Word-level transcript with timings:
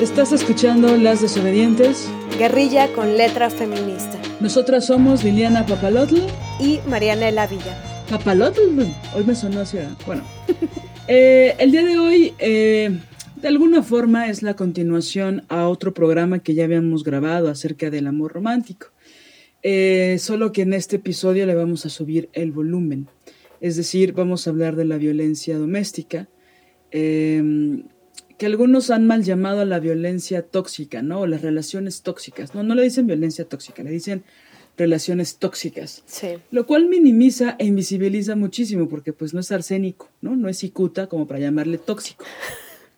Estás 0.00 0.30
escuchando 0.32 0.94
Las 0.98 1.22
Desobedientes. 1.22 2.06
Guerrilla 2.38 2.92
con 2.92 3.16
letra 3.16 3.48
feminista. 3.48 4.20
Nosotras 4.40 4.84
somos 4.84 5.24
Liliana 5.24 5.64
Papalotl. 5.64 6.18
Y 6.60 6.80
Marianela 6.86 7.46
Villa. 7.46 8.04
Papalotl. 8.10 8.60
Hoy 9.14 9.24
me 9.26 9.34
sonó 9.34 9.60
así. 9.60 9.78
Bueno. 10.06 10.22
Eh, 11.08 11.54
el 11.60 11.70
día 11.70 11.84
de 11.84 11.98
hoy, 11.98 12.34
eh, 12.40 12.98
de 13.36 13.46
alguna 13.46 13.84
forma, 13.84 14.28
es 14.28 14.42
la 14.42 14.56
continuación 14.56 15.44
a 15.48 15.68
otro 15.68 15.94
programa 15.94 16.40
que 16.40 16.52
ya 16.52 16.64
habíamos 16.64 17.04
grabado 17.04 17.48
acerca 17.48 17.90
del 17.90 18.08
amor 18.08 18.32
romántico. 18.32 18.88
Eh, 19.62 20.16
solo 20.18 20.50
que 20.50 20.62
en 20.62 20.72
este 20.72 20.96
episodio 20.96 21.46
le 21.46 21.54
vamos 21.54 21.86
a 21.86 21.90
subir 21.90 22.28
el 22.32 22.50
volumen. 22.50 23.06
Es 23.60 23.76
decir, 23.76 24.14
vamos 24.14 24.48
a 24.48 24.50
hablar 24.50 24.74
de 24.74 24.84
la 24.84 24.96
violencia 24.96 25.56
doméstica 25.58 26.28
que 28.38 28.46
algunos 28.46 28.90
han 28.90 29.06
mal 29.06 29.22
llamado 29.22 29.60
a 29.60 29.64
la 29.64 29.80
violencia 29.80 30.42
tóxica, 30.42 31.02
¿no? 31.02 31.20
O 31.20 31.26
las 31.26 31.42
relaciones 31.42 32.02
tóxicas. 32.02 32.54
No, 32.54 32.62
no 32.62 32.74
le 32.74 32.82
dicen 32.82 33.06
violencia 33.06 33.46
tóxica, 33.46 33.82
le 33.82 33.90
dicen 33.90 34.24
relaciones 34.76 35.36
tóxicas. 35.36 36.02
Sí. 36.06 36.28
Lo 36.50 36.66
cual 36.66 36.88
minimiza 36.88 37.56
e 37.58 37.64
invisibiliza 37.64 38.36
muchísimo 38.36 38.88
porque 38.88 39.12
pues 39.12 39.32
no 39.32 39.40
es 39.40 39.50
arsénico, 39.52 40.10
¿no? 40.20 40.36
No 40.36 40.48
es 40.48 40.58
cicuta 40.58 41.06
como 41.06 41.26
para 41.26 41.40
llamarle 41.40 41.78
tóxico. 41.78 42.24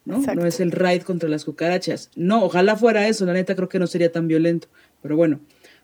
¿no? 0.04 0.20
No 0.34 0.46
es 0.46 0.58
el 0.60 0.72
raid 0.72 1.02
contra 1.02 1.28
las 1.28 1.44
cucarachas. 1.44 2.10
No, 2.16 2.42
ojalá 2.42 2.76
fuera 2.76 3.06
eso, 3.08 3.26
la 3.26 3.34
neta 3.34 3.54
creo 3.54 3.68
que 3.68 3.78
no 3.78 3.86
sería 3.86 4.10
tan 4.10 4.26
violento. 4.26 4.68
Pero 5.02 5.16
bueno, 5.16 5.40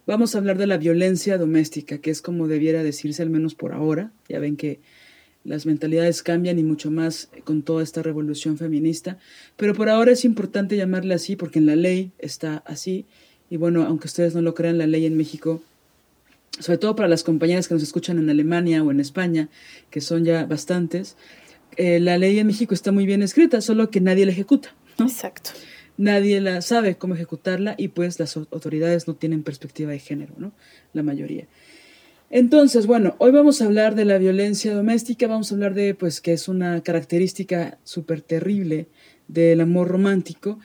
vamos 0.07 0.35
a 0.35 0.39
hablar 0.39 0.57
de 0.57 0.67
la 0.67 0.79
violencia 0.79 1.37
doméstica, 1.37 1.99
que 1.99 2.11
es 2.11 2.23
como 2.23 2.49
debiera 2.49 2.83
decirse 2.83 3.23
al 3.23 3.31
menos 3.31 3.55
por 3.55 3.73
ahora. 3.73 4.13
Ya 4.29 4.39
ven 4.39 4.57
que 4.57 4.81
las 5.45 5.67
mentalidades 5.67 6.23
cambian 6.23 6.59
y 6.59 6.63
mucho 6.63 6.91
más 6.91 7.29
con 7.45 7.63
toda 7.63 7.83
esta 7.83 8.03
revolución 8.03 8.57
feminista, 8.57 9.19
pero 9.57 9.75
por 9.75 9.89
ahora 9.89 10.13
es 10.13 10.25
importante 10.25 10.77
llamarle 10.77 11.15
así 11.15 11.37
porque 11.37 11.59
en 11.59 11.67
la 11.67 11.77
ley 11.77 12.13
está 12.19 12.63
así 12.67 13.07
y 13.51 13.57
bueno, 13.57 13.85
aunque 13.85 14.09
ustedes 14.09 14.35
no 14.35 14.43
lo 14.43 14.55
crean, 14.55 14.79
la 14.79 14.87
ley 14.87 15.07
en 15.07 15.17
México, 15.17 15.63
sobre 16.59 16.79
todo 16.79 16.97
para 16.97 17.09
las 17.09 17.23
compañeras 17.23 17.69
que 17.69 17.75
nos 17.75 17.83
escuchan 17.83 18.19
en 18.19 18.31
Alemania 18.31 18.83
o 18.83 18.91
en 18.91 19.01
España, 19.01 19.49
que 19.91 20.01
son 20.01 20.25
ya 20.25 20.47
bastantes, 20.47 21.17
eh, 21.77 22.01
la 22.01 22.19
ley 22.19 22.39
en 22.39 22.47
México 22.47 22.75
está 22.75 22.91
muy 22.93 23.07
bien 23.07 23.23
escrita, 23.23 23.61
solo 23.61 23.91
que 23.91 24.01
nadie 24.01 24.27
la 24.27 24.33
ejecuta. 24.33 24.75
Exacto. 24.99 25.51
Nadie 25.97 26.41
la 26.41 26.61
sabe 26.63 26.97
cómo 26.97 27.15
ejecutarla 27.15 27.75
y 27.79 27.89
pues 27.89 28.19
las 28.19 28.37
autoridades 28.37 29.07
no 29.07 29.15
tienen 29.15 29.43
perspectiva 29.43 29.93
de 29.93 30.01
género, 30.01 30.35
¿no? 30.39 30.53
La 30.93 31.05
mayoría. 31.05 31.47
Entonces, 32.35 32.89
bueno, 32.89 33.15
hoy 33.19 33.31
vamos 33.31 33.63
a 33.63 33.67
hablar 33.67 33.95
de 33.95 34.05
la 34.05 34.19
violencia 34.19 34.75
doméstica, 34.75 35.29
vamos 35.29 35.53
a 35.53 35.55
hablar 35.55 35.73
de, 35.73 35.95
pues, 35.95 36.21
que 36.21 36.33
es 36.33 36.49
una 36.49 36.83
característica 36.83 37.79
súper 37.85 38.23
terrible 38.23 38.89
del 39.29 39.61
amor 39.61 39.87
romántico 39.87 40.59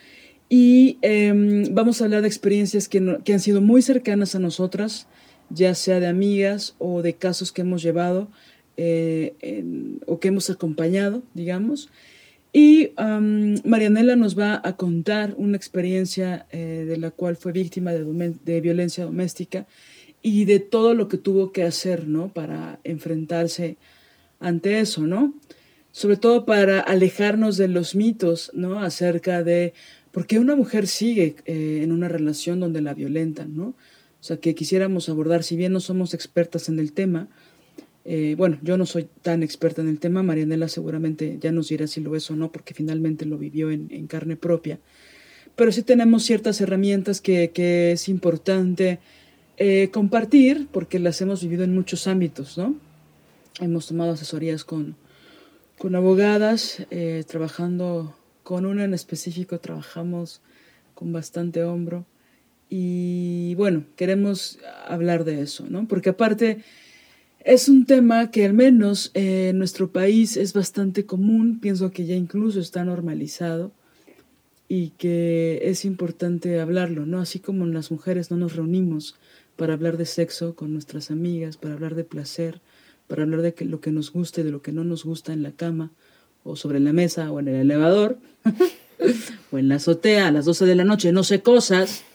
y 0.50 0.98
em, 1.04 1.66
vamos 1.76 2.02
a 2.02 2.06
hablar 2.06 2.24
de 2.24 2.28
experiencias 2.28 2.90
que, 2.90 2.98
han 2.98 3.40
sido 3.40 3.62
muy 3.62 3.84
cercanas 3.84 4.34
a 4.34 4.40
nosotras, 4.40 5.06
ya 5.52 5.76
sea 5.76 6.00
de 6.00 6.08
amigas 6.08 6.74
o 6.80 7.04
de 7.04 7.14
casos 7.14 7.52
que 7.52 7.62
hemos 7.62 7.84
llevado 7.84 8.32
eh, 8.76 9.36
o 10.08 10.20
que 10.20 10.30
hemos 10.30 10.50
acompañado, 10.50 11.22
digamos. 11.36 11.92
Y 12.52 12.94
Marianela 13.64 14.16
nos 14.16 14.36
va 14.36 14.60
a 14.64 14.76
contar 14.76 15.36
una 15.38 15.56
experiencia 15.56 16.48
eh, 16.50 16.86
de 16.88 16.98
la 16.98 17.12
cual 17.12 17.36
fue 17.36 17.52
víctima 17.52 17.92
de 17.92 18.62
violencia 18.62 19.06
doméstica 19.06 19.68
y 20.22 20.46
de 20.46 20.60
todo 20.60 20.94
lo 20.94 21.08
que 21.08 21.18
tuvo 21.18 21.52
que 21.52 21.64
hacer, 21.64 22.08
¿no? 22.08 22.30
Para 22.34 22.80
enfrentarse 22.84 23.78
ante 24.40 24.80
eso, 24.80 25.02
¿no? 25.02 25.34
Sobre 25.92 26.18
todo 26.18 26.46
para 26.46 26.80
alejarnos 26.80 27.58
de 27.58 27.68
los 27.68 27.96
mitos, 27.96 28.52
¿no? 28.54 28.80
Acerca 28.80 29.44
de 29.44 29.74
por 30.12 30.28
qué 30.28 30.40
una 30.40 30.56
mujer 30.56 30.88
sigue 30.88 31.36
eh, 31.46 31.82
en 31.84 31.92
una 31.92 32.08
relación 32.08 32.60
donde 32.60 32.82
la 32.82 32.94
violentan, 32.94 33.56
¿no? 33.56 33.68
O 33.68 34.24
sea, 34.24 34.38
que 34.38 34.56
quisiéramos 34.56 35.08
abordar, 35.08 35.44
si 35.44 35.56
bien 35.56 35.72
no 35.72 35.80
somos 35.80 36.14
expertas 36.14 36.68
en 36.68 36.80
el 36.80 36.92
tema, 36.92 37.30
eh, 38.06 38.36
bueno, 38.38 38.58
yo 38.62 38.78
no 38.78 38.86
soy 38.86 39.08
tan 39.22 39.44
experta 39.44 39.82
en 39.82 39.88
el 39.88 40.00
tema, 40.00 40.24
Marianela 40.24 40.68
seguramente 40.68 41.38
ya 41.40 41.52
nos 41.52 41.70
dirá 41.70 41.88
si 41.88 42.02
lo 42.02 42.16
es 42.16 42.30
o 42.30 42.36
no, 42.36 42.52
porque 42.52 42.74
finalmente 42.74 43.26
lo 43.26 43.38
vivió 43.38 43.72
en, 43.72 43.88
en 43.92 44.08
carne 44.08 44.36
propia, 44.36 44.80
pero 45.56 45.72
sí 45.72 45.84
tenemos 45.84 46.24
ciertas 46.24 46.60
herramientas 46.60 47.22
que, 47.22 47.52
que 47.52 47.92
es 47.92 48.10
importante 48.10 49.00
eh, 49.62 49.90
compartir, 49.92 50.70
porque 50.72 51.00
las 51.00 51.20
hemos 51.20 51.44
vivido 51.44 51.66
en 51.66 51.76
muchos 51.76 52.08
ámbitos, 52.08 52.58
¿no? 52.58 52.76
Hemos 53.60 53.88
tomado 53.88 54.14
asesorías 54.14 54.64
con, 54.64 54.96
con 55.78 55.96
abogadas, 55.96 56.86
eh, 56.92 57.26
trabajando 57.28 58.16
con 58.44 58.66
una 58.66 58.86
en 58.86 58.94
específico, 58.94 59.60
trabajamos 59.60 60.42
con 60.96 61.12
bastante 61.12 61.66
hombro. 61.66 62.06
Y 62.70 63.54
bueno, 63.56 63.84
queremos 63.98 64.60
hablar 64.88 65.26
de 65.26 65.42
eso, 65.42 65.66
¿no? 65.70 65.90
Porque 65.90 66.12
aparte 66.12 66.64
es 67.42 67.68
un 67.68 67.86
tema 67.86 68.32
que 68.32 68.46
al 68.46 68.54
menos 68.54 69.12
en 69.14 69.58
nuestro 69.58 69.92
país 69.92 70.38
es 70.38 70.54
bastante 70.54 71.06
común, 71.06 71.60
pienso 71.60 71.92
que 71.92 72.06
ya 72.06 72.16
incluso 72.16 72.62
está 72.62 72.86
normalizado 72.86 73.74
y 74.70 74.92
que 74.92 75.60
es 75.64 75.84
importante 75.84 76.62
hablarlo, 76.62 77.06
¿no? 77.06 77.20
Así 77.20 77.40
como 77.40 77.66
las 77.66 77.92
mujeres 77.92 78.32
no 78.32 78.38
nos 78.38 78.56
reunimos 78.56 79.16
para 79.60 79.74
hablar 79.74 79.98
de 79.98 80.06
sexo 80.06 80.56
con 80.56 80.72
nuestras 80.72 81.12
amigas, 81.12 81.58
para 81.58 81.74
hablar 81.74 81.94
de 81.94 82.06
placer, 82.06 82.62
para 83.08 83.24
hablar 83.24 83.42
de 83.42 83.54
lo 83.66 83.82
que 83.82 83.92
nos 83.92 84.14
gusta 84.14 84.40
y 84.40 84.46
de 84.46 84.52
lo 84.52 84.62
que 84.62 84.72
no 84.72 84.86
nos 84.86 85.04
gusta 85.04 85.34
en 85.34 85.44
la 85.44 85.52
cama, 85.52 85.92
o 86.46 86.56
sobre 86.56 86.80
la 86.80 86.94
mesa, 86.94 87.30
o 87.30 87.42
en 87.42 87.50
el 87.50 87.56
elevador, 87.56 88.18
o 89.52 89.58
en 89.58 89.68
la 89.68 89.76
azotea 89.76 90.28
a 90.28 90.32
las 90.32 90.46
12 90.46 90.66
de 90.66 90.76
la 90.76 90.86
noche, 90.86 91.12
no 91.12 91.26
sé 91.26 91.42
cosas, 91.42 92.06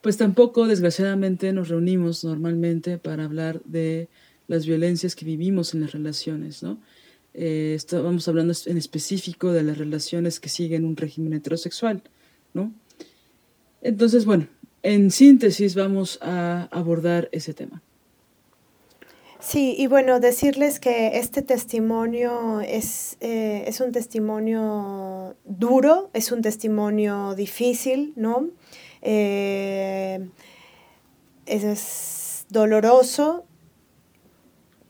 pues 0.00 0.16
tampoco, 0.16 0.66
desgraciadamente, 0.66 1.52
nos 1.52 1.68
reunimos 1.68 2.24
normalmente 2.24 2.98
para 2.98 3.24
hablar 3.24 3.62
de 3.64 4.08
las 4.48 4.66
violencias 4.66 5.14
que 5.14 5.24
vivimos 5.24 5.74
en 5.74 5.80
las 5.80 5.92
relaciones, 5.92 6.64
¿no? 6.64 6.80
Eh, 7.34 7.74
estábamos 7.76 8.26
hablando 8.26 8.52
en 8.66 8.78
específico 8.78 9.52
de 9.52 9.62
las 9.62 9.78
relaciones 9.78 10.40
que 10.40 10.48
siguen 10.48 10.84
un 10.84 10.96
régimen 10.96 11.34
heterosexual, 11.34 12.02
¿no? 12.52 12.74
Entonces, 13.80 14.24
bueno, 14.24 14.48
en 14.84 15.10
síntesis 15.10 15.74
vamos 15.74 16.18
a 16.22 16.68
abordar 16.70 17.28
ese 17.32 17.54
tema. 17.54 17.82
Sí, 19.40 19.74
y 19.76 19.88
bueno, 19.88 20.20
decirles 20.20 20.80
que 20.80 21.18
este 21.18 21.42
testimonio 21.42 22.60
es, 22.60 23.16
eh, 23.20 23.64
es 23.66 23.80
un 23.80 23.92
testimonio 23.92 25.36
duro, 25.44 26.10
es 26.12 26.32
un 26.32 26.40
testimonio 26.40 27.34
difícil, 27.34 28.12
¿no? 28.16 28.48
Eh, 29.02 30.28
es 31.46 32.46
doloroso, 32.48 33.44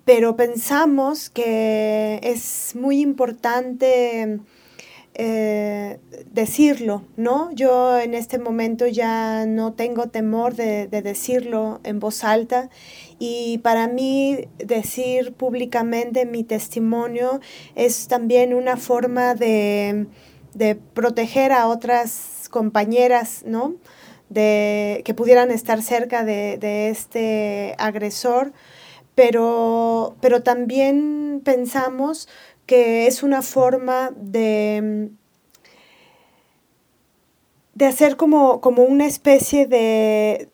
pero 0.04 0.36
pensamos 0.36 1.30
que 1.30 2.20
es 2.22 2.76
muy 2.76 3.00
importante 3.00 4.38
eh, 5.16 6.00
decirlo, 6.32 7.04
¿no? 7.16 7.52
Yo 7.52 8.00
en 8.00 8.14
este 8.14 8.40
momento 8.40 8.88
ya 8.88 9.46
no 9.46 9.72
tengo 9.72 10.08
temor 10.08 10.56
de, 10.56 10.88
decirlo 10.88 11.78
en 11.84 12.00
voz 12.00 12.24
alta 12.24 12.68
y 13.20 13.58
para 13.58 13.86
mí 13.86 14.48
decir 14.58 15.32
públicamente 15.32 16.26
mi 16.26 16.42
testimonio 16.42 17.38
es 17.76 18.08
también 18.08 18.54
una 18.54 18.76
forma 18.76 19.36
de, 19.36 20.08
proteger 20.94 21.52
a 21.52 21.68
otras 21.68 22.48
compañeras, 22.50 23.44
¿no? 23.46 23.76
De, 24.30 25.02
que 25.04 25.14
pudieran 25.14 25.52
estar 25.52 25.80
cerca 25.80 26.24
de, 26.24 26.58
de 26.58 26.88
este 26.88 27.76
agresor, 27.78 28.52
pero, 29.14 30.16
pero 30.20 30.42
también 30.42 31.40
pensamos 31.44 32.28
que 32.66 33.06
es 33.06 33.22
una 33.22 33.42
forma 33.42 34.12
de, 34.16 35.10
de 37.74 37.86
hacer 37.86 38.16
como, 38.16 38.60
como 38.60 38.84
una 38.84 39.06
especie 39.06 39.66
de, 39.66 40.48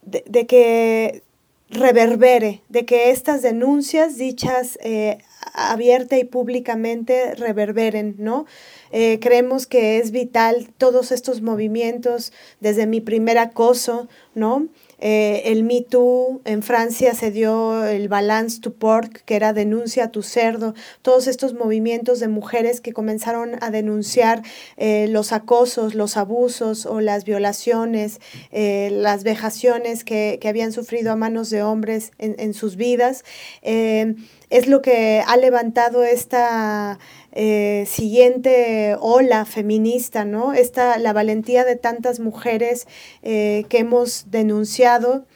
que 0.49 1.23
reverbere, 1.69 2.63
de 2.69 2.85
que 2.85 3.11
estas 3.11 3.43
denuncias 3.43 4.17
dichas 4.17 4.79
eh, 4.83 5.19
abierta 5.53 6.19
y 6.19 6.25
públicamente 6.25 7.35
reverberen, 7.37 8.17
¿no? 8.19 8.47
Eh, 8.91 9.19
creemos 9.21 9.67
que 9.67 9.99
es 9.99 10.11
vital 10.11 10.71
todos 10.79 11.13
estos 11.13 11.43
movimientos, 11.43 12.33
desde 12.59 12.87
mi 12.87 13.01
primer 13.01 13.39
acoso, 13.39 14.09
¿no? 14.35 14.67
Eh, 15.01 15.43
el 15.47 15.65
Me 15.65 15.81
Too, 15.81 16.43
en 16.45 16.63
Francia 16.63 17.15
se 17.15 17.31
dio 17.31 17.85
el 17.85 18.09
Balance 18.09 18.61
to 18.61 18.73
Pork, 18.73 19.23
que 19.25 19.35
era 19.35 19.53
denuncia 19.53 20.05
a 20.05 20.11
tu 20.11 20.23
cerdo, 20.23 20.75
todos 21.03 21.27
estos 21.27 21.55
movimientos 21.55 22.21
de 22.21 22.29
mujeres 22.29 22.81
que 22.81 22.93
comenzaron 22.93 23.57
a 23.63 23.71
denunciar 23.71 24.43
eh, 24.77 25.07
los 25.09 25.33
acosos, 25.33 25.95
los 25.95 26.17
abusos 26.17 26.85
o 26.87 27.01
las 27.01 27.25
violaciones, 27.25 28.21
eh, 28.53 28.91
las 28.93 29.25
vejaciones 29.25 30.05
que, 30.05 30.39
habían 30.51 30.73
sufrido 30.73 31.13
a 31.13 31.17
manos 31.17 31.49
de 31.49 31.63
hombres 31.63 32.11
en, 32.19 32.35
en 32.41 32.55
sus 32.55 32.75
vidas, 32.75 33.25
es 33.63 34.67
lo 34.67 34.83
que 34.83 35.23
ha 35.25 35.37
levantado 35.37 36.03
esta 36.03 36.99
eh, 37.33 37.85
siguiente 37.87 38.97
ola 38.99 39.45
feminista, 39.45 40.25
¿no? 40.25 40.53
Esta, 40.53 40.99
la 40.99 41.13
valentía 41.13 41.65
de 41.65 41.77
tantas 41.77 42.19
mujeres 42.19 42.89
eh, 43.23 43.67
que 43.69 43.79
hemos 43.79 44.31
denunciado 44.31 45.27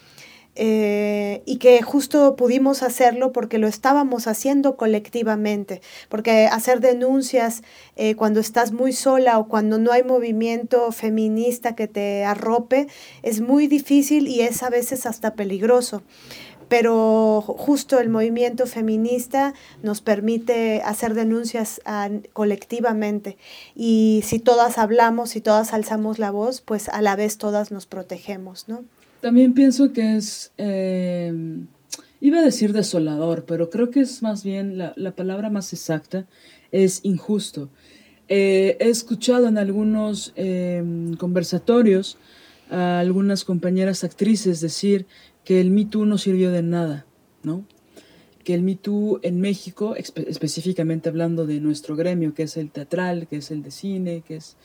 eh, 0.56 1.42
y 1.46 1.56
que 1.56 1.82
justo 1.82 2.36
pudimos 2.36 2.82
hacerlo 2.82 3.32
porque 3.32 3.58
lo 3.58 3.68
estábamos 3.68 4.26
haciendo 4.26 4.76
colectivamente, 4.76 5.82
porque 6.08 6.46
hacer 6.46 6.80
denuncias 6.80 7.62
cuando 8.16 8.40
estás 8.40 8.72
muy 8.72 8.92
sola 8.92 9.38
o 9.38 9.48
cuando 9.48 9.78
no 9.78 9.92
hay 9.92 10.02
movimiento 10.02 10.90
feminista 10.90 11.76
que 11.76 11.86
te 11.86 12.24
arrope 12.24 12.88
es 13.22 13.40
muy 13.40 13.68
difícil 13.68 14.26
y 14.26 14.42
es 14.42 14.62
a 14.64 14.70
veces 14.70 15.06
hasta 15.06 15.34
peligroso 15.34 16.02
pero 16.68 17.40
justo 17.42 17.98
el 18.00 18.08
movimiento 18.08 18.66
feminista 18.66 19.54
nos 19.82 20.00
permite 20.00 20.82
hacer 20.84 21.14
denuncias 21.14 21.80
ah, 21.84 22.10
colectivamente 22.32 23.36
y 23.74 24.22
si 24.24 24.38
todas 24.38 24.78
hablamos 24.78 25.36
y 25.36 25.40
todas 25.40 25.72
alzamos 25.72 26.18
la 26.18 26.30
voz, 26.30 26.60
pues 26.60 26.88
a 26.88 27.02
la 27.02 27.16
vez 27.16 27.38
todas 27.38 27.70
nos 27.70 27.86
protegemos, 27.86 28.68
¿no? 28.68 28.84
También 29.20 29.54
pienso 29.54 29.92
que 29.94 30.16
es, 30.16 30.52
em, 30.58 31.66
iba 32.20 32.40
a 32.40 32.42
decir 32.42 32.74
desolador, 32.74 33.46
pero 33.46 33.70
creo 33.70 33.90
que 33.90 34.00
es 34.00 34.22
más 34.22 34.44
bien 34.44 34.76
la, 34.76 35.12
palabra 35.12 35.48
más 35.48 35.72
exacta, 35.72 36.26
es 36.72 37.00
injusto. 37.04 37.70
Eh, 38.28 38.76
he 38.80 38.90
escuchado 38.90 39.48
en 39.48 39.56
algunos 39.56 40.32
em, 40.36 41.16
conversatorios 41.16 42.18
a 42.70 42.98
algunas 42.98 43.44
compañeras 43.44 44.04
actrices 44.04 44.60
decir 44.60 45.06
que 45.44 45.60
el 45.60 45.70
Me 45.70 45.84
Too 45.84 46.06
no 46.06 46.18
sirvió 46.18 46.50
de 46.50 46.62
nada, 46.62 47.06
¿no? 47.42 47.64
Que 48.42 48.54
el 48.54 48.62
Me 48.62 48.76
Too 48.76 49.20
en 49.22 49.40
México, 49.40 49.94
específicamente 49.96 51.08
hablando 51.08 51.46
de 51.46 51.60
nuestro 51.60 51.96
gremio, 51.96 52.34
que 52.34 52.44
es 52.44 52.56
el 52.56 52.70
teatral, 52.70 53.26
que 53.26 53.36
es 53.36 53.50
el 53.50 53.62
de 53.62 53.70
cine, 53.70 54.22
que 54.26 54.36
es... 54.36 54.56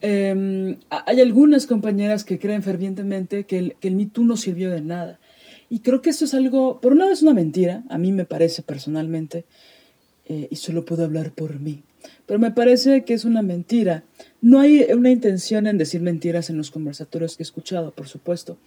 Em, 0.00 0.78
hay 0.90 1.20
algunas 1.20 1.66
compañeras 1.66 2.24
que 2.24 2.38
creen 2.38 2.62
fervientemente 2.62 3.44
que 3.44 3.58
el, 3.58 3.76
que 3.80 3.88
el 3.88 3.94
Me 3.94 4.06
Too 4.06 4.24
no 4.24 4.36
sirvió 4.36 4.70
de 4.70 4.80
nada. 4.80 5.20
Y 5.70 5.78
creo 5.80 6.02
que 6.02 6.10
esto 6.10 6.26
es 6.26 6.34
algo, 6.34 6.80
por 6.80 6.92
un 6.92 6.98
lado 6.98 7.12
es 7.12 7.22
una 7.22 7.32
mentira, 7.32 7.82
a 7.88 7.96
mí 7.96 8.12
me 8.12 8.26
parece 8.26 8.62
personalmente, 8.62 9.46
eh, 10.26 10.48
y 10.50 10.56
solo 10.56 10.84
puedo 10.84 11.02
hablar 11.04 11.32
por 11.32 11.58
mí, 11.58 11.82
pero 12.26 12.38
me 12.38 12.50
parece 12.50 13.04
que 13.04 13.14
es 13.14 13.24
una 13.24 13.42
mentira. 13.42 14.04
No 14.40 14.60
hay 14.60 14.82
una 14.92 15.10
intención 15.10 15.66
en 15.66 15.78
decir 15.78 16.00
mentiras 16.00 16.48
en 16.48 16.58
los 16.58 16.70
conversatorios 16.70 17.36
que 17.36 17.42
he 17.42 17.44
escuchado, 17.44 17.90
por 17.90 18.06
supuesto, 18.06 18.58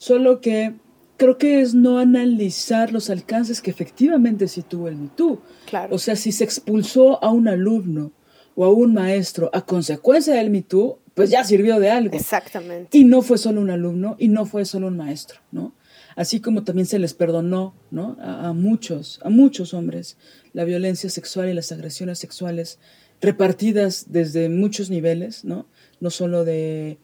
solo 0.00 0.40
que 0.40 0.72
creo 1.18 1.36
que 1.36 1.60
es 1.60 1.74
no 1.74 1.98
analizar 1.98 2.90
los 2.90 3.10
alcances 3.10 3.60
que 3.60 3.70
efectivamente 3.70 4.48
sí 4.48 4.62
tuvo 4.62 4.88
el 4.88 4.96
MeToo. 4.96 5.42
Claro. 5.66 5.94
O 5.94 5.98
sea, 5.98 6.16
si 6.16 6.32
se 6.32 6.42
expulsó 6.42 7.22
a 7.22 7.30
un 7.30 7.48
alumno 7.48 8.10
o 8.54 8.64
a 8.64 8.72
un 8.72 8.94
maestro 8.94 9.50
a 9.52 9.60
consecuencia 9.66 10.32
del 10.34 10.48
MeToo, 10.48 10.98
pues 11.12 11.28
ya 11.28 11.44
sirvió 11.44 11.78
de 11.78 11.90
algo. 11.90 12.16
Exactamente. 12.16 12.96
Y 12.96 13.04
no 13.04 13.20
fue 13.20 13.36
solo 13.36 13.60
un 13.60 13.68
alumno 13.68 14.16
y 14.18 14.28
no 14.28 14.46
fue 14.46 14.64
solo 14.64 14.86
un 14.86 14.96
maestro, 14.96 15.40
¿no? 15.52 15.74
Así 16.16 16.40
como 16.40 16.64
también 16.64 16.86
se 16.86 16.98
les 16.98 17.12
perdonó, 17.12 17.74
¿no? 17.90 18.16
A, 18.22 18.48
a 18.48 18.52
muchos, 18.54 19.20
a 19.22 19.28
muchos 19.28 19.74
hombres 19.74 20.16
la 20.54 20.64
violencia 20.64 21.10
sexual 21.10 21.50
y 21.50 21.54
las 21.54 21.70
agresiones 21.72 22.18
sexuales 22.18 22.78
repartidas 23.20 24.06
desde 24.08 24.48
muchos 24.48 24.88
niveles, 24.88 25.44
¿no? 25.44 25.66
No 26.00 26.08
solo 26.08 26.46
de, 26.46 26.98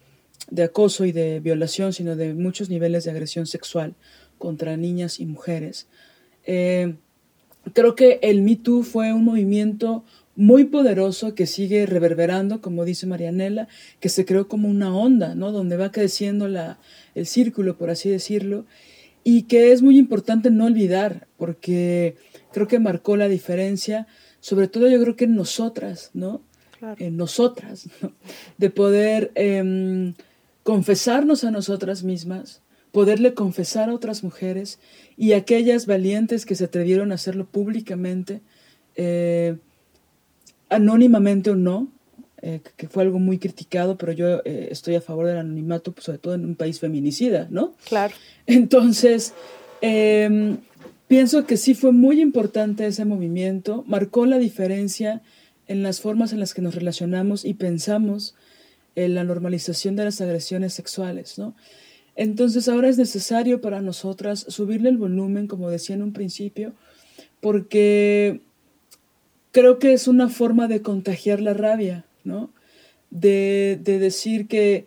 acoso 0.62 1.04
y 1.04 1.12
de 1.12 1.40
violación, 1.40 1.92
sino 1.92 2.16
de 2.16 2.34
muchos 2.34 2.70
niveles 2.70 3.04
de 3.04 3.10
agresión 3.10 3.46
sexual 3.46 3.94
contra 4.38 4.76
niñas 4.76 5.20
y 5.20 5.26
mujeres. 5.26 5.88
Eh, 6.44 6.94
creo 7.72 7.94
que 7.94 8.18
el 8.22 8.42
Me 8.42 8.56
Too 8.56 8.82
fue 8.82 9.12
un 9.12 9.24
movimiento 9.24 10.04
muy 10.36 10.64
poderoso 10.64 11.34
que 11.34 11.46
sigue 11.46 11.86
reverberando, 11.86 12.60
como 12.60 12.84
dice 12.84 13.06
Marianela, 13.06 13.68
que 14.00 14.10
se 14.10 14.26
creó 14.26 14.48
como 14.48 14.68
una 14.68 14.94
onda, 14.94 15.34
¿no? 15.34 15.50
Donde 15.50 15.78
va 15.78 15.90
creciendo 15.90 16.46
la, 16.46 16.78
el 17.14 17.26
círculo, 17.26 17.78
por 17.78 17.90
así 17.90 18.10
decirlo, 18.10 18.66
y 19.24 19.44
que 19.44 19.72
es 19.72 19.82
muy 19.82 19.98
importante 19.98 20.50
no 20.50 20.66
olvidar, 20.66 21.26
porque 21.38 22.16
creo 22.52 22.68
que 22.68 22.78
marcó 22.78 23.16
la 23.16 23.28
diferencia, 23.28 24.06
sobre 24.40 24.68
todo 24.68 24.88
yo 24.88 25.00
creo 25.00 25.16
que 25.16 25.24
en 25.24 25.34
nosotras, 25.34 26.10
¿no? 26.12 26.42
En 26.98 27.16
nosotras, 27.16 27.88
¿no? 28.02 28.12
De 28.58 28.68
poder 28.68 29.32
em, 29.34 30.14
confesarnos 30.66 31.44
a 31.44 31.52
nosotras 31.52 32.02
mismas, 32.02 32.60
poderle 32.90 33.34
confesar 33.34 33.88
a 33.88 33.94
otras 33.94 34.24
mujeres 34.24 34.80
y 35.16 35.32
aquellas 35.32 35.86
valientes 35.86 36.44
que 36.44 36.56
se 36.56 36.64
atrevieron 36.64 37.12
a 37.12 37.14
hacerlo 37.14 37.46
públicamente, 37.46 38.40
eh, 38.96 39.56
anónimamente 40.68 41.50
o 41.50 41.54
no, 41.54 41.86
eh, 42.42 42.60
que 42.76 42.88
fue 42.88 43.04
algo 43.04 43.20
muy 43.20 43.38
criticado, 43.38 43.96
pero 43.96 44.10
yo 44.10 44.42
eh, 44.44 44.68
estoy 44.72 44.96
a 44.96 45.00
favor 45.00 45.26
del 45.26 45.38
anonimato, 45.38 45.92
pues, 45.92 46.06
sobre 46.06 46.18
todo 46.18 46.34
en 46.34 46.44
un 46.44 46.56
país 46.56 46.80
feminicida, 46.80 47.46
¿no? 47.48 47.74
Claro. 47.84 48.14
Entonces, 48.46 49.34
em, 49.80 50.58
Pienso 51.08 51.46
que 51.46 51.56
sí 51.56 51.74
fue 51.74 51.92
muy 51.92 52.20
importante 52.20 52.84
ese 52.84 53.04
movimiento, 53.04 53.84
marcó 53.86 54.26
la 54.26 54.38
diferencia 54.38 55.22
en 55.68 55.84
las 55.84 56.00
formas 56.00 56.32
en 56.32 56.40
las 56.40 56.52
que 56.52 56.62
nos 56.62 56.74
relacionamos 56.74 57.44
y 57.44 57.54
pensamos 57.54 58.34
en 58.96 59.14
la 59.14 59.24
normalización 59.24 59.94
de 59.94 60.04
las 60.04 60.20
agresiones 60.20 60.74
sexuales, 60.74 61.38
¿no? 61.38 61.54
Entonces 62.16 62.68
ahora 62.68 62.88
es 62.88 62.98
necesario 62.98 63.60
para 63.60 63.82
nosotras 63.82 64.46
subirle 64.48 64.88
el 64.88 64.96
volumen, 64.96 65.46
como 65.46 65.70
decía 65.70 65.94
en 65.94 66.02
un 66.02 66.12
principio, 66.12 66.72
porque 67.40 68.40
creo 69.52 69.78
que 69.78 69.92
es 69.92 70.08
una 70.08 70.28
forma 70.28 70.66
de 70.66 70.82
contagiar 70.82 71.40
la 71.40 71.54
rabia, 71.54 72.06
¿no? 72.24 72.50
De, 73.10 73.78
de 73.82 73.98
decir 73.98 74.48
que, 74.48 74.86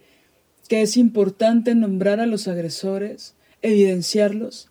que 0.67 0.81
es 0.81 0.97
importante 0.97 1.75
nombrar 1.75 2.19
a 2.19 2.25
los 2.25 2.47
agresores, 2.47 3.35
evidenciarlos, 3.61 4.69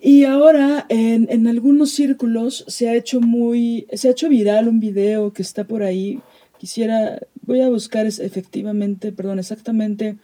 y 0.00 0.24
ahora 0.24 0.86
en, 0.88 1.26
en, 1.30 1.48
algunos 1.48 1.90
círculos 1.90 2.64
se 2.68 2.88
ha 2.88 2.94
hecho 2.94 3.20
muy, 3.20 3.86
se 3.92 4.08
ha 4.08 4.12
hecho 4.12 4.28
viral 4.28 4.68
un 4.68 4.78
video 4.78 5.32
que 5.32 5.42
está 5.42 5.64
por 5.64 5.82
ahí. 5.82 6.20
Quisiera, 6.58 7.18
voy 7.48 7.62
a 7.62 7.70
buscar 7.70 8.06
efectivamente, 8.06 9.10
perdón, 9.10 9.38
exactamente 9.38 10.18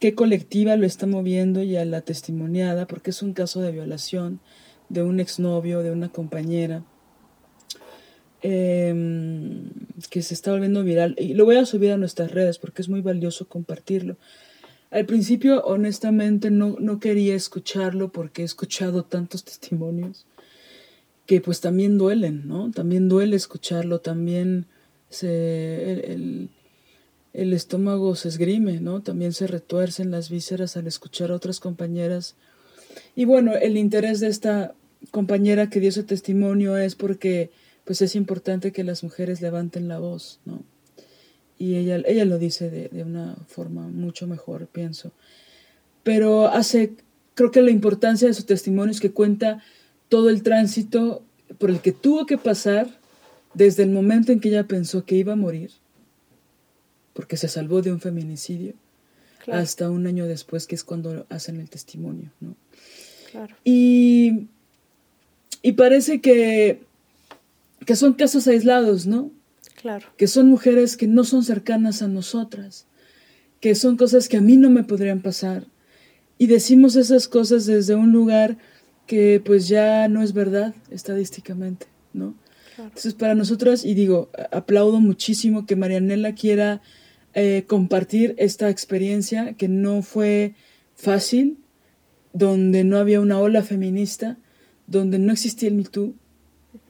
qué 0.00 0.16
colectiva 0.16 0.76
lo 0.76 0.84
está 0.84 1.06
moviendo 1.06 1.62
y 1.62 1.76
a 1.76 1.84
la 1.84 2.00
testimoniada, 2.00 2.88
porque 2.88 3.10
es 3.10 3.22
un 3.22 3.34
caso 3.34 3.62
de 3.62 3.70
violación 3.70 4.40
de 4.88 5.04
un 5.04 5.20
exnovio, 5.20 5.84
de 5.84 5.92
una 5.92 6.08
compañera, 6.08 6.82
em, 8.42 9.70
que 10.10 10.22
se 10.22 10.34
está 10.34 10.50
volviendo 10.50 10.82
viral. 10.82 11.14
Y 11.18 11.34
lo 11.34 11.44
voy 11.44 11.54
a 11.56 11.66
subir 11.66 11.92
a 11.92 11.96
nuestras 11.96 12.32
redes 12.32 12.58
porque 12.58 12.82
es 12.82 12.88
muy 12.88 13.00
valioso 13.00 13.46
compartirlo. 13.46 14.16
Al 14.90 15.06
principio, 15.06 15.62
honestamente, 15.62 16.50
no, 16.50 16.74
no 16.80 16.98
quería 16.98 17.36
escucharlo 17.36 18.10
porque 18.10 18.42
he 18.42 18.44
escuchado 18.44 19.04
tantos 19.04 19.44
testimonios 19.50 20.26
que 21.26 21.40
pues 21.40 21.60
también 21.60 21.96
duelen, 21.96 22.48
¿no? 22.48 22.72
También 22.72 23.08
duele 23.08 23.36
escucharlo, 23.36 24.00
también 24.00 24.66
se, 25.10 26.12
el, 26.12 26.48
el, 27.32 27.52
estómago 27.52 28.14
se 28.14 28.28
esgrime, 28.28 28.80
¿no? 28.80 29.02
También 29.02 29.32
se 29.32 29.46
retuercen 29.46 30.10
las 30.10 30.30
vísceras 30.30 30.76
al 30.76 30.86
escuchar 30.86 31.30
a 31.30 31.34
otras 31.34 31.60
compañeras. 31.60 32.36
Y 33.14 33.26
bueno, 33.26 33.54
el 33.54 33.76
interés 33.76 34.20
de 34.20 34.28
esta 34.28 34.74
compañera 35.10 35.68
que 35.68 35.80
dio 35.80 35.90
ese 35.90 36.02
testimonio 36.02 36.76
es 36.76 36.94
porque 36.94 37.50
pues 37.84 38.00
es 38.02 38.14
importante 38.16 38.72
que 38.72 38.84
las 38.84 39.02
mujeres 39.02 39.42
levanten 39.42 39.88
la 39.88 39.98
voz, 39.98 40.40
¿no? 40.44 40.62
y 41.60 41.76
ella, 41.76 42.00
ella 42.06 42.24
lo 42.24 42.38
dice 42.38 42.70
de, 42.70 43.04
una 43.04 43.36
forma 43.46 43.82
mucho 43.82 44.26
mejor, 44.26 44.66
pienso. 44.66 45.12
Pero 46.02 46.48
hace, 46.48 46.94
creo 47.34 47.50
que 47.50 47.60
la 47.60 47.70
importancia 47.70 48.26
de 48.26 48.32
su 48.32 48.44
testimonio 48.44 48.90
es 48.90 48.98
que 48.98 49.12
cuenta 49.12 49.62
todo 50.08 50.30
el 50.30 50.42
tránsito 50.42 51.22
por 51.58 51.68
el 51.68 51.80
que 51.80 51.92
tuvo 51.92 52.24
que 52.24 52.38
pasar 52.38 52.88
desde 53.54 53.82
el 53.82 53.90
momento 53.90 54.32
en 54.32 54.40
que 54.40 54.48
ella 54.48 54.66
pensó 54.66 55.04
que 55.04 55.16
iba 55.16 55.32
a 55.32 55.36
morir, 55.36 55.70
porque 57.12 57.36
se 57.36 57.48
salvó 57.48 57.82
de 57.82 57.92
un 57.92 58.00
feminicidio, 58.00 58.74
hasta 59.50 59.90
un 59.90 60.06
año 60.06 60.26
después, 60.26 60.66
que 60.66 60.74
es 60.74 60.84
cuando 60.84 61.26
hacen 61.28 61.60
el 61.60 61.70
testimonio, 61.70 62.30
¿no? 62.40 62.54
Claro. 63.30 63.56
Y 63.64 64.48
y 65.62 65.72
parece 65.72 66.20
que, 66.20 66.80
que 67.84 67.96
son 67.96 68.14
casos 68.14 68.48
aislados, 68.48 69.06
¿no? 69.06 69.30
Claro. 69.80 70.06
Que 70.16 70.26
son 70.26 70.48
mujeres 70.48 70.96
que 70.96 71.06
no 71.06 71.24
son 71.24 71.44
cercanas 71.44 72.02
a 72.02 72.08
nosotras, 72.08 72.86
que 73.60 73.74
son 73.74 73.96
cosas 73.96 74.28
que 74.28 74.38
a 74.38 74.40
mí 74.40 74.56
no 74.56 74.70
me 74.70 74.84
podrían 74.84 75.20
pasar. 75.20 75.66
Y 76.38 76.46
decimos 76.46 76.96
esas 76.96 77.28
cosas 77.28 77.66
desde 77.66 77.94
un 77.94 78.12
lugar 78.12 78.56
que 79.06 79.42
pues 79.44 79.68
ya 79.68 80.08
no 80.08 80.22
es 80.22 80.32
verdad 80.32 80.74
estadísticamente, 80.90 81.86
¿no? 82.14 82.34
Entonces 82.84 83.14
para 83.14 83.34
nosotras, 83.34 83.84
y 83.84 83.94
digo, 83.94 84.30
aplaudo 84.50 85.00
muchísimo 85.00 85.66
que 85.66 85.76
Marianela 85.76 86.34
quiera 86.34 86.80
eh, 87.34 87.64
compartir 87.66 88.34
esta 88.38 88.70
experiencia 88.70 89.54
que 89.54 89.68
no 89.68 90.02
fue 90.02 90.54
fácil, 90.94 91.58
donde 92.32 92.84
no 92.84 92.98
había 92.98 93.20
una 93.20 93.38
ola 93.38 93.62
feminista, 93.62 94.38
donde 94.86 95.18
no 95.18 95.32
existía 95.32 95.68
el 95.68 95.76
Me 95.76 95.84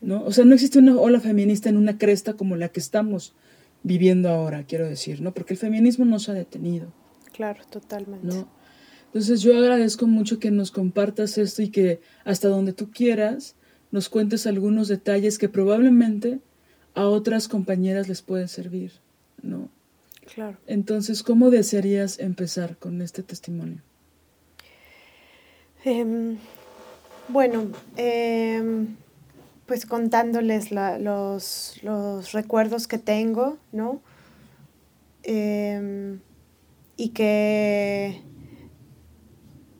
¿no? 0.00 0.24
O 0.24 0.32
sea, 0.32 0.44
no 0.44 0.54
existe 0.54 0.78
una 0.78 0.96
ola 0.96 1.20
feminista 1.20 1.68
en 1.68 1.76
una 1.76 1.98
cresta 1.98 2.34
como 2.34 2.56
la 2.56 2.68
que 2.68 2.80
estamos 2.80 3.34
viviendo 3.82 4.28
ahora, 4.28 4.64
quiero 4.64 4.88
decir, 4.88 5.20
¿no? 5.20 5.32
Porque 5.32 5.54
el 5.54 5.58
feminismo 5.58 6.04
no 6.04 6.18
se 6.18 6.30
ha 6.30 6.34
detenido. 6.34 6.92
Claro, 7.32 7.60
totalmente. 7.70 8.26
¿no? 8.26 8.48
Entonces 9.06 9.40
yo 9.42 9.56
agradezco 9.56 10.06
mucho 10.06 10.38
que 10.38 10.50
nos 10.50 10.70
compartas 10.70 11.36
esto 11.38 11.62
y 11.62 11.68
que 11.68 12.00
hasta 12.24 12.48
donde 12.48 12.72
tú 12.72 12.90
quieras 12.90 13.56
nos 13.90 14.08
cuentes 14.08 14.46
algunos 14.46 14.88
detalles 14.88 15.38
que 15.38 15.48
probablemente 15.48 16.40
a 16.94 17.04
otras 17.06 17.48
compañeras 17.48 18.08
les 18.08 18.22
pueden 18.22 18.48
servir, 18.48 18.92
¿no? 19.42 19.68
Claro. 20.34 20.58
Entonces, 20.66 21.22
¿cómo 21.22 21.50
desearías 21.50 22.18
empezar 22.18 22.76
con 22.76 23.02
este 23.02 23.22
testimonio? 23.22 23.82
Em, 25.84 26.36
bueno, 27.28 27.68
em, 27.96 28.96
pues 29.66 29.86
contándoles 29.86 30.70
los, 30.70 31.80
los, 31.82 32.32
recuerdos 32.32 32.86
que 32.86 32.98
tengo, 32.98 33.56
¿no? 33.72 34.00
Em, 35.22 36.20
y 36.96 37.08
que 37.10 38.22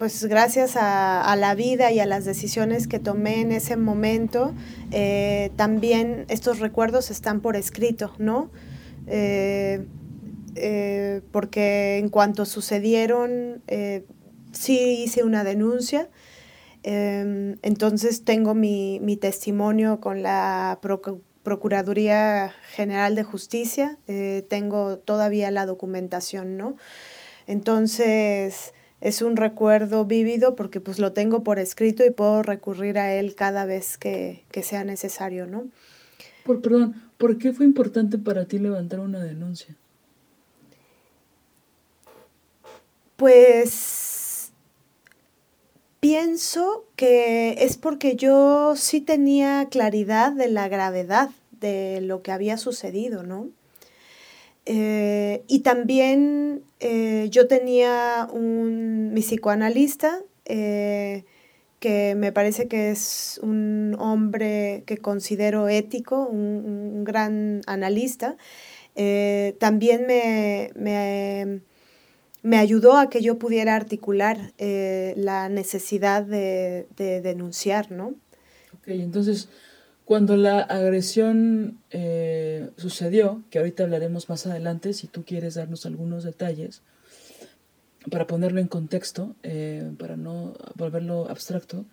pues 0.01 0.25
gracias 0.25 0.79
a, 0.79 1.37
la 1.37 1.55
vida 1.55 1.93
y 1.93 2.01
a 2.01 2.07
las 2.07 2.25
decisiones 2.25 2.89
que 2.89 2.99
tomé 2.99 3.43
en 3.43 3.53
ese 3.53 3.77
momento, 3.77 4.55
eh, 4.93 5.51
también 5.57 6.25
estos 6.31 6.59
recuerdos 6.59 7.11
están 7.11 7.43
por 7.43 7.55
escrito, 7.55 8.15
¿no? 8.17 8.51
Eh, 9.07 9.85
eh, 10.55 11.21
porque 11.33 11.99
en 11.99 12.09
cuanto 12.09 12.47
sucedieron, 12.47 13.63
sí 14.53 15.03
hice 15.03 15.23
una 15.23 15.45
denuncia, 15.45 16.09
em, 16.83 17.59
entonces 17.61 18.25
tengo 18.25 18.55
mi, 18.55 19.19
testimonio 19.21 20.01
con 20.01 20.23
la 20.23 20.79
Procuraduría 21.43 22.55
General 22.71 23.15
de 23.15 23.23
Justicia, 23.23 23.99
tengo 24.49 24.97
todavía 24.97 25.51
la 25.51 25.67
documentación, 25.67 26.57
¿no? 26.57 26.77
Entonces, 27.47 28.73
es 29.01 29.23
un 29.23 29.37
recuerdo 29.37 30.05
vívido 30.05 30.55
porque 30.55 30.81
pues 30.81 30.99
lo 30.99 31.13
tengo 31.13 31.43
por 31.43 31.59
escrito 31.59 32.05
y 32.05 32.11
puedo 32.11 32.43
recurrir 32.43 32.99
a 32.99 33.15
él 33.15 33.35
cada 33.35 33.65
vez 33.65 33.97
que, 33.97 34.45
sea 34.63 34.85
necesario, 34.85 35.47
¿no? 35.47 35.69
Por, 36.45 36.61
perdón, 36.61 36.95
¿por 37.17 37.39
qué 37.39 37.53
fue 37.53 37.65
importante 37.65 38.19
para 38.19 38.45
ti 38.45 38.59
levantar 38.59 39.01
una 39.01 39.23
denuncia? 39.23 39.75
Pues 43.17 44.53
pienso 46.01 46.87
que 46.97 47.65
es 47.65 47.77
porque 47.77 48.17
yo 48.17 48.75
sí 48.77 49.01
tenía 49.01 49.69
claridad 49.71 50.33
de 50.33 50.49
la 50.49 50.69
gravedad 50.69 51.31
de 51.53 52.01
lo 52.01 52.23
que 52.23 52.33
había 52.33 52.57
sucedido, 52.57 53.23
¿no? 53.23 53.49
Eh, 54.73 55.43
y 55.49 55.61
también 55.61 56.63
eh, 56.79 57.27
yo 57.33 57.49
tenía 57.49 58.29
un, 58.33 59.13
mi 59.13 59.21
psicoanalista, 59.21 60.23
eh, 60.45 61.25
que 61.81 62.15
me 62.15 62.31
parece 62.31 62.69
que 62.69 62.93
es 62.93 63.41
un 63.43 63.97
hombre 63.99 64.85
que 64.87 64.99
considero 64.99 65.69
ético, 65.69 66.25
un, 66.25 67.03
gran 67.03 67.63
analista, 67.67 68.37
también 69.59 70.07
me, 70.07 70.71
me, 72.43 72.57
ayudó 72.57 72.97
a 72.97 73.11
que 73.11 73.23
yo 73.23 73.41
pudiera 73.41 73.75
articular 73.75 74.53
la 74.59 75.49
necesidad 75.49 76.23
de, 76.23 76.87
de, 76.97 77.21
denunciar, 77.23 77.91
¿no? 77.91 78.15
Ok, 78.75 78.89
entonces 78.89 79.49
cuando 80.11 80.37
la 80.37 80.59
agresión 80.59 81.79
eh, 81.93 82.71
sucedió, 82.77 83.45
que 83.49 83.61
ahorita 83.61 83.85
hablaremos 83.85 84.29
más 84.29 84.45
adelante, 84.45 84.93
si 84.93 85.07
tú 85.07 85.23
quieres 85.25 85.55
darnos 85.55 85.87
algunos 85.87 86.25
detalles, 86.25 86.83
para 88.11 88.27
ponerlo 88.27 88.59
en 88.59 88.67
contexto, 88.67 89.37
eh, 89.45 89.89
para 90.01 90.17
no 90.17 90.55
volverlo 90.75 91.31
abstracto, 91.31 91.85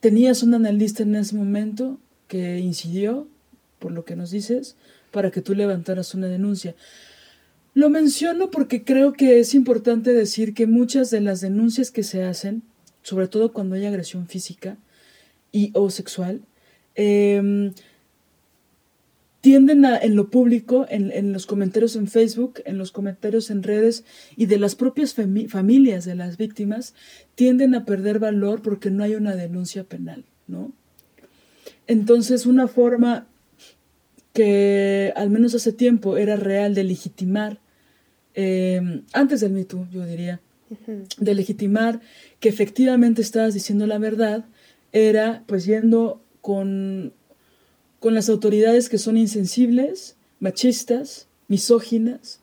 tenías 0.00 0.42
un 0.42 0.54
analista 0.54 1.04
en 1.04 1.14
ese 1.14 1.36
momento 1.36 2.00
que 2.26 2.58
incidió, 2.58 3.28
por 3.78 3.92
lo 3.92 4.04
que 4.04 4.16
nos 4.16 4.32
dices, 4.32 4.74
para 5.12 5.30
que 5.30 5.42
tú 5.42 5.54
levantaras 5.54 6.12
una 6.12 6.26
denuncia. 6.26 6.74
Lo 7.72 7.88
menciono 7.88 8.50
porque 8.50 8.82
creo 8.82 9.12
que 9.12 9.38
es 9.38 9.54
importante 9.54 10.12
decir 10.12 10.54
que 10.54 10.66
muchas 10.66 11.12
de 11.12 11.20
las 11.20 11.40
denuncias 11.40 11.92
que 11.92 12.02
se 12.02 12.24
hacen, 12.24 12.64
sobre 13.02 13.28
todo 13.28 13.52
cuando 13.52 13.76
hay 13.76 13.86
agresión 13.86 14.26
física 14.26 14.76
y 15.52 15.70
o 15.72 15.88
sexual, 15.90 16.42
Em, 16.96 17.72
tienden 19.42 19.84
a, 19.84 19.96
en 19.96 20.16
lo 20.16 20.28
público, 20.28 20.86
en, 20.88 21.32
los 21.32 21.46
comentarios 21.46 21.94
en 21.94 22.08
Facebook, 22.08 22.62
en 22.64 22.78
los 22.78 22.90
comentarios 22.90 23.50
en 23.50 23.62
redes 23.62 24.04
y 24.34 24.46
de 24.46 24.58
las 24.58 24.74
propias 24.74 25.14
familias 25.14 26.04
de 26.04 26.16
las 26.16 26.36
víctimas, 26.36 26.94
tienden 27.36 27.76
a 27.76 27.84
perder 27.84 28.18
valor 28.18 28.60
porque 28.60 28.90
no 28.90 29.04
hay 29.04 29.14
una 29.14 29.36
denuncia 29.36 29.84
penal, 29.84 30.24
¿no? 30.48 30.72
Entonces, 31.86 32.46
una 32.46 32.66
forma 32.66 33.28
que 34.32 35.12
al 35.14 35.30
menos 35.30 35.54
hace 35.54 35.72
tiempo 35.72 36.16
era 36.16 36.34
real 36.34 36.74
de 36.74 36.82
legitimar, 36.82 37.60
em, 38.34 39.02
antes 39.12 39.42
del 39.42 39.52
Me 39.52 39.64
yo 39.92 40.04
diría, 40.06 40.40
de 41.18 41.34
legitimar 41.34 42.00
que 42.40 42.48
efectivamente 42.48 43.22
estabas 43.22 43.54
diciendo 43.54 43.86
la 43.86 43.98
verdad, 43.98 44.44
era 44.92 45.44
pues 45.46 45.66
yendo 45.66 46.20
con, 46.46 47.12
con 47.98 48.14
las 48.14 48.28
autoridades 48.28 48.88
que 48.88 48.98
son 48.98 49.16
insensibles, 49.16 50.14
machistas, 50.38 51.26
misóginas 51.48 52.38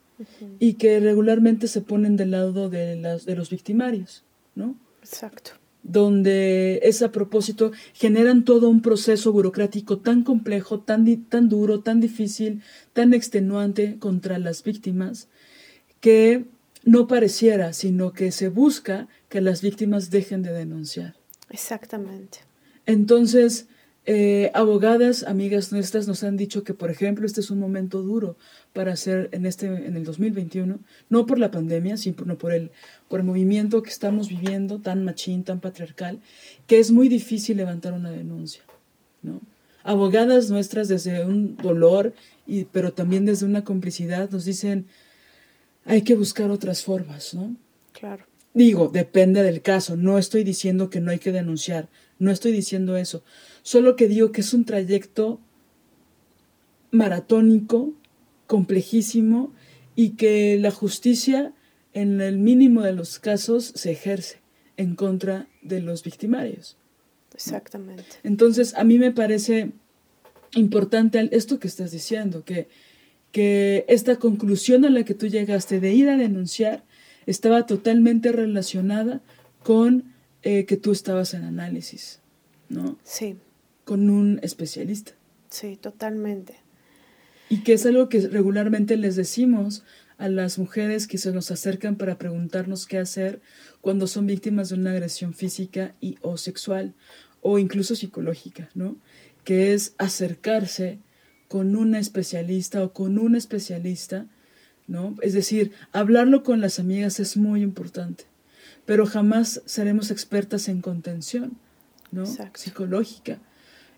y 0.58 0.74
que 0.74 1.00
regularmente 1.00 1.68
se 1.68 1.80
ponen 1.80 2.18
del 2.18 2.32
lado 2.32 2.68
de, 2.68 2.96
las, 2.96 3.24
de 3.24 3.34
los 3.34 3.48
victimarios, 3.48 4.22
¿no? 4.56 4.76
Exacto. 5.00 5.52
Donde 5.82 6.80
es 6.82 7.00
a 7.00 7.12
propósito, 7.12 7.72
generan 7.94 8.44
todo 8.44 8.68
un 8.68 8.82
proceso 8.82 9.32
burocrático 9.32 9.96
tan 9.96 10.22
complejo, 10.22 10.80
tan, 10.80 11.24
tan 11.24 11.48
duro, 11.48 11.80
tan 11.80 12.00
difícil, 12.02 12.60
tan 12.92 13.14
extenuante 13.14 13.98
contra 13.98 14.38
las 14.38 14.62
víctimas, 14.64 15.28
que 16.00 16.44
no 16.84 17.06
pareciera, 17.06 17.72
sino 17.72 18.12
que 18.12 18.32
se 18.32 18.50
busca 18.50 19.08
que 19.30 19.40
las 19.40 19.62
víctimas 19.62 20.10
dejen 20.10 20.42
de 20.42 20.52
denunciar. 20.52 21.16
Exactamente. 21.48 22.40
Entonces, 22.84 23.66
eh, 24.06 24.50
abogadas, 24.52 25.22
amigas 25.22 25.72
nuestras, 25.72 26.06
nos 26.06 26.24
han 26.24 26.36
dicho 26.36 26.62
que, 26.62 26.74
por 26.74 26.90
ejemplo, 26.90 27.24
este 27.24 27.40
es 27.40 27.50
un 27.50 27.58
momento 27.58 28.02
duro 28.02 28.36
para 28.74 28.92
hacer 28.92 29.30
en, 29.32 29.46
este, 29.46 29.66
en 29.66 29.96
el 29.96 30.04
2021, 30.04 30.78
no 31.08 31.26
por 31.26 31.38
la 31.38 31.50
pandemia, 31.50 31.96
sino 31.96 32.36
por 32.36 32.52
el, 32.52 32.70
por 33.08 33.20
el 33.20 33.26
movimiento 33.26 33.82
que 33.82 33.88
estamos 33.88 34.28
viviendo, 34.28 34.80
tan 34.80 35.04
machín, 35.04 35.42
tan 35.42 35.60
patriarcal, 35.60 36.20
que 36.66 36.80
es 36.80 36.90
muy 36.90 37.08
difícil 37.08 37.56
levantar 37.56 37.94
una 37.94 38.10
denuncia. 38.10 38.62
¿no? 39.22 39.40
Abogadas 39.82 40.50
nuestras 40.50 40.88
desde 40.88 41.24
un 41.24 41.56
dolor, 41.56 42.12
y, 42.46 42.64
pero 42.64 42.92
también 42.92 43.24
desde 43.24 43.46
una 43.46 43.64
complicidad, 43.64 44.28
nos 44.30 44.44
dicen, 44.44 44.84
hay 45.86 46.02
que 46.02 46.14
buscar 46.14 46.50
otras 46.50 46.82
formas, 46.82 47.32
¿no? 47.32 47.56
Claro. 47.92 48.26
Digo, 48.52 48.88
depende 48.88 49.42
del 49.42 49.62
caso, 49.62 49.96
no 49.96 50.18
estoy 50.18 50.44
diciendo 50.44 50.90
que 50.90 51.00
no 51.00 51.10
hay 51.10 51.18
que 51.18 51.32
denunciar, 51.32 51.88
no 52.18 52.30
estoy 52.30 52.52
diciendo 52.52 52.96
eso 52.96 53.24
solo 53.64 53.96
que 53.96 54.06
digo 54.06 54.30
que 54.30 54.42
es 54.42 54.54
un 54.54 54.64
trayecto 54.64 55.40
maratónico, 56.92 57.92
complejísimo, 58.46 59.52
y 59.96 60.10
que 60.10 60.58
la 60.60 60.70
justicia, 60.70 61.52
en 61.94 62.20
el 62.20 62.38
mínimo 62.38 62.82
de 62.82 62.92
los 62.92 63.18
casos, 63.18 63.72
se 63.74 63.90
ejerce 63.90 64.38
en 64.76 64.94
contra 64.94 65.48
de 65.62 65.80
los 65.80 66.04
victimarios. 66.04 66.76
Exactamente. 67.34 68.04
Entonces, 68.22 68.74
a 68.74 68.84
mí 68.84 68.98
me 68.98 69.10
parece 69.10 69.72
importante 70.54 71.28
esto 71.32 71.58
que 71.58 71.66
estás 71.66 71.90
diciendo, 71.90 72.44
que, 72.44 72.68
que 73.32 73.86
esta 73.88 74.16
conclusión 74.16 74.84
a 74.84 74.90
la 74.90 75.04
que 75.04 75.14
tú 75.14 75.26
llegaste 75.26 75.80
de 75.80 75.94
ir 75.94 76.08
a 76.10 76.16
denunciar 76.16 76.84
estaba 77.26 77.64
totalmente 77.64 78.30
relacionada 78.30 79.22
con 79.62 80.12
eh, 80.42 80.66
que 80.66 80.76
tú 80.76 80.92
estabas 80.92 81.32
en 81.32 81.44
análisis. 81.44 82.20
¿no? 82.68 82.98
Sí. 83.04 83.36
Con 83.84 84.10
un 84.10 84.40
especialista. 84.42 85.12
Sí, 85.50 85.76
totalmente. 85.76 86.56
Y 87.48 87.62
que 87.62 87.74
es 87.74 87.86
algo 87.86 88.08
que 88.08 88.20
regularmente 88.28 88.96
les 88.96 89.16
decimos 89.16 89.84
a 90.18 90.28
las 90.28 90.58
mujeres 90.58 91.06
que 91.06 91.18
se 91.18 91.32
nos 91.32 91.50
acercan 91.50 91.96
para 91.96 92.18
preguntarnos 92.18 92.86
qué 92.86 92.98
hacer 92.98 93.40
cuando 93.80 94.06
son 94.06 94.26
víctimas 94.26 94.68
de 94.68 94.76
una 94.76 94.92
agresión 94.92 95.34
física 95.34 95.94
y 96.00 96.16
o 96.22 96.36
sexual 96.36 96.94
o 97.42 97.58
incluso 97.58 97.94
psicológica, 97.94 98.70
¿no? 98.74 98.96
Que 99.44 99.74
es 99.74 99.94
acercarse 99.98 100.98
con 101.48 101.76
una 101.76 101.98
especialista 101.98 102.82
o 102.82 102.92
con 102.92 103.18
un 103.18 103.36
especialista, 103.36 104.26
¿no? 104.86 105.14
Es 105.20 105.34
decir, 105.34 105.72
hablarlo 105.92 106.42
con 106.42 106.60
las 106.60 106.78
amigas 106.78 107.20
es 107.20 107.36
muy 107.36 107.62
importante, 107.62 108.24
pero 108.86 109.04
jamás 109.06 109.62
seremos 109.66 110.10
expertas 110.10 110.68
en 110.68 110.80
contención, 110.80 111.58
¿no? 112.10 112.24
Psicológica. 112.54 113.38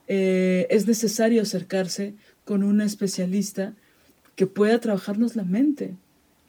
Eh, 0.09 0.67
es 0.71 0.87
necesario 0.87 1.43
acercarse 1.43 2.15
con 2.45 2.63
una 2.63 2.85
especialista 2.85 3.75
que 4.37 4.47
pueda 4.47 4.79
trabajarnos 4.81 5.37
la 5.37 5.45
mente, 5.45 5.95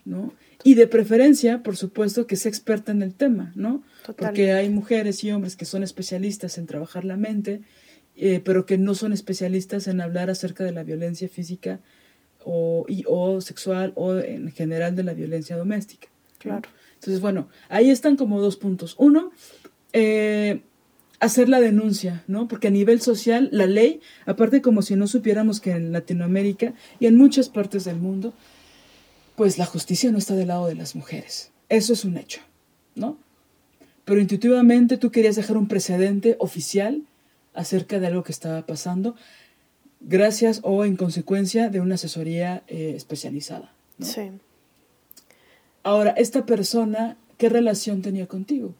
¿no? 0.04 0.32
Y 0.64 0.74
de 0.74 0.86
preferencia, 0.86 1.62
por 1.62 1.76
supuesto, 1.76 2.26
que 2.26 2.36
sea 2.36 2.50
experta 2.50 2.92
en 2.92 3.02
el 3.02 3.14
tema, 3.14 3.52
¿no? 3.54 3.82
Porque 4.16 4.52
hay 4.52 4.68
mujeres 4.68 5.22
y 5.24 5.30
hombres 5.30 5.56
que 5.56 5.64
son 5.64 5.82
especialistas 5.82 6.58
en 6.58 6.66
trabajar 6.66 7.04
la 7.04 7.16
mente, 7.16 7.62
eh, 8.16 8.40
pero 8.44 8.66
que 8.66 8.78
no 8.78 8.94
son 8.94 9.12
especialistas 9.12 9.86
en 9.86 10.00
hablar 10.00 10.30
acerca 10.30 10.64
de 10.64 10.72
la 10.72 10.82
violencia 10.82 11.28
física 11.28 11.80
o, 12.44 12.84
y, 12.88 13.04
o 13.06 13.40
sexual 13.40 13.92
o 13.94 14.16
en 14.18 14.50
general 14.50 14.96
de 14.96 15.04
la 15.04 15.14
violencia 15.14 15.56
doméstica. 15.56 16.08
Claro. 16.38 16.68
Entonces, 16.94 17.20
bueno, 17.20 17.48
ahí 17.68 17.90
están 17.90 18.16
como 18.16 18.40
dos 18.40 18.56
puntos. 18.56 18.96
Uno, 18.98 19.30
eh, 19.92 20.62
hacer 21.20 21.48
la 21.48 21.60
denuncia, 21.60 22.22
¿no? 22.26 22.48
Porque 22.48 22.68
a 22.68 22.70
nivel 22.70 23.00
social, 23.00 23.48
la 23.52 23.66
ley, 23.66 24.00
aparte 24.26 24.62
como 24.62 24.82
si 24.82 24.94
no 24.96 25.06
supiéramos 25.06 25.60
que 25.60 25.72
en 25.72 25.92
Latinoamérica 25.92 26.74
y 27.00 27.06
en 27.06 27.16
muchas 27.16 27.48
partes 27.48 27.84
del 27.84 27.96
mundo, 27.96 28.32
pues 29.36 29.58
la 29.58 29.66
justicia 29.66 30.10
no 30.10 30.18
está 30.18 30.34
del 30.34 30.48
lado 30.48 30.66
de 30.66 30.74
las 30.74 30.94
mujeres. 30.94 31.50
Eso 31.68 31.92
es 31.92 32.04
un 32.04 32.16
hecho, 32.16 32.40
¿no? 32.94 33.18
Pero 34.04 34.20
intuitivamente 34.20 34.96
tú 34.96 35.10
querías 35.10 35.36
dejar 35.36 35.56
un 35.56 35.68
precedente 35.68 36.36
oficial 36.38 37.02
acerca 37.54 37.98
de 37.98 38.06
algo 38.06 38.22
que 38.22 38.32
estaba 38.32 38.64
pasando, 38.64 39.16
gracias 40.00 40.60
o 40.62 40.84
en 40.84 40.96
consecuencia 40.96 41.68
de 41.68 41.80
una 41.80 41.96
asesoría 41.96 42.62
eh, 42.68 42.94
especializada. 42.96 43.72
Sí. 44.00 44.30
Ahora, 45.82 46.10
esta 46.12 46.46
persona, 46.46 47.16
¿qué 47.36 47.48
relación 47.48 48.02
tenía 48.02 48.26
contigo? 48.26 48.74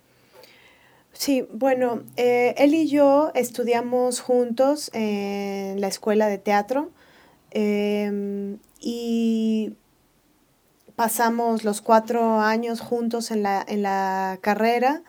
Sí, 1.12 1.46
bueno, 1.52 2.02
eh, 2.16 2.54
él 2.58 2.74
y 2.74 2.88
yo 2.88 3.32
estudiamos 3.34 4.20
juntos 4.20 4.90
en 4.94 5.80
la 5.80 5.88
escuela 5.88 6.28
de 6.28 6.38
teatro 6.38 6.90
em, 7.50 8.58
y 8.80 9.74
pasamos 10.94 11.64
los 11.64 11.80
cuatro 11.80 12.40
años 12.40 12.80
juntos 12.80 13.30
en 13.30 13.42
la, 13.42 13.64
en 13.66 13.82
la 13.82 14.38
carrera. 14.40 15.02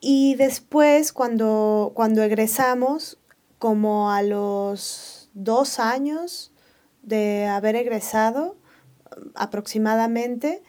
Y 0.00 0.34
después 0.34 1.12
cuando, 1.12 1.92
cuando 1.94 2.22
egresamos, 2.22 3.18
como 3.58 4.10
a 4.10 4.22
los 4.22 5.30
dos 5.34 5.78
años 5.78 6.52
de 7.02 7.46
haber 7.46 7.76
egresado 7.76 8.56
aproximadamente, 9.34 10.62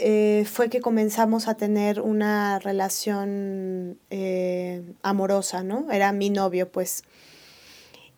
eh, 0.00 0.44
fue 0.50 0.68
que 0.68 0.80
comenzamos 0.80 1.46
a 1.48 1.54
tener 1.54 2.00
una 2.00 2.58
relación 2.58 3.98
eh, 4.10 4.82
amorosa, 5.02 5.62
¿no? 5.62 5.90
Era 5.90 6.12
mi 6.12 6.30
novio, 6.30 6.70
pues. 6.70 7.04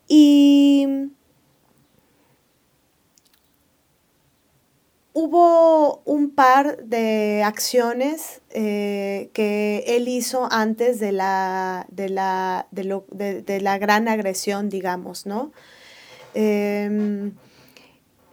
Y 0.07 1.11
Hubo 5.15 6.01
un 6.05 6.31
par 6.31 6.77
de 6.85 7.43
acciones 7.45 8.41
eh, 8.49 9.29
que 9.33 9.83
él 9.85 10.07
hizo 10.07 10.51
antes 10.51 10.99
de 10.99 11.11
la, 11.11 11.85
de 11.91 12.09
la, 12.09 12.65
de 12.71 12.83
lo, 12.83 13.05
de, 13.11 13.61
la 13.61 13.77
gran 13.77 14.07
agresión, 14.07 14.69
digamos, 14.69 15.27
¿no? 15.27 15.51
Em, 16.33 17.33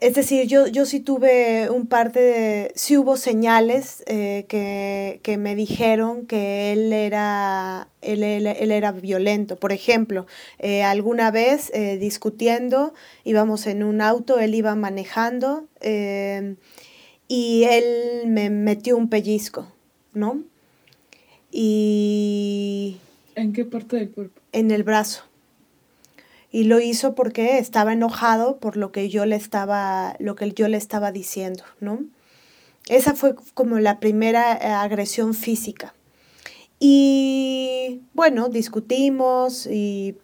es 0.00 0.14
decir, 0.14 0.46
yo, 0.46 0.66
yo 0.66 0.86
sí 0.86 1.00
tuve 1.00 1.68
un 1.68 1.86
par 1.86 2.12
de, 2.12 2.72
sí 2.74 2.96
hubo 2.96 3.18
señales 3.18 4.02
eh, 4.06 4.46
que, 4.48 5.36
me 5.36 5.54
dijeron 5.54 6.26
que 6.26 6.72
él 6.72 6.92
era, 6.92 7.88
él, 8.00 8.22
era 8.22 8.92
violento. 8.92 9.56
Por 9.56 9.72
ejemplo, 9.72 10.26
eh, 10.58 10.82
alguna 10.82 11.30
vez 11.30 11.70
eh, 11.74 11.98
discutiendo, 11.98 12.94
íbamos 13.24 13.66
en 13.66 13.82
un 13.82 14.00
auto, 14.00 14.38
él 14.40 14.54
iba 14.54 14.74
manejando 14.74 15.68
y 17.28 17.64
él 17.64 18.26
me 18.26 18.48
metió 18.48 18.96
un 18.96 19.08
pellizco, 19.10 19.70
¿no? 20.14 20.42
Y... 21.52 22.96
¿En 23.34 23.52
qué 23.52 23.64
parte 23.64 23.96
del 23.96 24.10
cuerpo? 24.10 24.40
En 24.52 24.70
el 24.70 24.82
brazo 24.82 25.29
y 26.50 26.64
lo 26.64 26.80
hizo 26.80 27.14
porque 27.14 27.58
estaba 27.58 27.92
enojado 27.92 28.58
por 28.58 28.76
lo 28.76 28.90
que 28.92 29.08
yo 29.08 29.24
le 29.24 29.36
estaba, 29.36 30.16
lo 30.18 30.34
que 30.34 30.50
yo 30.52 30.68
le 30.68 30.76
estaba 30.76 31.12
diciendo, 31.12 31.64
¿no? 31.80 32.00
Esa 32.88 33.14
fue 33.14 33.36
como 33.54 33.78
la 33.78 34.00
primera 34.00 34.54
eh, 34.54 34.66
agresión 34.66 35.34
física. 35.34 35.94
Y 36.80 38.00
bueno, 38.14 38.48
discutimos, 38.48 39.66
y, 39.66 40.16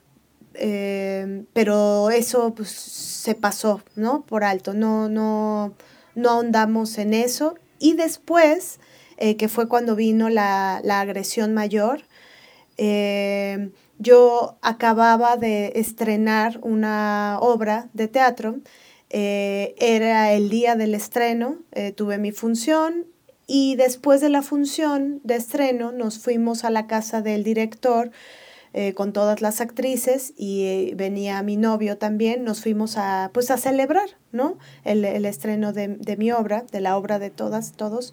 eh, 0.55 1.45
pero 1.53 2.11
eso 2.11 2.55
pues, 2.55 2.71
se 2.71 3.35
pasó, 3.35 3.83
¿no? 3.95 4.23
Por 4.23 4.43
alto, 4.43 4.75
no, 4.75 5.09
no, 5.09 5.75
no 6.15 6.31
ahondamos 6.31 6.99
en 6.99 7.15
eso. 7.15 7.55
Y 7.79 7.93
después, 7.93 8.81
eh, 9.19 9.37
que 9.37 9.49
fue 9.49 9.69
cuando 9.69 9.95
vino 9.95 10.29
la, 10.29 10.81
la 10.83 11.01
agresión 11.01 11.55
mayor, 11.55 12.03
yo 13.99 14.59
acababa 14.63 15.37
de 15.37 15.73
estrenar 15.77 16.59
una 16.63 17.39
obra 17.41 17.89
de 17.93 18.09
teatro, 18.09 18.57
eh, 19.11 19.75
era 19.79 20.33
el 20.33 20.51
día 20.51 20.75
del 20.75 20.95
estreno, 20.95 21.59
eh, 21.73 21.93
tuve 21.93 22.19
mi 22.19 22.33
función 22.33 23.07
y 23.47 23.77
después 23.77 24.21
de 24.21 24.29
la 24.29 24.43
función 24.43 25.21
de 25.23 25.37
estreno 25.37 25.93
nos 25.93 26.19
fuimos 26.19 26.65
a 26.65 26.71
la 26.71 26.87
casa 26.87 27.23
del 27.23 27.45
director 27.45 28.11
eh, 28.73 28.93
con 28.95 29.13
todas 29.13 29.41
las 29.41 29.61
actrices 29.61 30.35
y 30.37 30.93
venía 30.97 31.43
mi 31.43 31.57
novio 31.57 31.97
también, 31.97 32.45
nos 32.45 32.61
fuimos 32.61 32.97
a, 32.99 33.31
pues, 33.33 33.51
a 33.51 33.57
celebrar 33.57 34.11
¿no? 34.33 34.59
el, 34.85 35.05
estreno 35.25 35.73
de, 35.73 35.89
de 35.89 36.17
mi 36.17 36.33
obra, 36.33 36.65
de 36.73 36.81
la 36.81 36.97
obra 36.97 37.19
de 37.19 37.31
todas, 37.31 37.73
todos. 37.73 38.13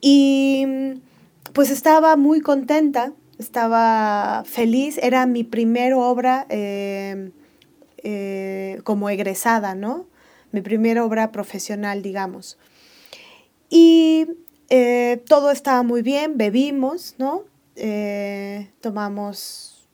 Y 0.00 0.66
pues 1.52 1.70
estaba 1.70 2.16
muy 2.16 2.40
contenta 2.40 3.12
estaba 3.38 4.42
feliz, 4.44 4.98
era 4.98 5.26
mi 5.26 5.44
primera 5.44 5.96
obra 5.96 6.46
eh, 6.48 7.30
eh, 7.98 8.80
como 8.84 9.08
egresada, 9.10 9.74
¿no? 9.74 10.06
Mi 10.50 10.60
primera 10.60 11.04
obra 11.04 11.30
profesional, 11.30 12.02
digamos. 12.02 12.58
Y 13.70 14.26
eh, 14.70 15.22
todo 15.26 15.50
estaba 15.50 15.82
muy 15.82 16.02
bien, 16.02 16.36
bebimos, 16.36 17.14
¿no? 17.18 17.44
tomamos 18.80 19.88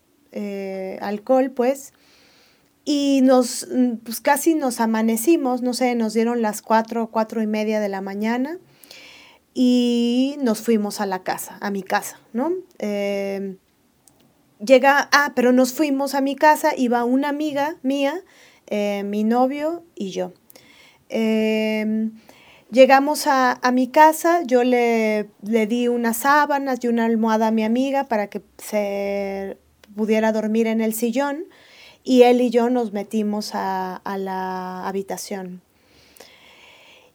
alcohol, 1.02 1.50
pues, 1.50 1.92
y 2.86 3.20
nos, 3.22 3.68
pues 4.04 4.22
casi 4.22 4.54
nos 4.54 4.80
amanecimos, 4.80 5.60
no 5.60 5.74
sé, 5.74 5.94
nos 5.94 6.14
dieron 6.14 6.40
las 6.40 6.62
cuatro, 6.62 7.08
cuatro 7.08 7.42
y 7.42 7.46
media 7.46 7.80
de 7.80 7.90
la 7.90 8.00
mañana 8.00 8.58
y 9.54 10.36
nos 10.40 10.60
fuimos 10.60 11.00
a 11.00 11.06
la 11.06 11.22
casa, 11.22 11.56
a 11.60 11.70
mi 11.70 11.84
casa, 11.84 12.18
¿no? 12.32 12.52
Eh, 12.80 13.56
llega, 14.58 15.08
ah, 15.12 15.32
pero 15.36 15.52
nos 15.52 15.72
fuimos 15.72 16.14
a 16.14 16.20
mi 16.20 16.34
casa, 16.34 16.72
iba 16.76 17.04
una 17.04 17.28
amiga 17.28 17.76
mía, 17.82 18.22
eh, 18.66 19.04
mi 19.04 19.22
novio 19.22 19.84
y 19.94 20.10
yo. 20.10 20.32
Em, 21.08 22.12
llegamos 22.70 23.26
a, 23.28 23.60
mi 23.72 23.88
casa, 23.88 24.42
yo 24.44 24.64
le, 24.64 25.30
le, 25.42 25.66
di 25.68 25.86
unas 25.86 26.18
sábanas 26.18 26.80
y 26.82 26.88
una 26.88 27.04
almohada 27.04 27.48
a 27.48 27.50
mi 27.52 27.62
amiga 27.62 28.08
para 28.08 28.28
que 28.28 28.42
se 28.58 29.56
pudiera 29.94 30.32
dormir 30.32 30.66
en 30.66 30.80
el 30.80 30.94
sillón 30.94 31.44
y 32.02 32.22
él 32.22 32.40
y 32.40 32.50
yo 32.50 32.70
nos 32.70 32.92
metimos 32.92 33.54
a, 33.54 33.96
a 33.96 34.18
la 34.18 34.88
habitación. 34.88 35.62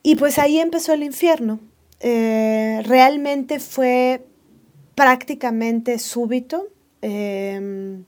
Y 0.02 0.15
pues 0.15 0.39
ahí 0.39 0.60
empezó 0.60 0.93
el 0.93 1.04
infierno. 1.04 1.60
Eh, 2.00 2.82
realmente 2.86 3.60
fue 3.60 4.26
prácticamente 4.96 6.00
súbito. 6.00 6.68
Em, 7.02 8.06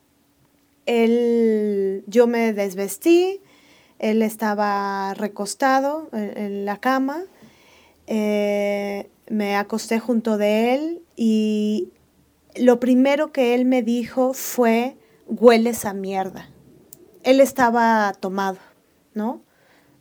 él, 0.85 2.03
yo 2.07 2.27
me 2.27 2.53
desvestí, 2.53 3.41
él 3.99 4.21
estaba 4.21 5.13
recostado 5.13 6.09
en, 6.11 6.65
la 6.65 6.77
cama, 6.77 7.23
eh, 8.07 9.09
me 9.29 9.55
acosté 9.55 9.99
junto 9.99 10.37
de 10.37 10.73
él 10.73 11.01
y 11.15 11.89
lo 12.55 12.79
primero 12.79 13.31
que 13.31 13.53
él 13.53 13.65
me 13.65 13.83
dijo 13.83 14.33
fue 14.33 14.97
hueles 15.27 15.85
a 15.85 15.93
mierda. 15.93 16.49
Él 17.23 17.39
estaba 17.39 18.13
tomado, 18.19 18.57
¿no? 19.13 19.43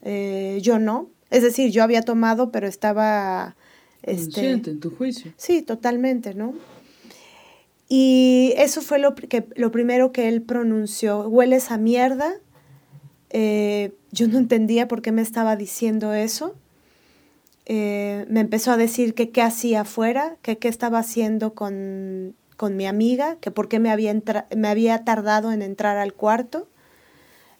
Eh, 0.01 0.59
yo 0.61 0.79
no. 0.79 1.09
Es 1.29 1.43
decir, 1.43 1.71
yo 1.71 1.83
había 1.83 2.01
tomado, 2.01 2.51
pero 2.51 2.67
estaba... 2.67 3.55
Este, 4.03 4.51
en 4.51 4.79
tu 4.79 4.91
juicio. 4.91 5.31
Sí, 5.37 5.61
totalmente, 5.61 6.33
¿no? 6.33 6.53
Y 7.87 8.53
eso 8.55 8.81
fue 8.81 8.99
lo, 8.99 9.15
que, 9.15 9.45
lo 9.55 9.69
primero 9.71 10.11
que 10.11 10.29
él 10.29 10.41
pronunció. 10.41 11.27
Hueles 11.27 11.71
a 11.71 11.77
mierda. 11.77 12.35
Eh, 13.29 13.93
yo 14.11 14.27
no 14.27 14.37
entendía 14.37 14.87
por 14.87 15.01
qué 15.01 15.11
me 15.11 15.21
estaba 15.21 15.55
diciendo 15.55 16.13
eso. 16.13 16.55
Eh, 17.65 18.25
me 18.29 18.39
empezó 18.39 18.71
a 18.71 18.77
decir 18.77 19.13
que 19.13 19.29
qué 19.29 19.41
hacía 19.41 19.81
afuera, 19.81 20.37
que 20.41 20.57
qué 20.57 20.67
estaba 20.67 20.99
haciendo 20.99 21.53
con, 21.53 22.33
con 22.57 22.77
mi 22.77 22.85
amiga, 22.85 23.35
que 23.41 23.51
por 23.51 23.67
qué 23.67 23.79
me 23.79 23.91
había, 23.91 24.13
me 24.55 24.67
había 24.67 25.03
tardado 25.03 25.51
en 25.51 25.61
entrar 25.61 25.97
al 25.97 26.13
cuarto. 26.13 26.67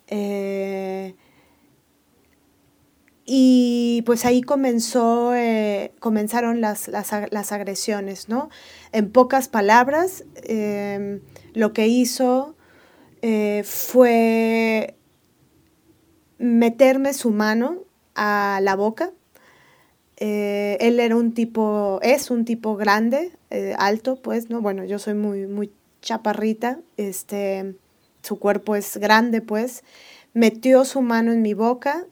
Eh, 0.08 1.15
y 3.25 4.03
pues 4.05 4.25
ahí 4.25 4.41
comenzó, 4.41 5.34
eh, 5.36 5.93
comenzaron 5.99 6.62
las, 6.62 6.88
las, 6.88 7.12
las, 7.31 7.51
agresiones, 7.51 8.29
¿no? 8.29 8.49
En 8.91 9.12
pocas 9.12 9.47
palabras, 9.47 10.23
em, 10.43 11.21
lo 11.53 11.73
que 11.73 11.88
hizo 11.88 12.55
fue 13.63 14.95
meterme 16.39 17.13
su 17.13 17.29
mano 17.29 17.84
a 18.15 18.60
la 18.63 18.75
boca 18.75 19.12
eh, 20.23 20.77
él 20.81 20.99
era 20.99 21.15
un 21.15 21.34
tipo, 21.34 21.99
es 22.03 22.29
un 22.29 22.45
tipo 22.45 22.75
grande, 22.75 23.31
eh, 23.49 23.73
alto, 23.79 24.17
pues, 24.17 24.51
¿no? 24.51 24.62
Bueno, 24.62 24.86
yo 24.86 24.99
soy 24.99 25.15
muy, 25.15 25.47
muy 25.47 25.71
chaparrita, 26.03 26.77
este, 26.95 27.73
su 28.21 28.38
cuerpo 28.38 28.75
es 28.75 28.97
grande, 28.97 29.41
pues. 29.41 29.84
Metió 30.36 30.86
su 30.86 31.01
mano 31.01 31.31
en 31.31 31.41
mi 31.41 31.55
boca, 31.55 32.05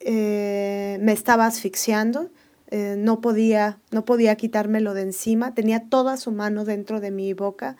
eh, 0.00 0.98
me 1.00 1.12
estaba 1.12 1.46
asfixiando, 1.46 2.30
no, 2.70 3.22
podía, 3.22 3.78
no 3.92 4.04
podía 4.04 4.36
quitármelo 4.36 4.92
de 4.92 5.00
encima, 5.00 5.54
tenía 5.54 5.88
toda 5.88 6.18
su 6.18 6.32
mano 6.32 6.66
dentro 6.66 7.00
de 7.00 7.10
mi 7.10 7.32
boca, 7.32 7.76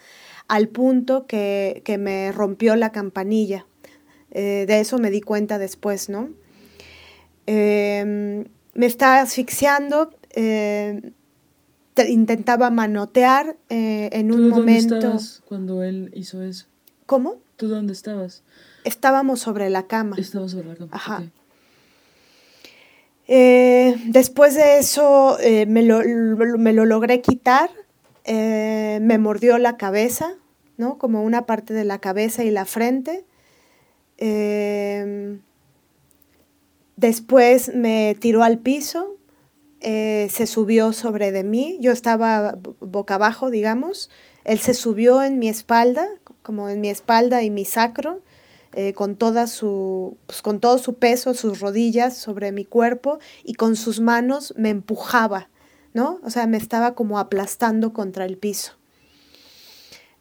al 0.48 0.68
punto 0.68 1.26
que, 1.26 1.83
que 1.85 1.98
me 1.98 2.33
rompió 2.33 2.74
la 2.74 2.90
campanilla. 2.90 3.66
de 4.31 4.81
eso 4.81 4.98
me 4.98 5.11
di 5.11 5.20
cuenta 5.20 5.59
después, 5.59 6.09
¿no? 6.09 6.31
Em, 7.50 8.44
me 8.74 8.85
estaba 8.85 9.22
asfixiando, 9.22 10.11
eh, 10.33 11.12
intentaba 12.07 12.68
manotear 12.68 13.57
eh, 13.70 14.11
en 14.12 14.33
un 14.33 14.50
momento. 14.50 14.96
¿Dónde 14.96 15.09
estabas 15.09 15.42
cuando 15.46 15.83
él 15.83 16.11
hizo 16.14 16.42
eso? 16.42 16.66
¿Cómo? 17.07 17.37
¿Tú 17.57 17.68
dónde 17.68 17.94
estabas? 17.94 18.42
Estábamos 18.85 19.40
sobre 19.40 19.70
la 19.70 19.87
cama. 19.87 20.16
Estábamos 20.18 20.52
sobre 20.52 20.68
la 20.68 20.74
cama. 20.76 20.90
Ajá. 20.92 21.22
Eh, 23.29 23.95
después 24.07 24.55
de 24.55 24.79
eso 24.79 25.38
me 25.67 25.83
lo, 25.83 26.01
me, 26.59 26.73
lo, 26.73 26.87
logré 26.87 27.21
quitar, 27.21 27.71
me 28.27 29.19
mordió 29.19 29.59
la 29.59 29.77
cabeza, 29.77 30.35
¿no? 30.77 30.99
Como 30.99 31.23
una 31.23 31.47
parte 31.47 31.75
de 31.75 31.85
la 31.85 31.99
cabeza 31.99 32.43
y 32.43 32.51
la 32.51 32.64
frente. 32.64 33.25
Después 36.99 37.73
me 37.77 38.17
tiró 38.19 38.43
al 38.43 38.59
piso, 38.59 39.19
eh, 39.81 40.27
se 40.33 40.49
subió 40.49 40.93
sobre 40.93 41.31
de 41.31 41.45
mí, 41.45 41.79
yo 41.81 41.93
estaba 41.93 42.59
boca 42.81 43.14
abajo, 43.14 43.51
digamos, 43.51 44.11
él 44.43 44.59
se 44.59 44.75
subió 44.75 45.23
en 45.23 45.38
mi 45.38 45.49
espalda, 45.49 46.09
como 46.43 46.69
en 46.69 46.81
mi 46.81 46.88
espalda 46.88 47.45
y 47.45 47.51
mi 47.51 47.64
sacro, 47.64 48.21
eh, 48.81 48.93
con, 48.93 49.17
toda 49.17 49.49
su, 49.49 50.17
pues, 50.27 50.41
con 50.41 50.61
todo 50.61 50.79
su 50.79 50.95
peso, 50.95 51.35
sus 51.35 51.59
rodillas 51.59 52.17
sobre 52.17 52.53
mi 52.53 52.64
cuerpo 52.64 53.19
y 53.43 53.55
con 53.55 53.75
sus 53.75 53.99
manos 53.99 54.55
me 54.57 54.71
empujaba, 54.71 55.49
¿no? 55.95 56.21
O 56.23 56.31
sea, 56.31 56.47
me 56.47 56.59
estaba 56.59 56.95
como 56.95 57.19
aplastando 57.19 57.93
contra 57.93 58.25
el 58.25 58.37
piso. 58.37 58.75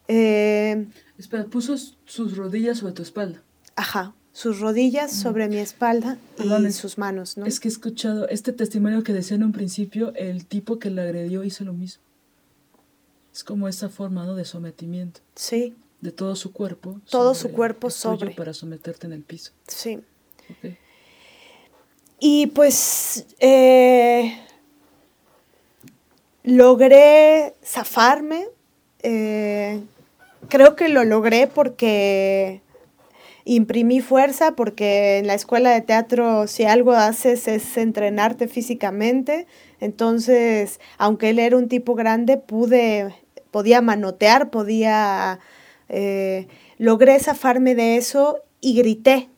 Eh, 0.08 0.88
Espera, 1.18 1.44
puso 1.44 1.76
sus 2.04 2.36
rodillas 2.36 2.78
sobre 2.78 2.94
tu 2.94 3.02
espalda. 3.02 3.44
Ajá 3.76 4.12
sus 4.32 4.58
rodillas 4.58 5.12
sobre 5.12 5.48
mi 5.48 5.58
espalda 5.58 6.18
y 6.38 6.72
sus 6.72 6.98
manos, 6.98 7.36
¿no? 7.36 7.46
Es 7.46 7.60
que 7.60 7.68
he 7.68 7.72
escuchado 7.72 8.28
este 8.28 8.52
testimonio 8.52 9.04
que 9.04 9.12
decía 9.12 9.36
en 9.36 9.44
un 9.44 9.52
principio, 9.52 10.12
el 10.14 10.46
tipo 10.46 10.80
que 10.80 10.90
le 10.90 11.02
agredió 11.02 11.44
hizo 11.44 11.64
lo 11.64 11.74
mismo. 11.74 12.02
Es 13.32 13.44
como 13.44 13.68
esa 13.68 13.88
forma, 13.88 14.26
¿no? 14.26 14.34
De 14.34 14.44
sometimiento. 14.44 15.20
Sí. 15.36 15.76
De 16.00 16.12
todo 16.12 16.36
su 16.36 16.52
cuerpo. 16.52 17.00
Todo 17.10 17.34
su 17.34 17.50
cuerpo 17.50 17.90
sobre. 17.90 18.30
Para 18.32 18.54
someterte 18.54 19.06
en 19.06 19.12
el 19.12 19.22
piso. 19.22 19.52
Sí. 19.66 20.00
Y 22.20 22.48
pues 22.48 23.26
eh, 23.40 24.38
logré 26.44 27.54
zafarme. 27.64 28.46
Eh, 29.02 29.80
creo 30.48 30.76
que 30.76 30.88
lo 30.88 31.04
logré 31.04 31.46
porque 31.46 32.62
imprimí 33.44 34.00
fuerza 34.00 34.52
porque 34.52 35.18
en 35.18 35.26
la 35.26 35.32
escuela 35.32 35.70
de 35.70 35.80
teatro 35.80 36.46
si 36.46 36.64
algo 36.64 36.92
haces 36.92 37.48
es 37.48 37.76
entrenarte 37.76 38.46
físicamente. 38.46 39.46
Entonces, 39.80 40.80
aunque 40.98 41.30
él 41.30 41.38
era 41.38 41.56
un 41.56 41.68
tipo 41.68 41.94
grande, 41.94 42.36
pude, 42.36 43.14
podía 43.50 43.80
manotear, 43.80 44.50
podía, 44.50 45.40
eh, 45.88 46.48
logré 46.76 47.18
zafarme 47.18 47.74
de 47.74 47.96
eso 47.96 48.42
y 48.60 48.74
grité. 48.74 49.28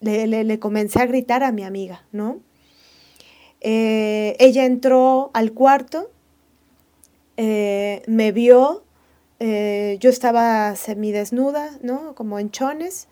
Le, 0.00 0.58
comencé 0.58 1.00
a 1.00 1.06
gritar 1.06 1.42
a 1.42 1.52
mi 1.52 1.64
amiga, 1.64 2.04
¿no? 2.12 2.40
Eh, 3.60 4.36
ella 4.38 4.64
entró 4.64 5.30
al 5.32 5.52
cuarto, 5.52 6.10
eh, 7.36 8.02
me 8.06 8.30
vio, 8.30 8.84
yo 9.40 10.10
estaba 10.10 10.76
semidesnuda, 10.76 11.78
¿no? 11.82 12.14
Como 12.14 12.38
en 12.38 12.50
chones. 12.50 13.08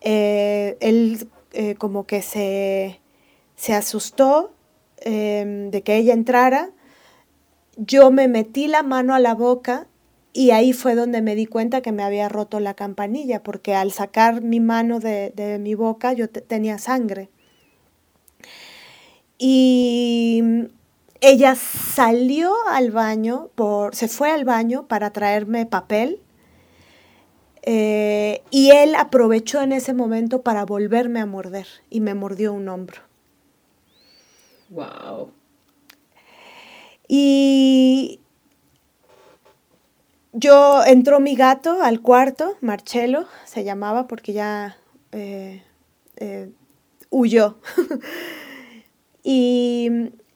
Él 0.00 1.28
como 1.78 2.06
que 2.06 2.22
se, 2.22 3.00
asustó 3.74 4.52
em, 4.98 5.70
de 5.70 5.82
que 5.82 5.96
ella 5.96 6.14
entrara. 6.14 6.70
Yo 7.76 8.10
me 8.10 8.28
metí 8.28 8.68
la 8.68 8.82
mano 8.82 9.14
a 9.14 9.18
la 9.18 9.34
boca 9.34 9.86
y 10.36 10.50
ahí 10.50 10.74
fue 10.74 10.94
donde 10.94 11.22
me 11.22 11.34
di 11.34 11.46
cuenta 11.46 11.80
que 11.80 11.92
me 11.92 12.02
había 12.02 12.28
roto 12.28 12.60
la 12.60 12.74
campanilla, 12.74 13.42
porque 13.42 13.74
al 13.74 13.90
sacar 13.90 14.42
mi 14.42 14.60
mano 14.60 15.00
de, 15.00 15.58
mi 15.58 15.74
boca 15.74 16.12
yo 16.12 16.28
tenía 16.28 16.76
sangre. 16.76 17.30
Y 19.38 20.42
ella 21.22 21.54
salió 21.54 22.52
al 22.68 22.90
baño, 22.90 23.48
por, 23.54 23.94
se 23.94 24.08
fue 24.08 24.30
al 24.30 24.44
baño 24.44 24.86
para 24.88 25.10
traerme 25.10 25.64
papel 25.64 26.20
eh, 27.62 28.42
y 28.50 28.72
él 28.72 28.94
aprovechó 28.94 29.62
en 29.62 29.72
ese 29.72 29.94
momento 29.94 30.42
para 30.42 30.66
volverme 30.66 31.20
a 31.20 31.26
morder 31.26 31.66
y 31.88 32.00
me 32.00 32.12
mordió 32.12 32.52
un 32.52 32.68
hombro. 32.68 33.00
Wow. 34.68 35.30
Y 37.08 38.20
yo 40.38 40.84
entró 40.84 41.18
mi 41.18 41.34
gato 41.34 41.82
al 41.82 42.02
cuarto, 42.02 42.56
Marcelo 42.60 43.26
se 43.46 43.64
llamaba 43.64 44.06
porque 44.06 44.34
ya 44.34 44.76
eh, 45.12 45.62
eh, 46.16 46.50
huyó. 47.10 47.56
y 49.22 49.88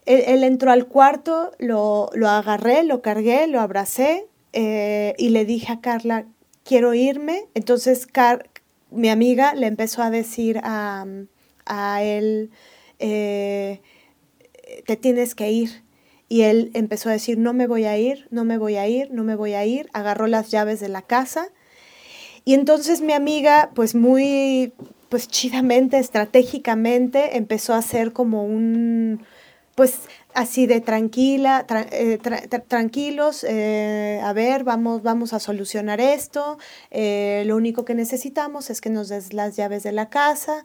él, 0.07 0.45
entró 0.45 0.73
al 0.73 0.87
cuarto, 0.87 1.53
lo, 1.59 2.11
agarré, 2.27 2.83
lo 2.83 3.03
cargué, 3.03 3.47
lo 3.47 3.61
abracé 3.61 4.27
y 4.53 5.29
le 5.29 5.45
dije 5.45 5.73
a 5.73 5.81
Carla, 5.81 6.27
quiero 6.65 6.95
irme. 6.95 7.45
Entonces 7.55 8.07
mi 8.91 9.11
amiga 9.11 9.55
le 9.55 9.67
empezó 9.67 10.03
a 10.03 10.11
decir 10.11 10.61
a, 10.63 11.05
él, 12.03 12.51
eh, 12.99 13.83
te 14.87 14.97
tienes 14.97 15.35
que 15.35 15.51
ir. 15.51 15.83
Y 16.31 16.43
él 16.43 16.71
empezó 16.75 17.09
a 17.09 17.13
decir, 17.13 17.39
no 17.39 17.53
me 17.53 17.67
voy 17.67 17.87
a 17.87 17.99
ir, 17.99 18.29
no 18.31 18.45
me 18.45 18.57
voy 18.57 18.77
a 18.77 18.87
ir, 18.87 19.11
no 19.11 19.25
me 19.25 19.35
voy 19.35 19.55
a 19.55 19.67
ir. 19.67 19.91
Agarró 19.93 20.29
las 20.29 20.49
llaves 20.49 20.79
de 20.79 20.89
la 20.89 21.03
casa. 21.03 21.49
Y 22.45 22.55
entonces 22.55 23.01
mi 23.01 23.13
amiga, 23.13 23.71
pues 23.75 23.97
muy, 23.97 24.73
pues 25.09 25.27
chidamente, 25.27 25.99
estratégicamente, 25.99 27.37
empezó 27.37 27.75
a 27.75 27.79
hacer 27.79 28.13
como 28.13 28.45
un, 28.45 29.25
pues 29.75 30.03
así 30.35 30.67
de 30.67 30.81
tranquila, 30.81 31.67
eh, 31.91 32.19
tranquilos, 32.69 33.45
eh, 33.49 34.21
a 34.23 34.33
ver, 34.33 34.65
vamos, 34.65 35.03
vamos 35.03 35.33
a 35.33 35.41
solucionar 35.41 36.01
esto, 36.01 36.59
eh, 36.91 37.43
lo 37.47 37.57
único 37.57 37.85
que 37.85 37.95
necesitamos 37.95 38.71
es 38.71 38.81
que 38.81 38.91
nos 38.91 39.09
des 39.09 39.33
las 39.33 39.57
llaves 39.57 39.83
de 39.83 39.93
la 39.93 40.09
casa 40.09 40.65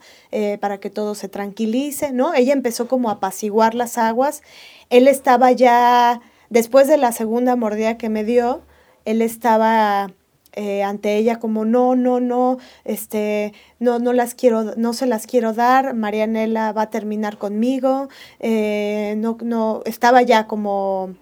para 0.59 0.79
que 0.79 0.89
todo 0.89 1.15
se 1.15 1.29
tranquilice, 1.29 2.11
¿no? 2.11 2.33
Ella 2.33 2.53
empezó 2.53 2.87
como 2.87 3.09
a 3.09 3.13
apaciguar 3.13 3.73
las 3.73 3.97
aguas, 3.97 4.43
él 4.89 5.07
estaba 5.07 5.51
ya, 5.51 6.21
después 6.49 6.87
de 6.87 6.97
la 6.97 7.11
segunda 7.11 7.55
mordida 7.55 7.97
que 7.97 8.09
me 8.09 8.23
dio, 8.23 8.63
él 9.05 9.21
estaba 9.21 10.11
eh, 10.55 10.83
ante 10.83 11.17
ella 11.17 11.37
como 11.37 11.65
no, 11.65 11.97
no, 11.97 12.21
no, 12.21 12.59
este, 12.85 13.53
no, 13.79 13.99
no 13.99 14.13
las 14.13 14.35
quiero, 14.35 14.75
no 14.77 14.93
se 14.93 15.05
las 15.05 15.27
quiero 15.27 15.51
dar, 15.51 15.93
Marianela 15.93 16.71
va 16.71 16.83
a 16.83 16.89
terminar 16.89 17.37
conmigo, 17.37 18.07
eh, 18.39 19.15
no, 19.17 19.37
no, 19.43 19.81
estaba 19.85 20.21
ya 20.21 20.47
como 20.47 21.13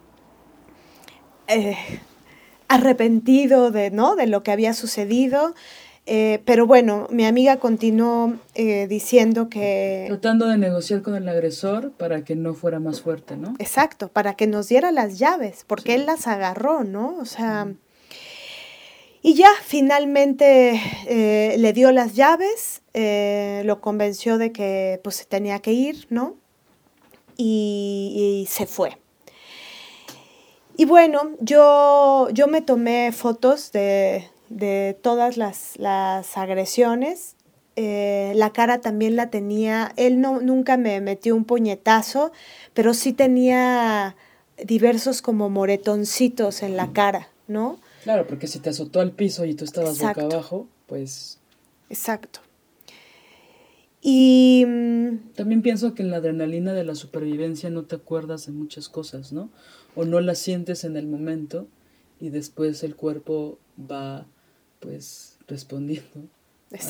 eh, 1.47 1.75
arrepentido 2.67 3.71
de, 3.71 3.89
¿no? 3.89 4.15
de 4.15 4.27
lo 4.27 4.43
que 4.43 4.51
había 4.51 4.73
sucedido. 4.73 5.55
pero 6.05 6.67
bueno, 6.67 7.07
mi 7.09 7.25
amiga 7.25 7.57
continuó 7.57 8.35
diciendo 8.55 9.49
que... 9.49 10.05
Tratando 10.09 10.47
de 10.47 10.57
negociar 10.59 11.01
con 11.01 11.15
el 11.15 11.27
agresor 11.27 11.91
para 11.91 12.23
que 12.23 12.35
no 12.35 12.53
fuera 12.53 12.79
más 12.79 13.01
fuerte, 13.01 13.35
¿no? 13.35 13.55
Exacto, 13.57 14.09
para 14.09 14.35
que 14.35 14.45
nos 14.45 14.67
diera 14.67 14.91
las 14.91 15.17
llaves, 15.17 15.63
porque 15.65 15.95
él 15.95 16.05
las 16.05 16.27
agarró, 16.27 16.83
¿no? 16.83 17.17
O 17.19 17.25
sea, 17.25 17.73
y 19.25 19.35
ya 19.35 19.49
finalmente 19.63 20.81
eh, 21.07 21.55
le 21.57 21.71
dio 21.71 21.93
las 21.93 22.13
llaves, 22.13 22.81
eh, 22.93 23.61
lo 23.63 23.79
convenció 23.79 24.37
de 24.37 24.51
que 24.51 24.99
pues 25.01 25.15
se 25.15 25.23
tenía 25.23 25.59
que 25.59 25.71
ir, 25.71 26.07
¿no? 26.09 26.35
Y, 27.37 28.45
se 28.49 28.67
fue. 28.67 28.97
Y 30.75 30.83
bueno, 30.83 31.31
yo, 31.39 32.27
yo 32.33 32.47
me 32.47 32.61
tomé 32.61 33.13
fotos 33.13 33.71
de, 33.71 34.29
todas 35.01 35.37
las, 35.37 35.77
agresiones. 36.35 37.37
Eh, 37.77 38.33
la 38.35 38.51
cara 38.51 38.81
también 38.81 39.15
la 39.15 39.29
tenía, 39.29 39.93
él 39.95 40.19
no, 40.19 40.41
nunca 40.41 40.75
me 40.77 40.99
metió 40.99 41.35
un 41.35 41.45
puñetazo, 41.45 42.33
pero 42.73 42.93
sí 42.93 43.13
tenía 43.13 44.15
diversos 44.63 45.21
como 45.21 45.49
moretoncitos 45.49 46.61
en 46.61 46.77
la 46.77 46.91
cara, 46.91 47.29
¿no? 47.47 47.79
Claro, 48.03 48.27
porque 48.27 48.47
si 48.47 48.59
te 48.59 48.69
azotó 48.69 48.99
al 48.99 49.11
piso 49.11 49.45
y 49.45 49.53
tú 49.55 49.63
estabas 49.63 49.99
boca 49.99 50.21
abajo, 50.21 50.67
pues... 50.87 51.39
Exacto. 51.89 52.41
Y... 54.01 54.65
Mm, 54.67 55.33
También 55.35 55.61
pienso 55.61 55.93
que 55.93 56.03
en 56.03 56.11
la 56.11 56.17
adrenalina 56.17 56.73
de 56.73 56.83
la 56.83 56.95
supervivencia 56.95 57.69
no 57.69 57.85
te 57.85 57.95
acuerdas 57.95 58.45
de 58.45 58.51
muchas 58.51 58.89
cosas, 58.89 59.31
¿no? 59.31 59.49
O 59.95 60.03
no 60.03 60.19
las 60.19 60.39
sientes 60.39 60.83
en 60.83 60.97
el 60.97 61.07
momento 61.07 61.67
y 62.19 62.29
después 62.29 62.83
el 62.83 62.95
cuerpo 62.95 63.57
va, 63.79 64.25
pues, 64.81 65.37
respondiendo 65.47 66.27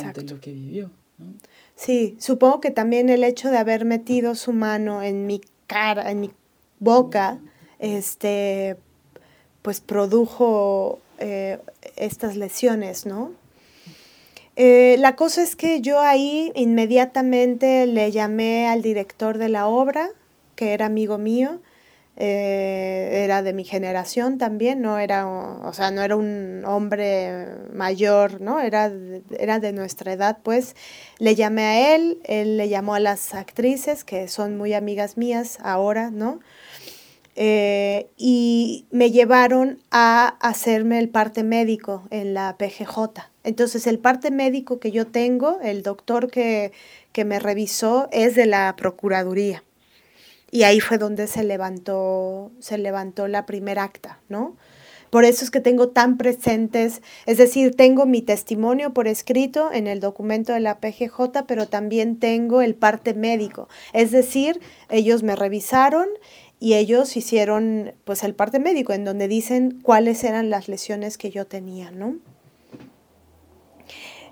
ante 0.04 0.24
lo 0.24 0.42
que 0.42 0.52
vivió, 0.52 0.90
¿no? 1.20 1.34
Sí, 1.76 2.16
supongo 2.20 2.60
que 2.60 2.72
también 2.72 3.10
el 3.10 3.24
hecho 3.24 3.52
de 3.52 3.58
haber 3.58 3.86
metido 3.86 4.34
su 4.34 4.52
mano 4.52 5.04
en 5.04 5.28
mi 5.28 5.42
cara, 5.68 6.10
en 6.10 6.22
mi 6.22 6.32
boca, 6.80 7.40
este, 7.78 8.78
pues 9.64 9.80
produjo 9.82 11.00
eh, 11.18 11.58
estas 11.96 12.36
lesiones, 12.36 13.08
¿no? 13.08 13.32
Eh, 14.56 14.98
la 15.00 15.16
cosa 15.16 15.42
es 15.42 15.56
que 15.56 15.82
yo 15.82 16.00
ahí 16.00 16.52
inmediatamente 16.54 17.88
le 17.88 18.12
llamé 18.12 18.68
al 18.68 18.84
director 18.84 19.40
de 19.40 19.50
la 19.50 19.66
obra, 19.66 20.10
que 20.56 20.74
era 20.74 20.86
amigo 20.86 21.18
mío, 21.18 21.60
eh, 22.16 23.24
era 23.24 23.42
de 23.42 23.54
mi 23.54 23.64
generación 23.64 24.38
también, 24.38 24.82
no 24.82 25.00
era, 25.00 25.28
o 25.28 25.74
sea, 25.74 25.90
no 25.90 26.04
era 26.04 26.16
un 26.16 26.64
hombre 26.66 27.48
mayor, 27.74 28.40
¿no? 28.42 28.60
Era, 28.60 28.92
era 29.40 29.60
de 29.60 29.74
nuestra 29.74 30.14
edad, 30.14 30.38
pues 30.44 30.76
le 31.18 31.34
llamé 31.34 31.64
a 31.64 31.96
él, 31.96 32.20
él 32.26 32.58
le 32.58 32.70
llamó 32.70 32.94
a 32.94 33.00
las 33.00 33.34
actrices, 33.34 34.04
que 34.04 34.28
son 34.28 34.58
muy 34.58 34.74
amigas 34.74 35.18
mías 35.18 35.58
ahora, 35.64 36.12
¿no? 36.12 36.40
Eh, 37.36 38.10
y 38.16 38.86
me 38.92 39.10
llevaron 39.10 39.80
a 39.90 40.28
hacerme 40.40 41.00
el 41.00 41.10
parte 41.10 41.44
médico 41.44 42.04
en 42.12 42.34
la 42.34 42.58
PGJ. 42.58 43.22
Entonces 43.44 43.88
el 43.88 44.00
parte 44.00 44.30
médico 44.30 44.80
que 44.80 44.92
yo 44.92 45.08
tengo, 45.08 45.60
el 45.62 45.82
doctor 45.82 46.30
que, 46.30 46.72
que 47.12 47.26
me 47.26 47.40
revisó, 47.40 48.08
es 48.12 48.36
de 48.36 48.46
la 48.46 48.76
Procuraduría. 48.76 49.64
Y 50.52 50.64
ahí 50.64 50.80
fue 50.80 51.00
donde 51.00 51.26
se 51.26 51.44
levantó, 51.44 52.52
se 52.60 52.78
levantó 52.78 53.28
la 53.28 53.48
primera 53.48 53.84
acta, 53.84 54.20
¿no? 54.30 54.56
Por 55.14 55.26
eso 55.26 55.46
es 55.46 55.52
que 55.52 55.60
tengo 55.60 55.90
tan 55.90 56.18
presentes, 56.18 57.04
es 57.28 57.38
decir, 57.38 57.76
tengo 57.76 58.08
mi 58.08 58.24
testimonio 58.24 58.96
por 58.96 59.08
escrito 59.08 59.72
en 59.72 59.86
el 59.86 60.00
documento 60.00 60.54
de 60.54 60.60
la 60.60 60.80
PGJ, 60.80 61.46
pero 61.46 61.68
también 61.68 62.18
tengo 62.18 62.64
el 62.64 62.74
parte 62.74 63.14
médico. 63.14 63.70
Es 63.94 64.10
decir, 64.10 64.60
ellos 64.90 65.22
me 65.22 65.36
revisaron 65.36 66.08
y 66.64 66.76
ellos 66.76 67.18
hicieron 67.18 67.94
pues 68.06 68.24
el 68.24 68.36
parte 68.36 68.58
médico 68.58 68.94
en 68.94 69.04
donde 69.04 69.28
dicen 69.28 69.82
cuáles 69.82 70.24
eran 70.24 70.50
las 70.50 70.70
lesiones 70.70 71.18
que 71.18 71.30
yo 71.30 71.46
tenía, 71.46 71.92
¿no? 71.92 72.20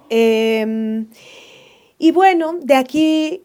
Em, 0.09 1.07
y 1.97 2.11
bueno, 2.11 2.57
de 2.61 2.75
aquí 2.75 3.43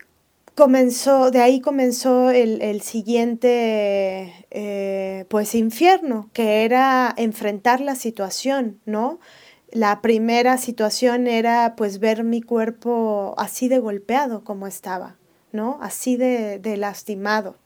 comenzó, 0.54 1.32
de 1.32 1.40
ahí 1.40 1.60
comenzó 1.60 2.30
el, 2.30 2.80
siguiente 2.80 4.46
eh, 4.52 5.24
pues 5.30 5.56
infierno, 5.56 6.30
que 6.32 6.64
era 6.64 7.12
enfrentar 7.16 7.80
la 7.80 7.96
situación, 7.96 8.78
¿no? 8.84 9.18
La 9.72 10.00
primera 10.00 10.58
situación 10.58 11.26
era 11.26 11.74
pues 11.76 11.98
ver 11.98 12.22
mi 12.22 12.40
cuerpo 12.40 13.34
así 13.36 13.66
de 13.66 13.80
golpeado 13.80 14.44
como 14.44 14.68
estaba, 14.68 15.16
¿no? 15.50 15.76
Así 15.82 16.16
de, 16.16 16.60
de 16.60 16.76
lastimado 16.76 17.56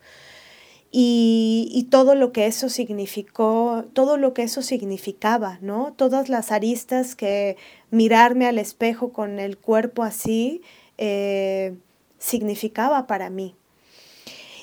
y, 0.93 1.87
todo 1.91 2.15
lo 2.17 2.33
que 2.33 2.47
eso 2.47 2.69
significó, 2.69 3.85
todo 3.93 4.17
lo 4.17 4.35
que 4.35 4.43
eso 4.43 4.61
significaba, 4.63 5.59
¿no? 5.61 5.93
Todas 5.97 6.29
las 6.29 6.51
aristas 6.51 7.15
que 7.15 7.57
mirarme 7.91 8.47
al 8.47 8.59
espejo 8.59 9.13
con 9.13 9.39
el 9.39 9.57
cuerpo 9.57 10.03
así 10.03 10.63
eh, 10.99 11.77
significaba 12.19 13.07
para 13.07 13.31
mí. 13.31 13.55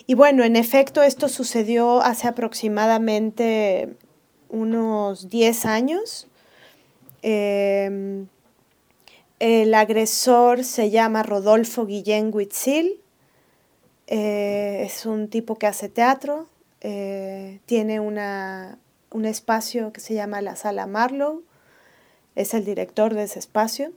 Y 0.05 0.15
bueno, 0.15 0.43
en 0.43 0.55
efecto, 0.57 1.01
esto 1.01 1.29
sucedió 1.29 2.01
hace 2.01 2.27
aproximadamente 2.27 3.95
unos 4.49 5.29
10 5.29 5.65
años. 5.65 6.27
Em, 7.21 8.27
el 9.39 9.73
agresor 9.73 10.63
se 10.63 10.89
llama 10.89 11.23
Rodolfo 11.23 11.85
Guillén 11.85 12.31
Huitzil 12.33 13.01
eh, 14.07 14.83
es 14.85 15.05
un 15.05 15.27
tipo 15.27 15.55
que 15.57 15.67
hace 15.67 15.89
teatro, 15.89 16.47
eh, 16.81 17.59
tiene 17.65 17.99
una, 17.99 18.79
un 19.11 19.25
espacio 19.25 19.91
que 19.91 19.99
se 19.99 20.13
llama 20.13 20.41
la 20.41 20.55
Sala 20.55 20.87
Marlow, 20.87 21.43
es 22.35 22.53
el 22.53 22.65
director 22.65 23.13
de 23.13 23.23
ese 23.23 23.39
espacio. 23.39 23.91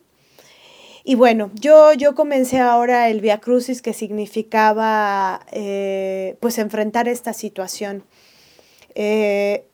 Y 1.05 1.15
bueno, 1.15 1.51
yo, 1.55 1.95
yo 1.95 2.15
comencé 2.15 2.59
ahora 2.59 3.09
el 3.09 3.21
Via 3.21 3.39
Crucis 3.39 3.81
que 3.81 3.95
significaba 3.95 5.47
eh, 5.51 6.37
pues 6.41 6.59
enfrentar 6.59 7.09
esta 7.09 7.33
situación 7.33 8.05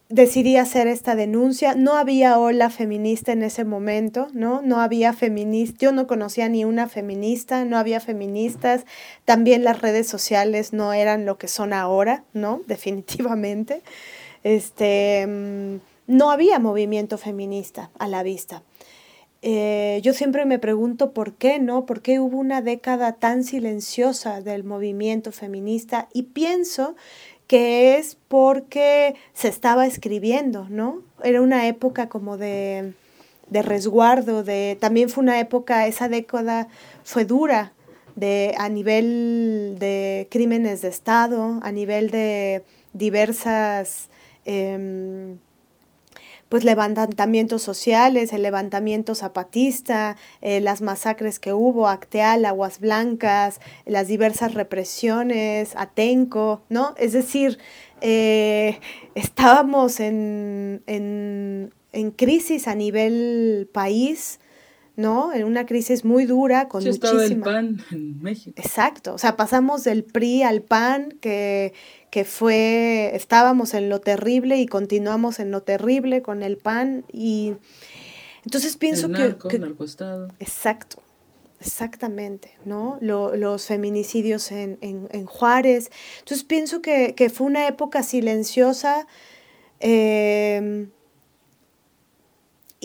decidí 0.09 0.57
hacer 0.57 0.87
esta 0.87 1.17
denuncia. 1.17 1.75
No 1.75 1.97
había 1.97 2.39
ola 2.39 2.71
feminista 2.71 3.33
en 3.33 3.43
ese 3.43 3.65
momento, 3.65 4.29
¿no? 4.33 4.63
No 4.63 4.81
había 4.81 5.13
feminista, 5.13 5.79
yo 5.81 5.93
no 5.93 6.07
conocía 6.07 6.49
ni 6.49 6.65
una 6.65 6.89
feminista, 6.89 7.65
no 7.65 7.79
había 7.79 8.01
feministas. 8.01 8.85
También 9.25 9.65
las 9.65 9.83
redes 9.83 10.07
sociales 10.07 10.73
no 10.73 10.93
eran 10.93 11.27
lo 11.27 11.39
que 11.39 11.49
son 11.49 11.73
ahora, 11.73 12.25
¿no? 12.33 12.63
Definitivamente. 12.67 13.83
Este, 14.45 15.27
mm, 15.27 15.77
no 16.07 16.31
había 16.31 16.59
movimiento 16.59 17.19
feminista 17.19 17.91
a 17.99 18.07
la 18.07 18.23
vista. 18.23 18.63
Eh, 19.43 20.01
yo 20.03 20.13
siempre 20.13 20.45
me 20.45 20.59
pregunto 20.59 21.13
por 21.13 21.35
qué, 21.35 21.59
¿no? 21.59 21.85
¿Por 21.85 22.01
qué 22.01 22.21
hubo 22.21 22.39
una 22.39 22.63
década 22.63 23.13
tan 23.13 23.45
silenciosa 23.45 24.41
del 24.41 24.65
movimiento 24.65 25.31
feminista? 25.31 26.09
Y 26.13 26.25
pienso 26.25 26.97
que 27.47 27.97
es 27.97 28.17
porque 28.29 29.15
se 29.33 29.49
estaba 29.49 29.87
escribiendo, 29.87 30.67
¿no? 30.69 31.03
Era 31.23 31.41
una 31.41 31.69
época 31.69 32.09
como 32.09 32.37
de, 32.37 32.95
resguardo, 33.51 34.43
de, 34.43 34.77
también 34.81 35.09
fue 35.09 35.23
una 35.23 35.39
época, 35.39 35.87
esa 35.87 36.09
década 36.09 36.69
fue 37.05 37.25
dura 37.25 37.73
de, 38.17 38.55
a 38.59 38.69
nivel 38.69 39.77
de 39.79 40.27
crímenes 40.31 40.83
de 40.83 40.89
Estado, 40.89 41.61
a 41.63 41.71
nivel 41.71 42.11
de 42.11 42.65
diversas 42.93 44.09
em, 44.45 45.39
pues 46.49 46.65
levantamientos 46.65 47.63
sociales, 47.63 48.33
el 48.33 48.43
levantamiento 48.43 49.15
zapatista, 49.15 50.17
eh, 50.43 50.61
las 50.61 50.81
masacres 50.81 51.39
que 51.41 51.53
hubo, 51.53 51.89
Acteal, 51.89 52.45
Aguas 52.45 52.79
Blancas, 52.79 53.61
las 53.85 54.07
diversas 54.07 54.55
represiones, 54.55 55.75
Atenco, 55.77 56.63
¿no? 56.69 56.95
Es 56.99 57.13
decir, 57.13 57.59
eh, 58.01 58.79
estábamos 59.15 59.99
en, 59.99 60.83
en, 60.87 61.73
en, 61.93 62.11
crisis 62.13 62.69
a 62.69 62.77
nivel 62.77 63.69
país, 63.73 64.39
¿no? 64.95 65.33
En 65.33 65.45
una 65.45 65.67
crisis 65.67 66.05
muy 66.05 66.27
dura 66.27 66.69
con 66.69 66.83
sí, 66.83 66.91
estaba 66.91 67.25
el 67.25 67.41
PAN 67.41 67.83
en 67.91 68.23
México. 68.23 68.55
Exacto, 68.57 69.15
o 69.15 69.19
sea, 69.19 69.37
pasamos 69.37 69.83
del 69.83 70.05
PRI 70.05 70.43
al 70.45 70.63
PAN 70.63 71.17
que 71.21 71.75
que 72.17 72.25
fue, 72.25 73.11
estábamos 73.15 73.75
en 73.75 73.91
lo 73.91 74.01
terrible 74.01 74.57
y 74.57 74.67
continuamos 74.67 75.39
en 75.39 75.51
lo 75.51 75.61
terrible 75.63 76.23
con 76.23 76.43
el 76.43 76.57
PAN 76.57 77.05
y 77.13 77.57
Entonces 78.43 78.79
pienso 78.79 79.09
El 79.09 79.13
que- 79.13 79.19
narco, 79.19 79.49
que, 79.49 79.59
narcoestado. 79.59 80.29
Exacto, 80.41 81.03
exactamente, 81.61 82.53
¿no? 82.65 82.97
Lo- 83.03 83.37
los 83.37 83.67
feminicidios 83.67 84.51
en, 84.51 84.79
en- 84.81 85.09
en 85.13 85.27
Juárez. 85.27 85.91
Entonces 86.21 86.43
pienso 86.45 86.81
que, 86.81 87.15
que 87.15 87.29
fue 87.29 87.47
una 87.49 87.69
época 87.69 88.03
silenciosa, 88.03 89.07
eh, 89.81 90.89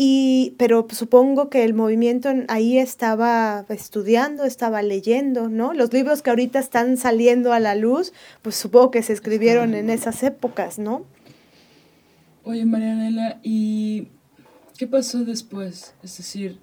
y, 0.03 0.55
pero 0.57 0.87
supongo 0.89 1.51
que 1.51 1.63
el 1.63 1.75
movimiento 1.75 2.29
en- 2.31 2.45
ahí 2.47 2.79
estaba 2.79 3.65
estudiando, 3.69 4.45
estaba 4.45 4.81
leyendo, 4.81 5.47
¿no? 5.47 5.73
Los 5.75 5.93
libros 5.93 6.23
que 6.23 6.31
ahorita 6.31 6.57
están 6.57 6.97
saliendo 6.97 7.53
a 7.53 7.59
la 7.59 7.75
luz, 7.75 8.11
pues 8.41 8.55
supongo 8.55 8.89
que 8.89 9.03
se 9.03 9.13
escribieron 9.13 9.75
en 9.75 9.91
esas 9.91 10.23
épocas, 10.23 10.79
¿no? 10.79 11.05
Oye, 12.43 12.65
Marianela, 12.65 13.39
¿y 13.43 14.07
qué 14.75 14.87
pasó 14.87 15.23
después? 15.23 15.93
Es 16.01 16.17
decir, 16.17 16.57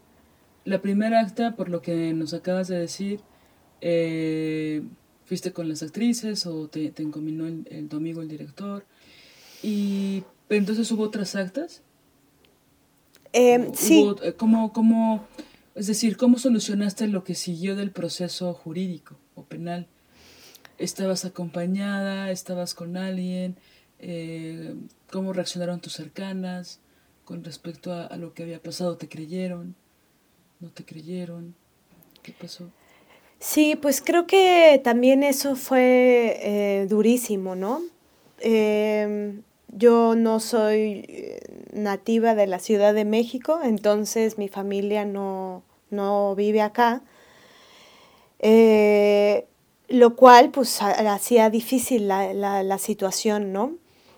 la 0.64 0.83
primera 0.83 1.20
acta, 1.20 1.55
por 1.55 1.68
lo 1.68 1.81
que 1.81 2.12
nos 2.14 2.35
acabas 2.35 2.66
de 2.66 2.79
decir, 2.81 3.20
eh, 3.81 4.83
fuiste 5.27 5.53
con 5.53 5.68
las 5.68 5.85
actrices 5.85 6.44
o 6.46 6.66
te, 6.66 6.90
te 6.90 7.05
encominó 7.05 7.46
el, 7.46 7.68
el 7.70 7.88
tu 7.88 7.98
amigo, 7.98 8.20
el 8.20 8.29
director. 8.29 8.85
Y 9.62 10.24
entonces 10.48 10.90
hubo 10.90 11.05
otras 11.05 11.37
actas. 11.37 11.83
Eh, 13.33 13.59
Hubo- 13.59 13.75
sí. 13.77 14.05
eh, 14.23 14.33
¿cómo, 14.35 14.73
cómo, 14.73 15.27
es 15.75 15.87
decir, 15.87 16.17
¿cómo 16.17 16.38
solucionaste 16.38 17.07
lo 17.09 17.25
que 17.25 17.35
siguió 17.35 17.77
del 17.77 17.91
proceso 17.91 18.53
jurídico 18.55 19.17
o 19.35 19.45
penal? 19.45 19.87
¿Estabas 20.79 21.25
acompañada? 21.25 22.31
¿Estabas 22.31 22.75
con 22.75 22.97
alguien? 22.97 23.57
Eh, 23.99 24.75
¿Cómo 25.11 25.33
reaccionaron 25.33 25.81
tus 25.81 25.93
cercanas 25.95 26.81
con 27.25 27.43
respecto 27.45 27.93
a, 27.93 28.07
a 28.07 28.17
lo 28.17 28.33
que 28.33 28.45
había 28.45 28.62
pasado? 28.62 28.97
¿Te 28.97 29.09
creyeron? 29.09 29.75
¿No 30.61 30.71
te 30.71 30.85
creyeron? 30.85 31.55
¿Qué 32.23 32.33
pasó? 32.33 32.71
Sí, 33.41 33.77
pues 33.81 34.01
creo 34.03 34.27
que 34.27 34.81
también 34.83 35.23
eso 35.23 35.55
fue 35.55 36.38
eh, 36.43 36.87
durísimo, 36.88 37.55
¿no? 37.55 37.83
Em, 38.41 39.43
yo 39.68 40.14
no 40.16 40.40
soy 40.40 41.04
eh, 41.09 41.40
nativa 41.72 42.35
de 42.35 42.46
la 42.46 42.59
Ciudad 42.59 42.94
de 42.94 43.04
México, 43.04 43.61
entonces 43.62 44.38
mi 44.38 44.48
familia 44.48 45.04
no, 45.04 45.62
no 45.90 46.35
vive 46.35 46.62
acá, 46.62 47.02
eh, 48.38 49.46
lo 49.88 50.16
cual 50.16 50.50
pues 50.50 50.81
ha- 50.83 51.12
hacía 51.14 51.50
difícil 51.50 52.09
la, 52.09 52.33
la- 52.35 52.78
situación, 52.78 53.52
¿no? 53.52 53.72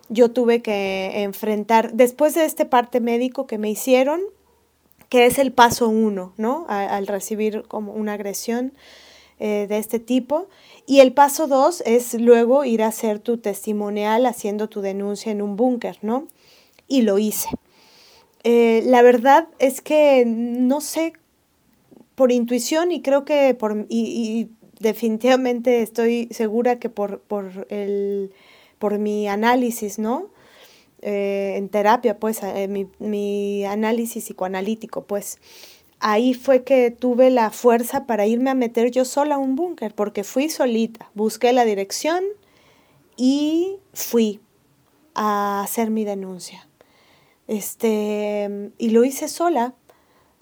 Yo 0.08 0.30
tuve 0.32 0.60
que 0.60 1.22
enfrentar, 1.22 1.92
después 1.92 2.34
de 2.34 2.44
este 2.44 2.64
parte 2.64 3.00
médico 3.00 3.46
que 3.46 3.58
me 3.58 3.70
hicieron, 3.70 4.20
que 5.08 5.26
es 5.26 5.38
el 5.38 5.52
paso 5.52 5.88
uno, 5.88 6.32
¿no? 6.36 6.66
Al 6.68 7.06
recibir 7.06 7.62
como 7.68 7.92
una 7.92 8.14
agresión 8.14 8.72
eh, 9.42 9.66
de 9.66 9.78
este 9.78 9.98
tipo. 9.98 10.48
Y 10.86 11.00
el 11.00 11.14
paso 11.14 11.46
dos 11.46 11.82
es 11.86 12.12
luego 12.12 12.66
ir 12.66 12.82
a 12.82 12.88
hacer 12.88 13.20
tu 13.20 13.38
testimonial 13.38 14.26
haciendo 14.26 14.68
tu 14.68 14.82
denuncia 14.82 15.32
en 15.32 15.40
un 15.40 15.56
búnker, 15.56 15.96
¿no? 16.02 16.28
Y 16.88 17.02
lo 17.02 17.18
hice. 17.18 17.48
Eh, 18.44 18.82
la 18.84 19.00
verdad 19.00 19.48
es 19.58 19.80
que 19.80 20.24
no 20.26 20.82
sé 20.82 21.14
por 22.16 22.32
intuición 22.32 22.92
y 22.92 23.00
creo 23.00 23.24
que 23.24 23.54
por 23.54 23.86
y, 23.88 24.50
definitivamente 24.78 25.80
estoy 25.80 26.28
segura 26.30 26.78
que 26.78 26.90
por, 26.90 27.20
por 27.20 27.66
el 27.70 28.32
por 28.78 28.98
mi 28.98 29.26
análisis, 29.26 29.98
¿no? 29.98 30.28
Eh, 31.00 31.54
en 31.56 31.70
terapia, 31.70 32.18
pues, 32.18 32.40
mi, 32.68 32.88
mi 32.98 33.64
análisis 33.64 34.24
psicoanalítico, 34.24 35.04
pues, 35.04 35.38
ahí 36.00 36.34
fue 36.34 36.64
que 36.64 36.90
tuve 36.90 37.30
la 37.30 37.50
fuerza 37.50 38.06
para 38.06 38.26
irme 38.26 38.50
a 38.50 38.54
meter 38.54 38.90
yo 38.90 39.04
sola 39.04 39.36
a 39.36 39.38
un 39.38 39.54
búnker, 39.54 39.94
porque 39.94 40.24
fui 40.24 40.48
solita, 40.48 41.10
busqué 41.14 41.52
la 41.52 41.64
dirección 41.64 42.24
y 43.16 43.76
fui 43.92 44.40
a 45.14 45.62
hacer 45.62 45.90
mi 45.90 46.04
denuncia. 46.04 46.66
Este, 47.46 48.70
y 48.78 48.90
lo 48.90 49.04
hice 49.04 49.28
sola. 49.28 49.74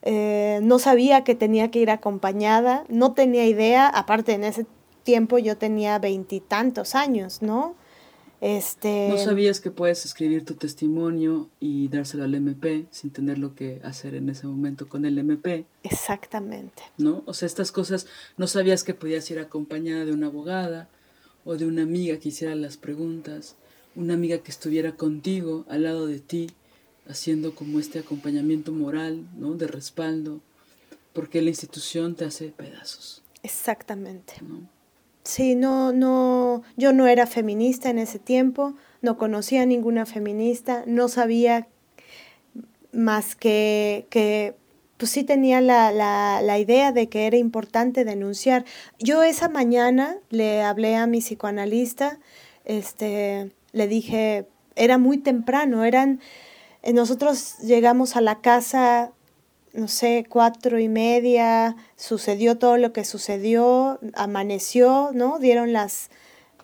Eh, 0.03 0.61
no 0.63 0.79
sabía 0.79 1.25
que 1.25 1.35
tenía 1.35 1.71
que 1.71 1.81
ir 1.81 1.91
acompañada, 1.91 2.85
no 2.89 3.15
tenía 3.15 3.47
idea, 3.47 3.89
aparte 3.89 4.33
en 4.33 4.45
ese 4.45 4.65
tiempo 5.03 5.39
yo 5.39 5.57
tenía 5.57 5.99
veintitantos 5.99 6.95
años, 6.95 7.43
¿no? 7.43 7.75
Este, 8.41 9.09
¿No 9.09 9.19
sabías 9.19 9.61
que 9.61 9.73
puedes 9.73 10.05
escribir 10.05 10.45
tu 10.45 10.55
testimonio 10.55 11.49
y 11.59 11.89
dárselo 11.89 12.23
al 12.23 12.35
MP 12.35 12.87
sin 12.91 13.11
tener 13.11 13.39
lo 13.39 13.57
que 13.57 13.81
hacer 13.83 14.15
en 14.15 14.29
ese 14.29 14.47
momento 14.47 14.89
con 14.89 15.05
el 15.05 15.19
MP? 15.19 15.67
Exactamente. 15.83 16.83
¿no? 16.99 17.25
O 17.27 17.35
sea, 17.35 17.47
estas 17.47 17.73
cosas 17.73 18.07
no 18.37 18.47
sabías 18.47 18.85
que 18.85 18.95
podías 18.95 19.29
ir 19.31 19.41
acompañada 19.41 20.05
de 20.05 20.13
una 20.13 20.29
abogada 20.29 20.89
o 21.45 21.57
de 21.57 21.67
una 21.67 21.83
amiga 21.83 22.19
que 22.19 22.29
hiciera 22.29 22.55
las 22.55 22.77
preguntas, 22.77 23.57
una 23.97 24.15
amiga 24.15 24.39
que 24.39 24.53
estuviera 24.53 24.93
contigo, 24.93 25.65
al 25.69 25.83
lado 25.83 26.07
de 26.07 26.21
ti, 26.21 26.51
haciendo 27.09 27.55
como 27.55 27.81
este 27.81 27.99
acompañamiento 27.99 28.71
moral, 28.71 29.27
¿no? 29.37 29.55
De 29.55 29.67
respaldo, 29.67 30.41
porque 31.13 31.43
la 31.43 31.49
institución 31.49 32.15
te 32.15 32.25
hace 32.25 32.49
pedazos, 32.51 33.23
Exactamente. 33.43 34.35
¿no? 34.43 34.69
Sí, 35.29 35.55
no, 35.55 35.93
no, 35.93 36.63
yo 36.79 36.95
no 36.95 37.07
era 37.07 37.27
feminista 37.27 37.91
en 37.91 37.99
ese 37.99 38.19
tiempo, 38.19 38.73
no 39.03 39.19
conocía 39.19 39.61
a 39.61 39.67
ninguna 39.67 40.07
feminista, 40.07 40.85
no 40.87 41.09
sabía 41.09 41.69
más 42.93 43.37
que, 43.37 44.07
que 44.09 44.57
pues 44.97 45.11
sí 45.11 45.25
tenía 45.25 45.61
la, 45.61 45.93
la, 45.93 46.41
la 46.41 46.59
idea 46.59 46.93
de 46.93 47.11
que 47.11 47.27
era 47.27 47.37
importante 47.37 48.07
denunciar. 48.07 48.65
Yo 49.01 49.23
esa 49.23 49.51
mañana 49.51 50.17
le 50.31 50.63
hablé 50.63 50.97
a 50.97 51.07
mi 51.07 51.19
psicoanalista, 51.19 52.19
este, 52.65 53.53
le 53.73 53.87
dije, 53.87 54.47
era 54.77 54.97
muy 54.97 55.19
temprano, 55.19 55.85
eran, 55.85 56.21
eh, 56.83 56.95
nosotros 56.95 57.59
llegamos 57.59 58.17
a 58.17 58.23
la 58.23 58.41
casa 58.41 59.13
no 59.79 59.87
sé, 59.87 60.27
cuatro 60.29 60.81
y 60.81 60.89
media, 60.89 61.77
sucedió 61.95 62.59
todo 62.59 62.79
lo 62.79 62.93
que 62.93 63.05
sucedió, 63.05 64.01
amaneció, 64.15 65.11
¿no? 65.15 65.39
Dieron 65.39 65.73
las 65.73 66.11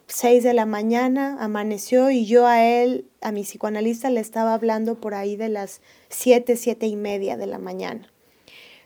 seis 0.09 0.43
de 0.43 0.53
la 0.53 0.67
mañana, 0.67 1.37
amaneció 1.39 2.11
y 2.11 2.27
yo 2.27 2.45
a 2.47 2.65
él, 2.65 3.07
a 3.21 3.31
mi 3.31 3.43
psicoanalista, 3.43 4.11
le 4.11 4.19
estaba 4.19 4.53
hablando 4.53 5.01
por 5.01 5.15
ahí 5.15 5.37
de 5.37 5.49
las 5.49 5.81
siete, 6.09 6.57
siete 6.57 6.87
y 6.87 6.97
media 6.97 7.37
de 7.37 7.47
la 7.47 7.59
mañana. 7.59 8.13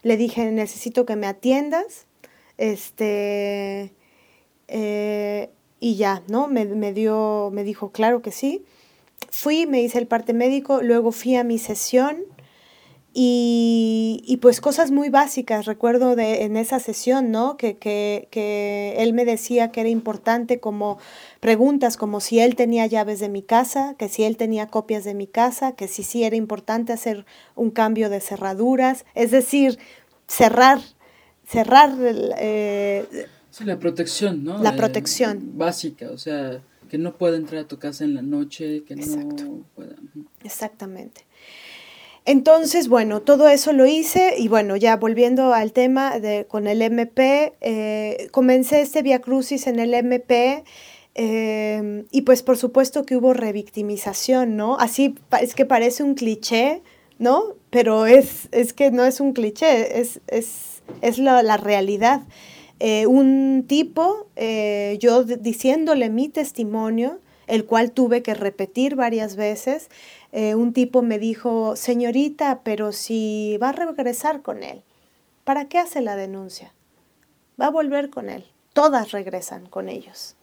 Le 0.03 0.15
dije, 0.15 0.51
necesito 0.51 1.07
que 1.07 1.15
me 1.15 1.25
atiendas, 1.25 2.05
este, 2.57 3.93
eh, 4.67 5.49
y 5.79 5.95
ya, 5.95 6.21
¿no? 6.27 6.47
Me, 6.47 6.65
me 6.65 6.93
dio, 6.93 7.49
me 7.51 7.63
dijo, 7.63 7.91
claro 7.91 8.21
que 8.21 8.31
sí. 8.31 8.63
Fui, 9.31 9.65
me 9.65 9.81
hice 9.81 9.97
el 9.97 10.05
parte 10.05 10.33
médico, 10.33 10.81
luego 10.83 11.11
fui 11.11 11.35
a 11.35 11.43
mi 11.43 11.57
sesión, 11.57 12.17
y, 13.11 14.21
y, 14.27 14.37
pues 14.37 14.61
cosas 14.61 14.91
muy 14.91 15.09
básicas, 15.09 15.65
recuerdo 15.65 16.15
de, 16.15 16.43
en 16.43 16.55
esa 16.55 16.79
sesión, 16.79 17.31
¿no? 17.31 17.57
Que, 17.57 17.75
que, 17.75 18.27
que, 18.29 18.95
él 18.99 19.13
me 19.13 19.25
decía 19.25 19.71
que 19.71 19.79
era 19.79 19.89
importante 19.89 20.59
como 20.59 20.99
preguntas 21.39 21.97
como 21.97 22.19
si 22.19 22.39
él 22.39 22.55
tenía 22.55 22.85
llaves 22.85 23.19
de 23.19 23.27
mi 23.29 23.41
casa, 23.41 23.95
que 23.97 24.09
si 24.09 24.25
él 24.25 24.37
tenía 24.37 24.67
copias 24.67 25.03
de 25.05 25.15
mi 25.15 25.25
casa, 25.25 25.71
que 25.71 25.87
si 25.87 26.03
sí 26.03 26.23
era 26.23 26.35
importante 26.35 26.93
hacer 26.93 27.25
un 27.55 27.71
cambio 27.71 28.11
de 28.11 28.19
cerraduras, 28.19 29.05
es 29.15 29.31
decir, 29.31 29.79
cerrar, 30.27 30.79
cerrar... 31.47 31.95
Eh, 31.99 33.27
sí, 33.49 33.63
la 33.63 33.79
protección, 33.79 34.43
¿no? 34.43 34.61
La 34.61 34.75
protección. 34.75 35.37
Eh, 35.37 35.51
básica, 35.55 36.11
o 36.11 36.17
sea, 36.19 36.61
que 36.87 36.99
no 36.99 37.17
pueda 37.17 37.37
entrar 37.37 37.63
a 37.63 37.67
tu 37.67 37.79
casa 37.79 38.03
en 38.03 38.13
la 38.13 38.21
noche, 38.21 38.83
que 38.83 38.93
Exacto. 38.93 39.45
no 39.45 39.65
pueda... 39.75 39.95
Exactamente. 40.43 41.25
Entonces, 42.29 42.89
bueno, 42.89 43.23
todo 43.23 43.49
eso 43.49 43.73
lo 43.73 43.87
hice 43.87 44.35
y 44.37 44.49
bueno, 44.49 44.75
ya 44.75 44.97
volviendo 44.97 45.51
al 45.51 45.73
tema 45.73 46.19
de, 46.19 46.45
con 46.45 46.67
el 46.67 46.83
MP, 46.83 47.53
eh, 47.59 48.27
comencé 48.29 48.81
este 48.81 49.01
Via 49.01 49.19
Crucis 49.19 49.65
en 49.65 49.79
el 49.79 49.95
MP 49.95 50.63
eh, 51.15 52.03
y 52.11 52.21
pues 52.21 52.43
por 52.43 52.55
supuesto 52.55 53.03
que 53.03 53.15
hubo 53.15 53.33
revictimización, 53.33 54.57
¿no? 54.57 54.77
Así 54.77 55.15
es 55.41 55.55
que 55.55 55.65
parece 55.65 56.03
un 56.03 56.13
cliché, 56.13 56.83
¿no? 57.17 57.55
Pero 57.71 58.05
es, 58.05 58.47
es 58.51 58.73
que 58.73 58.91
no 58.91 59.05
es 59.05 59.19
un 59.21 59.33
cliché, 59.33 59.99
es, 59.99 60.21
es, 60.27 60.83
es 61.01 61.17
la, 61.17 61.41
la 61.41 61.57
realidad. 61.57 62.21
Eh, 62.79 63.07
un 63.07 63.65
tipo, 63.67 64.27
yo 64.99 65.23
diciéndole 65.23 66.11
mi 66.11 66.29
testimonio, 66.29 67.21
el 67.47 67.65
cual 67.65 67.91
tuve 67.91 68.21
que 68.21 68.35
repetir 68.35 68.95
varias 68.95 69.35
veces, 69.35 69.89
eh, 70.31 70.55
un 70.55 70.73
tipo 70.73 71.01
me 71.01 71.19
dijo, 71.19 71.75
señorita, 71.75 72.61
pero 72.63 72.91
si 72.91 73.57
va 73.61 73.69
a 73.69 73.73
regresar 73.73 74.41
con 74.41 74.63
él, 74.63 74.83
¿para 75.43 75.67
qué 75.67 75.79
hace 75.79 76.01
la 76.01 76.15
denuncia? 76.15 76.73
Va 77.59 77.67
a 77.67 77.71
volver 77.71 78.09
con 78.09 78.29
él. 78.29 78.45
Todas 78.73 79.11
regresan 79.11 79.65
con 79.65 79.89
ellos. 79.89 80.35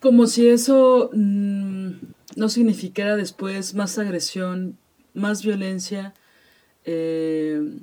Como 0.00 0.26
si 0.26 0.48
eso 0.48 1.10
mmm, 1.12 1.92
no 2.36 2.48
significara 2.48 3.16
después 3.16 3.74
más 3.74 3.98
agresión 3.98 4.78
más 5.14 5.42
violencia, 5.42 6.14
eh, 6.84 7.78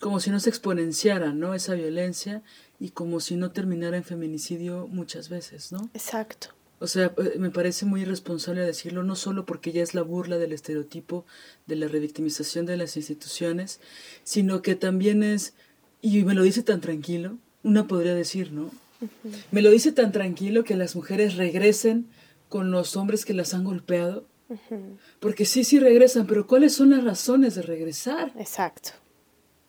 como 0.00 0.20
si 0.20 0.30
no 0.30 0.40
se 0.40 0.50
exponenciara, 0.50 1.32
¿no? 1.32 1.54
Esa 1.54 1.74
violencia 1.74 2.42
y 2.80 2.90
como 2.90 3.20
si 3.20 3.36
no 3.36 3.52
terminara 3.52 3.96
en 3.96 4.04
feminicidio 4.04 4.88
muchas 4.88 5.28
veces, 5.28 5.72
¿no? 5.72 5.90
Exacto. 5.94 6.48
O 6.82 6.88
sea, 6.88 7.14
eh, 7.16 7.38
me 7.38 7.50
parece 7.50 7.86
muy 7.86 8.02
irresponsable 8.02 8.60
decirlo, 8.62 9.04
no 9.04 9.14
solo 9.14 9.46
porque 9.46 9.70
ya 9.70 9.84
es 9.84 9.94
la 9.94 10.02
burla 10.02 10.36
del 10.38 10.52
estereotipo 10.52 11.24
de 11.66 11.76
la 11.76 11.86
revictimización 11.86 12.66
de 12.66 12.76
las 12.76 12.96
instituciones, 12.96 13.80
sino 14.24 14.62
que 14.62 14.74
también 14.74 15.22
es, 15.22 15.54
y 16.00 16.24
me 16.24 16.34
lo 16.34 16.42
dice 16.42 16.64
tan 16.64 16.80
tranquilo, 16.80 17.38
una 17.62 17.86
podría 17.86 18.16
decir, 18.16 18.50
¿no? 18.50 18.70
Me 19.52 19.62
lo 19.62 19.70
dice 19.70 19.92
tan 19.92 20.10
tranquilo 20.10 20.64
que 20.64 20.74
las 20.74 20.96
mujeres 20.96 21.36
regresen 21.36 22.08
con 22.48 22.72
los 22.72 22.96
hombres 22.96 23.24
que 23.24 23.34
las 23.34 23.54
han 23.54 23.62
golpeado. 23.62 24.26
Porque 25.20 25.44
sí, 25.44 25.62
sí 25.62 25.78
regresan, 25.78 26.26
pero 26.26 26.46
¿cuáles 26.48 26.74
son 26.74 26.90
las 26.90 27.04
razones 27.04 27.54
de 27.54 27.62
regresar? 27.62 28.32
Exacto. 28.36 28.90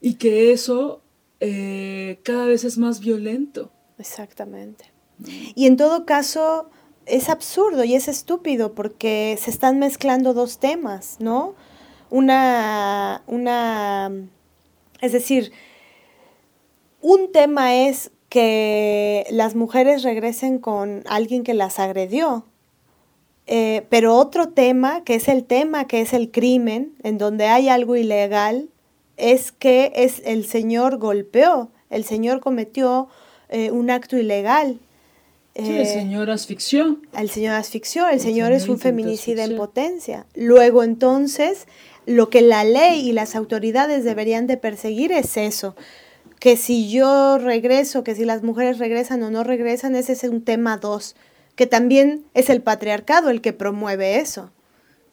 Y 0.02 0.16
que 0.16 0.52
eso 0.52 1.02
eh, 1.40 2.20
cada 2.24 2.48
vez 2.48 2.64
es 2.64 2.80
más 2.80 3.00
violento. 3.00 3.72
Exactamente. 4.00 4.92
Y 5.56 5.68
en 5.68 5.78
todo 5.78 6.06
caso, 6.06 6.70
es 7.06 7.30
absurdo 7.30 7.84
y 7.84 7.96
es 7.96 8.08
estúpido 8.08 8.74
porque 8.74 9.38
se 9.40 9.52
están 9.52 9.80
mezclando 9.80 10.34
dos 10.34 10.60
temas, 10.60 11.18
¿no? 11.20 11.56
Una, 12.10 13.24
una, 13.28 14.12
es 15.02 15.12
decir, 15.12 15.52
un 17.02 17.32
tema 17.32 17.76
es 17.76 18.12
que 18.30 19.26
las 19.30 19.56
mujeres 19.56 20.04
regresen 20.04 20.60
con 20.60 21.04
alguien 21.08 21.44
que 21.44 21.54
las 21.54 21.80
agredió, 21.80 22.46
eh, 23.46 23.86
pero 23.90 24.16
otro 24.16 24.50
tema, 24.50 25.04
que 25.04 25.16
es 25.16 25.28
el 25.28 25.44
tema 25.44 25.86
que 25.86 26.02
es 26.02 26.14
el 26.14 26.32
crimen, 26.32 26.96
en 27.04 27.18
donde 27.18 27.48
hay 27.48 27.68
algo 27.70 27.96
ilegal, 27.96 28.70
es 29.18 29.52
que 29.52 29.92
es 29.96 30.22
el 30.26 30.46
señor 30.46 30.98
golpeó, 30.98 31.70
el 31.90 32.06
señor 32.06 32.40
cometió 32.40 33.10
eh, 33.50 33.70
un 33.72 33.92
acto 33.92 34.18
ilegal. 34.18 34.80
Sí, 35.56 35.62
el 35.62 35.82
eh, 35.82 35.86
señor 35.86 36.32
asfixió. 36.32 37.00
El 37.16 37.30
señor 37.30 37.54
asfixió, 37.54 38.10
el, 38.10 38.20
señor, 38.20 38.52
es 38.52 38.68
un 38.68 38.80
feminicida 38.80 39.44
en 39.44 39.56
potencia. 39.56 40.26
Luego 40.34 40.84
entonces, 40.84 41.68
lo 42.08 42.30
que 42.30 42.42
la 42.42 42.64
ley 42.64 43.08
y 43.08 43.14
las 43.14 43.36
autoridades 43.36 44.04
deberían 44.04 44.48
de 44.48 44.58
perseguir 44.58 45.12
es 45.12 45.38
eso, 45.38 45.76
que 46.40 46.58
si 46.58 46.90
yo 46.90 47.38
regreso, 47.38 48.04
que 48.04 48.16
si 48.16 48.26
las 48.26 48.42
mujeres 48.42 48.80
regresan 48.80 49.22
o 49.24 49.30
no 49.30 49.44
regresan, 49.44 49.96
ese 49.96 50.14
es 50.14 50.24
un 50.24 50.42
tema 50.42 50.78
dos, 50.78 51.16
que 51.56 51.68
también 51.68 52.26
es 52.34 52.50
el 52.50 52.62
patriarcado 52.62 53.30
el 53.30 53.40
que 53.40 53.54
promueve 53.54 54.18
eso. 54.18 54.52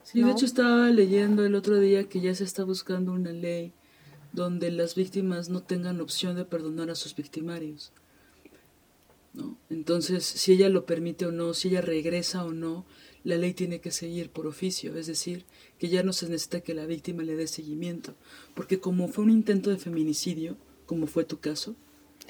Sí, 0.03 0.23
de 0.23 0.31
hecho 0.31 0.47
estaba 0.47 0.89
leyendo 0.89 1.45
el 1.45 1.55
otro 1.55 1.79
día 1.79 2.05
que 2.05 2.21
ya 2.21 2.35
se 2.35 2.45
está 2.45 2.65
buscando 2.65 3.13
una 3.13 3.31
ley 3.31 3.73
donde 4.33 4.71
las 4.71 4.95
víctimas 4.95 5.51
no 5.51 5.63
tengan 5.63 6.01
opción 6.01 6.35
de 6.35 6.45
perdonar 6.45 6.91
a 6.91 6.95
sus 6.95 7.15
victimarios. 7.15 7.93
¿No? 9.41 9.59
Entonces, 9.71 10.25
si 10.25 10.53
ella 10.53 10.69
lo 10.69 10.87
permite 10.87 11.27
o 11.27 11.33
no, 11.33 11.55
si 11.55 11.69
ella 11.69 11.81
regresa 11.81 12.45
o 12.45 12.53
no, 12.53 12.87
la 13.25 13.37
ley 13.37 13.55
tiene 13.55 13.81
que 13.81 13.91
seguir 13.91 14.31
por 14.31 14.47
oficio, 14.47 14.97
es 14.97 15.07
decir, 15.07 15.45
que 15.79 15.89
ya 15.89 16.03
no 16.03 16.13
se 16.13 16.29
necesita 16.29 16.61
que 16.61 16.75
la 16.75 16.87
víctima 16.87 17.23
le 17.23 17.37
dé 17.37 17.47
seguimiento, 17.47 18.15
porque 18.55 18.81
como 18.81 19.09
fue 19.09 19.25
un 19.25 19.31
intento 19.31 19.71
de 19.71 19.77
feminicidio, 19.77 20.57
como 20.87 21.07
fue 21.07 21.25
tu 21.25 21.41
caso, 21.41 21.77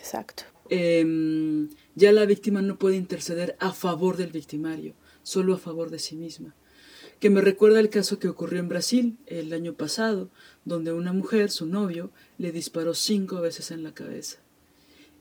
Exacto. 0.00 0.44
Em, 0.70 1.68
ya 1.94 2.12
la 2.12 2.24
víctima 2.24 2.62
no 2.62 2.78
puede 2.78 2.96
interceder 2.96 3.56
a 3.58 3.72
favor 3.72 4.16
del 4.16 4.30
victimario, 4.30 4.94
solo 5.22 5.54
a 5.54 5.58
favor 5.58 5.90
de 5.90 5.98
sí 5.98 6.16
misma. 6.16 6.54
Que 7.18 7.28
me 7.28 7.42
recuerda 7.42 7.80
el 7.80 7.90
caso 7.90 8.18
que 8.18 8.28
ocurrió 8.28 8.60
en 8.60 8.68
Brasil 8.68 9.18
el 9.26 9.52
año 9.52 9.74
pasado, 9.74 10.30
donde 10.64 10.92
una 10.92 11.12
mujer, 11.12 11.50
su 11.50 11.66
novio, 11.66 12.12
le 12.38 12.50
disparó 12.52 12.94
cinco 12.94 13.40
veces 13.40 13.70
en 13.72 13.82
la 13.82 13.92
cabeza. 13.92 14.38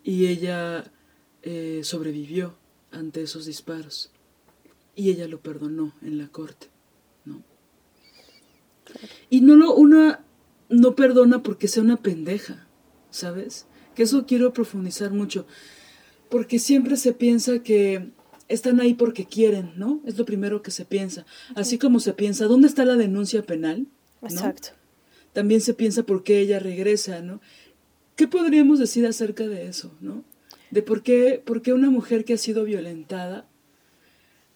Y 0.03 0.27
ella 0.27 0.93
eh, 1.43 1.81
sobrevivió 1.83 2.55
ante 2.91 3.21
esos 3.21 3.45
disparos. 3.45 4.11
Y 4.95 5.09
ella 5.09 5.27
lo 5.27 5.39
perdonó 5.39 5.93
en 6.01 6.17
la 6.17 6.27
corte. 6.27 6.67
¿no? 7.25 7.43
Y 9.29 9.41
no 9.41 9.55
lo, 9.55 9.73
una 9.75 10.23
no 10.69 10.95
perdona 10.95 11.43
porque 11.43 11.67
sea 11.67 11.83
una 11.83 11.97
pendeja, 11.97 12.67
¿sabes? 13.09 13.65
Que 13.95 14.03
eso 14.03 14.25
quiero 14.25 14.53
profundizar 14.53 15.11
mucho. 15.11 15.45
Porque 16.29 16.59
siempre 16.59 16.95
se 16.95 17.13
piensa 17.13 17.59
que 17.63 18.11
están 18.47 18.79
ahí 18.79 18.93
porque 18.93 19.25
quieren, 19.25 19.73
¿no? 19.75 20.01
Es 20.05 20.17
lo 20.17 20.25
primero 20.25 20.61
que 20.61 20.71
se 20.71 20.85
piensa. 20.85 21.25
Así 21.55 21.77
como 21.77 21.99
se 21.99 22.13
piensa, 22.13 22.45
¿dónde 22.45 22.67
está 22.67 22.85
la 22.85 22.95
denuncia 22.95 23.43
penal? 23.43 23.87
Exacto. 24.21 24.69
También 25.33 25.61
se 25.61 25.73
piensa 25.73 26.03
por 26.03 26.23
qué 26.23 26.39
ella 26.39 26.59
regresa, 26.59 27.21
¿no? 27.21 27.41
¿Qué 28.15 28.27
podríamos 28.27 28.79
decir 28.79 29.05
acerca 29.05 29.47
de 29.47 29.67
eso, 29.67 29.95
¿no? 30.01 30.23
De 30.71 30.81
por 30.81 31.01
qué, 31.01 31.41
por 31.43 31.61
qué 31.61 31.73
una 31.73 31.89
mujer 31.89 32.25
que 32.25 32.33
ha 32.33 32.37
sido 32.37 32.63
violentada, 32.63 33.47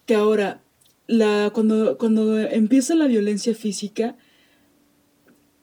que 0.06 0.16
ahora, 0.16 0.62
la, 1.08 1.52
cuando, 1.54 1.98
cuando 1.98 2.40
empieza 2.40 2.96
la 2.96 3.08
violencia 3.08 3.56
física, 3.56 4.16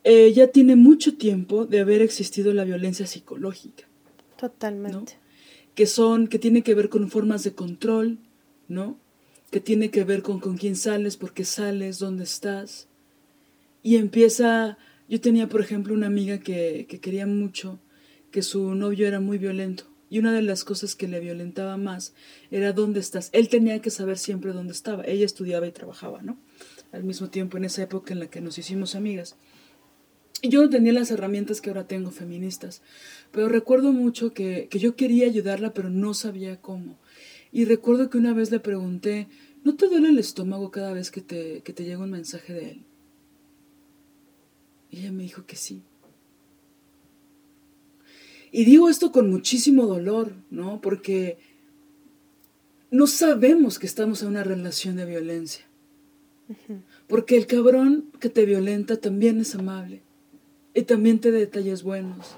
eh, 0.05 0.32
ya 0.32 0.48
tiene 0.48 0.76
mucho 0.76 1.16
tiempo 1.16 1.66
de 1.66 1.80
haber 1.80 2.03
existido 2.03 2.53
la 2.55 2.64
violencia 2.64 3.07
psicológica. 3.07 3.84
Totalmente. 4.38 5.18
Que 5.74 5.86
son, 5.86 6.26
que 6.26 6.38
tiene 6.38 6.62
que 6.62 6.74
ver 6.74 6.88
con 6.88 7.11
formas 7.11 7.44
de 7.44 7.53
control, 7.53 8.18
¿no? 8.68 8.98
Que 9.51 9.61
tiene 9.61 9.90
que 9.90 10.05
ver 10.05 10.22
con 10.22 10.40
con 10.40 10.57
quién 10.57 10.74
sales, 10.76 11.16
por 11.16 11.32
qué 11.32 11.44
sales, 11.44 11.98
dónde 11.98 12.24
estás. 12.24 12.88
Y 13.82 13.96
empieza, 13.96 14.78
yo 15.09 15.20
tenía 15.20 15.48
por 15.48 15.61
ejemplo 15.61 15.92
una 15.92 16.07
amiga 16.07 16.38
que, 16.38 16.86
que 16.88 16.98
quería 16.98 17.26
mucho, 17.26 17.78
que 18.30 18.42
su 18.42 18.74
novio 18.74 19.07
era 19.07 19.20
muy 19.20 19.38
violento 19.38 19.89
y 20.11 20.18
una 20.18 20.32
de 20.32 20.42
las 20.42 20.64
cosas 20.64 20.96
que 20.96 21.08
le 21.08 21.20
violentaba 21.20 21.76
más 21.76 22.14
era 22.50 22.72
dónde 22.72 22.98
estás. 22.98 23.30
Él 23.32 23.48
tenía 23.48 23.80
que 23.80 23.90
saber 23.90 24.18
siempre 24.18 24.52
dónde 24.52 24.72
estaba. 24.72 25.04
Ella 25.04 25.24
estudiaba 25.24 25.68
y 25.68 25.72
trabajaba, 25.72 26.20
¿no? 26.20 26.36
Al 26.90 27.04
mismo 27.04 27.30
tiempo, 27.30 27.56
en 27.56 27.64
esa 27.64 27.82
época 27.84 28.12
en 28.12 28.18
la 28.18 28.28
que 28.28 28.40
nos 28.40 28.58
hicimos 28.58 28.96
amigas. 28.96 29.36
Y 30.42 30.48
yo 30.48 30.62
no 30.62 30.68
tenía 30.68 30.92
las 30.92 31.12
herramientas 31.12 31.61
que 31.61 31.70
ahora 31.70 31.86
tengo 31.86 32.11
feministas. 32.11 32.82
Pero 33.30 33.48
recuerdo 33.48 33.92
mucho 33.92 34.34
que, 34.34 34.66
que 34.68 34.80
yo 34.80 34.96
quería 34.96 35.26
ayudarla, 35.26 35.72
pero 35.72 35.90
no 35.90 36.12
sabía 36.12 36.61
cómo. 36.61 36.98
Y 37.52 37.64
recuerdo 37.64 38.11
que 38.11 38.18
una 38.18 38.34
vez 38.34 38.50
le 38.50 38.58
pregunté, 38.58 39.28
¿no 39.62 39.76
te 39.76 39.86
duele 39.86 40.08
el 40.08 40.18
estómago 40.18 40.72
cada 40.72 40.92
vez 40.92 41.12
que 41.12 41.20
te, 41.20 41.62
que 41.62 41.72
te 41.72 41.84
llega 41.84 42.02
un 42.02 42.11
mensaje 42.11 42.52
de 42.52 42.70
él? 42.70 42.84
Y 44.90 45.00
ella 45.00 45.12
me 45.12 45.22
dijo 45.22 45.46
que 45.46 45.54
sí. 45.54 45.84
Y 48.53 48.64
digo 48.64 48.88
esto 48.88 49.12
con 49.12 49.30
muchísimo 49.30 49.86
dolor, 49.86 50.32
¿no? 50.51 50.80
Porque 50.80 51.38
no 52.90 53.07
sabemos 53.07 53.78
que 53.78 53.86
estamos 53.86 54.22
en 54.22 54.28
una 54.28 54.44
relación 54.44 54.96
de 54.96 55.07
violencia. 55.07 55.66
Porque 57.07 57.36
el 57.36 57.46
cabrón 57.46 58.11
que 58.18 58.28
te 58.28 58.44
violenta 58.44 58.96
también 58.96 59.40
es 59.40 59.55
amable 59.55 60.03
y 60.74 60.82
también 60.82 61.20
te 61.20 61.30
da 61.30 61.38
detalles 61.38 61.82
buenos. 61.84 62.34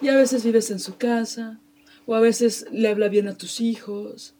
Y 0.00 0.08
a 0.08 0.16
veces 0.16 0.44
vives 0.44 0.70
en 0.70 0.78
su 0.78 0.96
casa, 0.96 1.60
o 2.06 2.14
a 2.14 2.20
veces 2.20 2.66
le 2.72 2.88
habla 2.88 3.08
bien 3.08 3.28
a 3.28 3.36
tus 3.36 3.60
hijos, 3.60 4.34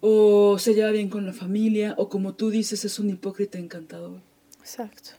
o 0.00 0.58
se 0.58 0.74
lleva 0.74 0.90
bien 0.90 1.08
con 1.08 1.26
la 1.26 1.32
familia, 1.32 1.94
o 1.98 2.08
como 2.08 2.34
tú 2.34 2.50
dices, 2.50 2.84
es 2.84 2.98
un 2.98 3.10
hipócrita 3.10 3.58
encantador. 3.58 4.20
Exacto. 4.60 5.10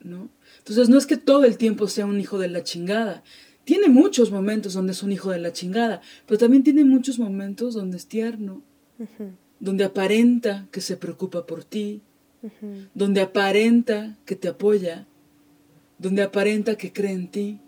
¿No? 0.00 0.28
Entonces 0.58 0.88
no 0.88 0.98
es 0.98 1.06
que 1.06 1.16
todo 1.16 1.44
el 1.44 1.56
tiempo 1.56 1.88
sea 1.88 2.06
un 2.06 2.20
hijo 2.20 2.38
de 2.38 2.48
la 2.48 2.62
chingada, 2.62 3.24
tiene 3.64 3.88
muchos 3.88 4.30
momentos 4.30 4.74
donde 4.74 4.92
es 4.92 5.02
un 5.02 5.12
hijo 5.12 5.30
de 5.30 5.38
la 5.38 5.52
chingada, 5.52 6.00
pero 6.26 6.38
también 6.38 6.62
tiene 6.62 6.84
muchos 6.84 7.18
momentos 7.18 7.74
donde 7.74 7.96
es 7.96 8.06
tierno, 8.06 8.62
donde 9.58 9.84
aparenta 9.84 10.68
que 10.70 10.80
se 10.80 10.96
preocupa 10.96 11.46
por 11.46 11.64
ti, 11.64 12.02
donde 12.94 13.22
aparenta 13.22 14.18
que 14.26 14.36
te 14.36 14.48
apoya, 14.48 15.06
donde 15.98 16.22
aparenta 16.22 16.76
que 16.76 16.92
cree 16.92 17.12
en 17.12 17.28
ti. 17.28 17.60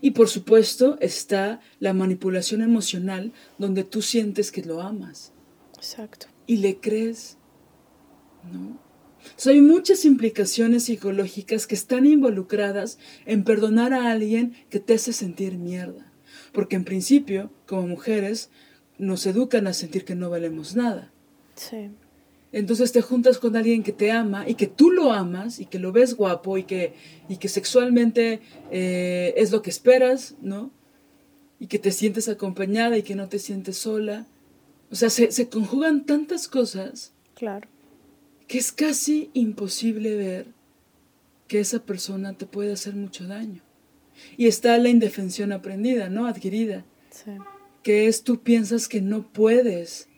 Y 0.00 0.10
por 0.10 0.28
supuesto 0.28 0.98
está 1.00 1.60
la 1.78 1.94
manipulación 1.94 2.62
emocional 2.62 3.32
donde 3.58 3.84
tú 3.84 4.02
sientes 4.02 4.50
que 4.50 4.62
lo 4.62 4.82
amas. 4.82 5.32
Exacto. 5.76 6.26
Y 6.46 6.56
le 6.56 6.80
crees, 6.80 7.38
¿no? 8.52 8.87
Hay 9.46 9.60
muchas 9.60 10.04
implicaciones 10.04 10.84
psicológicas 10.84 11.66
que 11.66 11.74
están 11.74 12.06
involucradas 12.06 12.98
en 13.26 13.44
perdonar 13.44 13.92
a 13.92 14.10
alguien 14.10 14.54
que 14.70 14.80
te 14.80 14.94
hace 14.94 15.12
sentir 15.12 15.58
mierda. 15.58 16.12
Porque 16.52 16.76
en 16.76 16.84
principio, 16.84 17.50
como 17.66 17.86
mujeres, 17.86 18.50
nos 18.98 19.26
educan 19.26 19.66
a 19.66 19.72
sentir 19.74 20.04
que 20.04 20.14
no 20.14 20.30
valemos 20.30 20.76
nada. 20.76 21.12
Sí. 21.54 21.90
Entonces 22.50 22.92
te 22.92 23.02
juntas 23.02 23.38
con 23.38 23.56
alguien 23.56 23.82
que 23.82 23.92
te 23.92 24.10
ama 24.10 24.48
y 24.48 24.54
que 24.54 24.66
tú 24.66 24.90
lo 24.90 25.12
amas 25.12 25.60
y 25.60 25.66
que 25.66 25.78
lo 25.78 25.92
ves 25.92 26.14
guapo 26.14 26.56
y 26.56 26.64
que, 26.64 26.94
y 27.28 27.36
que 27.36 27.48
sexualmente 27.48 28.40
eh, 28.70 29.34
es 29.36 29.52
lo 29.52 29.60
que 29.60 29.70
esperas, 29.70 30.34
¿no? 30.40 30.70
Y 31.60 31.66
que 31.66 31.78
te 31.78 31.92
sientes 31.92 32.28
acompañada 32.28 32.96
y 32.96 33.02
que 33.02 33.14
no 33.14 33.28
te 33.28 33.38
sientes 33.38 33.76
sola. 33.76 34.26
O 34.90 34.94
sea, 34.94 35.10
se, 35.10 35.30
se 35.30 35.48
conjugan 35.48 36.06
tantas 36.06 36.48
cosas. 36.48 37.12
Claro 37.34 37.68
que 38.48 38.58
es 38.58 38.72
casi 38.72 39.30
imposible 39.34 40.16
ver 40.16 40.46
que 41.46 41.60
esa 41.60 41.84
persona 41.84 42.32
te 42.32 42.46
puede 42.46 42.72
hacer 42.72 42.96
mucho 42.96 43.28
daño. 43.28 43.62
Y 44.36 44.46
está 44.46 44.76
la 44.78 44.88
indefensión 44.88 45.52
aprendida, 45.52 46.08
¿no? 46.08 46.26
Adquirida. 46.26 46.84
Sí. 47.10 47.32
Que 47.82 48.08
es 48.08 48.24
tú 48.24 48.42
piensas 48.42 48.88
que 48.88 49.00
no 49.00 49.22
puedes 49.32 50.08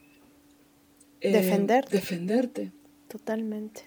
eh, 1.20 1.32
defenderte. 1.32 1.96
defenderte. 1.96 2.72
Totalmente. 3.08 3.82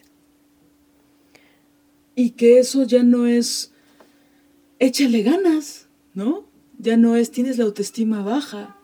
Y 2.16 2.32
que 2.32 2.60
eso 2.60 2.84
ya 2.84 3.02
no 3.02 3.26
es 3.26 3.72
échale 4.80 5.24
ganas, 5.24 5.88
¿no? 6.14 6.46
Ya 6.78 6.98
no 6.98 7.16
es 7.16 7.32
tienes 7.32 7.58
la 7.58 7.64
autoestima 7.64 8.22
baja. 8.22 8.78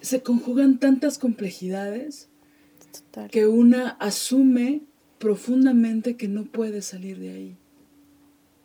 Se 0.00 0.22
conjugan 0.22 0.78
tantas 0.78 1.18
complejidades 1.18 2.28
que 3.30 3.46
una 3.46 3.90
asume 3.90 4.82
profundamente 5.18 6.16
que 6.16 6.28
no 6.28 6.44
puede 6.44 6.82
salir 6.82 7.18
de 7.18 7.30
ahí. 7.30 7.56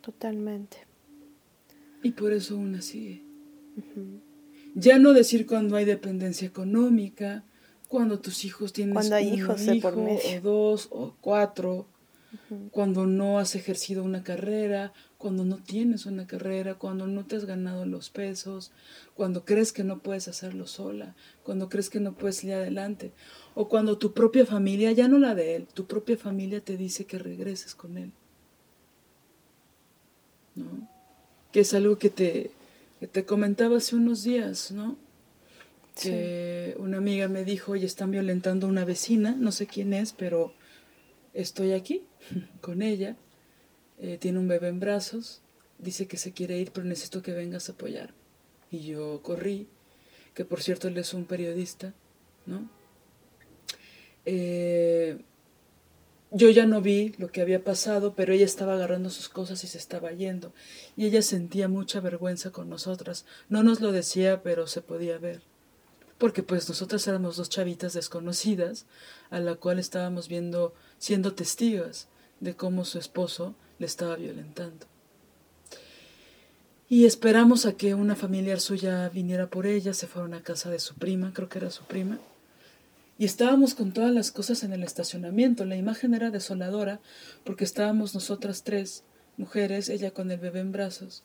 Totalmente. 0.00 0.78
Y 2.02 2.10
por 2.12 2.32
eso 2.32 2.56
una 2.56 2.82
sigue. 2.82 3.22
Ya 4.74 4.98
no 4.98 5.12
decir 5.12 5.46
cuando 5.46 5.76
hay 5.76 5.84
dependencia 5.84 6.46
económica, 6.46 7.44
cuando 7.88 8.20
tus 8.20 8.44
hijos 8.44 8.72
tienen 8.72 8.94
cuando 8.94 9.14
hay 9.14 9.28
hijos 9.28 9.62
hijo, 9.62 9.90
por 9.90 9.98
o 9.98 10.40
dos 10.42 10.88
o 10.90 11.14
cuatro, 11.20 11.86
cuando 12.70 13.06
no 13.06 13.38
has 13.38 13.54
ejercido 13.54 14.02
una 14.02 14.22
carrera, 14.22 14.92
cuando 15.22 15.44
no 15.44 15.58
tienes 15.58 16.04
una 16.04 16.26
carrera, 16.26 16.74
cuando 16.74 17.06
no 17.06 17.24
te 17.24 17.36
has 17.36 17.44
ganado 17.44 17.86
los 17.86 18.10
pesos, 18.10 18.72
cuando 19.14 19.44
crees 19.44 19.72
que 19.72 19.84
no 19.84 20.00
puedes 20.00 20.26
hacerlo 20.26 20.66
sola, 20.66 21.14
cuando 21.44 21.68
crees 21.68 21.90
que 21.90 22.00
no 22.00 22.14
puedes 22.14 22.42
ir 22.42 22.54
adelante, 22.54 23.12
o 23.54 23.68
cuando 23.68 23.98
tu 23.98 24.14
propia 24.14 24.44
familia, 24.44 24.90
ya 24.90 25.06
no 25.06 25.18
la 25.18 25.36
de 25.36 25.54
él, 25.54 25.68
tu 25.72 25.86
propia 25.86 26.16
familia 26.16 26.60
te 26.60 26.76
dice 26.76 27.04
que 27.04 27.20
regreses 27.20 27.76
con 27.76 27.98
él. 27.98 28.10
¿No? 30.56 30.88
Que 31.52 31.60
es 31.60 31.72
algo 31.72 31.98
que 31.98 32.10
te, 32.10 32.50
te 33.12 33.24
comentaba 33.24 33.76
hace 33.76 33.94
unos 33.94 34.24
días, 34.24 34.72
¿no? 34.72 34.96
Que 36.02 36.74
una 36.80 36.96
amiga 36.96 37.28
me 37.28 37.44
dijo, 37.44 37.72
oye, 37.72 37.86
están 37.86 38.10
violentando 38.10 38.66
a 38.66 38.70
una 38.70 38.84
vecina, 38.84 39.36
no 39.38 39.52
sé 39.52 39.68
quién 39.68 39.94
es, 39.94 40.14
pero 40.14 40.52
estoy 41.32 41.74
aquí 41.74 42.02
con 42.60 42.82
ella 42.82 43.16
eh, 44.02 44.18
tiene 44.18 44.40
un 44.40 44.48
bebé 44.48 44.66
en 44.66 44.80
brazos, 44.80 45.42
dice 45.78 46.08
que 46.08 46.16
se 46.16 46.32
quiere 46.32 46.58
ir, 46.58 46.72
pero 46.72 46.84
necesito 46.84 47.22
que 47.22 47.32
vengas 47.32 47.68
a 47.68 47.72
apoyar. 47.72 48.12
Y 48.72 48.80
yo 48.80 49.22
corrí, 49.22 49.68
que 50.34 50.44
por 50.44 50.60
cierto 50.60 50.88
él 50.88 50.98
es 50.98 51.14
un 51.14 51.24
periodista, 51.24 51.94
¿no? 52.44 52.68
Eh, 54.24 55.22
yo 56.32 56.50
ya 56.50 56.66
no 56.66 56.80
vi 56.80 57.14
lo 57.18 57.30
que 57.30 57.42
había 57.42 57.62
pasado, 57.62 58.14
pero 58.16 58.32
ella 58.32 58.44
estaba 58.44 58.74
agarrando 58.74 59.08
sus 59.08 59.28
cosas 59.28 59.62
y 59.62 59.68
se 59.68 59.78
estaba 59.78 60.10
yendo. 60.10 60.52
Y 60.96 61.06
ella 61.06 61.22
sentía 61.22 61.68
mucha 61.68 62.00
vergüenza 62.00 62.50
con 62.50 62.68
nosotras. 62.68 63.24
No 63.48 63.62
nos 63.62 63.80
lo 63.80 63.92
decía, 63.92 64.42
pero 64.42 64.66
se 64.66 64.82
podía 64.82 65.18
ver. 65.18 65.42
Porque 66.18 66.42
pues 66.42 66.68
nosotras 66.68 67.06
éramos 67.06 67.36
dos 67.36 67.50
chavitas 67.50 67.92
desconocidas, 67.92 68.86
a 69.30 69.38
la 69.38 69.54
cual 69.54 69.78
estábamos 69.78 70.26
viendo, 70.26 70.74
siendo 70.98 71.34
testigos 71.34 72.08
de 72.40 72.56
cómo 72.56 72.84
su 72.84 72.98
esposo 72.98 73.54
le 73.78 73.86
estaba 73.86 74.16
violentando. 74.16 74.86
Y 76.88 77.06
esperamos 77.06 77.64
a 77.64 77.72
que 77.72 77.94
una 77.94 78.14
familiar 78.14 78.60
suya 78.60 79.08
viniera 79.08 79.48
por 79.48 79.66
ella, 79.66 79.94
se 79.94 80.06
fueron 80.06 80.34
a 80.34 80.42
casa 80.42 80.70
de 80.70 80.78
su 80.78 80.94
prima, 80.96 81.32
creo 81.32 81.48
que 81.48 81.58
era 81.58 81.70
su 81.70 81.84
prima. 81.84 82.18
Y 83.18 83.24
estábamos 83.24 83.74
con 83.74 83.92
todas 83.92 84.12
las 84.12 84.30
cosas 84.30 84.62
en 84.62 84.72
el 84.72 84.82
estacionamiento. 84.82 85.64
La 85.64 85.76
imagen 85.76 86.12
era 86.12 86.30
desoladora 86.30 87.00
porque 87.44 87.64
estábamos 87.64 88.14
nosotras 88.14 88.62
tres, 88.62 89.04
mujeres, 89.36 89.88
ella 89.88 90.10
con 90.10 90.30
el 90.30 90.38
bebé 90.38 90.60
en 90.60 90.72
brazos, 90.72 91.22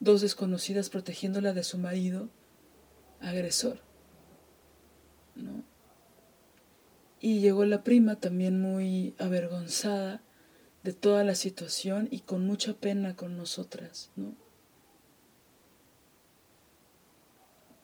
dos 0.00 0.20
desconocidas 0.20 0.90
protegiéndola 0.90 1.54
de 1.54 1.64
su 1.64 1.78
marido, 1.78 2.28
agresor. 3.20 3.78
¿no? 5.36 5.64
Y 7.20 7.40
llegó 7.40 7.64
la 7.64 7.82
prima 7.84 8.16
también 8.16 8.60
muy 8.60 9.14
avergonzada 9.18 10.20
de 10.82 10.92
toda 10.92 11.24
la 11.24 11.34
situación 11.34 12.08
y 12.10 12.20
con 12.20 12.44
mucha 12.44 12.74
pena 12.74 13.14
con 13.14 13.36
nosotras, 13.36 14.10
¿no? 14.16 14.34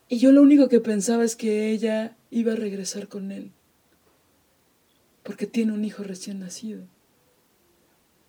Y 0.09 0.19
yo 0.19 0.33
lo 0.33 0.41
único 0.41 0.69
que 0.69 0.81
pensaba 0.81 1.25
es 1.25 1.37
que 1.37 1.71
ella 1.71 2.17
iba 2.31 2.53
a 2.53 2.57
regresar 2.57 3.09
con 3.09 3.31
él, 3.31 3.53
porque 5.23 5.47
tiene 5.47 5.73
un 5.73 5.85
hijo 5.85 6.03
recién 6.03 6.41
nacido. 6.41 6.87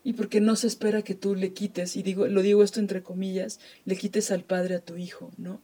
Y 0.03 0.13
porque 0.13 0.41
no 0.41 0.55
se 0.55 0.67
espera 0.67 1.03
que 1.03 1.15
tú 1.15 1.36
le 1.36 1.53
quites, 1.53 1.95
y 1.95 2.03
digo, 2.03 2.28
lo 2.28 2.41
digo 2.41 2.63
esto 2.63 2.80
entre 2.80 3.01
comillas, 3.01 3.59
le 3.86 3.95
quites 3.95 4.32
al 4.32 4.43
padre 4.43 4.76
a 4.76 4.82
tu 4.82 4.97
hijo, 4.97 5.32
¿no? 5.38 5.61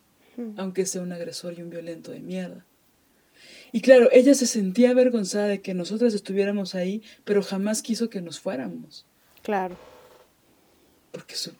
Aunque 0.57 0.85
sea 0.85 1.01
un 1.01 1.11
agresor 1.11 1.57
y 1.57 1.61
un 1.61 1.69
violento 1.69 2.11
de 2.11 2.19
mierda. 2.19 2.65
Y 3.71 3.81
claro, 3.81 4.09
ella 4.11 4.33
se 4.33 4.47
sentía 4.47 4.91
avergonzada 4.91 5.47
de 5.47 5.61
que 5.61 5.73
nosotras 5.73 6.13
estuviéramos 6.13 6.75
ahí, 6.75 7.01
pero 7.23 7.43
jamás 7.43 7.81
quiso 7.81 8.09
que 8.09 8.21
nos 8.21 8.39
fuéramos. 8.39 9.05
Claro. 9.43 9.75
Porque 11.11 11.35
su, 11.35 11.51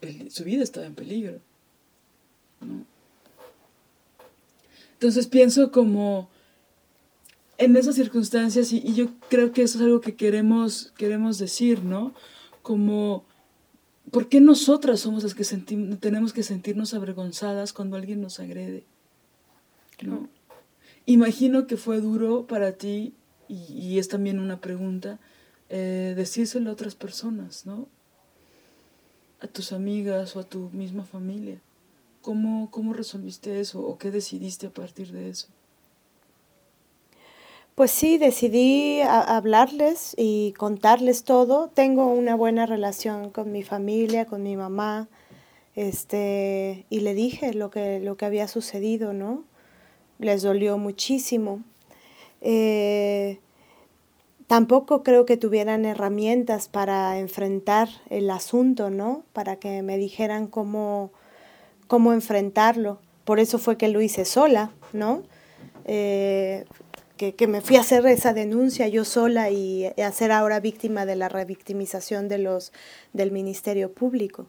vida 0.43 0.63
estaba 0.63 0.85
en 0.85 0.95
peligro. 0.95 1.39
Entonces 4.93 5.27
pienso 5.27 5.71
como 5.71 6.29
en 7.57 7.75
esas 7.77 7.95
circunstancias, 7.95 8.71
y, 8.73 8.93
yo 8.93 9.09
creo 9.29 9.51
que 9.51 9.61
eso 9.61 9.77
es 9.77 9.83
algo 9.83 10.01
que 10.01 10.15
queremos, 10.15 10.93
queremos 10.97 11.37
decir, 11.37 11.83
¿no? 11.83 12.13
Como, 12.61 13.25
¿por 14.11 14.27
qué 14.29 14.41
nosotras 14.41 14.99
somos 14.99 15.23
las 15.23 15.35
que 15.35 15.45
tenemos 15.99 16.33
que 16.33 16.43
sentirnos 16.43 16.93
avergonzadas 16.93 17.71
cuando 17.71 17.97
alguien 17.97 18.21
nos 18.21 18.39
agrede? 18.39 18.83
¿No? 20.01 20.27
Imagino 21.05 21.67
que 21.67 21.77
fue 21.77 22.01
duro 22.01 22.47
para 22.47 22.73
ti, 22.73 23.13
y, 23.47 23.99
es 23.99 24.07
también 24.07 24.39
una 24.39 24.59
pregunta, 24.59 25.19
eh, 25.69 26.13
decírselo 26.15 26.69
a 26.69 26.73
otras 26.73 26.95
personas, 26.95 27.65
¿no? 27.65 27.87
A 29.39 29.47
tus 29.47 29.71
amigas 29.71 30.35
o 30.35 30.39
a 30.39 30.43
tu 30.43 30.69
misma 30.71 31.03
familia. 31.03 31.59
¿Cómo, 32.21 32.71
cómo 32.71 32.93
resolviste 32.93 33.59
eso 33.59 33.81
o 33.81 33.99
qué 33.99 34.09
decidiste 34.09 34.67
a 34.67 34.71
partir 34.71 35.11
de 35.11 35.29
eso? 35.29 35.47
Pues 37.75 37.91
sí, 37.91 38.17
decidí 38.17 39.01
hablarles 39.01 40.15
y 40.17 40.53
contarles 40.53 41.25
todo. 41.25 41.67
Tengo 41.67 42.07
una 42.07 42.33
buena 42.33 42.65
relación 42.65 43.29
con 43.29 43.51
mi 43.51 43.63
familia, 43.63 44.25
con 44.25 44.43
mi 44.43 44.55
mamá, 44.55 45.09
este, 45.75 46.85
y 46.89 47.01
le 47.01 47.13
dije 47.13 47.53
lo 47.53 47.69
que, 47.69 47.99
lo 47.99 48.15
que 48.15 48.25
había 48.25 48.47
sucedido, 48.47 49.11
¿no? 49.11 49.43
Les 50.19 50.41
dolió 50.41 50.77
muchísimo. 50.77 51.63
Eh, 52.41 53.39
tampoco 54.47 55.03
creo 55.03 55.25
que 55.25 55.37
tuvieran 55.37 55.85
herramientas 55.85 56.67
para 56.67 57.19
enfrentar 57.19 57.89
el 58.09 58.29
asunto, 58.29 58.89
¿no? 58.89 59.23
Para 59.33 59.57
que 59.57 59.81
me 59.81 59.97
dijeran 59.97 60.47
cómo, 60.47 61.11
cómo 61.87 62.13
enfrentarlo. 62.13 62.99
Por 63.23 63.39
eso 63.39 63.57
fue 63.57 63.77
que 63.77 63.87
lo 63.87 64.01
hice 64.01 64.25
sola, 64.25 64.71
¿no? 64.93 65.23
Eh, 65.85 66.65
que, 67.17 67.33
que, 67.33 67.47
me 67.47 67.61
fui 67.61 67.77
a 67.77 67.81
hacer 67.81 68.05
esa 68.07 68.33
denuncia 68.33 68.87
yo 68.87 69.05
sola 69.05 69.49
y 69.49 69.85
a 69.85 70.11
ser 70.11 70.31
ahora 70.31 70.59
víctima 70.59 71.05
de 71.05 71.15
la 71.15 71.29
revictimización 71.29 72.27
de 72.27 72.39
los, 72.39 72.73
del 73.13 73.31
Ministerio 73.31 73.93
Público. 73.93 74.47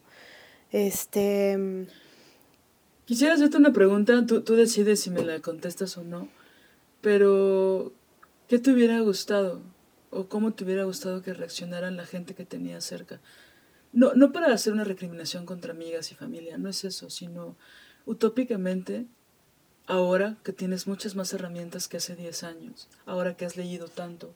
Este, 0.73 1.87
Quisiera 3.07 3.35
hacerte 3.35 3.57
una 3.57 3.73
pregunta, 3.73 4.27
tú, 4.27 4.43
decides 4.57 4.99
si 4.99 5.11
me 5.11 5.23
la 5.23 5.39
contestas 5.39 5.97
o 5.97 6.03
no, 6.03 6.29
pero 7.01 7.93
¿qué 8.49 8.59
te 8.59 8.73
hubiera 8.73 8.99
gustado 8.99 9.63
o 10.11 10.27
cómo 10.27 10.55
te 10.55 10.65
hubiera 10.65 10.83
gustado 10.83 11.23
que 11.23 11.33
reaccionaran 11.33 11.97
la 11.97 12.05
gente 12.05 12.35
que 12.35 12.45
tenía 12.45 12.81
cerca? 12.81 13.21
No, 13.93 14.15
no 14.15 14.33
para 14.33 14.53
hacer 14.53 14.73
una 14.73 14.83
recriminación 14.83 15.47
contra 15.47 15.73
amigas 15.73 16.11
y 16.11 16.17
familia, 16.17 16.59
no 16.59 16.69
es 16.69 16.85
eso, 16.85 17.09
sino 17.09 17.55
utópicamente, 18.07 19.07
ahora 19.87 20.37
que 20.43 20.53
tienes 20.53 20.89
muchas 20.89 21.15
más 21.15 21.33
herramientas 21.33 21.87
que 21.87 21.99
hace 21.99 22.17
10 22.17 22.43
años, 22.43 22.89
ahora 23.07 23.37
que 23.37 23.45
has 23.45 23.57
leído 23.57 23.87
tanto, 23.87 24.35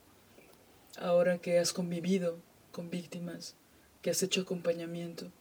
ahora 0.96 1.38
que 1.38 1.58
has 1.58 1.72
convivido 1.72 2.38
con 2.70 2.88
víctimas, 2.88 3.56
que 4.00 4.10
has 4.10 4.22
hecho 4.22 4.42
acompañamiento, 4.42 5.32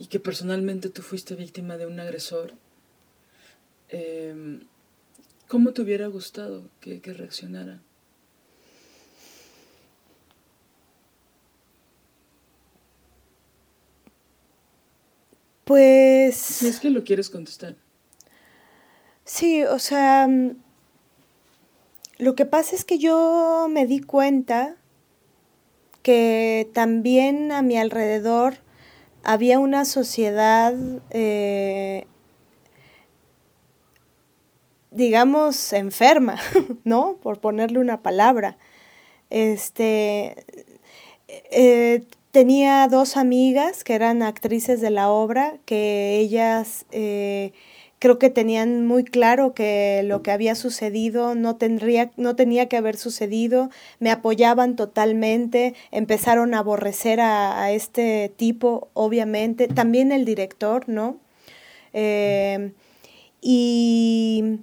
y 0.00 0.06
que 0.06 0.18
personalmente 0.18 0.88
tú 0.88 1.02
fuiste 1.02 1.34
víctima 1.34 1.76
de 1.76 1.86
un 1.86 2.00
agresor, 2.00 2.54
em, 3.90 4.62
¿cómo 5.46 5.74
te 5.74 5.82
hubiera 5.82 6.06
gustado 6.06 6.64
que, 6.80 7.02
que 7.02 7.12
reaccionara? 7.12 7.82
Pues... 15.64 16.34
Si 16.34 16.66
es 16.66 16.80
que 16.80 16.88
lo 16.88 17.04
quieres 17.04 17.28
contestar. 17.28 17.76
Sí, 19.26 19.64
o 19.64 19.78
sea, 19.78 20.26
mm, 20.26 20.56
lo 22.16 22.34
que 22.34 22.46
pasa 22.46 22.74
es 22.74 22.86
que 22.86 22.98
yo 22.98 23.68
me 23.70 23.86
di 23.86 24.00
cuenta 24.00 24.76
que 26.02 26.70
también 26.72 27.52
a 27.52 27.60
mi 27.60 27.76
alrededor 27.76 28.56
había 29.24 29.58
una 29.58 29.84
sociedad, 29.84 30.74
eh, 31.10 32.06
digamos, 34.90 35.72
enferma, 35.72 36.36
¿no? 36.84 37.16
Por 37.22 37.40
ponerle 37.40 37.78
una 37.78 38.02
palabra. 38.02 38.56
Este, 39.30 40.44
eh, 41.28 42.04
tenía 42.32 42.88
dos 42.88 43.16
amigas 43.16 43.84
que 43.84 43.94
eran 43.94 44.22
actrices 44.22 44.80
de 44.80 44.90
la 44.90 45.10
obra, 45.10 45.58
que 45.64 46.18
ellas 46.18 46.86
eh, 46.90 47.52
creo 48.00 48.18
que 48.18 48.30
tenían 48.30 48.86
muy 48.86 49.04
claro 49.04 49.52
que 49.52 50.02
lo 50.04 50.22
que 50.22 50.32
había 50.32 50.54
sucedido 50.54 51.34
no, 51.34 51.56
tendría, 51.56 52.10
no 52.16 52.34
tenía 52.34 52.66
que 52.66 52.78
haber 52.78 52.96
sucedido, 52.96 53.70
me 54.00 54.10
apoyaban 54.10 54.74
totalmente, 54.74 55.74
empezaron 55.92 56.54
a 56.54 56.60
aborrecer 56.60 57.20
a, 57.20 57.70
este 57.70 58.32
tipo, 58.34 58.88
obviamente, 58.94 59.68
también 59.68 60.12
el 60.12 60.24
director, 60.24 60.88
¿no? 60.88 61.18
Eh, 61.92 62.72
y, 63.42 64.60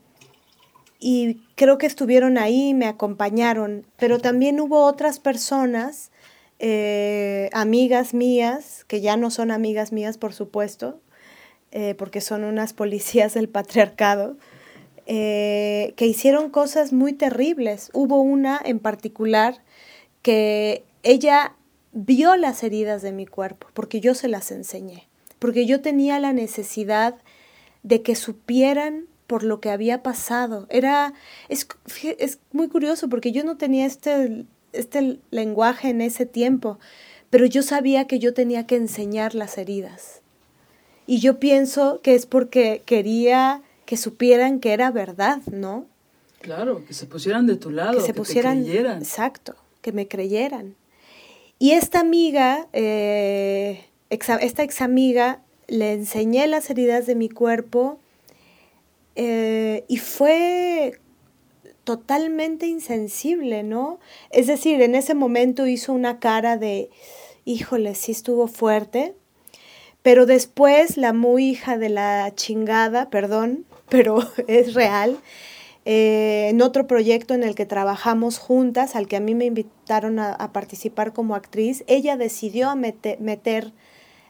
y 1.00 1.36
creo 1.56 1.78
que 1.78 1.86
estuvieron 1.86 2.40
ahí, 2.40 2.74
me 2.74 2.88
acompañaron, 2.88 3.86
pero 3.98 4.18
también 4.18 4.60
hubo 4.60 4.84
otras 4.84 5.20
personas, 5.20 6.10
eh, 6.58 7.52
amigas 7.54 8.16
mías, 8.16 8.84
que 8.88 9.00
ya 9.00 9.16
no 9.16 9.30
son 9.30 9.52
amigas 9.52 9.92
mías, 9.92 10.18
por 10.18 10.34
supuesto, 10.34 11.00
eh, 11.72 11.96
porque 11.96 12.22
son 12.22 12.44
unas 12.44 12.74
policías 12.74 13.34
del 13.34 13.50
patriarcado, 13.50 14.38
eh, 15.06 15.94
que 15.96 16.06
hicieron 16.06 16.50
cosas 16.50 16.94
muy 16.94 17.14
terribles. 17.14 17.90
Hubo 17.94 18.20
una 18.20 18.60
en 18.64 18.80
particular 18.80 19.64
que 20.22 20.84
ella 21.04 21.56
vio 21.94 22.36
las 22.36 22.64
heridas 22.64 23.02
de 23.02 23.12
mi 23.12 23.26
cuerpo, 23.26 23.68
porque 23.74 24.00
yo 24.02 24.14
se 24.14 24.28
las 24.28 24.52
enseñé, 24.52 25.08
porque 25.40 25.66
yo 25.66 25.82
tenía 25.82 26.20
la 26.20 26.34
necesidad 26.34 27.16
de 27.84 28.02
que 28.02 28.16
supieran 28.16 29.06
por 29.28 29.44
lo 29.44 29.60
que 29.60 29.70
había 29.70 30.04
pasado. 30.04 30.68
Era, 30.70 31.14
es, 31.50 31.68
es 32.18 32.40
muy 32.52 32.68
curioso 32.68 33.10
porque 33.10 33.32
yo 33.32 33.44
no 33.44 33.58
tenía 33.58 33.86
este, 33.86 34.46
este 34.74 35.20
lenguaje 35.32 35.90
en 35.90 36.02
ese 36.02 36.26
tiempo, 36.26 36.80
pero 37.30 37.46
yo 37.46 37.62
sabía 37.62 38.08
que 38.08 38.20
yo 38.20 38.34
tenía 38.34 38.66
que 38.66 38.76
enseñar 38.76 39.36
las 39.36 39.58
heridas. 39.58 40.22
Y 41.08 41.20
yo 41.20 41.40
pienso 41.40 42.02
que 42.02 42.14
es 42.14 42.26
porque 42.26 42.84
quería 42.86 43.62
que 43.86 43.96
supieran 43.96 44.60
que 44.60 44.74
era 44.74 44.92
verdad, 44.92 45.42
¿no? 45.50 45.86
Claro, 46.42 46.84
que 46.86 46.94
se 46.94 47.06
pusieran 47.08 47.48
de 47.48 47.56
tu 47.56 47.72
lado, 47.72 47.98
que 47.98 48.06
se 48.06 48.14
pusieran, 48.14 48.64
creyeran. 48.64 48.98
Exacto, 49.00 49.56
que 49.82 49.94
me 49.94 50.08
creyeran. 50.08 50.76
Y 51.58 51.72
esta 51.72 52.02
amiga, 52.02 52.68
eh, 52.74 53.86
esta 54.10 54.64
ex 54.64 54.82
amiga, 54.82 55.42
le 55.68 55.94
enseñé 55.94 56.46
las 56.48 56.70
heridas 56.70 57.08
de 57.08 57.16
mi 57.16 57.30
cuerpo 57.30 58.00
eh, 59.16 59.84
y 59.88 59.98
fue 59.98 61.00
totalmente 61.84 62.68
insensible, 62.68 63.64
¿no? 63.64 64.00
Es 64.30 64.48
decir, 64.48 64.82
en 64.82 64.94
ese 64.94 65.16
momento 65.16 65.66
hizo 65.66 65.94
una 65.94 66.20
cara 66.20 66.58
de, 66.58 66.90
híjole, 67.46 67.96
sí 67.96 68.12
estuvo 68.12 68.48
fuerte, 68.48 69.16
pero 70.08 70.26
después 70.26 70.96
la 70.96 71.12
muy 71.12 71.50
hija 71.50 71.78
de 71.78 71.90
la 71.90 72.34
chingada, 72.34 73.10
perdón, 73.10 73.66
pero 73.90 74.20
es 74.48 74.74
real, 74.74 75.18
eh, 75.84 76.48
en 76.50 76.62
otro 76.62 76.88
proyecto 76.88 77.34
en 77.34 77.44
el 77.44 77.56
que 77.56 77.66
trabajamos 77.66 78.38
juntas, 78.38 78.96
al 78.96 79.10
que 79.10 79.18
a 79.18 79.20
mí 79.20 79.36
me 79.36 79.44
invitaron 79.44 80.20
a, 80.20 80.54
participar 80.54 81.12
como 81.12 81.36
actriz, 81.36 81.84
ella 81.88 82.16
decidió 82.16 82.74
meter, 82.78 83.74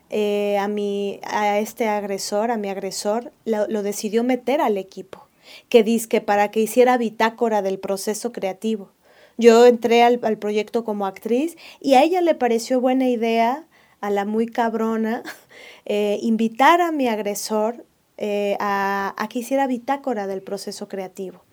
eh, 0.09 0.57
a, 0.57 0.67
mi, 0.67 1.19
a 1.21 1.59
este 1.59 1.87
agresor, 1.87 2.49
a 2.49 2.57
mi 2.57 2.69
agresor, 2.69 3.31
lo, 3.45 3.83
decidió 3.83 4.23
meter 4.23 4.61
al 4.61 4.79
equipo, 4.79 5.27
que 5.69 5.83
dice 5.83 6.21
para 6.21 6.49
que 6.49 6.59
hiciera 6.59 6.97
bitácora 6.97 7.61
del 7.61 7.77
proceso 7.77 8.31
creativo. 8.31 8.89
Yo 9.37 9.67
entré 9.67 10.01
al, 10.01 10.19
al 10.23 10.39
proyecto 10.39 10.83
como 10.83 11.05
actriz 11.05 11.55
y 11.79 11.93
a 11.93 12.01
ella 12.01 12.21
le 12.21 12.33
pareció 12.33 12.81
buena 12.81 13.07
idea 13.09 13.67
a 14.01 14.09
la 14.09 14.25
muy 14.25 14.47
cabrona, 14.47 15.23
eh, 15.85 16.19
invitar 16.21 16.81
a 16.81 16.91
mi 16.91 17.07
agresor 17.07 17.85
eh, 18.17 18.57
a, 18.59 19.27
que 19.29 19.39
hiciera 19.39 19.67
bitácora 19.67 20.27
del 20.27 20.41
proceso 20.41 20.87
creativo. 20.87 21.43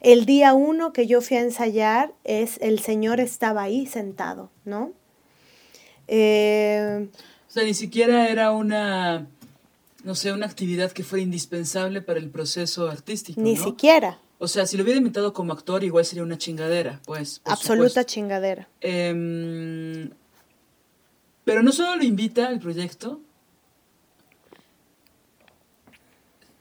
El 0.00 0.26
día 0.26 0.54
uno 0.54 0.92
que 0.92 1.06
yo 1.06 1.20
fui 1.20 1.36
a 1.36 1.40
ensayar, 1.40 2.12
es 2.24 2.58
el 2.60 2.78
señor 2.78 3.20
estaba 3.20 3.62
ahí 3.62 3.86
sentado, 3.86 4.50
¿no? 4.64 4.92
Eh, 6.06 7.08
o 7.48 7.50
sea, 7.50 7.64
ni 7.64 7.74
siquiera 7.74 8.28
era 8.28 8.52
una, 8.52 9.26
no 10.04 10.14
sé, 10.14 10.32
una 10.32 10.46
actividad 10.46 10.92
que 10.92 11.02
fuera 11.02 11.22
indispensable 11.22 12.00
para 12.00 12.18
el 12.20 12.30
proceso 12.30 12.88
artístico. 12.88 13.40
Ni 13.40 13.56
siquiera. 13.56 14.18
O 14.38 14.48
sea, 14.48 14.66
si 14.66 14.76
lo 14.76 14.84
hubiera 14.84 14.98
invitado 14.98 15.32
como 15.32 15.52
actor, 15.52 15.82
igual 15.82 16.04
sería 16.04 16.22
una 16.22 16.38
chingadera, 16.38 17.00
pues. 17.04 17.42
Absoluta 17.44 18.04
chingadera. 18.04 18.68
Eh, 18.80 20.08
pero 21.44 21.62
no 21.62 21.72
solo 21.72 21.96
lo 21.96 22.04
invita 22.04 22.48
al 22.48 22.60
proyecto, 22.60 23.20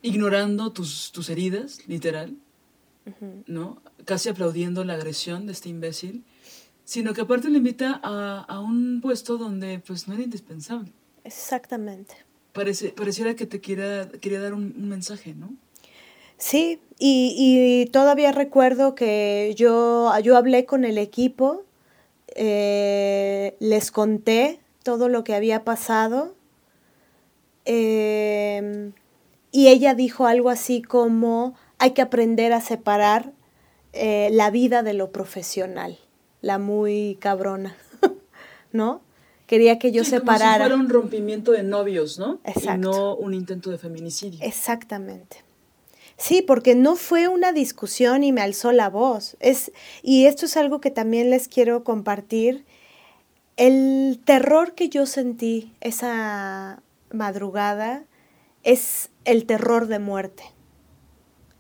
ignorando 0.02 0.72
tus, 0.72 1.12
tus 1.12 1.30
heridas, 1.30 1.88
literal, 1.88 2.36
¿no? 3.46 3.82
Casi 4.06 4.30
aplaudiendo 4.30 4.84
la 4.84 4.94
agresión 4.94 5.46
de 5.46 5.54
este 5.54 5.70
imbécil, 5.70 6.24
sino 6.84 7.14
que 7.14 7.22
aparte 7.22 7.50
lo 7.50 7.58
invita 7.58 8.00
a, 8.04 8.42
a 8.42 8.60
un 8.60 9.02
puesto 9.02 9.38
donde 9.38 9.80
pues 9.80 10.08
no 10.08 10.14
era 10.14 10.24
indispensable. 10.24 10.92
Exactamente. 11.24 12.16
Parece, 12.54 12.90
pareciera 12.90 13.36
que 13.36 13.46
te 13.46 13.60
quiera, 13.60 14.10
quería 14.10 14.42
dar 14.42 14.54
un, 14.54 14.74
mensaje, 14.88 15.36
¿no? 15.36 15.54
Sí, 16.38 16.80
y, 16.98 17.36
y, 17.38 17.90
todavía 17.92 18.32
recuerdo 18.32 18.96
que 18.96 19.54
yo, 19.56 20.12
yo 20.24 20.38
hablé 20.38 20.66
con 20.66 20.86
el 20.86 20.98
equipo, 20.98 21.64
eh, 22.36 23.56
les 23.60 23.92
conté 23.92 24.60
todo 24.84 25.10
lo 25.10 25.24
que 25.24 25.36
había 25.36 25.64
pasado. 25.64 26.36
Em, 27.66 28.94
y 29.52 29.68
ella 29.68 29.94
dijo 29.94 30.26
algo 30.28 30.50
así 30.50 30.82
como, 30.82 31.56
hay 31.78 31.92
que 31.92 32.02
aprender 32.02 32.54
a 32.54 32.62
separar 32.62 33.34
eh, 33.94 34.30
la 34.32 34.52
vida 34.52 34.84
de 34.84 34.94
lo 34.94 35.12
profesional, 35.12 35.98
la 36.42 36.58
muy 36.58 37.18
cabrona, 37.20 37.76
¿no? 38.72 39.02
Quería 39.46 39.80
que 39.80 39.92
yo 39.92 40.04
separara. 40.04 40.66
Como 40.66 40.66
si 40.66 40.70
fuera 40.70 40.76
un 40.76 40.90
rompimiento 40.90 41.52
de 41.54 41.64
novios, 41.64 42.20
¿no? 42.20 42.40
Exacto. 42.44 42.74
Y 42.74 42.78
no 42.80 43.16
un 43.16 43.34
intento 43.34 43.70
de 43.70 43.78
feminicidio. 43.78 44.40
Exactamente. 44.42 45.44
Sí, 46.18 46.42
porque 46.42 46.76
no 46.76 46.96
fue 46.96 47.28
una 47.28 47.54
discusión 47.54 48.24
y 48.24 48.34
me 48.34 48.42
alzó 48.42 48.72
la 48.74 48.90
voz. 48.90 49.38
Es, 49.40 49.72
y 50.02 50.26
esto 50.26 50.48
es 50.48 50.58
algo 50.58 50.82
que 50.82 50.92
también 50.92 51.30
les 51.30 51.48
quiero 51.48 51.84
compartir 51.84 52.66
el 53.58 54.20
terror 54.24 54.76
que 54.76 54.88
yo 54.88 55.06
sentí 55.06 55.74
esa 55.82 56.82
madrugada 57.12 58.04
es 58.64 59.10
el 59.28 59.46
terror 59.46 59.88
de 59.88 60.00
muerte. 60.00 60.44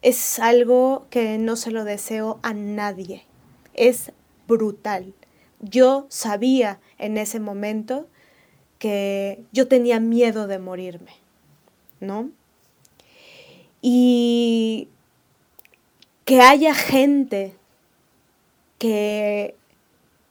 Es 0.01 0.39
algo 0.39 1.05
que 1.09 1.37
no 1.37 1.55
se 1.55 1.71
lo 1.71 1.83
deseo 1.83 2.39
a 2.41 2.53
nadie. 2.53 3.25
Es 3.73 4.11
brutal. 4.47 5.13
Yo 5.59 6.07
sabía 6.09 6.79
en 6.97 7.17
ese 7.17 7.39
momento 7.39 8.07
que 8.79 9.43
yo 9.51 9.67
tenía 9.67 9.99
miedo 9.99 10.47
de 10.47 10.59
morirme, 10.59 11.11
¿no? 11.99 12.29
Y 13.81 14.87
que 16.25 16.41
haya 16.41 16.73
gente 16.73 17.55
que 18.77 19.55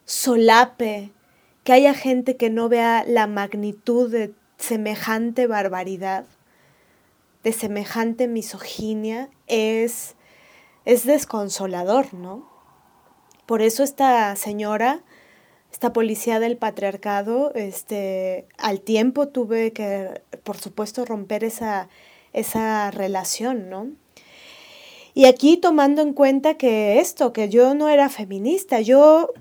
solape 0.05 1.11
que 1.66 1.72
haya 1.72 1.95
gente 1.95 2.37
que 2.37 2.49
no 2.49 2.68
vea 2.68 3.05
la 3.05 3.26
magnitud 3.26 4.09
de 4.09 4.32
semejante 4.57 5.49
barbaridad, 5.49 6.24
de 7.47 7.53
semejante 7.53 8.26
misoginia, 8.26 9.30
es, 9.47 10.16
es 10.84 11.07
desconsolador, 11.07 12.12
¿no? 12.12 12.51
Por 13.47 13.62
eso 13.62 13.84
esta 13.84 14.34
señora, 14.34 15.05
esta 15.70 15.92
policía 15.92 16.40
del 16.40 16.57
patriarcado, 16.57 17.55
este, 17.55 18.49
al 18.59 18.80
tiempo 18.80 19.28
tuve 19.28 19.72
que, 19.72 20.22
por 20.42 20.57
supuesto, 20.57 21.05
romper 21.05 21.44
esa, 21.44 21.88
esa 22.32 22.90
relación, 22.90 23.70
¿no? 23.70 23.92
Y 25.14 25.26
aquí 25.26 25.57
tomando 25.57 26.03
en 26.03 26.14
cuenta 26.14 26.55
que 26.55 26.99
esto, 26.99 27.32
que 27.32 27.49
yo 27.49 27.74
no 27.74 27.88
era 27.88 28.09
feminista, 28.09 28.80
yo 28.80 29.32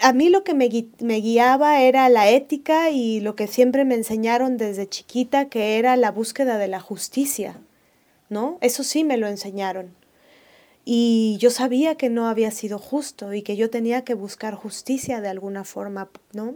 a 0.00 0.12
mí 0.12 0.28
lo 0.28 0.44
que 0.44 0.54
me, 0.54 0.68
guiaba 0.68 1.80
era 1.80 2.08
la 2.08 2.28
ética 2.28 2.90
y 2.90 3.20
lo 3.20 3.36
que 3.36 3.46
siempre 3.46 3.84
me 3.84 3.94
enseñaron 3.94 4.56
desde 4.56 4.88
chiquita, 4.88 5.48
que 5.48 5.78
era 5.78 5.96
la 5.96 6.10
búsqueda 6.10 6.58
de 6.58 6.68
la 6.68 6.80
justicia, 6.80 7.60
¿no? 8.28 8.58
Eso 8.60 8.84
sí 8.84 9.04
me 9.04 9.16
lo 9.16 9.26
enseñaron. 9.26 9.94
Y 10.84 11.36
yo 11.38 11.50
sabía 11.50 11.96
que 11.96 12.08
no 12.08 12.28
había 12.28 12.50
sido 12.50 12.78
justo 12.78 13.34
y 13.34 13.42
que 13.42 13.56
yo 13.56 13.70
tenía 13.70 14.04
que 14.04 14.14
buscar 14.14 14.54
justicia 14.54 15.20
de 15.20 15.28
alguna 15.28 15.64
forma, 15.64 16.08
¿no? 16.32 16.54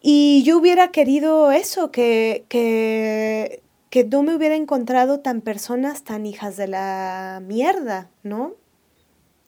Y 0.00 0.42
yo 0.44 0.58
hubiera 0.58 0.90
querido 0.90 1.52
eso, 1.52 1.90
que, 1.90 2.44
que, 2.48 3.62
que 3.90 4.04
no 4.04 4.22
me 4.22 4.34
hubiera 4.34 4.56
encontrado 4.56 5.20
tan 5.20 5.40
personas 5.40 6.04
tan 6.04 6.26
hijas 6.26 6.56
de 6.56 6.68
la 6.68 7.42
mierda, 7.44 8.10
¿no? 8.22 8.54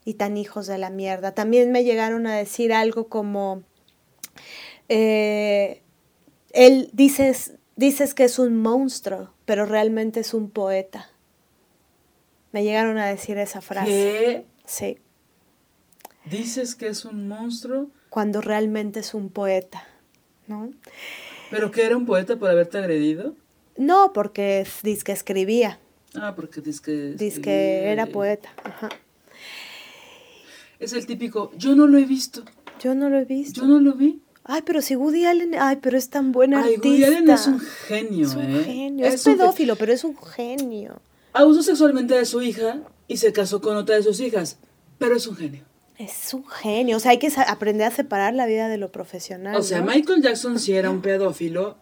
Y 0.05 0.15
tan 0.15 0.37
hijos 0.37 0.67
de 0.67 0.79
la 0.79 0.91
mierda. 0.91 1.33
También 1.33 1.73
me 1.73 1.85
llegaron 1.85 2.27
a 2.27 2.37
decir 2.37 2.73
algo 2.73 3.09
como, 3.09 3.63
eh, 4.89 5.83
él 6.53 6.91
dices, 6.93 7.55
dices 7.77 8.15
que 8.15 8.25
es 8.25 8.39
un 8.39 8.57
monstruo, 8.57 9.33
pero 9.45 9.67
realmente 9.67 10.21
es 10.21 10.35
un 10.35 10.51
poeta. 10.51 11.11
Me 12.53 12.65
llegaron 12.65 12.99
a 12.99 13.07
decir 13.07 13.39
esa 13.39 13.61
frase. 13.61 13.91
¿Qué? 13.91 14.47
Sí. 14.65 14.99
¿Dices 16.25 16.75
que 16.75 16.89
es 16.89 17.05
un 17.05 17.29
monstruo? 17.29 17.89
Cuando 18.09 18.41
realmente 18.41 19.01
es 19.01 19.15
un 19.15 19.31
poeta, 19.31 19.87
¿no? 20.47 20.71
¿Pero 21.51 21.71
que 21.71 21.85
era 21.85 21.97
un 21.97 22.07
poeta 22.07 22.37
por 22.37 22.51
haberte 22.51 22.79
agredido? 22.79 23.35
No, 23.77 24.13
porque 24.13 24.67
dice 24.83 25.05
que 25.05 25.13
escribía. 25.13 25.79
Ah, 26.15 26.35
porque 26.35 26.61
dice 26.61 26.83
que... 26.83 26.93
Dice 27.13 27.41
que 27.41 27.91
era 27.93 28.07
poeta. 28.07 28.51
Ajá. 28.65 28.89
Es 30.81 30.95
el 30.95 31.07
típico, 31.07 31.53
yo 31.57 31.77
no 31.77 31.87
lo 31.87 31.99
he 31.99 32.05
visto. 32.05 32.43
Yo 32.83 32.95
no 32.95 33.11
lo 33.11 33.19
he 33.19 33.25
visto. 33.27 33.61
Yo 33.61 33.67
no 33.67 33.79
lo 33.81 33.93
vi. 33.93 34.23
Ay, 34.45 34.63
pero 34.65 34.81
si 34.81 34.97
Woody 34.97 35.27
Allen, 35.27 35.55
ay, 35.59 35.79
pero 35.83 35.99
es 35.99 36.09
tan 36.09 36.33
buen 36.33 36.55
ay, 36.55 36.75
artista. 36.75 36.89
Woody 36.89 37.05
Allen 37.05 37.31
es 37.31 37.47
un 37.47 37.61
genio, 37.61 38.27
es 38.27 38.35
un 38.35 38.43
¿eh? 38.43 38.65
genio. 38.65 39.07
Es, 39.07 39.23
pedófilo, 39.23 39.77
pero 39.77 39.93
es 39.93 40.03
un 40.03 40.17
genio. 40.17 41.03
Abusó 41.35 41.63
sexualmente 41.63 42.15
de 42.15 42.25
su 42.25 42.41
hija 42.41 42.81
y 43.07 43.19
se 43.19 43.33
casó 43.33 43.61
con 43.61 43.77
otra 43.77 43.97
de 43.97 44.03
sus 44.03 44.19
hijas, 44.21 44.59
pero 44.99 45.17
es 45.17 45.27
un 45.27 45.37
genio. 45.37 45.65
Es 45.99 46.33
un 46.33 46.47
genio, 46.47 46.97
o 46.97 47.01
sea, 47.01 47.11
hay 47.11 47.19
que 47.19 47.31
aprender 47.47 47.87
a 47.87 47.91
separar 47.91 48.33
la 48.33 48.47
vida 48.47 48.69
de 48.69 48.79
lo 48.79 48.91
profesional. 48.91 49.55
O 49.57 49.63
sea, 49.63 49.83
Michael 49.83 50.23
Jackson 50.23 50.59
sí 50.59 50.73
era 50.73 50.89
un 50.89 51.03
pedófilo 51.03 51.77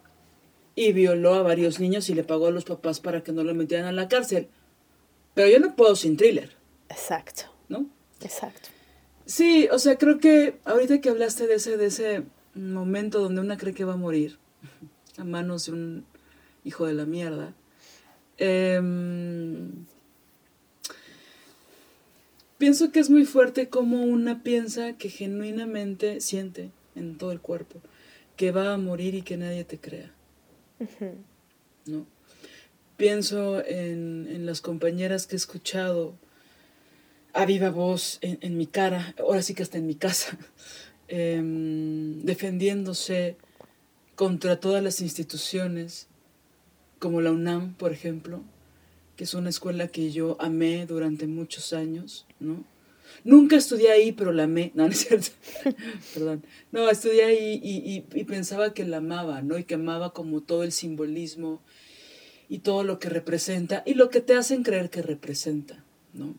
y 0.74 0.92
violó 0.92 1.34
a 1.34 1.42
varios 1.42 1.78
niños 1.78 2.10
y 2.10 2.14
le 2.14 2.24
pagó 2.24 2.48
a 2.48 2.50
los 2.50 2.64
papás 2.64 2.98
para 2.98 3.22
que 3.22 3.30
no 3.30 3.44
lo 3.44 3.54
metieran 3.54 3.86
a 3.86 3.92
la 3.92 4.08
cárcel. 4.08 4.48
Pero 5.34 5.48
yo 5.48 5.60
no 5.60 5.76
puedo 5.76 5.94
sin 5.94 6.16
thriller. 6.16 6.56
Exacto. 6.88 7.44
¿No? 7.68 7.86
Exacto. 8.20 8.70
Sí, 9.28 9.68
o 9.70 9.78
sea, 9.78 9.98
creo 9.98 10.20
que 10.20 10.58
ahorita 10.64 11.02
que 11.02 11.10
hablaste 11.10 11.46
de 11.46 11.56
ese, 11.56 11.76
de 11.76 11.86
ese 11.86 12.22
momento 12.54 13.20
donde 13.20 13.42
una 13.42 13.58
cree 13.58 13.74
que 13.74 13.84
va 13.84 13.92
a 13.92 13.96
morir 13.98 14.38
a 15.18 15.24
manos 15.24 15.66
de 15.66 15.72
un 15.72 16.06
hijo 16.64 16.86
de 16.86 16.94
la 16.94 17.04
mierda, 17.04 17.52
em, 18.38 19.84
pienso 22.56 22.90
que 22.90 23.00
es 23.00 23.10
muy 23.10 23.26
fuerte 23.26 23.68
como 23.68 24.02
una 24.02 24.42
piensa 24.42 24.94
que 24.94 25.10
genuinamente 25.10 26.22
siente 26.22 26.70
en 26.94 27.18
todo 27.18 27.30
el 27.30 27.40
cuerpo 27.40 27.82
que 28.34 28.50
va 28.50 28.72
a 28.72 28.78
morir 28.78 29.14
y 29.14 29.20
que 29.20 29.36
nadie 29.36 29.64
te 29.64 29.78
crea. 29.78 30.10
¿No? 31.84 32.06
Pienso 32.96 33.62
en, 33.62 34.26
en, 34.30 34.46
las 34.46 34.62
compañeras 34.62 35.26
que 35.26 35.34
he 35.34 35.36
escuchado 35.36 36.14
a 37.38 37.46
viva 37.46 37.70
voz 37.70 38.18
en, 38.20 38.38
en 38.40 38.56
mi 38.56 38.66
cara, 38.66 39.14
ahora 39.18 39.42
sí 39.42 39.54
que 39.54 39.62
está 39.62 39.78
en 39.78 39.86
mi 39.86 39.94
casa, 39.94 40.36
Em, 41.10 42.20
defendiéndose 42.22 43.36
contra 44.14 44.60
todas 44.60 44.82
las 44.82 45.00
instituciones, 45.00 46.06
como 46.98 47.22
la 47.22 47.32
UNAM, 47.32 47.72
por 47.74 47.92
ejemplo, 47.92 48.42
que 49.16 49.24
es 49.24 49.32
una 49.32 49.48
escuela 49.48 49.88
que 49.88 50.12
yo 50.12 50.36
amé 50.38 50.84
durante 50.84 51.26
muchos 51.26 51.72
años, 51.72 52.26
¿no? 52.40 52.62
Nunca 53.24 53.56
estudié 53.56 53.90
ahí, 53.90 54.12
pero 54.12 54.32
la 54.32 54.42
amé. 54.44 54.70
No, 54.74 54.84
no 54.84 54.90
es 54.90 54.98
cierto. 55.06 55.28
Perdón. 56.14 56.44
No, 56.72 56.90
estudié 56.90 57.24
ahí 57.24 57.58
y, 57.62 58.04
y, 58.14 58.24
pensaba 58.24 58.74
que 58.74 58.84
la 58.84 58.98
amaba, 58.98 59.40
¿no? 59.40 59.56
Y 59.56 59.64
que 59.64 59.76
amaba 59.76 60.12
como 60.12 60.42
todo 60.42 60.62
el 60.62 60.72
simbolismo 60.72 61.62
y 62.50 62.58
todo 62.58 62.84
lo 62.84 62.98
que 62.98 63.08
representa 63.08 63.82
y 63.86 63.94
lo 63.94 64.10
que 64.10 64.20
te 64.20 64.34
hacen 64.34 64.62
creer 64.62 64.90
que 64.90 65.00
representa, 65.00 65.82
¿no? 66.12 66.34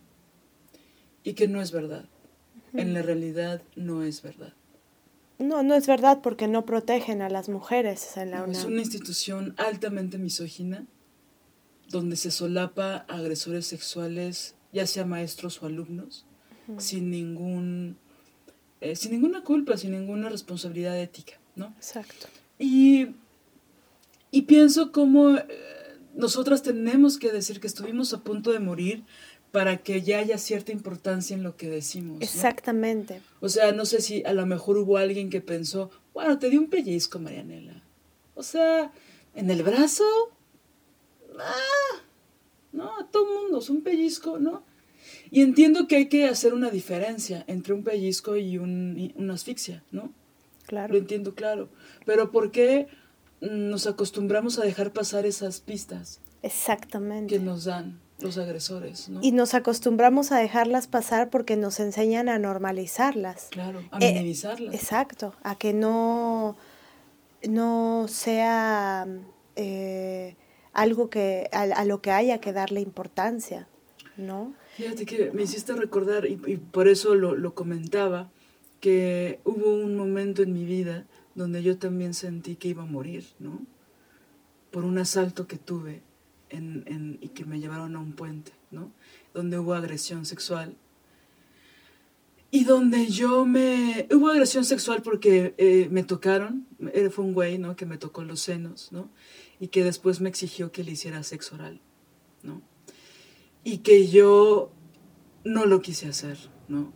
Y 1.23 1.33
que 1.33 1.47
no 1.47 1.61
es 1.61 1.71
verdad. 1.71 2.05
En 2.73 2.93
la 2.93 3.01
realidad 3.01 3.61
no 3.75 4.03
es 4.03 4.21
verdad. 4.21 4.53
No, 5.39 5.63
no 5.63 5.75
es 5.75 5.87
verdad 5.87 6.19
porque 6.21 6.47
no 6.47 6.65
protegen 6.65 7.21
a 7.21 7.29
las 7.29 7.49
mujeres 7.49 8.17
en 8.17 8.31
la 8.31 8.43
UNAM. 8.43 8.51
Es 8.51 8.65
una 8.65 8.81
institución 8.81 9.55
altamente 9.57 10.17
misógina 10.17 10.85
donde 11.89 12.15
se 12.15 12.29
solapa 12.29 12.97
agresores 13.07 13.65
sexuales, 13.65 14.55
ya 14.73 14.85
sea 14.85 15.05
maestros 15.05 15.63
o 15.63 15.65
alumnos, 15.65 16.25
sin 16.77 17.09
ningún 17.09 17.97
eh, 18.81 18.95
sin 18.95 19.11
ninguna 19.11 19.43
culpa, 19.43 19.75
sin 19.75 19.91
ninguna 19.91 20.29
responsabilidad 20.29 20.97
ética, 20.99 21.33
¿no? 21.55 21.73
Exacto. 21.77 22.27
Y, 22.57 23.07
y 24.31 24.43
pienso 24.43 24.91
como 24.91 25.35
eh, 25.35 25.47
nosotras 26.15 26.63
tenemos 26.63 27.17
que 27.17 27.31
decir 27.31 27.59
que 27.59 27.67
estuvimos 27.67 28.13
a 28.13 28.23
punto 28.23 28.51
de 28.51 28.59
morir 28.59 29.03
para 29.51 29.77
que 29.77 30.01
ya 30.01 30.19
haya 30.19 30.37
cierta 30.37 30.71
importancia 30.71 31.35
en 31.35 31.43
lo 31.43 31.55
que 31.55 31.69
decimos. 31.69 32.21
Exactamente. 32.21 33.21
O 33.39 33.49
sea, 33.49 33.71
no 33.71 33.85
sé 33.85 34.01
si 34.01 34.23
a 34.23 34.33
lo 34.33 34.45
mejor 34.45 34.77
hubo 34.77 34.97
alguien 34.97 35.29
que 35.29 35.41
pensó, 35.41 35.89
bueno, 36.13 36.37
te 36.37 36.49
di 36.49 36.57
un 36.57 36.69
pellizco, 36.69 37.19
Marianela. 37.19 37.83
O 38.35 38.43
sea, 38.43 38.91
en 39.33 39.49
el 39.49 39.63
brazo, 39.63 40.03
ah, 41.39 42.01
no, 42.71 42.99
a 42.99 43.09
todo 43.09 43.41
mundo, 43.41 43.59
es 43.59 43.69
un 43.69 43.81
pellizco, 43.81 44.39
¿no? 44.39 44.63
Y 45.31 45.41
entiendo 45.41 45.87
que 45.87 45.95
hay 45.95 46.09
que 46.09 46.25
hacer 46.25 46.53
una 46.53 46.69
diferencia 46.69 47.43
entre 47.47 47.73
un 47.73 47.83
pellizco 47.83 48.37
y, 48.37 48.57
un, 48.57 49.13
una 49.15 49.33
asfixia, 49.33 49.83
¿no? 49.91 50.13
Claro. 50.67 50.93
Lo 50.93 50.99
entiendo, 50.99 51.33
claro. 51.33 51.69
Pero 52.05 52.31
¿por 52.31 52.51
qué 52.51 52.87
nos 53.41 53.87
acostumbramos 53.87 54.59
a 54.59 54.63
dejar 54.63 54.93
pasar 54.93 55.25
esas 55.25 55.61
pistas? 55.61 56.19
Exactamente. 56.43 57.33
Que 57.35 57.39
nos 57.39 57.65
dan 57.65 57.99
los 58.21 58.37
agresores. 58.37 59.09
¿no? 59.09 59.19
Y 59.21 59.31
nos 59.31 59.53
acostumbramos 59.53 60.31
a 60.31 60.37
dejarlas 60.37 60.87
pasar 60.87 61.29
porque 61.29 61.55
nos 61.55 61.79
enseñan 61.79 62.29
a 62.29 62.39
normalizarlas. 62.39 63.47
Claro, 63.51 63.81
a 63.91 63.99
eh, 63.99 64.13
minimizarlas. 64.13 64.73
exacto, 64.73 65.33
a 65.43 65.57
que 65.57 65.73
no, 65.73 66.57
no 67.47 68.07
sea 68.09 69.07
eh, 69.55 70.35
algo 70.73 71.09
que 71.09 71.49
a, 71.51 71.85
lo 71.85 72.01
que 72.01 72.11
haya 72.11 72.39
que 72.39 72.53
darle 72.53 72.81
importancia, 72.81 73.67
¿no? 74.17 74.53
Fíjate 74.75 75.05
que 75.05 75.31
me 75.31 75.43
hiciste 75.43 75.73
recordar, 75.73 76.25
y, 76.25 76.39
y 76.47 76.57
por 76.57 76.87
eso 76.87 77.15
lo, 77.15 77.35
lo 77.35 77.53
comentaba, 77.53 78.29
que 78.79 79.39
hubo 79.43 79.73
un 79.73 79.97
momento 79.97 80.41
en 80.41 80.53
mi 80.53 80.63
vida 80.63 81.05
donde 81.35 81.63
yo 81.63 81.77
también 81.77 82.13
sentí 82.13 82.55
que 82.55 82.69
iba 82.69 82.83
a 82.83 82.85
morir, 82.85 83.25
¿no? 83.39 83.59
Por 84.71 84.85
un 84.85 84.97
asalto 84.97 85.47
que 85.47 85.57
tuve 85.57 86.01
en, 86.49 87.17
y 87.21 87.29
que 87.29 87.45
me 87.45 87.59
llevaron 87.59 87.95
a 87.95 87.99
un 87.99 88.13
puente, 88.13 88.51
¿no? 88.71 88.91
Donde 89.33 89.59
hubo 89.59 89.73
agresión 89.73 90.25
sexual. 90.25 90.75
Y 92.51 92.63
donde 92.63 93.07
yo 93.07 93.45
me... 93.45 94.07
Hubo 94.11 94.29
agresión 94.29 94.65
sexual 94.65 95.01
porque 95.03 95.53
eh, 95.57 95.87
me 95.91 96.03
tocaron, 96.03 96.65
eh, 96.93 97.09
fue 97.09 97.25
un 97.25 97.33
güey, 97.33 97.59
¿no? 97.59 97.75
Que 97.75 97.85
me 97.85 97.97
tocó 97.97 98.23
los 98.23 98.39
senos, 98.39 98.91
¿no? 98.91 99.09
Y 99.59 99.67
que 99.67 99.83
después 99.83 100.19
me 100.19 100.29
exigió 100.29 100.71
que 100.71 100.83
le 100.83 100.91
hiciera 100.91 101.21
sexo 101.23 101.55
oral, 101.55 101.79
¿no? 102.41 102.61
Y 103.63 103.79
que 103.79 104.07
yo 104.07 104.71
no 105.43 105.65
lo 105.65 105.81
quise 105.81 106.07
hacer, 106.07 106.37
¿no? 106.67 106.93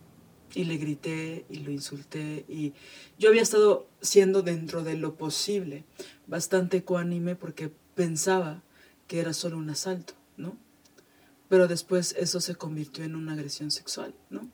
Y 0.54 0.64
le 0.64 0.76
grité 0.76 1.44
y 1.48 1.58
lo 1.58 1.70
insulté 1.70 2.44
y 2.48 2.74
yo 3.18 3.28
había 3.28 3.42
estado 3.42 3.88
siendo 4.00 4.42
dentro 4.42 4.84
de 4.84 4.96
lo 4.96 5.16
posible 5.16 5.84
bastante 6.28 6.78
ecuánime 6.78 7.34
porque 7.34 7.72
pensaba 7.94 8.62
que 9.14 9.20
era 9.20 9.32
solo 9.32 9.58
un 9.58 9.70
asalto, 9.70 10.14
¿no? 10.36 10.56
Pero 11.48 11.68
después 11.68 12.16
eso 12.18 12.40
se 12.40 12.56
convirtió 12.56 13.04
en 13.04 13.14
una 13.14 13.34
agresión 13.34 13.70
sexual, 13.70 14.12
¿no? 14.28 14.50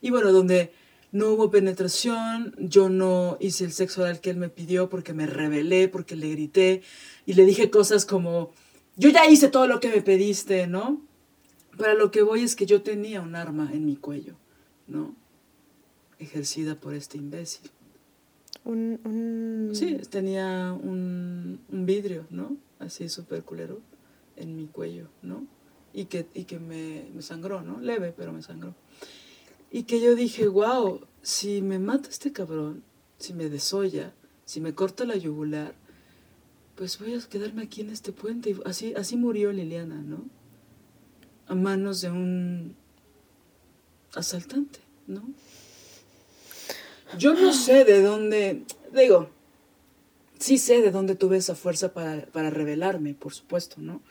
Y 0.00 0.08
bueno, 0.08 0.32
donde 0.32 0.72
no 1.10 1.28
hubo 1.28 1.50
penetración, 1.50 2.54
yo 2.58 2.88
no 2.88 3.36
hice 3.38 3.66
el 3.66 3.72
sexo 3.72 4.00
oral 4.00 4.22
que 4.22 4.30
él 4.30 4.38
me 4.38 4.48
pidió 4.48 4.88
porque 4.88 5.12
me 5.12 5.26
rebelé, 5.26 5.88
porque 5.88 6.16
le 6.16 6.30
grité 6.30 6.80
y 7.26 7.34
le 7.34 7.44
dije 7.44 7.68
cosas 7.68 8.06
como, 8.06 8.52
yo 8.96 9.10
ya 9.10 9.26
hice 9.26 9.48
todo 9.48 9.66
lo 9.66 9.78
que 9.78 9.90
me 9.90 10.00
pediste, 10.00 10.66
¿no? 10.66 11.02
Para 11.76 11.92
lo 11.92 12.10
que 12.10 12.22
voy 12.22 12.44
es 12.44 12.56
que 12.56 12.64
yo 12.64 12.80
tenía 12.80 13.20
un 13.20 13.36
arma 13.36 13.68
en 13.74 13.84
mi 13.84 13.96
cuello, 13.96 14.36
¿no? 14.86 15.14
Ejercida 16.18 16.80
por 16.80 16.94
este 16.94 17.18
imbécil. 17.18 17.70
Un, 18.64 19.70
Sí, 19.74 19.98
tenía 20.08 20.72
un, 20.72 21.60
un 21.70 21.84
vidrio, 21.84 22.26
¿no? 22.30 22.56
Así 22.82 23.08
súper 23.08 23.42
culero 23.42 23.80
en 24.36 24.56
mi 24.56 24.66
cuello, 24.66 25.08
¿no? 25.22 25.46
Y 25.92 26.06
que, 26.06 26.26
y 26.34 26.44
que 26.44 26.58
me, 26.58 27.04
sangró, 27.22 27.62
¿no? 27.62 27.80
Leve, 27.80 28.14
pero 28.16 28.32
me 28.32 28.42
sangró. 28.42 28.74
Y 29.70 29.84
que 29.84 30.00
yo 30.00 30.14
dije, 30.14 30.48
wow, 30.48 31.00
si 31.22 31.62
me 31.62 31.78
mata 31.78 32.08
este 32.08 32.32
cabrón, 32.32 32.82
si 33.18 33.34
me 33.34 33.48
desolla, 33.48 34.12
si 34.44 34.60
me 34.60 34.74
corta 34.74 35.04
la 35.04 35.16
yugular, 35.16 35.74
pues 36.76 36.98
voy 36.98 37.14
a 37.14 37.20
quedarme 37.20 37.62
aquí 37.62 37.82
en 37.82 37.90
este 37.90 38.12
puente. 38.12 38.50
Y 38.50 38.60
así, 38.64 38.94
así 38.94 39.16
murió 39.16 39.52
Liliana, 39.52 40.02
¿no? 40.02 40.24
a 41.46 41.54
manos 41.54 42.00
de 42.00 42.10
un 42.10 42.76
asaltante, 44.14 44.80
¿no? 45.06 45.22
Yo 47.18 47.34
no 47.34 47.52
sé 47.52 47.84
de 47.84 48.02
dónde, 48.02 48.64
digo, 48.94 49.28
sí 50.42 50.58
sé 50.58 50.82
de 50.82 50.90
dónde 50.90 51.14
tuve 51.14 51.36
esa 51.36 51.54
fuerza 51.54 51.92
para, 51.92 52.26
para 52.26 52.50
revelarme, 52.50 53.14
por 53.14 53.32
supuesto, 53.32 53.76
¿no? 53.80 54.02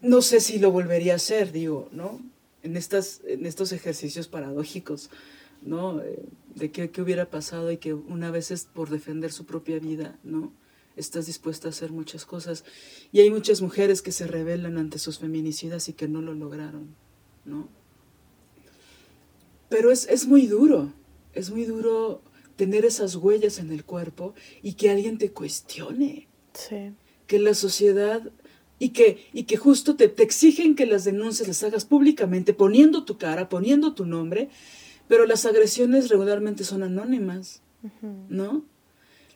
No 0.00 0.20
sé 0.20 0.40
si 0.40 0.58
lo 0.58 0.70
volvería 0.70 1.14
a 1.14 1.16
hacer, 1.16 1.52
digo, 1.52 1.88
¿no? 1.92 2.20
En, 2.62 2.76
estas, 2.76 3.20
en 3.24 3.46
estos 3.46 3.72
ejercicios 3.72 4.28
paradójicos, 4.28 5.10
¿no? 5.62 6.00
Eh, 6.02 6.24
de 6.56 6.70
qué, 6.70 6.90
qué 6.90 7.02
hubiera 7.02 7.30
pasado 7.30 7.70
y 7.70 7.78
que 7.78 7.94
una 7.94 8.30
vez 8.30 8.50
es 8.50 8.64
por 8.64 8.90
defender 8.90 9.32
su 9.32 9.46
propia 9.46 9.78
vida, 9.78 10.18
¿no? 10.24 10.52
Estás 10.96 11.26
dispuesta 11.26 11.68
a 11.68 11.70
hacer 11.70 11.90
muchas 11.90 12.24
cosas. 12.24 12.64
Y 13.12 13.20
hay 13.20 13.30
muchas 13.30 13.62
mujeres 13.62 14.02
que 14.02 14.12
se 14.12 14.26
rebelan 14.26 14.76
ante 14.76 14.98
sus 14.98 15.18
feminicidas 15.18 15.88
y 15.88 15.92
que 15.92 16.08
no 16.08 16.20
lo 16.20 16.34
lograron, 16.34 16.94
¿no? 17.44 17.68
Pero 19.68 19.90
es, 19.90 20.06
es 20.08 20.26
muy 20.26 20.46
duro, 20.46 20.92
es 21.32 21.50
muy 21.50 21.64
duro 21.64 22.22
tener 22.56 22.84
esas 22.84 23.16
huellas 23.16 23.58
en 23.58 23.70
el 23.72 23.84
cuerpo 23.84 24.34
y 24.62 24.74
que 24.74 24.90
alguien 24.90 25.18
te 25.18 25.30
cuestione. 25.30 26.28
Sí. 26.54 26.92
Que 27.26 27.38
la 27.38 27.54
sociedad 27.54 28.30
y 28.78 28.90
que, 28.90 29.26
y 29.32 29.44
que 29.44 29.56
justo 29.56 29.96
te, 29.96 30.08
te, 30.08 30.22
exigen 30.22 30.74
que 30.74 30.86
las 30.86 31.04
denuncias 31.04 31.48
las 31.48 31.62
hagas 31.62 31.84
públicamente, 31.84 32.52
poniendo 32.52 33.04
tu 33.04 33.18
cara, 33.18 33.48
poniendo 33.48 33.94
tu 33.94 34.04
nombre, 34.04 34.50
pero 35.08 35.26
las 35.26 35.46
agresiones 35.46 36.08
regularmente 36.08 36.64
son 36.64 36.82
anónimas, 36.82 37.62
uh 37.82 37.88
-huh. 37.88 38.26
¿no? 38.28 38.64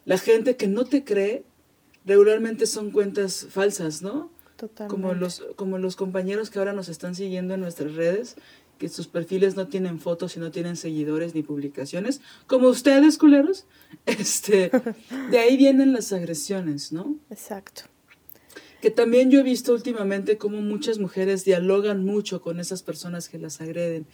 La 0.04 0.18
gente 0.18 0.56
que 0.56 0.68
no 0.68 0.84
te 0.84 1.04
cree 1.04 1.44
regularmente 2.04 2.66
son 2.66 2.90
cuentas 2.90 3.46
falsas, 3.50 4.02
¿no? 4.02 4.30
Totalmente. 4.56 4.90
Como 4.90 5.14
los, 5.14 5.44
como 5.54 5.78
los 5.78 5.94
compañeros 5.94 6.50
que 6.50 6.58
ahora 6.58 6.72
nos 6.72 6.88
están 6.88 7.14
siguiendo 7.14 7.54
en 7.54 7.60
nuestras 7.60 7.94
redes, 7.94 8.36
que 8.78 8.88
sus 8.88 9.08
perfiles 9.08 9.56
no 9.56 9.66
tienen 9.66 9.98
fotos 9.98 10.36
y 10.36 10.40
no 10.40 10.50
tienen 10.50 10.76
seguidores 10.76 11.34
ni 11.34 11.42
publicaciones, 11.42 12.20
como 12.46 12.68
ustedes, 12.68 13.18
culeros, 13.18 13.66
este, 14.06 14.70
de 15.30 15.38
ahí 15.38 15.56
vienen 15.56 15.92
las 15.92 16.12
agresiones, 16.12 16.92
¿no? 16.92 17.16
Exacto. 17.30 17.82
Que 18.80 18.90
también 18.90 19.30
yo 19.30 19.40
he 19.40 19.42
visto 19.42 19.72
últimamente 19.72 20.38
cómo 20.38 20.60
muchas 20.60 20.98
mujeres 21.00 21.44
dialogan 21.44 22.04
mucho 22.04 22.40
con 22.40 22.60
esas 22.60 22.84
personas 22.84 23.28
que 23.28 23.38
las 23.38 23.60
agreden. 23.60 24.06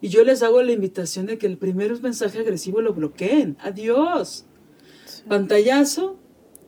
Y 0.00 0.08
yo 0.08 0.24
les 0.24 0.42
hago 0.44 0.62
la 0.62 0.72
invitación 0.72 1.26
de 1.26 1.38
que 1.38 1.46
el 1.46 1.58
primer 1.58 2.00
mensaje 2.00 2.38
agresivo 2.38 2.80
lo 2.80 2.94
bloqueen. 2.94 3.56
Adiós. 3.60 4.44
Sí. 5.06 5.22
Pantallazo. 5.28 6.18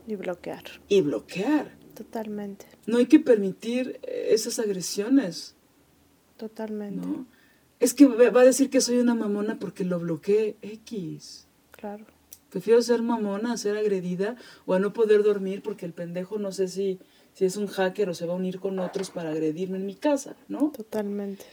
Y 0.09 0.17
bloquear. 0.17 0.65
Y 0.89 1.01
bloquear. 1.01 1.77
Totalmente. 1.95 2.67
No 2.87 2.99
hay 2.99 3.07
que 3.07 3.21
permitir 3.21 4.01
esas 4.03 4.59
agresiones. 4.59 5.55
Totalmente. 6.37 7.07
¿no? 7.07 7.27
Es 7.81 7.95
que 7.95 8.07
va 8.07 8.41
a 8.41 8.45
decir 8.45 8.71
que 8.71 8.81
soy 8.81 8.99
una 8.99 9.15
mamona 9.15 9.59
porque 9.59 9.85
lo 9.85 9.99
bloqueé 9.99 10.57
X. 10.63 11.47
Claro. 11.73 12.05
Prefiero 12.51 12.81
ser 12.83 13.03
mamona 13.03 13.53
a 13.53 13.57
ser 13.57 13.77
agredida 13.77 14.37
o 14.65 14.75
a 14.75 14.79
no 14.79 14.93
poder 14.93 15.23
dormir 15.23 15.61
porque 15.63 15.87
el 15.87 15.93
pendejo 15.93 16.39
no 16.39 16.53
sé 16.53 16.69
si, 16.69 17.01
si 17.35 17.45
es 17.45 17.57
un 17.57 17.67
hacker 17.67 18.09
o 18.09 18.15
se 18.15 18.27
va 18.27 18.33
a 18.33 18.37
unir 18.37 18.61
con 18.61 18.79
otros 18.79 19.11
para 19.11 19.31
agredirme 19.31 19.79
en 19.79 19.87
mi 19.87 19.97
casa, 19.97 20.37
¿no? 20.49 20.71
Totalmente. 20.71 21.45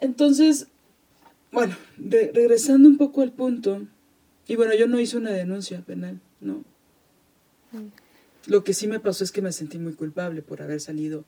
Entonces, 0.00 0.66
bueno, 1.52 1.76
re 1.96 2.32
regresando 2.34 2.88
un 2.88 2.98
poco 2.98 3.22
al 3.22 3.32
punto, 3.32 3.86
y 4.48 4.56
bueno, 4.56 4.74
yo 4.74 4.86
no 4.86 5.00
hice 5.00 5.16
una 5.16 5.30
denuncia 5.30 5.80
penal, 5.80 6.20
¿no? 6.40 6.64
Mm. 7.72 7.88
Lo 8.46 8.62
que 8.62 8.74
sí 8.74 8.86
me 8.86 9.00
pasó 9.00 9.24
es 9.24 9.32
que 9.32 9.42
me 9.42 9.52
sentí 9.52 9.78
muy 9.78 9.94
culpable 9.94 10.42
por 10.42 10.62
haber 10.62 10.80
salido 10.80 11.24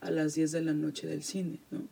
a 0.00 0.10
las 0.10 0.34
10 0.34 0.52
de 0.52 0.62
la 0.62 0.72
noche 0.72 1.06
del 1.06 1.22
cine, 1.22 1.60
¿no? 1.70 1.82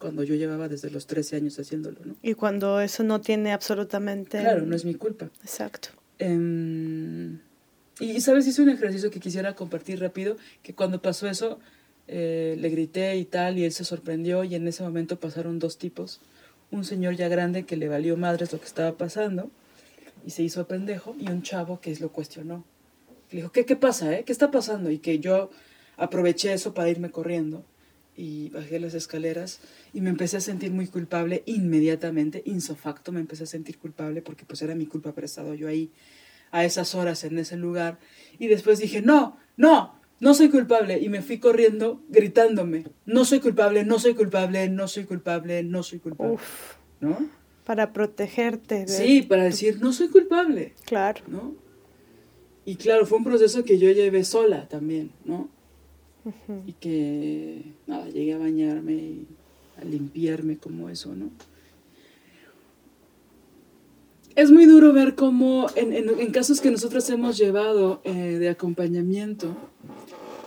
Cuando 0.00 0.24
yo 0.24 0.34
llevaba 0.34 0.66
desde 0.66 0.88
los 0.88 1.06
13 1.06 1.36
años 1.36 1.58
haciéndolo, 1.58 1.98
¿no? 2.02 2.16
Y 2.22 2.32
cuando 2.32 2.80
eso 2.80 3.02
no 3.02 3.20
tiene 3.20 3.52
absolutamente... 3.52 4.40
Claro, 4.40 4.64
no 4.64 4.74
es 4.74 4.86
mi 4.86 4.94
culpa. 4.94 5.28
Exacto. 5.42 5.90
Um, 6.18 7.38
y, 8.00 8.18
¿sabes? 8.22 8.46
Hice 8.46 8.62
un 8.62 8.70
ejercicio 8.70 9.10
que 9.10 9.20
quisiera 9.20 9.54
compartir 9.54 10.00
rápido, 10.00 10.38
que 10.62 10.74
cuando 10.74 11.02
pasó 11.02 11.28
eso, 11.28 11.58
eh, 12.08 12.56
le 12.58 12.70
grité 12.70 13.14
y 13.18 13.26
tal, 13.26 13.58
y 13.58 13.64
él 13.64 13.72
se 13.72 13.84
sorprendió, 13.84 14.42
y 14.42 14.54
en 14.54 14.66
ese 14.66 14.82
momento 14.82 15.20
pasaron 15.20 15.58
dos 15.58 15.76
tipos. 15.76 16.22
Un 16.70 16.86
señor 16.86 17.16
ya 17.16 17.28
grande 17.28 17.64
que 17.64 17.76
le 17.76 17.88
valió 17.88 18.16
madres 18.16 18.54
lo 18.54 18.58
que 18.58 18.66
estaba 18.66 18.96
pasando, 18.96 19.50
y 20.26 20.30
se 20.30 20.42
hizo 20.42 20.66
pendejo, 20.66 21.14
y 21.20 21.30
un 21.30 21.42
chavo 21.42 21.78
que 21.82 21.94
lo 21.96 22.10
cuestionó. 22.10 22.64
Le 23.32 23.40
dijo, 23.40 23.52
¿qué, 23.52 23.66
qué 23.66 23.76
pasa, 23.76 24.16
eh? 24.16 24.24
¿Qué 24.24 24.32
está 24.32 24.50
pasando? 24.50 24.90
Y 24.90 24.98
que 24.98 25.18
yo 25.18 25.50
aproveché 25.98 26.54
eso 26.54 26.72
para 26.72 26.88
irme 26.88 27.10
corriendo 27.10 27.66
y 28.16 28.50
bajé 28.50 28.80
las 28.80 28.94
escaleras 28.94 29.60
y 29.92 30.00
me 30.00 30.10
empecé 30.10 30.36
a 30.36 30.40
sentir 30.40 30.72
muy 30.72 30.86
culpable 30.86 31.42
inmediatamente, 31.46 32.42
insofacto 32.44 33.12
me 33.12 33.20
empecé 33.20 33.44
a 33.44 33.46
sentir 33.46 33.78
culpable 33.78 34.22
porque 34.22 34.44
pues 34.44 34.60
era 34.62 34.74
mi 34.74 34.86
culpa 34.86 35.10
haber 35.10 35.24
estado 35.24 35.54
yo 35.54 35.68
ahí 35.68 35.90
a 36.50 36.64
esas 36.64 36.94
horas 36.94 37.24
en 37.24 37.38
ese 37.38 37.56
lugar 37.56 37.98
y 38.38 38.48
después 38.48 38.78
dije, 38.78 39.02
no, 39.02 39.38
no, 39.56 39.94
no 40.20 40.34
soy 40.34 40.50
culpable 40.50 40.98
y 40.98 41.08
me 41.08 41.22
fui 41.22 41.38
corriendo 41.38 42.02
gritándome, 42.08 42.84
no 43.06 43.24
soy 43.24 43.40
culpable, 43.40 43.84
no 43.84 43.98
soy 43.98 44.14
culpable, 44.14 44.68
no 44.68 44.86
soy 44.88 45.04
culpable, 45.04 45.62
no 45.62 45.82
soy 45.82 45.98
culpable. 45.98 46.34
Uf, 46.34 46.74
¿No? 47.00 47.28
Para 47.64 47.92
protegerte. 47.92 48.80
De 48.80 48.88
Sí, 48.88 49.22
para 49.22 49.44
decir, 49.44 49.80
no 49.80 49.92
soy 49.92 50.08
culpable. 50.08 50.74
Claro. 50.84 51.22
¿No? 51.28 51.54
Y 52.64 52.76
claro, 52.76 53.06
fue 53.06 53.18
un 53.18 53.24
proceso 53.24 53.64
que 53.64 53.78
yo 53.78 53.90
llevé 53.90 54.24
sola 54.24 54.68
también, 54.68 55.12
¿no? 55.24 55.48
Uh 56.24 56.32
-huh. 56.48 56.62
y 56.66 56.72
que 56.74 57.62
nada, 57.86 58.08
llegué 58.08 58.34
a 58.34 58.38
bañarme 58.38 58.92
y 58.92 59.26
a 59.80 59.84
limpiarme 59.84 60.58
como 60.58 60.90
eso, 60.90 61.14
¿no? 61.14 61.30
Es 64.36 64.50
muy 64.50 64.66
duro 64.66 64.92
ver 64.92 65.14
cómo 65.14 65.68
en, 65.74 65.92
en, 65.92 66.08
en 66.08 66.30
casos 66.30 66.60
que 66.60 66.70
nosotros 66.70 67.08
hemos 67.10 67.36
llevado 67.36 68.00
eh, 68.04 68.38
de 68.38 68.48
acompañamiento, 68.48 69.56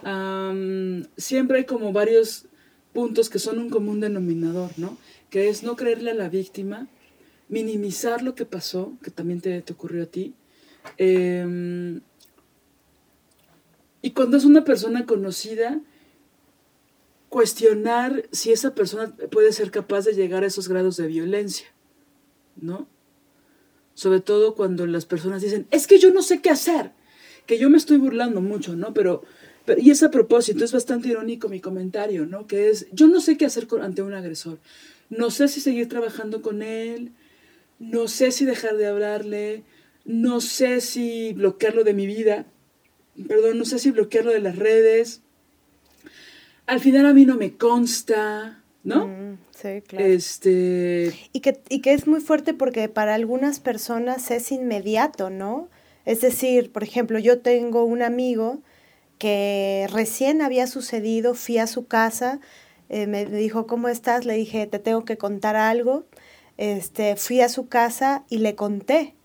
um, 0.06 1.04
siempre 1.18 1.60
hay 1.60 1.66
como 1.66 1.92
varios 1.92 2.46
puntos 2.94 3.30
que 3.30 3.40
son 3.40 3.60
un 3.60 3.70
común 3.70 4.00
denominador, 4.00 4.72
¿no? 4.78 4.98
Que 5.30 5.50
es 5.50 5.64
no 5.64 5.76
creerle 5.76 6.12
a 6.12 6.16
la 6.16 6.30
víctima, 6.30 6.88
minimizar 7.50 8.22
lo 8.22 8.36
que 8.36 8.46
pasó, 8.46 8.94
que 9.04 9.12
también 9.12 9.42
te, 9.42 9.62
te 9.62 9.74
ocurrió 9.74 10.04
a 10.04 10.06
ti, 10.08 10.34
eh, 10.98 12.00
y 14.04 14.12
cuando 14.12 14.36
es 14.36 14.44
una 14.44 14.66
persona 14.66 15.06
conocida, 15.06 15.80
cuestionar 17.30 18.28
si 18.32 18.52
esa 18.52 18.76
persona 18.76 19.16
puede 19.32 19.54
ser 19.54 19.72
capaz 19.72 20.02
de 20.04 20.14
llegar 20.14 20.44
a 20.44 20.48
esos 20.48 20.68
grados 20.68 20.98
de 20.98 21.08
violencia, 21.08 21.68
¿no? 22.58 22.86
Sobre 23.94 24.20
todo 24.20 24.56
cuando 24.56 24.86
las 24.88 25.06
personas 25.06 25.42
dicen, 25.42 25.68
es 25.72 25.88
que 25.88 26.00
yo 26.00 26.12
no 26.12 26.22
sé 26.22 26.42
qué 26.42 26.50
hacer, 26.50 26.92
que 27.46 27.58
yo 27.58 27.70
me 27.70 27.78
estoy 27.78 27.96
burlando 27.96 28.42
mucho, 28.42 28.76
¿no? 28.76 28.94
Pero, 28.94 29.24
y 29.78 29.90
es 29.90 30.04
a 30.04 30.12
propósito, 30.12 30.66
es 30.66 30.74
bastante 30.74 31.08
irónico 31.08 31.48
mi 31.48 31.62
comentario, 31.62 32.26
¿no? 32.26 32.46
Que 32.46 32.70
es, 32.70 32.88
yo 32.92 33.08
no 33.08 33.22
sé 33.22 33.38
qué 33.38 33.46
hacer 33.46 33.68
ante 33.82 34.02
un 34.02 34.14
agresor, 34.14 34.60
no 35.10 35.32
sé 35.32 35.48
si 35.48 35.62
seguir 35.62 35.88
trabajando 35.88 36.42
con 36.42 36.62
él, 36.62 37.14
no 37.80 38.10
sé 38.10 38.32
si 38.34 38.44
dejar 38.44 38.76
de 38.76 38.88
hablarle, 38.88 39.64
no 40.04 40.42
sé 40.42 40.82
si 40.82 41.32
bloquearlo 41.32 41.86
de 41.86 41.94
mi 41.94 42.06
vida, 42.06 42.46
perdón, 43.28 43.58
no 43.58 43.66
sé 43.66 43.80
si 43.80 43.92
bloquearlo 43.92 44.32
de 44.32 44.40
las 44.40 44.58
redes. 44.58 45.22
Al 46.66 46.80
final 46.80 47.06
a 47.06 47.14
mí 47.14 47.26
no 47.26 47.36
me 47.36 47.58
consta, 47.58 48.62
¿no? 48.84 49.08
Mm, 49.08 49.38
sí, 49.52 49.82
claro. 49.88 50.06
Este... 50.06 51.14
Y 51.34 51.42
que, 51.42 51.60
y 51.70 51.82
que 51.82 51.94
es 51.94 52.08
muy 52.08 52.22
fuerte 52.22 52.54
porque 52.54 52.90
para 52.90 53.16
algunas 53.16 53.60
personas 53.60 54.32
es 54.32 54.52
inmediato, 54.52 55.30
¿no? 55.30 55.70
Es 56.06 56.22
decir, 56.22 56.72
por 56.72 56.84
ejemplo, 56.84 57.20
yo 57.20 57.40
tengo 57.40 57.86
un 57.86 58.02
amigo 58.02 58.62
que 59.18 59.88
recién 59.92 60.42
había 60.42 60.68
sucedido, 60.68 61.34
fui 61.34 61.58
a 61.58 61.68
su 61.68 61.86
casa, 61.88 62.40
eh, 62.90 63.08
me 63.08 63.26
dijo, 63.26 63.68
¿cómo 63.68 63.88
estás? 63.88 64.26
Le 64.26 64.34
dije, 64.34 64.68
te 64.68 64.80
tengo 64.80 65.06
que 65.06 65.18
contar 65.18 65.56
algo. 65.56 66.06
Este, 66.58 67.16
fui 67.16 67.42
a 67.42 67.50
su 67.50 67.68
casa 67.68 68.26
y 68.30 68.38
le 68.38 68.56
conté 68.56 69.16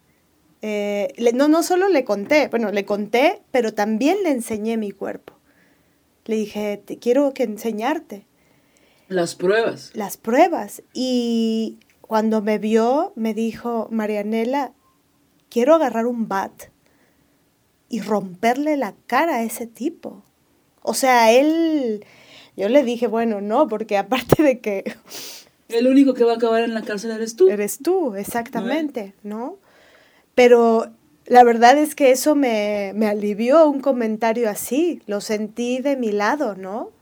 eh, 0.62 1.12
le, 1.16 1.32
no, 1.32 1.48
no 1.48 1.62
solo 1.62 1.88
le 1.88 2.04
conté, 2.04 2.48
bueno, 2.48 2.70
le 2.72 2.84
conté, 2.84 3.42
pero 3.50 3.74
también 3.74 4.22
le 4.22 4.30
enseñé 4.30 4.76
mi 4.76 4.90
cuerpo. 4.90 5.34
Le 6.24 6.36
dije, 6.36 6.82
te 6.84 6.98
quiero 6.98 7.32
que 7.32 7.44
enseñarte. 7.44 8.26
Las 9.08 9.34
pruebas. 9.34 9.92
Las 9.94 10.16
pruebas. 10.16 10.82
Y 10.92 11.78
cuando 12.00 12.42
me 12.42 12.58
vio, 12.58 13.12
me 13.16 13.34
dijo, 13.34 13.88
Marianela, 13.90 14.72
quiero 15.48 15.74
agarrar 15.74 16.06
un 16.06 16.28
bat 16.28 16.64
y 17.88 18.00
romperle 18.00 18.76
la 18.76 18.94
cara 19.06 19.36
a 19.36 19.42
ese 19.44 19.66
tipo. 19.66 20.22
O 20.82 20.94
sea, 20.94 21.32
él, 21.32 22.04
yo 22.56 22.68
le 22.68 22.82
dije, 22.82 23.06
bueno, 23.06 23.40
no, 23.40 23.68
porque 23.68 23.96
aparte 23.96 24.42
de 24.42 24.60
que... 24.60 24.84
El 25.68 25.86
único 25.86 26.14
que 26.14 26.24
va 26.24 26.32
a 26.32 26.36
acabar 26.36 26.62
en 26.62 26.74
la 26.74 26.82
cárcel 26.82 27.10
eres 27.10 27.36
tú. 27.36 27.48
Eres 27.48 27.78
tú, 27.78 28.14
exactamente, 28.14 29.14
¿no? 29.22 29.58
Pero 30.38 30.86
la 31.26 31.42
verdad 31.42 31.76
es 31.76 31.94
que 31.94 32.12
eso 32.12 32.34
me, 32.34 32.92
me, 32.94 33.08
alivió 33.08 33.68
un 33.68 33.80
comentario 33.80 34.48
así, 34.48 35.02
lo 35.06 35.20
sentí 35.20 35.80
de 35.80 35.96
mi 35.96 36.12
lado, 36.12 36.54
¿no? 36.54 36.92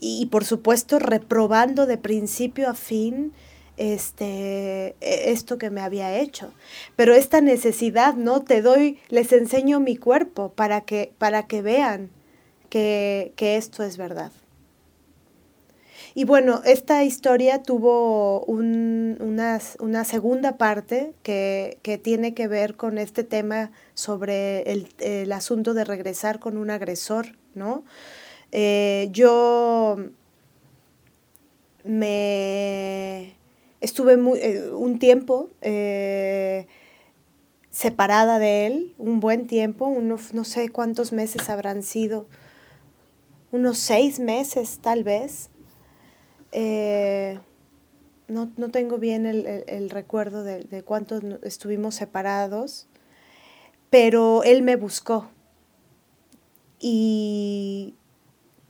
y, 0.00 0.26
por 0.26 0.44
supuesto 0.44 0.98
reprobando 0.98 1.86
de 1.86 1.98
principio 1.98 2.70
a 2.70 2.74
fin 2.74 3.32
este, 3.76 4.96
e, 5.00 5.30
esto 5.30 5.58
que 5.58 5.70
me 5.70 5.82
había 5.82 6.18
hecho. 6.18 6.52
Pero 6.96 7.14
esta 7.14 7.40
necesidad, 7.40 8.14
¿no? 8.14 8.42
Te 8.42 8.62
doy, 8.62 8.98
les 9.08 9.32
enseño 9.32 9.80
mi 9.80 9.96
cuerpo 9.96 10.52
para 10.52 10.80
que, 10.82 11.12
para 11.18 11.46
que 11.46 11.62
vean 11.62 12.10
que, 12.70 13.32
esto 13.38 13.82
es 13.82 13.96
verdad. 13.96 14.32
Y 16.14 16.24
bueno, 16.24 16.62
esta 16.64 17.04
historia 17.04 17.62
tuvo 17.62 18.44
una, 18.44 19.60
segunda 20.04 20.56
parte 20.56 21.12
que, 21.22 22.00
tiene 22.02 22.34
que 22.34 22.48
ver 22.48 22.76
con 22.76 22.98
este 22.98 23.24
tema 23.24 23.70
sobre 23.94 24.62
el, 24.62 24.88
el 24.98 25.30
asunto 25.32 25.74
de 25.74 25.84
regresar 25.84 26.40
con 26.40 26.56
un 26.56 26.70
agresor, 26.70 27.36
¿no? 27.54 27.84
Eh, 28.52 29.08
yo 29.12 29.96
me 31.84 33.34
estuve 33.80 34.14
eh, 34.14 34.70
un 34.72 34.98
tiempo 34.98 35.50
eh, 35.62 36.66
separada 37.70 38.38
de 38.38 38.66
él, 38.66 38.94
un 38.98 39.20
buen 39.20 39.46
tiempo, 39.46 39.86
unos, 39.86 40.34
no 40.34 40.44
sé 40.44 40.68
cuántos 40.68 41.12
meses 41.12 41.48
habrán 41.48 41.82
sido, 41.82 42.26
unos 43.52 43.78
seis 43.78 44.18
meses 44.18 44.80
tal 44.82 45.04
vez. 45.04 45.50
No, 48.28 48.70
tengo 48.70 48.98
bien 48.98 49.26
el, 49.26 49.90
recuerdo 49.90 50.44
de, 50.44 50.64
de 50.64 50.82
cuánto 50.82 51.20
estuvimos 51.42 51.94
separados, 51.94 52.88
pero 53.90 54.42
él 54.44 54.62
me 54.62 54.76
buscó 54.76 55.30
y 56.80 57.94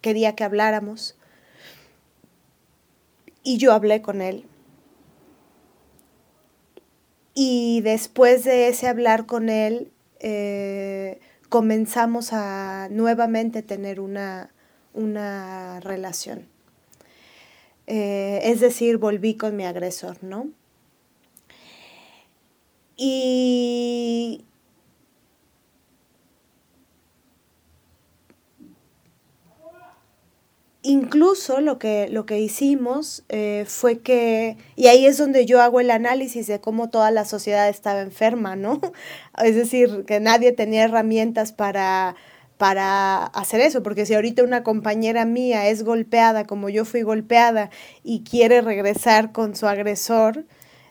quería 0.01 0.35
que 0.35 0.45
habláramos. 0.45 1.17
Y 3.43 3.57
yo 3.57 3.73
hablé 3.73 4.03
con 4.03 4.21
él. 4.21 4.45
Y 7.33 7.81
después 7.83 8.45
de 8.45 8.69
ese 8.69 8.89
hablar 8.89 9.25
con 9.25 9.49
él, 9.49 9.93
eh, 10.19 11.21
comenzamos 11.49 12.33
a 12.33 12.89
nuevamente 12.91 13.63
tener 13.63 14.01
una, 14.01 14.53
una 14.93 15.81
relación. 15.81 16.47
Eh, 17.93 18.41
es 18.45 18.61
decir, 18.61 18.99
volví 18.99 19.35
con 19.37 19.57
mi 19.57 19.65
agresor, 19.67 20.23
¿no? 20.23 20.49
Y 22.97 24.45
Incluso 30.83 31.61
lo 31.61 31.79
que, 31.79 32.09
lo 32.09 32.25
que 32.27 32.39
hicimos 32.39 33.25
eh, 33.29 33.65
fue 33.69 33.99
que, 33.99 34.57
y 34.77 34.87
ahí 34.87 35.05
es 35.05 35.19
donde 35.19 35.45
yo 35.45 35.61
hago 35.61 35.81
el 35.81 35.91
análisis 35.91 36.47
de 36.47 36.61
cómo 36.61 36.89
toda 36.89 37.11
la 37.11 37.27
sociedad 37.27 37.69
estaba 37.69 38.01
enferma, 38.01 38.57
¿no? 38.57 38.81
Es 39.45 39.57
decir, 39.57 40.05
que 40.07 40.21
nadie 40.21 40.53
tenía 40.53 40.85
herramientas 40.85 41.53
para, 41.53 42.17
para 42.61 43.25
hacer 43.25 43.63
eso, 43.63 43.83
porque 43.83 44.05
si 44.05 44.13
ahorita 44.13 44.45
una 44.45 44.63
compañera 44.63 45.25
mía 45.25 45.71
es 45.71 45.83
golpeada 45.83 46.45
como 46.45 46.69
yo 46.69 46.85
fui 46.85 47.01
golpeada 47.01 47.71
y 48.05 48.23
quiere 48.23 48.61
regresar 48.61 49.33
con 49.33 49.57
su 49.57 49.67
agresor, 49.67 50.45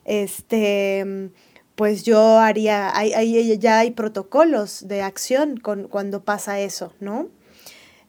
este, 0.03 1.29
pues 1.75 2.01
yo 2.01 2.39
haría, 2.39 2.91
ya 3.59 3.77
hay 3.77 3.91
protocolos 3.91 4.87
de 4.87 5.03
acción 5.03 5.57
con, 5.57 5.87
cuando 5.87 6.23
pasa 6.23 6.59
eso, 6.59 6.91
¿no? 6.99 7.27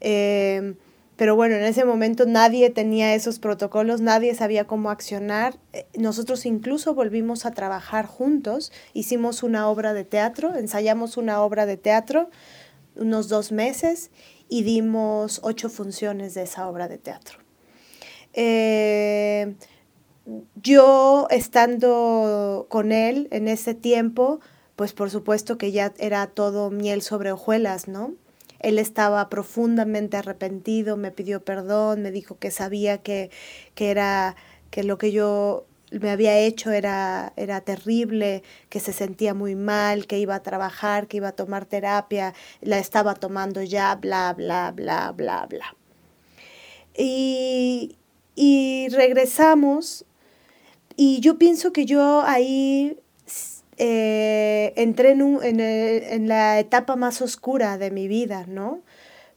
Eh, 0.01 0.77
pero 1.17 1.37
bueno, 1.37 1.57
en 1.57 1.65
ese 1.65 1.85
momento 1.85 2.25
nadie 2.25 2.71
tenía 2.71 3.15
esos 3.15 3.39
protocolos, 3.41 4.01
nadie 4.01 4.35
sabía 4.35 4.67
cómo 4.67 4.89
accionar. 4.89 5.59
Eh, 5.75 5.85
nosotros 5.99 6.47
incluso 6.47 6.95
volvimos 6.95 7.45
a 7.45 7.51
trabajar 7.51 8.07
juntos, 8.07 8.73
hicimos 8.95 9.43
una 9.43 9.69
obra 9.69 9.93
de 9.93 10.05
teatro, 10.05 10.57
ensayamos 10.57 11.19
una 11.19 11.43
obra 11.43 11.67
de 11.67 11.77
teatro 11.77 12.31
unos 13.01 13.28
dos 13.28 13.51
meses 13.51 14.11
y 14.48 14.62
dimos 14.62 15.40
ocho 15.42 15.68
funciones 15.68 16.34
de 16.34 16.42
esa 16.42 16.68
obra 16.68 16.86
de 16.86 16.98
teatro. 16.98 17.38
Eh, 18.32 19.55
yo 20.62 21.26
estando 21.30 22.66
con 22.68 22.92
él 22.92 23.28
en 23.32 23.48
ese 23.48 23.74
tiempo, 23.74 24.40
pues 24.76 24.92
por 24.92 25.11
supuesto 25.11 25.59
que 25.59 25.72
ya 25.72 25.92
era 25.98 26.26
todo 26.28 26.70
miel 26.70 27.03
sobre 27.03 27.32
hojuelas, 27.32 27.88
¿no? 27.88 28.14
Él 28.61 28.78
estaba 28.78 29.28
profundamente 29.30 30.18
arrepentido, 30.18 30.96
me 30.96 31.11
pidió 31.11 31.42
perdón, 31.42 32.03
me 32.03 32.11
dijo 32.11 32.38
que 32.38 32.51
sabía 32.51 32.98
que, 32.98 33.30
era 33.76 34.36
que 34.70 34.84
lo 34.84 34.98
que 34.98 35.12
yo 35.12 35.64
me 35.91 36.11
había 36.11 36.38
hecho 36.38 36.70
era, 36.70 37.32
era 37.36 37.61
terrible, 37.61 38.43
que 38.68 38.80
se 38.80 38.93
sentía 38.93 39.34
muy 39.34 39.55
mal, 39.55 40.07
que 40.07 40.18
iba 40.18 40.34
a 40.34 40.43
trabajar, 40.43 41.07
que 41.09 41.18
iba 41.18 41.28
a 41.28 41.32
tomar 41.32 41.66
terapia, 41.66 42.34
la 42.61 42.78
estaba 42.78 43.14
tomando 43.14 43.62
ya, 43.62 43.95
bla, 43.97 44.32
bla, 44.34 44.72
bla, 44.72 45.12
bla, 45.12 45.47
bla. 45.47 45.76
Y, 46.97 47.97
y 48.34 48.88
regresamos 48.91 50.05
y 51.03 51.20
yo 51.20 51.38
pienso 51.38 51.72
que 51.72 51.86
yo 51.86 52.22
ahí 52.26 52.99
eh, 53.78 54.74
entré 54.76 55.12
en, 55.12 56.28
la 56.28 56.59
etapa 56.59 56.97
más 56.97 57.22
oscura 57.22 57.78
de 57.78 57.91
mi 57.91 58.07
vida, 58.07 58.45
¿no? 58.47 58.82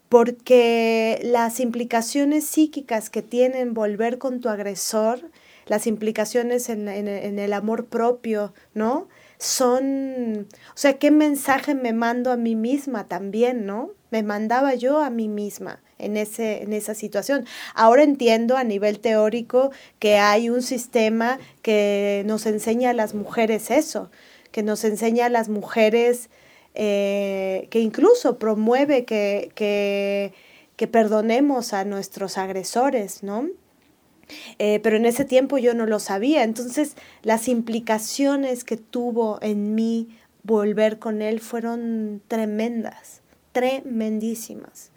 Porque 0.10 1.22
las 1.24 1.62
implicaciones 1.62 2.45
psíquicas 2.45 3.10
que 3.10 3.22
tienen 3.22 3.74
volver 3.74 4.18
con 4.18 4.41
tu 4.41 4.49
agresor, 4.49 5.32
las 5.66 5.88
implicaciones 5.88 6.70
en, 6.70 6.88
el 6.88 7.53
amor 7.53 7.86
propio, 7.86 8.53
¿no? 8.74 9.07
Son, 9.38 10.47
o 10.70 10.78
sea, 10.78 10.97
¿qué 10.99 11.11
mensaje 11.11 11.76
me 11.76 11.93
mando 11.93 12.32
a 12.32 12.38
mí 12.38 12.55
misma 12.55 13.07
también, 13.07 13.66
¿no? 13.66 13.91
Me 14.11 14.24
mandaba 14.24 14.76
yo 14.76 14.99
a 14.99 15.09
mí 15.09 15.28
misma 15.28 15.82
en, 15.97 16.18
ese, 16.18 16.64
en 16.64 16.74
esa 16.74 16.93
situación. 16.93 17.45
Ahora 17.74 18.03
entiendo 18.03 18.57
a 18.57 18.64
nivel 18.64 18.99
teórico 18.99 19.72
que 19.99 20.18
hay 20.18 20.49
un 20.49 20.61
sistema 20.61 21.39
que 21.61 22.24
nos 22.26 22.45
enseña 22.45 22.91
a 22.91 22.93
las 22.93 23.14
mujeres 23.14 23.72
eso, 23.72 24.11
que 24.51 24.64
nos 24.64 24.84
enseña 24.84 25.26
a 25.26 25.30
las 25.30 25.49
mujeres, 25.49 26.30
eh, 26.76 27.68
que 27.70 27.80
incluso 27.80 28.38
promueve 28.38 29.05
que, 29.05 29.51
que, 29.55 30.34
perdonemos 30.91 31.72
a 31.72 31.86
nuestros 31.86 32.38
agresores, 32.38 33.24
¿no? 33.24 33.47
Eh, 34.60 34.80
pero 34.82 34.98
en 34.98 35.06
ese 35.06 35.26
tiempo 35.26 35.58
yo 35.58 35.74
no 35.74 35.86
lo 35.86 36.00
sabía. 36.00 36.44
Entonces 36.44 36.96
las 37.22 37.48
implicaciones 37.48 38.64
que 38.64 38.78
tuvo 38.78 39.40
en 39.42 39.76
mí 39.76 40.10
volver 40.44 41.00
con 41.00 41.22
él 41.22 41.40
fueron 41.40 42.22
tremendas, 42.28 43.22
tremendísimas. 43.52 44.92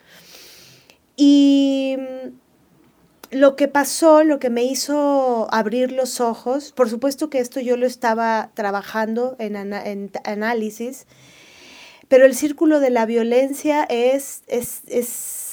Y 1.16 1.96
lo 3.30 3.56
que 3.56 3.68
pasó, 3.68 4.22
lo 4.24 4.38
que 4.38 4.50
me 4.50 4.64
hizo 4.64 5.48
abrir 5.50 5.92
los 5.92 6.20
ojos, 6.20 6.72
por 6.72 6.88
supuesto 6.88 7.30
que 7.30 7.38
esto 7.38 7.60
yo 7.60 7.76
lo 7.76 7.86
estaba 7.86 8.50
trabajando 8.54 9.36
en, 9.38 9.56
análisis, 10.24 11.06
pero 12.08 12.24
el 12.24 12.34
círculo 12.34 12.78
de 12.80 12.90
la 12.90 13.06
violencia 13.06 13.84
es, 13.84 14.42
es, 14.46 14.82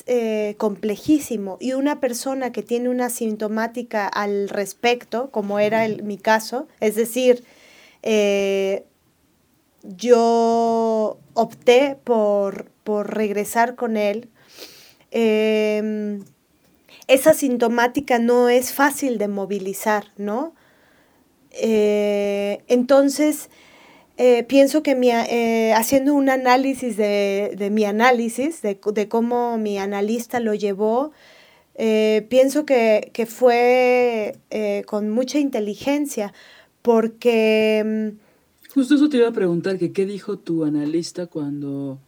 eh, 0.06 0.56
complejísimo 0.58 1.58
y 1.60 1.74
una 1.74 2.00
persona 2.00 2.52
que 2.52 2.64
tiene 2.64 2.90
una 2.90 3.10
sintomática 3.10 4.08
al 4.08 4.50
respecto, 4.50 5.32
como 5.32 5.60
era 5.60 5.86
el, 5.86 6.04
mi 6.04 6.18
caso, 6.18 6.68
es 6.80 6.96
decir, 6.96 7.44
eh, 8.02 8.86
yo 9.84 11.18
opté 11.34 11.98
por, 12.04 12.72
por 12.84 13.16
regresar 13.16 13.76
con 13.76 13.98
él, 13.98 14.30
eh, 15.12 16.20
esa 17.08 17.34
sintomática 17.34 18.20
no 18.20 18.50
es 18.50 18.74
fácil 18.74 19.18
de 19.18 19.28
movilizar, 19.28 20.06
¿no? 20.18 20.54
Eh, 21.52 22.64
entonces, 22.68 23.50
eh, 24.18 24.44
pienso 24.44 24.84
que 24.84 24.96
mi, 24.96 25.10
eh, 25.10 25.74
haciendo 25.76 26.14
un 26.14 26.30
análisis 26.30 26.98
de, 26.98 27.70
mi 27.72 27.86
análisis, 27.86 28.62
de, 28.62 28.80
cómo 29.10 29.58
mi 29.58 29.78
analista 29.78 30.40
lo 30.40 30.54
llevó, 30.54 31.12
pienso 31.76 32.66
que, 32.66 33.10
que 33.14 33.26
fue 33.26 34.38
con 34.86 35.10
mucha 35.10 35.40
inteligencia, 35.40 36.34
porque... 36.82 37.84
Mm, 37.86 38.74
Justo 38.74 38.96
eso 38.96 39.08
te 39.08 39.18
iba 39.18 39.30
a 39.30 39.34
preguntar, 39.34 39.78
que 39.78 39.92
qué 39.92 40.06
dijo 40.06 40.40
tu 40.40 40.64
analista 40.64 41.28
cuando 41.28 42.00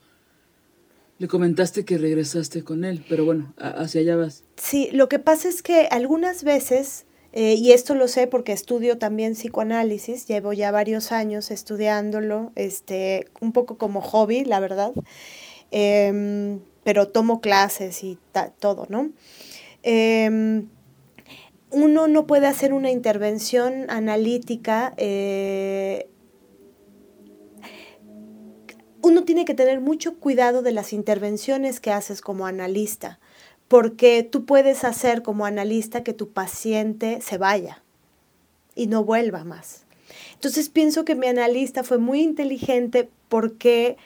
le 1.17 1.27
comentaste 1.27 1.85
que 1.85 1.97
regresaste 1.97 2.63
con 2.63 2.83
él, 2.83 3.03
pero 3.07 3.23
bueno, 3.23 3.53
hacia 3.57 4.01
allá 4.01 4.15
vas. 4.15 4.43
Sí, 4.57 4.89
lo 4.91 5.07
que 5.07 5.19
pasa 5.19 5.47
es 5.47 5.61
que 5.61 5.87
algunas 5.91 6.43
veces, 6.43 7.04
eh, 7.37 7.55
y 7.55 7.73
esto 7.73 7.95
lo 7.95 8.07
sé 8.07 8.27
porque 8.27 8.53
estudio 8.53 8.97
también 8.97 9.33
psicoanálisis, 9.33 10.25
llevo 10.25 10.53
ya 10.53 10.71
varios 10.71 11.11
años 11.11 11.51
estudiándolo, 11.51 12.53
este, 12.55 13.27
un 13.41 13.51
poco 13.51 13.77
como 13.77 14.01
hobby, 14.01 14.45
la 14.45 14.61
verdad, 14.61 14.93
em, 15.69 16.61
pero 16.85 17.09
tomo 17.09 17.41
clases 17.41 18.05
y 18.05 18.17
todo, 18.59 18.87
¿no? 18.87 19.11
Em, 19.83 20.69
uno 21.71 22.07
no 22.07 22.25
puede 22.25 22.47
hacer 22.47 22.71
una 22.71 22.89
intervención 22.89 23.89
analítica. 23.89 24.93
Eh, 24.95 26.07
uno 29.01 29.25
tiene 29.25 29.43
que 29.43 29.53
tener 29.53 29.81
mucho 29.81 30.19
cuidado 30.19 30.61
de 30.61 30.71
las 30.71 30.93
intervenciones 30.93 31.81
que 31.81 31.91
haces 31.91 32.21
como 32.21 32.47
analista, 32.47 33.19
porque 33.67 34.23
tú 34.23 34.45
puedes 34.45 34.83
hacer 34.83 35.21
como 35.21 35.45
analista 35.45 36.03
que 36.03 36.13
tu 36.13 36.29
paciente 36.29 37.19
se 37.21 37.37
vaya 37.37 37.83
y 38.75 38.87
no 38.87 39.03
vuelva 39.03 39.43
más. 39.43 39.85
Entonces 40.33 40.69
pienso 40.69 41.05
que 41.05 41.15
mi 41.15 41.27
analista 41.27 41.83
fue 41.83 41.97
muy 41.97 42.21
inteligente 42.21 43.09
porque 43.29 43.97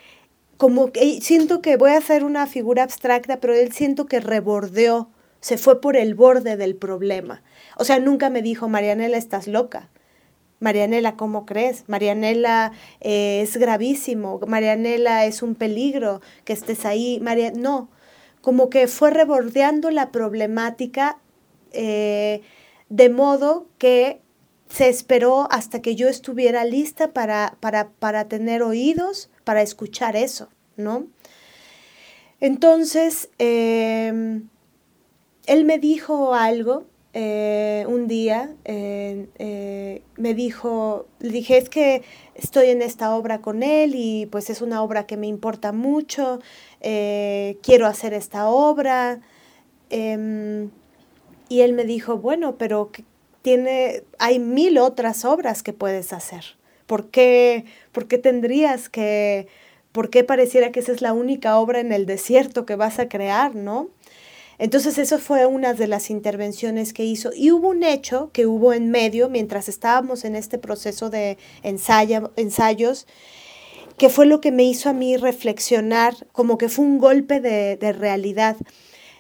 como 0.58 0.92
que 0.92 1.22
siento 1.22 1.62
que 1.62 1.78
voy 1.78 1.92
a 1.92 1.98
hacer 1.98 2.24
una 2.24 2.48
figura 2.48 2.84
abstracta, 2.84 3.40
pero 3.40 3.54
él 3.54 3.72
siento 3.72 4.06
que 4.06 4.20
rebordeó, 4.20 5.10
se 5.42 5.58
fue 5.58 5.80
por 5.80 5.96
el 5.96 6.16
borde 6.16 6.58
del 6.58 6.76
problema. 6.76 7.42
O 7.78 7.86
sea, 7.86 8.00
nunca 8.00 8.30
me 8.30 8.42
dijo, 8.42 8.68
Marianela, 8.68 9.18
estás 9.18 9.48
loca. 9.48 9.90
Marianela, 10.60 11.16
¿cómo 11.16 11.46
crees? 11.46 11.86
Marianela 11.88 12.74
eh, 13.00 13.42
es 13.42 13.56
gravísimo, 13.56 14.42
Marianela 14.46 15.26
es 15.26 15.42
un 15.42 15.56
peligro 15.56 16.22
que 16.44 16.52
estés 16.52 16.86
ahí. 16.86 17.20
María, 17.22 17.52
no, 17.52 17.90
como 18.42 18.70
que 18.70 18.88
fue 18.88 19.12
rebordeando 19.12 19.92
la 19.92 20.12
problemática 20.12 21.18
eh, 21.72 22.42
de 22.90 23.10
modo 23.10 23.68
que 23.78 24.22
se 24.70 24.88
esperó 24.88 25.48
hasta 25.52 25.82
que 25.82 25.96
yo 25.96 26.08
estuviera 26.08 26.64
lista 26.64 27.12
para, 27.12 27.58
para, 27.60 28.28
tener 28.28 28.62
oídos, 28.64 29.30
para 29.44 29.62
escuchar 29.62 30.16
eso, 30.16 30.50
¿no? 30.78 31.08
Entonces, 32.40 33.30
em, 33.40 34.48
él 35.46 35.66
me 35.66 35.80
dijo 35.80 36.34
algo 36.34 36.86
eh, 37.14 37.86
un 37.88 38.08
día, 38.08 38.56
eh, 38.66 40.04
me 40.16 40.34
dijo, 40.36 41.08
le 41.20 41.30
dije, 41.30 41.58
es 41.58 41.70
que 41.70 42.04
estoy 42.36 42.70
en 42.70 42.82
esta 42.82 43.16
obra 43.16 43.42
con 43.42 43.64
él 43.64 43.94
y 43.96 44.28
pues 44.28 44.50
es 44.50 44.62
una 44.62 44.84
obra 44.84 45.08
que 45.08 45.18
me 45.18 45.28
importa 45.28 45.72
mucho, 45.72 46.40
eh, 46.82 47.58
quiero 47.64 47.88
hacer 47.88 48.14
esta 48.14 48.50
obra. 48.50 49.22
Em, 49.90 50.70
y 51.50 51.62
él 51.62 51.74
me 51.74 51.84
dijo, 51.84 52.18
bueno, 52.18 52.58
pero 52.58 52.92
tiene, 53.42 54.04
hay 54.20 54.40
mil 54.40 54.78
otras 54.78 55.26
obras 55.26 55.64
que 55.64 55.74
puedes 55.74 56.14
hacer. 56.14 56.58
¿Por 56.86 57.10
qué, 57.10 57.66
¿Por 57.92 58.08
qué 58.08 58.18
tendrías 58.18 58.90
que, 58.90 59.48
por 59.92 60.10
qué 60.10 60.24
pareciera 60.24 60.72
que 60.72 60.80
esa 60.80 60.92
es 60.92 61.02
la 61.02 61.14
única 61.14 61.58
obra 61.58 61.80
en 61.80 61.92
el 61.92 62.06
desierto 62.06 62.66
que 62.66 62.76
vas 62.76 63.00
a 63.00 63.10
crear, 63.10 63.56
no? 63.56 63.90
Entonces 64.60 64.98
eso 64.98 65.20
fue 65.20 65.46
una 65.46 65.74
de 65.74 65.88
las 65.88 66.10
intervenciones 66.10 66.92
que 66.92 67.06
hizo. 67.06 67.32
Y 67.34 67.52
hubo 67.52 67.70
un 67.70 67.84
hecho 67.84 68.30
que 68.34 68.46
hubo 68.46 68.74
en 68.74 68.92
medio, 68.92 69.30
mientras 69.30 69.70
estábamos 69.70 70.26
en 70.26 70.36
este 70.36 70.58
proceso 70.58 71.10
de 71.10 71.38
ensayos, 71.64 73.08
que 74.00 74.10
fue 74.10 74.26
lo 74.26 74.42
que 74.42 74.52
me 74.52 74.64
hizo 74.64 74.90
a 74.90 74.94
mí 74.94 75.18
reflexionar, 75.18 76.16
como 76.32 76.58
que 76.58 76.70
fue 76.70 76.86
un 76.86 76.98
golpe 76.98 77.40
de, 77.40 77.78
de 77.78 77.92
realidad. 77.94 78.56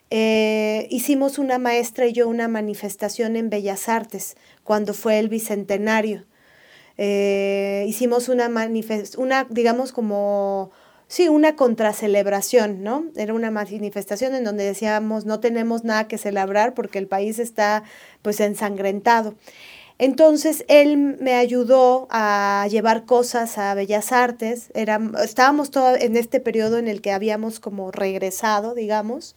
Eh, 0.09 0.87
hicimos 0.89 1.37
una 1.37 1.59
maestra 1.59 2.07
y 2.07 2.13
yo 2.13 2.27
una 2.27 2.47
manifestación 2.47 3.35
en 3.35 3.51
Bellas 3.51 3.89
Artes 3.89 4.35
cuando 4.63 4.93
fue 4.93 5.19
el 5.19 5.29
bicentenario. 5.29 6.25
Eh, 6.97 7.85
hicimos 7.87 8.27
una 8.27 8.49
manifestación, 8.49 9.23
una, 9.23 9.47
digamos 9.49 9.91
como, 9.91 10.71
sí, 11.07 11.29
una 11.29 11.55
contracelebración, 11.55 12.83
¿no? 12.83 13.05
Era 13.15 13.33
una 13.33 13.51
manifestación 13.51 14.33
en 14.33 14.43
donde 14.43 14.63
decíamos 14.63 15.25
no 15.25 15.39
tenemos 15.39 15.83
nada 15.83 16.07
que 16.07 16.17
celebrar 16.17 16.73
porque 16.73 16.99
el 16.99 17.07
país 17.07 17.37
está 17.39 17.83
pues 18.21 18.39
ensangrentado. 18.39 19.35
Entonces 19.99 20.63
él 20.69 21.17
me 21.19 21.33
ayudó 21.33 22.07
a 22.09 22.65
llevar 22.71 23.05
cosas 23.05 23.57
a 23.57 23.73
Bellas 23.73 24.13
Artes. 24.13 24.71
Era, 24.73 24.97
estábamos 25.21 25.71
en 25.99 26.15
este 26.15 26.39
periodo 26.39 26.77
en 26.77 26.87
el 26.87 27.01
que 27.01 27.11
habíamos 27.11 27.59
como 27.59 27.91
regresado, 27.91 28.73
digamos. 28.73 29.35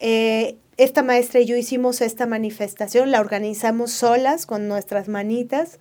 Eh, 0.00 0.56
esta 0.78 1.02
maestra 1.02 1.40
y 1.40 1.44
yo 1.44 1.54
hicimos 1.54 2.00
esta 2.00 2.24
manifestación, 2.24 3.10
la 3.10 3.20
organizamos 3.20 3.90
solas 3.92 4.46
con 4.46 4.68
nuestras 4.68 5.06
manitas. 5.08 5.78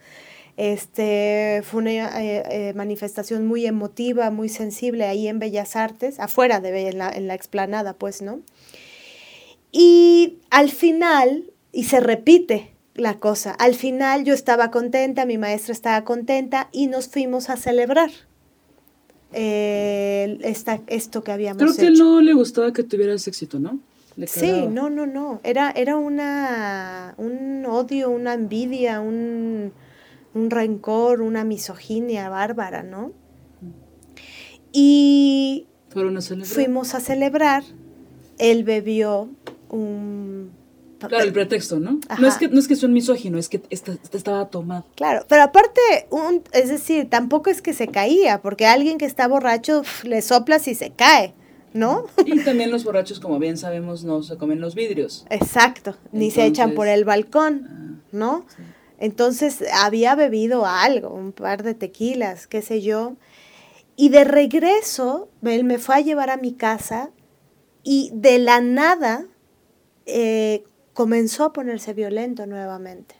Este, 0.57 1.61
fue 1.63 1.81
una 1.81 2.21
eh, 2.21 2.43
eh, 2.49 2.73
manifestación 2.73 3.45
muy 3.45 3.65
emotiva, 3.65 4.31
muy 4.31 4.49
sensible 4.49 5.05
ahí 5.05 5.29
en 5.29 5.39
Bellas 5.39 5.77
Artes, 5.77 6.19
afuera 6.19 6.59
de 6.59 6.89
en 6.89 6.97
la, 6.97 7.09
en 7.09 7.27
la 7.27 7.35
explanada, 7.35 7.93
pues, 7.93 8.21
¿no? 8.21 8.41
Y 9.71 10.39
al 10.49 10.71
final, 10.71 11.53
y 11.71 11.85
se 11.85 12.01
repite 12.01 12.75
la 12.97 13.19
cosa, 13.19 13.51
al 13.51 13.75
final 13.75 14.25
yo 14.25 14.33
estaba 14.33 14.71
contenta, 14.71 15.25
mi 15.25 15.37
maestra 15.37 15.71
estaba 15.71 16.03
contenta 16.03 16.67
y 16.71 16.87
nos 16.87 17.07
fuimos 17.07 17.49
a 17.49 17.55
celebrar. 17.55 18.09
esta, 19.31 20.81
esto 20.87 21.23
que 21.23 21.31
habíamos 21.31 21.61
Creo 21.61 21.75
que 21.75 21.91
no 21.91 22.21
le 22.21 22.33
gustaba 22.33 22.73
que 22.73 22.83
tuvieras 22.83 23.27
éxito, 23.27 23.59
¿no? 23.59 23.79
Sí, 24.25 24.65
no, 24.67 24.89
no, 24.89 25.05
no. 25.05 25.39
Era, 25.43 25.69
era 25.69 25.95
una, 25.95 27.13
un 27.17 27.63
odio, 27.67 28.09
una 28.09 28.33
envidia, 28.33 28.99
un, 28.99 29.71
un 30.33 30.49
rencor, 30.49 31.21
una 31.21 31.43
misoginia 31.43 32.27
bárbara, 32.27 32.81
¿no? 32.81 33.11
Y 34.73 35.67
fuimos 36.43 36.95
a 36.95 36.99
celebrar. 36.99 37.63
Él 38.39 38.63
bebió 38.63 39.29
un... 39.69 40.51
Claro, 40.99 41.23
el 41.23 41.33
pretexto, 41.33 41.79
¿no? 41.79 41.99
No 42.19 42.27
es, 42.27 42.35
que, 42.35 42.47
no 42.47 42.59
es 42.59 42.67
que 42.67 42.75
sea 42.75 42.87
un 42.87 42.93
misógino, 42.93 43.37
es 43.37 43.49
que 43.49 43.61
estaba 43.69 44.47
tomado. 44.49 44.85
Claro, 44.95 45.25
pero 45.27 45.43
aparte, 45.43 45.81
un, 46.09 46.43
es 46.53 46.69
decir, 46.69 47.09
tampoco 47.09 47.49
es 47.49 47.61
que 47.61 47.73
se 47.73 47.87
caía, 47.87 48.41
porque 48.41 48.65
alguien 48.65 48.97
que 48.97 49.05
está 49.05 49.27
borracho 49.27 49.83
le 50.03 50.21
soplas 50.21 50.67
y 50.67 50.75
se 50.75 50.91
cae. 50.91 51.33
¿no? 51.73 52.05
Y 52.25 52.43
también 52.43 52.71
los 52.71 52.83
borrachos, 52.83 53.19
como 53.19 53.37
bien 53.37 53.57
sabemos, 53.57 54.03
no 54.03 54.23
se 54.23 54.37
comen 54.37 54.59
los 54.59 54.73
vidrios. 54.73 55.25
Exacto, 55.29 55.95
ni 56.11 56.31
se 56.31 56.45
echan 56.45 56.73
por 56.73 56.87
el 56.87 57.05
balcón, 57.05 57.67
ah, 57.69 58.07
¿no? 58.11 58.45
Entonces 58.99 59.63
había 59.73 60.15
bebido 60.15 60.65
algo, 60.65 61.09
un 61.09 61.31
par 61.31 61.63
de 61.63 61.75
tequilas, 61.75 62.47
qué 62.47 62.61
sé 62.61 62.81
yo. 62.81 63.15
Y 63.95 64.09
de 64.09 64.23
regreso, 64.23 65.29
él 65.43 65.63
me 65.63 65.77
fue 65.77 65.95
a 65.95 66.01
llevar 66.01 66.29
a 66.29 66.37
mi 66.37 66.53
casa 66.53 67.11
y 67.83 68.09
de 68.13 68.39
la 68.39 68.59
nada 68.59 69.25
eh, 70.05 70.63
comenzó 70.97 71.43
a 71.43 71.53
ponerse 71.53 71.93
violento 71.93 72.47
nuevamente. 72.47 73.13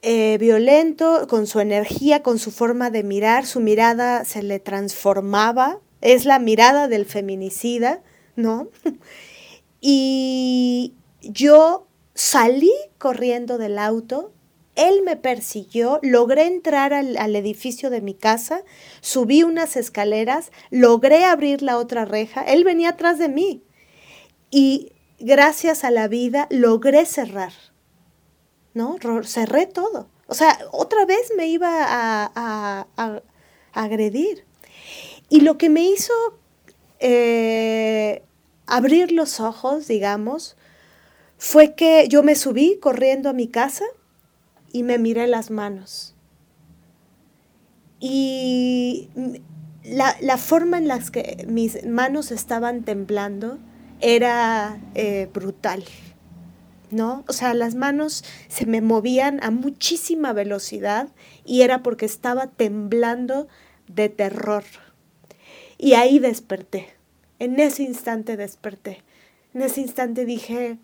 Eh, 0.00 0.38
violento, 0.40 1.26
con 1.28 1.46
su 1.46 1.60
energía, 1.60 2.22
con 2.22 2.38
su 2.38 2.50
forma 2.50 2.88
de 2.88 3.02
mirar, 3.02 3.44
su 3.44 3.60
mirada 3.60 4.24
se 4.24 4.42
le 4.42 4.60
transformaba 4.60 5.78
es 6.00 6.24
la 6.24 6.38
mirada 6.38 6.88
del 6.88 7.04
feminicida, 7.04 8.02
¿no? 8.34 8.68
Y 9.82 10.94
yo 11.20 11.86
salí 12.14 12.72
corriendo 12.96 13.58
del 13.58 13.78
auto, 13.78 14.32
él 14.74 15.02
me 15.04 15.16
persiguió, 15.16 16.00
logré 16.02 16.46
entrar 16.46 16.94
al, 16.94 17.18
al, 17.18 17.36
edificio 17.36 17.90
de 17.90 18.00
mi 18.00 18.14
casa, 18.14 18.62
subí 19.02 19.42
unas 19.42 19.76
escaleras, 19.76 20.50
logré 20.70 21.26
abrir 21.26 21.60
la 21.60 21.76
otra 21.76 22.06
reja, 22.06 22.40
él 22.42 22.64
venía 22.64 22.88
atrás 22.88 23.18
de 23.18 23.28
mí 23.28 23.62
y 24.50 24.92
gracias 25.18 25.84
a 25.84 25.90
la 25.90 26.08
vida 26.08 26.46
logré 26.50 27.06
cerrar, 27.06 27.52
¿no? 28.74 28.96
Cerré 29.24 29.66
todo. 29.66 30.08
O 30.26 30.34
sea, 30.34 30.58
otra 30.72 31.04
vez 31.04 31.32
me 31.36 31.46
iba 31.46 31.84
a, 31.84 32.32
a, 32.34 32.86
a 32.96 33.22
agredir. 33.72 34.44
Y 35.28 35.40
lo 35.40 35.58
que 35.58 35.68
me 35.68 35.82
hizo 35.82 36.12
eh, 36.98 38.22
abrir 38.66 39.12
los 39.12 39.40
ojos, 39.40 39.86
digamos, 39.86 40.56
fue 41.38 41.74
que 41.74 42.08
yo 42.08 42.22
me 42.22 42.34
subí 42.34 42.78
corriendo 42.80 43.28
a 43.28 43.32
mi 43.32 43.48
casa 43.48 43.84
y 44.72 44.82
me 44.82 44.98
miré 44.98 45.26
las 45.26 45.50
manos. 45.50 46.14
Y 48.00 49.08
la, 49.84 50.36
forma 50.36 50.78
en 50.78 50.88
la 50.88 50.98
que 50.98 51.46
mis 51.48 51.84
manos 51.86 52.30
estaban 52.30 52.82
temblando 52.82 53.58
era 54.00 54.80
eh, 54.94 55.28
brutal, 55.32 55.84
¿no? 56.90 57.24
O 57.28 57.32
sea, 57.32 57.54
las 57.54 57.74
manos 57.74 58.24
se 58.48 58.66
me 58.66 58.80
movían 58.80 59.42
a 59.42 59.50
muchísima 59.50 60.32
velocidad 60.32 61.08
y 61.44 61.62
era 61.62 61.82
porque 61.82 62.06
estaba 62.06 62.48
temblando 62.48 63.48
de 63.88 64.08
terror. 64.08 64.64
Y 65.78 65.94
ahí 65.94 66.18
desperté. 66.18 66.94
En 67.38 67.60
ese 67.60 67.82
instante 67.82 68.36
desperté. 68.36 69.02
En 69.54 69.62
ese 69.62 69.80
instante 69.80 70.24
dije, 70.24 70.78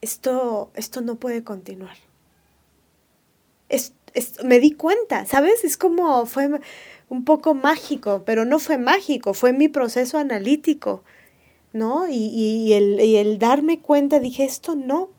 esto, 0.00 0.70
esto 0.74 1.00
no 1.00 1.16
puede 1.16 1.44
continuar. 1.44 1.96
me 4.44 4.60
di 4.60 4.72
cuenta, 4.72 5.26
¿sabes? 5.26 5.64
Es 5.64 5.76
como, 5.76 6.26
fue 6.26 6.48
un 7.08 7.24
poco 7.24 7.54
mágico, 7.54 8.22
pero 8.24 8.44
no 8.44 8.58
fue 8.58 8.78
mágico, 8.78 9.34
fue 9.34 9.52
mi 9.52 9.68
proceso 9.68 10.18
analítico. 10.18 11.02
¿No? 11.74 12.06
Y, 12.08 12.72
el, 12.72 12.98
el, 12.98 13.38
darme 13.38 13.80
cuenta, 13.80 14.20
dije, 14.20 14.44
esto 14.44 14.74
no. 14.74 15.10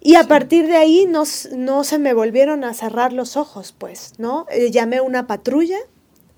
Y 0.00 0.14
a 0.14 0.24
partir 0.24 0.66
de 0.66 0.76
ahí 0.76 1.06
no, 1.06 1.24
no, 1.54 1.84
se 1.84 1.98
me 1.98 2.14
volvieron 2.14 2.64
a 2.64 2.72
cerrar 2.72 3.12
los 3.12 3.36
ojos, 3.36 3.74
pues, 3.76 4.14
¿no? 4.18 4.46
Eh, 4.50 4.70
llamé 4.70 4.96
a 4.96 5.02
una 5.02 5.26
patrulla. 5.26 5.78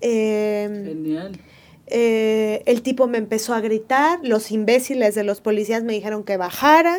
Em, 0.01 0.85
Genial. 0.85 1.39
Eh, 1.87 2.63
el 2.65 2.81
tipo 2.81 3.07
me 3.07 3.17
empezó 3.17 3.53
a 3.53 3.61
gritar, 3.61 4.19
los 4.23 4.51
imbéciles 4.51 5.13
de 5.13 5.23
los 5.23 5.39
policías 5.39 5.83
me 5.83 5.93
dijeron 5.93 6.23
que 6.23 6.35
bajara, 6.35 6.97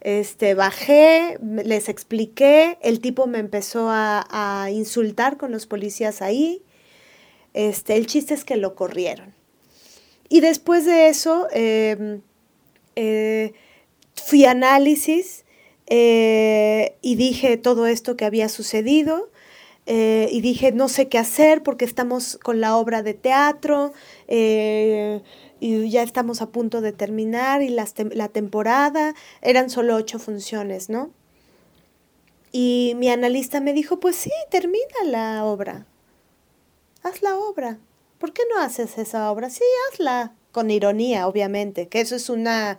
este, 0.00 0.54
bajé, 0.54 1.38
les 1.40 1.88
expliqué, 1.88 2.78
el 2.82 3.00
tipo 3.00 3.26
me 3.26 3.38
empezó 3.38 3.88
a, 3.90 4.68
insultar 4.70 5.38
con 5.38 5.50
los 5.50 5.66
policías 5.66 6.20
ahí, 6.20 6.62
este, 7.54 7.96
el 7.96 8.06
chiste 8.06 8.34
es 8.34 8.44
que 8.44 8.56
lo 8.56 8.74
corrieron. 8.74 9.37
Y 10.28 10.40
después 10.40 10.84
de 10.84 11.08
eso 11.08 11.48
em, 11.52 12.22
eh, 12.96 13.52
fui 14.14 14.44
a 14.44 14.50
análisis 14.50 15.44
eh, 15.86 16.96
y 17.00 17.16
dije 17.16 17.56
todo 17.56 17.86
esto 17.86 18.16
que 18.16 18.24
había 18.24 18.48
sucedido. 18.48 19.30
Eh, 19.86 20.28
y 20.30 20.42
dije, 20.42 20.70
no 20.70 20.88
sé 20.88 21.08
qué 21.08 21.16
hacer 21.16 21.62
porque 21.62 21.86
estamos 21.86 22.38
con 22.42 22.60
la 22.60 22.76
obra 22.76 23.02
de 23.02 23.14
teatro 23.14 23.94
y 24.28 25.90
ya 25.90 26.02
estamos 26.02 26.42
a 26.42 26.50
punto 26.50 26.82
de 26.82 26.92
terminar 26.92 27.62
y 27.62 27.70
la 27.70 28.28
temporada, 28.28 29.14
eran 29.40 29.70
solo 29.70 29.96
ocho 29.96 30.18
funciones, 30.18 30.90
¿no? 30.90 31.10
Y 32.52 32.94
mi 32.96 33.08
analista 33.08 33.60
me 33.60 33.72
dijo, 33.72 33.98
pues 33.98 34.16
sí, 34.16 34.30
termina 34.50 35.04
la 35.06 35.44
obra, 35.46 35.86
haz 37.02 37.22
la 37.22 37.36
obra. 37.36 37.78
¿Por 38.18 38.32
qué 38.32 38.42
no 38.52 38.60
haces 38.60 38.98
esa 38.98 39.30
obra? 39.30 39.50
Sí, 39.50 39.64
hazla. 39.90 40.34
Con 40.52 40.70
ironía, 40.70 41.28
obviamente, 41.28 41.88
que 41.88 42.00
eso 42.00 42.16
es 42.16 42.30
una, 42.30 42.78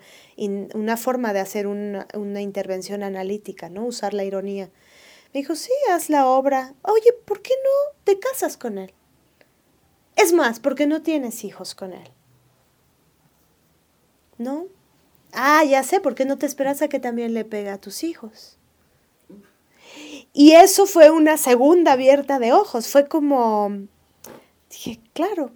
una 0.74 0.98
forma 0.98 1.34
de 1.34 1.40
hacer 1.40 1.68
una, 1.68 2.08
una 2.14 2.42
intervención 2.42 3.04
analítica, 3.04 3.70
¿no? 3.70 3.86
Usar 3.86 4.14
la 4.14 4.24
ironía. 4.24 4.70
Me 5.34 5.42
dijo, 5.42 5.56
sí, 5.56 5.72
haz 5.92 6.10
la 6.10 6.26
obra. 6.26 6.74
Oye, 6.82 7.14
¿por 7.26 7.42
qué 7.42 7.54
no 7.64 7.96
te 8.04 8.20
casas 8.20 8.58
con 8.58 8.80
él? 8.80 8.92
Es 10.16 10.34
más, 10.34 10.60
¿por 10.60 10.76
qué 10.76 10.88
no 10.88 11.02
tienes 11.02 11.44
hijos 11.44 11.76
con 11.76 11.94
él? 11.94 12.10
¿No? 14.38 14.66
Ah, 15.32 15.64
ya 15.64 15.84
sé, 15.84 16.00
¿por 16.00 16.16
qué 16.16 16.26
no 16.26 16.38
te 16.38 16.46
esperas 16.46 16.82
a 16.82 16.88
que 16.90 17.00
también 17.00 17.34
le 17.34 17.46
pegue 17.46 17.70
a 17.70 17.78
tus 17.78 18.04
hijos? 18.04 18.58
Y 20.34 20.54
eso 20.54 20.86
fue 20.86 21.10
una 21.10 21.38
segunda 21.38 21.94
abierta 21.94 22.40
de 22.40 22.54
ojos, 22.54 22.88
fue 22.88 23.08
como, 23.08 23.88
Dije, 24.70 25.00
claro. 25.14 25.52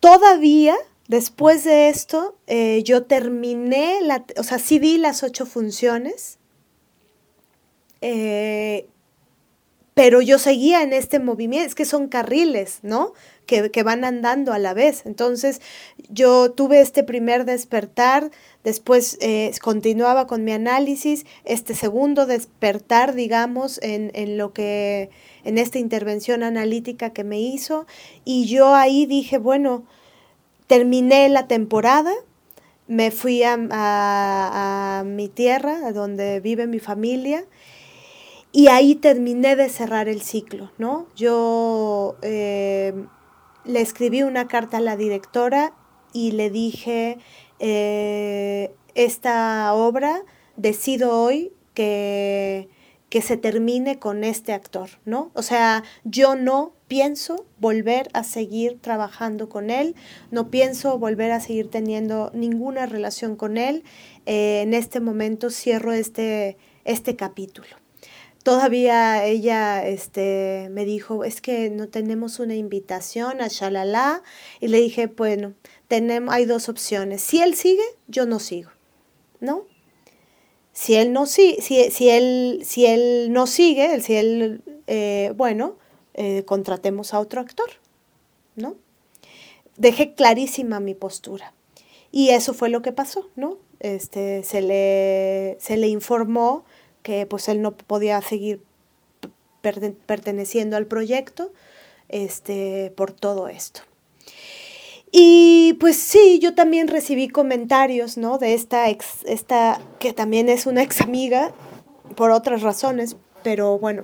Todavía, 0.00 0.76
después 1.08 1.64
de 1.64 1.88
esto, 1.88 2.36
eh, 2.46 2.82
yo 2.84 3.04
terminé, 3.04 4.00
la, 4.02 4.24
o 4.36 4.42
sea, 4.42 4.58
sí 4.58 4.78
di 4.78 4.98
las 4.98 5.22
ocho 5.22 5.46
funciones, 5.46 6.38
eh, 8.00 8.88
pero 9.96 10.20
yo 10.20 10.38
seguía 10.38 10.82
en 10.82 10.92
este 10.92 11.20
movimiento, 11.20 11.68
es 11.68 11.74
que 11.74 11.86
son 11.86 12.08
carriles, 12.08 12.80
¿no? 12.82 13.14
Que, 13.46 13.82
van 13.82 14.04
andando 14.04 14.52
a 14.52 14.58
la 14.58 14.74
vez. 14.74 15.06
Entonces 15.06 15.62
yo 16.10 16.52
tuve 16.52 16.82
este 16.82 17.02
primer 17.02 17.46
despertar, 17.46 18.30
después 18.62 19.16
eh, 19.22 19.50
continuaba 19.62 20.26
con 20.26 20.44
mi 20.44 20.52
análisis, 20.52 21.24
este 21.46 21.74
segundo 21.74 22.26
despertar, 22.26 23.14
digamos, 23.14 23.80
en, 23.82 24.36
lo 24.36 24.52
que 24.52 25.08
en 25.44 25.56
esta 25.56 25.78
intervención 25.78 26.42
analítica 26.42 27.14
que 27.14 27.24
me 27.24 27.40
hizo 27.40 27.86
y 28.22 28.44
yo 28.44 28.74
ahí 28.74 29.06
dije, 29.06 29.38
bueno, 29.38 29.84
terminé 30.66 31.30
la 31.30 31.46
temporada, 31.46 32.12
me 32.86 33.10
fui 33.10 33.42
a, 33.44 35.04
mi 35.06 35.28
tierra, 35.28 35.86
a 35.86 35.92
donde 35.92 36.40
vive 36.40 36.66
mi 36.66 36.80
familia, 36.80 37.46
y 38.56 38.68
ahí 38.68 38.94
terminé 38.94 39.54
de 39.54 39.68
cerrar 39.68 40.08
el 40.08 40.22
ciclo, 40.22 40.72
¿no? 40.78 41.08
Yo 41.14 42.16
eh, 42.22 42.94
le 43.66 43.80
escribí 43.82 44.22
una 44.22 44.48
carta 44.48 44.78
a 44.78 44.80
la 44.80 44.96
directora 44.96 45.74
y 46.14 46.30
le 46.32 46.48
dije, 46.48 47.18
eh, 47.58 48.74
esta 48.94 49.74
obra 49.74 50.22
decido 50.56 51.20
hoy 51.20 51.52
que 51.74 52.70
que 53.10 53.20
se 53.22 53.36
termine 53.36 53.98
con 53.98 54.24
este 54.24 54.52
actor, 54.52 54.88
¿no? 55.04 55.30
O 55.34 55.42
sea, 55.42 55.84
yo 56.04 56.34
no 56.34 56.72
pienso 56.88 57.46
volver 57.58 58.08
a 58.14 58.24
seguir 58.24 58.80
trabajando 58.80 59.48
con 59.48 59.70
él, 59.70 59.94
no 60.30 60.50
pienso 60.50 60.98
volver 60.98 61.30
a 61.30 61.40
seguir 61.40 61.70
teniendo 61.70 62.30
ninguna 62.34 62.86
relación 62.86 63.36
con 63.36 63.58
él. 63.58 63.84
Eh, 64.24 64.62
en 64.62 64.74
este 64.74 65.00
momento 65.00 65.50
cierro 65.50 65.92
este, 65.92 66.56
este 66.84 67.16
capítulo. 67.16 67.85
Todavía 68.46 69.24
ella 69.24 69.84
este, 69.84 70.68
me 70.70 70.84
dijo, 70.84 71.24
es 71.24 71.40
que 71.40 71.68
no 71.68 71.88
tenemos 71.88 72.38
una 72.38 72.54
invitación 72.54 73.40
a 73.40 73.48
Shalala. 73.48 74.22
Y 74.60 74.68
le 74.68 74.80
dije, 74.80 75.08
bueno, 75.08 75.54
tenemos, 75.88 76.32
hay 76.32 76.44
dos 76.44 76.68
opciones. 76.68 77.22
Si 77.22 77.42
él 77.42 77.56
sigue, 77.56 77.82
yo 78.06 78.24
no 78.24 78.38
sigo, 78.38 78.70
¿no? 79.40 79.64
Si 80.72 80.94
él 80.94 81.12
no, 81.12 81.26
si, 81.26 81.56
si, 81.60 82.08
él, 82.08 82.60
si 82.64 82.86
él 82.86 83.32
no 83.32 83.48
sigue, 83.48 84.00
si 84.00 84.14
él, 84.14 84.62
eh, 84.86 85.32
bueno, 85.34 85.76
eh, 86.14 86.44
contratemos 86.44 87.14
a 87.14 87.18
otro 87.18 87.40
actor, 87.40 87.70
¿no? 88.54 88.76
Dejé 89.76 90.14
clarísima 90.14 90.78
mi 90.78 90.94
postura. 90.94 91.52
Y 92.12 92.28
eso 92.28 92.54
fue 92.54 92.68
lo 92.68 92.80
que 92.80 92.92
pasó, 92.92 93.28
¿no? 93.34 93.58
Este, 93.80 94.44
se, 94.44 94.62
le, 94.62 95.56
se 95.58 95.76
le 95.76 95.88
informó 95.88 96.64
que 97.06 97.24
pues 97.24 97.48
él 97.48 97.62
no 97.62 97.70
podía 97.70 98.20
seguir 98.20 98.60
perteneciendo 100.06 100.76
al 100.76 100.86
proyecto 100.86 101.52
este, 102.08 102.92
por 102.96 103.12
todo 103.12 103.46
esto. 103.46 103.82
Y 105.12 105.74
pues 105.78 105.96
sí, 105.96 106.40
yo 106.40 106.56
también 106.56 106.88
recibí 106.88 107.28
comentarios, 107.28 108.16
¿no? 108.16 108.38
De 108.38 108.54
esta 108.54 108.90
ex, 108.90 109.24
esta, 109.24 109.80
que 110.00 110.12
también 110.12 110.48
es 110.48 110.66
una 110.66 110.82
ex 110.82 111.00
amiga, 111.00 111.52
por 112.16 112.32
otras 112.32 112.62
razones, 112.62 113.14
pero 113.44 113.78
bueno, 113.78 114.02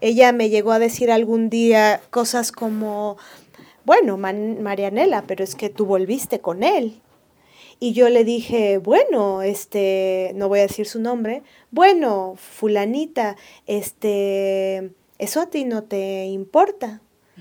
ella 0.00 0.30
me 0.30 0.48
llegó 0.48 0.70
a 0.70 0.78
decir 0.78 1.10
algún 1.10 1.50
día 1.50 2.00
cosas 2.10 2.52
como, 2.52 3.16
bueno, 3.84 4.16
Marianela, 4.16 5.24
pero 5.26 5.42
es 5.42 5.56
que 5.56 5.70
tú 5.70 5.86
volviste 5.86 6.38
con 6.38 6.62
él. 6.62 7.00
Y 7.80 7.92
yo 7.92 8.08
le 8.08 8.24
dije, 8.24 8.78
bueno, 8.78 9.42
este, 9.42 10.32
no 10.34 10.48
voy 10.48 10.60
a 10.60 10.62
decir 10.62 10.86
su 10.86 11.00
nombre, 11.00 11.42
bueno, 11.70 12.34
fulanita, 12.36 13.36
este, 13.66 14.92
eso 15.18 15.40
a 15.40 15.50
ti 15.50 15.64
no 15.64 15.84
te 15.84 16.26
importa. 16.26 17.00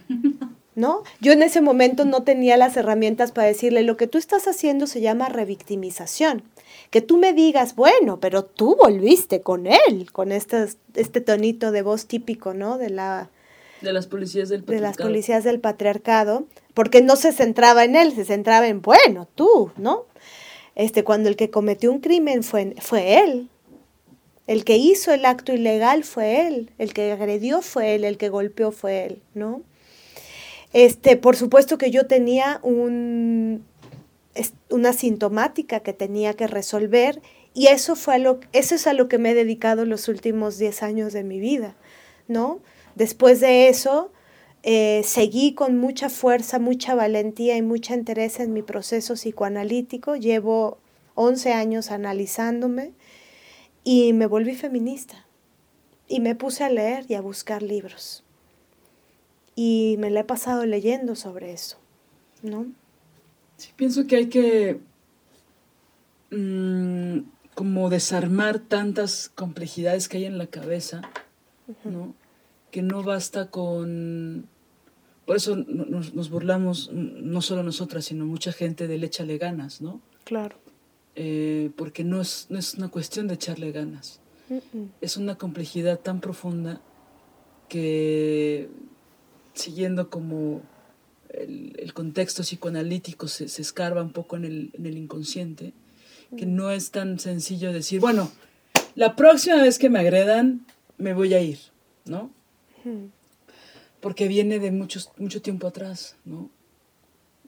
¿no? 0.76 1.04
Yo 1.22 1.32
en 1.32 1.44
ese 1.44 1.62
momento 1.62 2.06
no 2.06 2.24
tenía 2.24 2.58
las 2.58 2.76
herramientas 2.78 3.32
para 3.32 3.48
decirle, 3.48 3.84
lo 3.84 3.98
que 3.98 4.08
tú 4.08 4.18
estás 4.18 4.48
haciendo 4.48 4.88
se 4.88 5.02
llama 5.02 5.30
revictimización. 5.30 6.44
Que 6.90 7.02
tú 7.02 7.18
me 7.18 7.34
digas, 7.34 7.76
bueno, 7.76 8.20
pero 8.20 8.44
tú 8.44 8.76
volviste 8.76 9.42
con 9.42 9.68
él, 9.68 10.12
con 10.12 10.32
este, 10.32 10.68
este 10.96 11.22
tonito 11.22 11.72
de 11.72 11.82
voz 11.82 12.08
típico, 12.08 12.54
¿no? 12.54 12.78
De 12.78 12.90
la... 12.90 13.30
De 13.82 13.94
las 13.94 14.08
policías 14.08 14.50
del 14.50 14.62
patriarcado. 14.62 14.92
De 14.92 14.98
las 14.98 15.08
policías 15.08 15.44
del 15.44 15.60
patriarcado, 15.60 16.46
porque 16.74 17.02
no 17.02 17.16
se 17.16 17.34
centraba 17.34 17.84
en 17.84 17.96
él, 17.96 18.14
se 18.14 18.26
centraba 18.26 18.68
en, 18.68 18.82
bueno, 18.82 19.28
tú, 19.36 19.72
¿no? 19.78 20.06
Este, 20.76 21.04
cuando 21.04 21.30
el 21.30 21.36
que 21.36 21.50
cometió 21.50 21.92
un 21.92 22.00
crimen 22.00 22.44
fue, 22.44 22.76
fue 22.80 23.20
él, 23.24 23.50
el 24.48 24.66
que 24.66 24.78
hizo 24.78 25.14
el 25.14 25.26
acto 25.26 25.54
ilegal 25.54 26.04
fue 26.04 26.48
él, 26.48 26.72
el 26.78 26.94
que 26.94 27.12
agredió 27.12 27.62
fue 27.62 27.96
él, 27.96 28.04
el 28.04 28.18
que 28.18 28.30
golpeó 28.30 28.72
fue 28.72 29.06
él, 29.06 29.22
¿no? 29.34 29.62
Este, 30.74 31.16
por 31.18 31.36
supuesto 31.36 31.78
que 31.78 31.92
yo 31.92 32.08
tenía 32.08 32.60
un, 32.64 33.64
una 34.70 34.94
sintomática 34.94 35.82
que 35.82 35.94
tenía 35.94 36.34
que 36.34 36.48
resolver 36.48 37.22
y 37.54 37.68
eso, 37.68 37.96
fue 37.96 38.18
lo, 38.18 38.40
eso 38.52 38.76
es 38.76 38.88
a 38.88 38.94
lo 38.94 39.08
que 39.08 39.20
me 39.20 39.32
he 39.32 39.36
dedicado 39.36 39.86
los 39.86 40.08
últimos 40.08 40.58
10 40.58 40.82
años 40.82 41.14
de 41.14 41.24
mi 41.24 41.40
vida, 41.40 41.76
¿no? 42.28 42.60
Después 42.96 43.40
de 43.40 43.70
eso, 43.70 44.12
eh, 44.64 45.02
seguí 45.06 45.54
con 45.54 45.78
mucha 45.78 46.10
fuerza, 46.10 46.60
mucha 46.60 46.96
valentía 46.96 47.58
y 47.58 47.62
mucha 47.62 47.96
interés 47.96 48.40
en 48.40 48.54
mi 48.54 48.62
proceso 48.62 49.14
psicoanalítico. 49.16 50.16
Llevo 50.16 50.78
11 51.16 51.54
años 51.54 51.92
analizándome 51.92 52.94
y 53.84 54.14
me 54.14 54.26
volví 54.26 54.56
feminista. 54.56 55.28
Y 56.08 56.20
me 56.20 56.36
puse 56.36 56.64
a 56.64 56.70
leer 56.70 57.06
y 57.08 57.16
a 57.16 57.22
buscar 57.22 57.64
libros 57.64 58.24
y 59.56 59.96
me 60.00 60.10
la 60.10 60.22
he 60.22 60.24
pasado 60.24 60.66
leyendo 60.66 61.16
sobre 61.16 61.54
eso, 61.54 61.78
¿no? 62.42 62.66
Sí, 63.58 63.70
pienso 63.76 64.08
que 64.08 64.16
hay 64.16 64.28
que 64.28 64.80
mm, 66.32 67.20
como 67.54 67.90
desarmar 67.90 68.60
tantas 68.60 69.30
complejidades 69.30 70.10
que 70.10 70.18
hay 70.18 70.26
en 70.26 70.38
la 70.38 70.48
cabeza, 70.48 71.02
¿no? 71.84 72.14
Que 72.74 72.82
no 72.82 73.04
basta 73.04 73.52
con, 73.52 74.48
por 75.28 75.36
eso 75.36 75.56
nos, 75.56 76.32
burlamos, 76.32 76.92
no 76.92 77.44
solo 77.44 77.62
nosotras, 77.62 78.06
sino 78.06 78.26
mucha 78.26 78.52
gente 78.52 78.88
del 78.88 79.04
échale 79.04 79.38
ganas, 79.38 79.80
¿no? 79.80 80.02
Claro. 80.24 80.58
Eh, 81.16 81.70
porque 81.76 82.04
no 82.04 82.20
es, 82.20 82.48
no 82.50 82.58
es 82.58 82.74
una 82.74 82.88
cuestión 82.88 83.28
de 83.28 83.36
echarle 83.36 83.72
ganas. 83.72 84.22
Es 85.02 85.18
una 85.18 85.36
complejidad 85.38 86.00
tan 86.00 86.20
profunda 86.20 86.82
que 87.70 88.70
siguiendo 89.54 90.10
como 90.10 90.64
el, 91.30 91.94
contexto 91.94 92.42
psicoanalítico 92.42 93.28
se, 93.28 93.50
se, 93.50 93.62
escarba 93.62 94.02
un 94.02 94.14
poco 94.14 94.36
en 94.36 94.46
el, 94.46 94.72
en 94.74 94.88
el 94.88 94.98
inconsciente, 94.98 95.74
que 96.36 96.48
no 96.48 96.72
es 96.72 96.90
tan 96.90 97.20
sencillo 97.20 97.72
decir, 97.72 98.00
bueno, 98.00 98.32
la 98.96 99.16
próxima 99.16 99.62
vez 99.62 99.78
que 99.78 99.92
me 99.92 100.00
agredan, 100.00 100.66
me 100.98 101.14
voy 101.14 101.36
a 101.36 101.40
ir, 101.40 101.60
¿no? 102.06 102.32
Porque 104.00 104.28
viene 104.28 104.60
de 104.60 104.72
muchos, 104.72 105.12
mucho 105.18 105.42
tiempo 105.42 105.68
atrás, 105.68 106.16
¿no? 106.26 106.50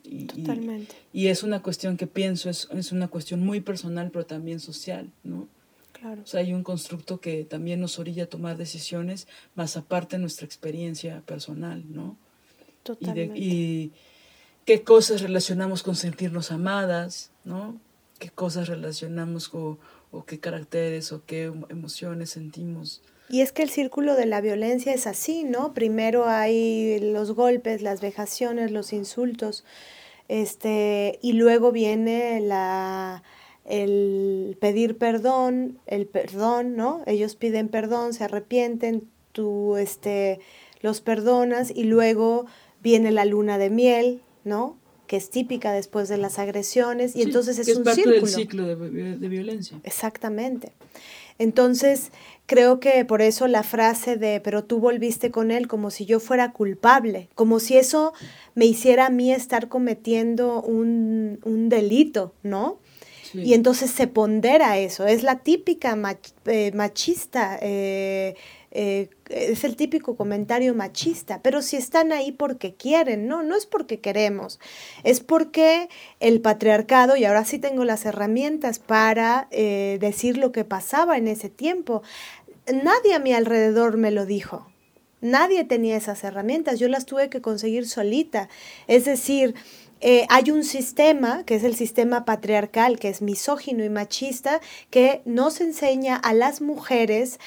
Y, 0.03 0.25
Totalmente. 0.25 0.95
Y, 1.11 1.27
es 1.27 1.43
una 1.43 1.61
cuestión 1.61 1.97
que 1.97 2.07
pienso, 2.07 2.49
es, 2.49 2.67
es, 2.71 2.91
una 2.91 3.07
cuestión 3.07 3.43
muy 3.43 3.59
personal, 3.59 4.11
pero 4.11 4.25
también 4.25 4.59
social, 4.59 5.11
¿no? 5.23 5.47
Claro. 5.93 6.21
O 6.23 6.27
sea, 6.27 6.41
hay 6.41 6.53
un 6.53 6.63
constructo 6.63 7.19
que 7.19 7.43
también 7.43 7.79
nos 7.79 7.97
orilla 7.97 8.25
a 8.25 8.27
tomar 8.27 8.57
decisiones, 8.57 9.27
más 9.55 9.77
aparte 9.77 10.17
de 10.17 10.21
nuestra 10.21 10.45
experiencia 10.45 11.21
personal, 11.25 11.83
¿no? 11.89 12.17
Totalmente. 12.83 13.37
Y, 13.37 13.43
y 13.43 13.91
qué 14.65 14.83
cosas 14.83 15.21
relacionamos 15.21 15.83
con 15.83 15.95
sentirnos 15.95 16.51
amadas, 16.51 17.31
¿no? 17.43 17.79
Qué 18.19 18.29
cosas 18.29 18.67
relacionamos 18.67 19.49
con, 19.49 19.79
o 20.11 20.25
qué 20.25 20.39
caracteres 20.39 21.11
o 21.11 21.23
qué 21.25 21.51
emociones 21.69 22.31
sentimos 22.31 23.01
y 23.29 23.41
es 23.41 23.51
que 23.51 23.63
el 23.63 23.69
círculo 23.69 24.15
de 24.15 24.25
la 24.25 24.41
violencia 24.41 24.93
es 24.93 25.07
así, 25.07 25.43
¿no? 25.43 25.73
Primero 25.73 26.27
hay 26.27 26.99
los 26.99 27.31
golpes, 27.31 27.81
las 27.81 28.01
vejaciones, 28.01 28.71
los 28.71 28.93
insultos, 28.93 29.65
este, 30.27 31.19
y 31.21 31.33
luego 31.33 31.71
viene 31.71 32.39
la, 32.41 33.23
el 33.65 34.57
pedir 34.59 34.97
perdón, 34.97 35.79
el 35.87 36.05
perdón, 36.05 36.75
¿no? 36.75 37.03
Ellos 37.07 37.35
piden 37.35 37.67
perdón, 37.67 38.13
se 38.13 38.23
arrepienten, 38.23 39.07
tú 39.31 39.77
este, 39.77 40.39
los 40.81 41.01
perdonas 41.01 41.71
y 41.75 41.83
luego 41.83 42.45
viene 42.81 43.11
la 43.11 43.25
luna 43.25 43.57
de 43.57 43.69
miel, 43.69 44.21
¿no? 44.43 44.77
que 45.07 45.17
es 45.17 45.29
típica 45.29 45.71
después 45.71 46.09
de 46.09 46.17
las 46.17 46.39
agresiones 46.39 47.15
y 47.15 47.21
entonces 47.21 47.59
es, 47.59 47.67
es 47.67 47.77
un 47.77 47.83
parte 47.83 48.01
círculo. 48.01 48.21
del 48.21 48.29
ciclo 48.29 48.65
de, 48.65 49.17
de 49.17 49.29
violencia. 49.29 49.79
Exactamente. 49.83 50.71
Entonces, 51.37 52.11
creo 52.45 52.79
que 52.79 53.03
por 53.05 53.21
eso 53.21 53.47
la 53.47 53.63
frase 53.63 54.17
de, 54.17 54.39
pero 54.39 54.63
tú 54.63 54.79
volviste 54.79 55.31
con 55.31 55.51
él 55.51 55.67
como 55.67 55.91
si 55.91 56.05
yo 56.05 56.19
fuera 56.19 56.51
culpable, 56.51 57.29
como 57.35 57.59
si 57.59 57.77
eso 57.77 58.13
me 58.53 58.65
hiciera 58.65 59.07
a 59.07 59.09
mí 59.09 59.33
estar 59.33 59.67
cometiendo 59.67 60.61
un, 60.61 61.39
un 61.43 61.69
delito, 61.69 62.33
¿no? 62.43 62.79
Y 63.33 63.53
entonces 63.53 63.91
se 63.91 64.07
pondera 64.07 64.77
eso, 64.77 65.05
es 65.05 65.21
la 65.21 65.39
típica 65.39 65.97
eh, 66.45 66.71
machista 66.73 67.59
eh, 67.61 68.35
eh, 68.77 69.09
es 69.29 69.63
el 69.63 69.77
típico 69.77 70.17
comentario 70.17 70.75
machista, 70.75 71.41
pero 71.41 71.61
si 71.61 71.77
están 71.77 72.11
ahí 72.11 72.33
porque 72.33 72.75
quieren, 72.75 73.25
no, 73.25 73.41
no 73.41 73.55
es 73.55 73.65
porque 73.65 74.01
queremos, 74.01 74.59
es 75.05 75.21
porque 75.21 75.87
el 76.19 76.41
patriarcado, 76.41 77.15
y 77.15 77.23
ahora 77.23 77.45
sí 77.45 77.57
tengo 77.57 77.85
las 77.85 78.05
herramientas 78.05 78.79
para 78.79 79.47
eh, 79.51 79.97
decir 80.01 80.37
lo 80.37 80.51
que 80.51 80.65
pasaba 80.65 81.15
en 81.15 81.29
ese 81.29 81.49
tiempo, 81.49 82.03
nadie 82.67 83.13
a 83.13 83.19
mi 83.19 83.31
alrededor 83.31 83.95
me 83.95 84.11
lo 84.11 84.25
dijo. 84.25 84.67
Nadie 85.21 85.63
tenía 85.63 85.95
esas 85.95 86.25
herramientas, 86.25 86.77
yo 86.77 86.89
las 86.89 87.05
tuve 87.05 87.29
que 87.29 87.41
conseguir 87.41 87.87
solita. 87.87 88.49
Es 88.87 89.05
decir, 89.05 89.55
eh, 90.01 90.27
hay 90.29 90.51
un 90.51 90.65
sistema, 90.65 91.45
que 91.45 91.55
es 91.55 91.63
el 91.63 91.75
sistema 91.75 92.25
patriarcal, 92.25 92.99
que 92.99 93.07
es 93.07 93.21
misógino 93.21 93.85
y 93.85 93.89
machista, 93.89 94.59
que 94.89 95.21
nos 95.23 95.61
enseña 95.61 96.17
a 96.17 96.33
las 96.33 96.61
mujeres 96.61 97.39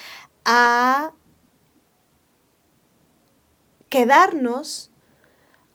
a 0.43 1.13
quedarnos 3.89 4.91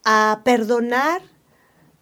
a 0.05 0.43
perdonar 0.45 1.23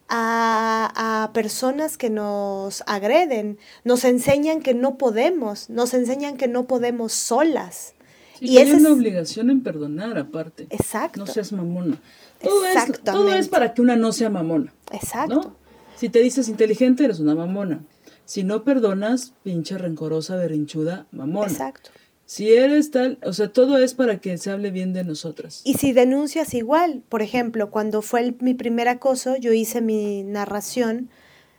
a, 0.09 1.31
personas 1.33 1.97
que 1.97 2.11
nos 2.11 2.83
agreden, 2.87 3.59
nos 3.85 4.05
enseñan 4.05 4.61
que 4.61 4.75
no 4.75 4.99
podemos, 4.99 5.71
nos 5.71 5.95
enseñan 5.95 6.37
que 6.37 6.49
no 6.49 6.67
podemos 6.67 7.13
solas. 7.13 7.95
y 8.41 8.59
hay 8.59 8.73
una 8.73 8.93
obligación 8.93 9.51
en 9.51 9.63
perdonar 9.63 10.19
aparte. 10.19 10.67
Exacto. 10.71 11.21
No 11.21 11.27
seas 11.27 11.53
mamona. 11.53 11.99
Todo 12.43 12.67
es, 12.67 13.01
todo 13.05 13.35
es 13.35 13.49
para 13.49 13.73
que 13.73 13.81
una 13.81 13.97
no 13.97 14.13
sea 14.13 14.29
mamona. 14.29 14.75
Exacto. 14.91 15.57
Si 15.97 16.09
te 16.09 16.19
dices 16.19 16.49
inteligente, 16.49 17.05
eres 17.05 17.21
una 17.21 17.35
mamona. 17.35 17.85
Si 18.25 18.45
no 18.45 18.65
perdonas, 18.65 19.35
pinche 19.43 19.79
rencorosa, 19.79 20.37
berrinchuda, 20.37 21.07
mamona. 21.13 21.51
Exacto. 21.51 21.91
Si 22.33 22.51
eres 22.51 22.91
tal, 22.91 23.19
o 23.23 23.35
sea, 23.35 23.53
todo 23.53 23.77
es 23.77 23.93
para 23.93 24.19
que 24.19 24.39
se 24.39 24.51
hable 24.51 24.71
bien 24.71 24.95
de 24.95 25.05
nosotras. 25.05 25.61
Y 25.67 25.75
si 25.75 25.93
denuncias 25.93 26.55
igual, 26.55 27.03
por 27.11 27.21
ejemplo, 27.21 27.71
cuando 27.71 28.01
fue 28.01 28.35
mi 28.41 28.55
primer 28.55 28.89
acoso, 28.89 29.37
yo 29.37 29.53
hice 29.53 29.83
mi 29.83 30.23
narración 30.23 31.11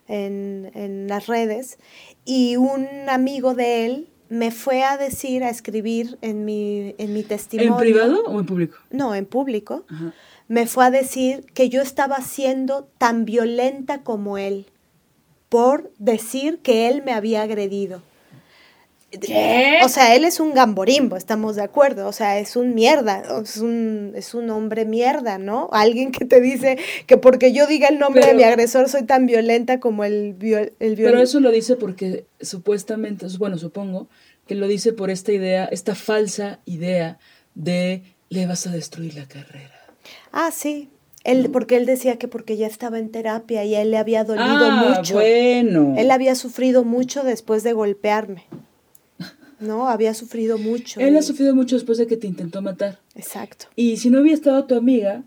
en, 0.08 0.72
en 0.74 1.08
las 1.08 1.28
redes 1.28 1.78
y 2.26 2.56
un 2.56 2.88
amigo 3.08 3.54
de 3.54 3.86
él 3.86 4.08
me 4.30 4.50
fue 4.50 4.82
a 4.82 4.98
decir, 4.98 5.44
a 5.44 5.52
escribir 5.52 6.18
en 6.22 6.44
mi, 6.44 6.96
en 6.98 7.14
mi 7.14 7.22
testimonio. 7.22 7.74
¿En 7.74 7.80
privado 7.80 8.24
o 8.26 8.40
en 8.40 8.46
público? 8.48 8.78
No, 8.90 9.14
en 9.14 9.28
público. 9.28 9.86
Me 10.48 10.66
fue 10.66 10.86
a 10.86 10.90
decir 10.90 11.46
que 11.54 11.70
yo 11.70 11.84
estaba 11.84 12.20
siendo 12.22 12.90
tan 12.98 13.26
violenta 13.26 14.02
como 14.02 14.40
él 14.40 14.66
por 15.50 15.92
decir 16.00 16.58
que 16.64 16.90
él 16.90 17.04
me 17.04 17.14
había 17.14 17.44
agredido. 17.44 18.02
O 19.84 19.90
sea, 19.90 20.16
él 20.16 20.24
es 20.24 20.40
un 20.40 20.54
gamborimbo, 20.54 21.16
estamos 21.16 21.56
de 21.56 21.64
acuerdo. 21.64 22.08
O 22.08 22.14
sea, 22.14 22.40
es 22.40 22.56
un 22.56 22.74
mierda, 22.74 23.24
es 23.44 23.58
un, 23.58 24.14
es 24.16 24.34
un 24.34 24.50
hombre 24.50 24.86
mierda, 24.86 25.38
¿no? 25.38 25.70
Alguien 25.72 26.12
que 26.12 26.26
te 26.26 26.42
dice 26.42 26.78
que 27.06 27.18
porque 27.18 27.54
yo 27.54 27.68
diga 27.68 27.88
el 27.88 28.00
nombre 28.00 28.26
de 28.26 28.34
mi 28.34 28.44
agresor 28.44 28.90
soy 28.90 29.04
tan 29.04 29.26
violenta 29.26 29.80
como 29.80 30.04
el, 30.04 30.36
el 30.80 30.96
Pero 30.96 31.22
eso 31.22 31.40
lo 31.40 31.52
dice 31.52 31.76
porque 31.76 32.26
supuestamente, 32.42 33.26
bueno, 33.38 33.58
supongo 33.58 34.08
que 34.48 34.56
lo 34.56 34.68
dice 34.68 34.94
por 34.94 35.10
esta 35.10 35.32
idea, 35.32 35.66
esta 35.66 35.96
falsa 35.96 36.60
idea 36.66 37.20
de 37.56 38.04
le 38.30 38.46
vas 38.48 38.68
a 38.68 38.72
destruir 38.72 39.16
la 39.16 39.28
carrera. 39.28 39.80
Ah, 40.32 40.52
sí. 40.52 40.90
Él, 41.24 41.50
porque 41.52 41.78
él 41.78 41.86
decía 41.86 42.18
que 42.18 42.28
porque 42.28 42.58
ya 42.58 42.68
estaba 42.68 43.00
en 43.00 43.10
terapia 43.10 43.64
y 43.64 43.76
a 43.76 43.82
él 43.82 43.92
le 43.92 43.98
había 43.98 44.26
dolido 44.26 44.46
ah, 44.46 44.96
mucho. 44.98 45.14
Bueno. 45.14 45.96
Él 45.98 46.12
había 46.12 46.36
sufrido 46.36 46.84
mucho 46.84 47.24
después 47.24 47.64
de 47.64 47.72
golpearme. 47.72 48.46
No, 49.64 49.88
había 49.88 50.14
sufrido 50.14 50.58
mucho. 50.58 51.00
Él 51.00 51.16
ha 51.18 51.22
sufrido 51.22 51.56
mucho 51.56 51.76
después 51.76 51.98
de 51.98 52.08
que 52.08 52.18
te 52.18 52.28
intentó 52.28 52.62
matar. 52.62 53.00
Exacto. 53.16 53.68
Y 53.76 53.98
si 53.98 54.10
no 54.10 54.22
hubiera 54.22 54.36
estado 54.36 54.66
tu 54.66 54.76
amiga, 54.76 55.24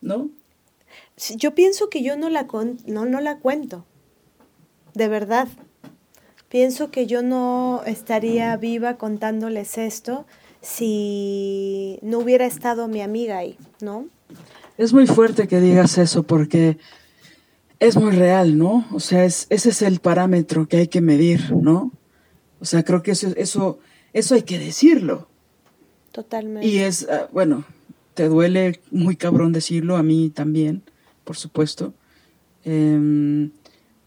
¿no? 0.00 0.30
Yo 1.36 1.54
pienso 1.54 1.90
que 1.90 2.02
yo 2.02 2.16
no 2.16 2.28
la, 2.30 2.46
no, 2.86 3.06
no 3.06 3.20
la 3.20 3.38
cuento. 3.38 3.84
De 4.94 5.08
verdad. 5.08 5.48
Pienso 6.48 6.90
que 6.90 7.06
yo 7.06 7.22
no 7.22 7.82
estaría 7.86 8.56
viva 8.56 8.96
contándoles 8.96 9.78
esto 9.78 10.26
si 10.60 12.00
no 12.02 12.18
hubiera 12.18 12.44
estado 12.44 12.88
mi 12.88 13.00
amiga 13.00 13.38
ahí, 13.38 13.56
¿no? 13.80 14.08
Es 14.76 14.92
muy 14.92 15.06
fuerte 15.06 15.46
que 15.46 15.60
digas 15.60 15.96
eso 15.98 16.24
porque 16.24 16.78
es 17.78 17.96
muy 17.96 18.10
real, 18.10 18.58
¿no? 18.58 18.86
O 18.92 18.98
sea, 18.98 19.24
es, 19.24 19.46
ese 19.50 19.70
es 19.70 19.82
el 19.82 20.00
parámetro 20.00 20.66
que 20.66 20.78
hay 20.78 20.88
que 20.88 21.00
medir, 21.00 21.54
¿no? 21.54 21.92
O 22.60 22.64
sea, 22.64 22.84
creo 22.84 23.02
que 23.02 23.12
eso, 23.12 23.28
eso, 23.36 23.78
eso 24.12 24.34
hay 24.34 24.42
que 24.42 24.58
decirlo. 24.58 25.28
Totalmente. 26.12 26.66
Y 26.66 26.78
es, 26.78 27.08
ah, 27.08 27.28
bueno, 27.32 27.64
te 28.14 28.28
duele 28.28 28.80
muy 28.90 29.16
cabrón 29.16 29.52
decirlo, 29.52 29.96
a 29.96 30.02
mí 30.02 30.30
también, 30.30 30.82
por 31.24 31.36
supuesto. 31.36 31.94
Em, 32.64 33.50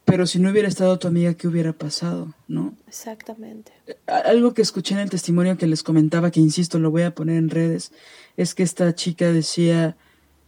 pero 0.06 0.28
si 0.28 0.40
no 0.40 0.52
hubiera 0.52 0.68
estado 0.68 1.00
tu 1.00 1.08
amiga, 1.08 1.34
¿qué 1.34 1.48
hubiera 1.48 1.74
pasado? 1.74 2.34
¿No? 2.48 2.76
Exactamente. 2.88 3.72
Algo 4.06 4.54
que 4.54 4.62
escuché 4.62 4.94
en 4.94 5.00
el 5.00 5.10
testimonio 5.10 5.58
que 5.58 5.66
les 5.66 5.82
comentaba, 5.82 6.30
que 6.30 6.40
insisto, 6.40 6.78
lo 6.78 6.92
voy 6.92 7.04
a 7.04 7.16
poner 7.16 7.38
en 7.38 7.50
redes, 7.50 7.92
es 8.38 8.54
que 8.54 8.64
esta 8.64 8.94
chica 8.94 9.32
decía, 9.32 9.96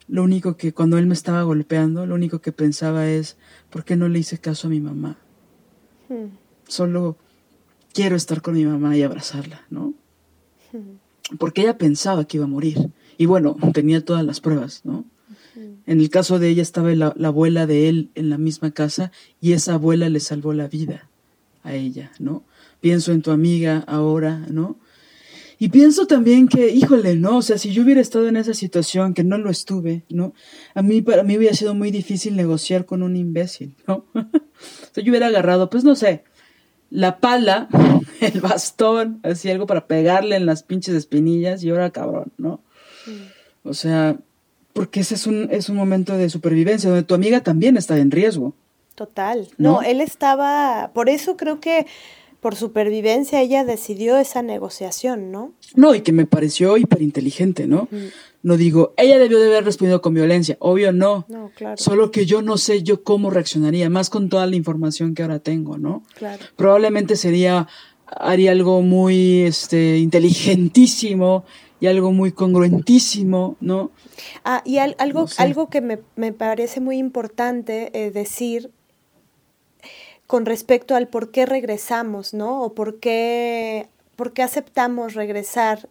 lo 0.07 0.23
único 0.23 0.57
que 0.57 0.73
cuando 0.73 0.97
él 0.97 1.07
me 1.07 1.13
estaba 1.13 1.41
golpeando, 1.43 2.05
lo 2.05 2.15
único 2.15 2.41
que 2.41 2.51
pensaba 2.51 3.07
es, 3.07 3.37
¿por 3.69 3.85
qué 3.85 3.95
no 3.95 4.09
le 4.09 4.19
hice 4.19 4.37
caso 4.37 4.67
a 4.67 4.69
mi 4.69 4.81
mamá? 4.81 5.17
Hmm. 6.09 6.35
Solo 6.67 7.17
quiero 7.95 8.17
estar 8.17 8.41
con 8.41 8.53
mi 8.53 8.65
mamá 8.65 8.95
y 8.95 9.01
abrazarla, 9.01 9.65
¿no? 9.69 9.93
Porque 11.39 11.61
ella 11.61 11.77
pensaba 11.77 12.25
que 12.25 12.37
iba 12.37 12.45
a 12.45 12.49
morir. 12.49 12.89
Y 13.17 13.25
bueno, 13.25 13.55
tenía 13.73 14.03
todas 14.03 14.23
las 14.23 14.41
pruebas, 14.41 14.81
¿no? 14.83 15.05
En 15.87 16.01
el 16.01 16.09
caso 16.09 16.37
de 16.37 16.49
ella 16.49 16.61
estaba 16.61 16.93
la, 16.93 17.15
abuela 17.23 17.65
de 17.65 17.87
él 17.87 18.09
en 18.15 18.29
la 18.29 18.37
misma 18.37 18.71
casa 18.71 19.11
y 19.39 19.53
esa 19.53 19.75
abuela 19.75 20.09
le 20.09 20.19
salvó 20.19 20.51
la 20.51 20.67
vida 20.67 21.09
a 21.63 21.73
ella, 21.73 22.11
¿no? 22.19 22.43
Pienso 22.81 23.13
en 23.13 23.21
tu 23.21 23.31
amiga 23.31 23.83
ahora, 23.87 24.45
¿no? 24.49 24.77
Y 25.57 25.69
pienso 25.69 26.05
también 26.05 26.49
que, 26.49 26.71
híjole, 26.71 27.15
¿no? 27.15 27.37
O 27.37 27.41
sea, 27.41 27.57
si 27.57 27.71
yo 27.71 27.83
hubiera 27.83 28.01
estado 28.01 28.27
en 28.27 28.35
esa 28.35 28.53
situación, 28.53 29.13
que 29.13 29.23
no 29.23 29.37
lo 29.37 29.49
estuve, 29.49 30.03
¿no? 30.09 30.33
A 30.73 30.81
mí, 30.81 31.01
para 31.01 31.23
mí 31.23 31.37
hubiera 31.37 31.55
sido 31.55 31.73
muy 31.73 31.91
difícil 31.91 32.35
negociar 32.35 32.85
con 32.85 33.01
un 33.01 33.15
imbécil, 33.15 33.73
¿no? 33.87 34.05
o 34.13 34.21
sea, 34.91 35.01
yo 35.01 35.11
hubiera 35.11 35.27
agarrado, 35.27 35.69
pues 35.69 35.85
no 35.85 35.95
sé, 35.95 36.25
la 36.89 37.19
pala, 37.19 37.67
el 38.21 38.41
bastón, 38.41 39.19
así 39.23 39.49
algo 39.49 39.65
para 39.65 39.87
pegarle 39.87 40.35
en 40.35 40.45
las 40.45 40.63
pinches 40.63 40.95
espinillas 40.95 41.63
y 41.63 41.69
ahora 41.69 41.89
cabrón, 41.89 42.31
¿no? 42.37 42.61
O 43.63 43.73
sea, 43.73 44.17
porque 44.73 44.99
ese 44.99 45.15
es 45.15 45.27
un, 45.27 45.49
es 45.51 45.69
un 45.69 45.75
momento 45.75 46.17
de 46.17 46.29
supervivencia 46.29 46.89
donde 46.89 47.03
tu 47.03 47.15
amiga 47.15 47.41
también 47.41 47.77
está 47.77 47.97
en 47.97 48.11
riesgo. 48.11 48.53
Total. 48.95 49.47
No, 49.57 49.81
él 49.81 50.01
estaba, 50.01 50.91
por 50.93 51.09
eso 51.09 51.35
creo 51.35 51.59
que 51.59 51.85
por 52.39 52.55
supervivencia 52.55 53.41
ella 53.41 53.65
decidió 53.65 54.17
esa 54.17 54.41
negociación, 54.41 55.31
¿no? 55.31 55.53
No, 55.75 55.95
y 55.95 56.01
que 56.01 56.11
me 56.11 56.25
pareció 56.25 56.77
hiperinteligente, 56.77 57.67
¿no? 57.67 57.87
No 58.45 58.57
digo, 58.57 58.93
ella 58.97 59.17
debió 59.17 59.39
de 59.39 59.47
haber 59.47 59.65
respondido 59.65 60.03
con 60.03 60.13
violencia, 60.13 60.55
obvio 60.59 60.91
no. 60.91 61.25
No, 61.29 61.49
claro. 61.55 61.77
Solo 61.77 62.11
que 62.11 62.27
yo 62.27 62.43
no 62.43 62.59
sé 62.59 62.83
yo 62.83 63.03
cómo 63.03 63.31
reaccionaría, 63.31 63.89
más 63.89 64.11
con 64.11 64.29
toda 64.29 64.45
la 64.45 64.55
información 64.55 65.15
que 65.15 65.23
ahora 65.23 65.39
tengo, 65.39 65.79
¿no? 65.79 66.03
Claro. 66.13 66.45
Probablemente 66.55 67.15
sería, 67.15 67.67
haría 68.05 68.51
algo 68.51 68.83
muy, 68.83 69.41
este, 69.41 69.97
inteligentísimo 69.97 71.43
y 71.79 71.87
algo 71.87 72.11
muy 72.11 72.33
congruentísimo, 72.33 73.57
¿no? 73.61 73.89
Ah, 74.43 74.61
y 74.63 74.77
algo, 74.77 75.25
algo 75.37 75.71
que 75.71 75.81
me, 75.81 75.97
me, 76.15 76.31
parece 76.31 76.81
muy 76.81 76.99
importante 76.99 77.89
eh, 77.99 78.11
decir 78.11 78.69
con 80.27 80.45
respecto 80.45 80.95
al 80.95 81.07
por 81.07 81.31
qué 81.31 81.47
regresamos, 81.47 82.35
¿no? 82.35 82.61
O 82.61 82.75
por 82.75 82.99
qué, 82.99 83.87
por 84.15 84.33
qué 84.33 84.43
aceptamos 84.43 85.15
regresar. 85.15 85.89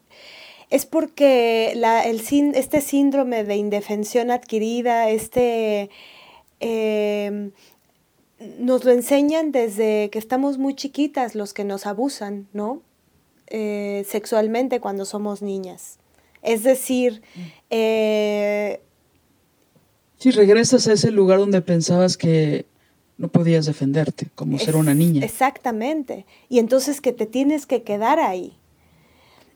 Es 0.70 0.86
porque 0.86 1.72
la, 1.76 2.02
el, 2.04 2.22
este 2.54 2.80
síndrome 2.80 3.44
de 3.44 3.56
indefensión 3.56 4.30
adquirida, 4.30 5.10
este, 5.10 5.90
em, 6.60 7.52
nos 8.58 8.84
lo 8.84 8.92
enseñan 8.92 9.52
desde 9.52 10.10
que 10.10 10.18
estamos 10.18 10.58
muy 10.58 10.74
chiquitas 10.74 11.34
los 11.34 11.54
que 11.54 11.64
nos 11.64 11.86
abusan, 11.86 12.48
¿no? 12.52 12.82
Eh, 13.48 14.04
sexualmente 14.08 14.80
cuando 14.80 15.04
somos 15.04 15.42
niñas. 15.42 15.98
Es 16.42 16.62
decir, 16.62 17.22
eh, 17.70 18.80
si 20.18 20.30
regresas 20.30 20.86
a 20.88 20.92
ese 20.92 21.10
lugar 21.10 21.38
donde 21.38 21.62
pensabas 21.62 22.16
que 22.16 22.66
no 23.16 23.28
podías 23.28 23.66
defenderte, 23.66 24.28
como 24.34 24.58
ser 24.58 24.76
una 24.76 24.94
niña. 24.94 25.24
Exactamente. 25.24 26.26
Y 26.48 26.58
entonces 26.58 27.00
que 27.00 27.12
te 27.12 27.26
tienes 27.26 27.66
que 27.66 27.82
quedar 27.82 28.18
ahí. 28.18 28.56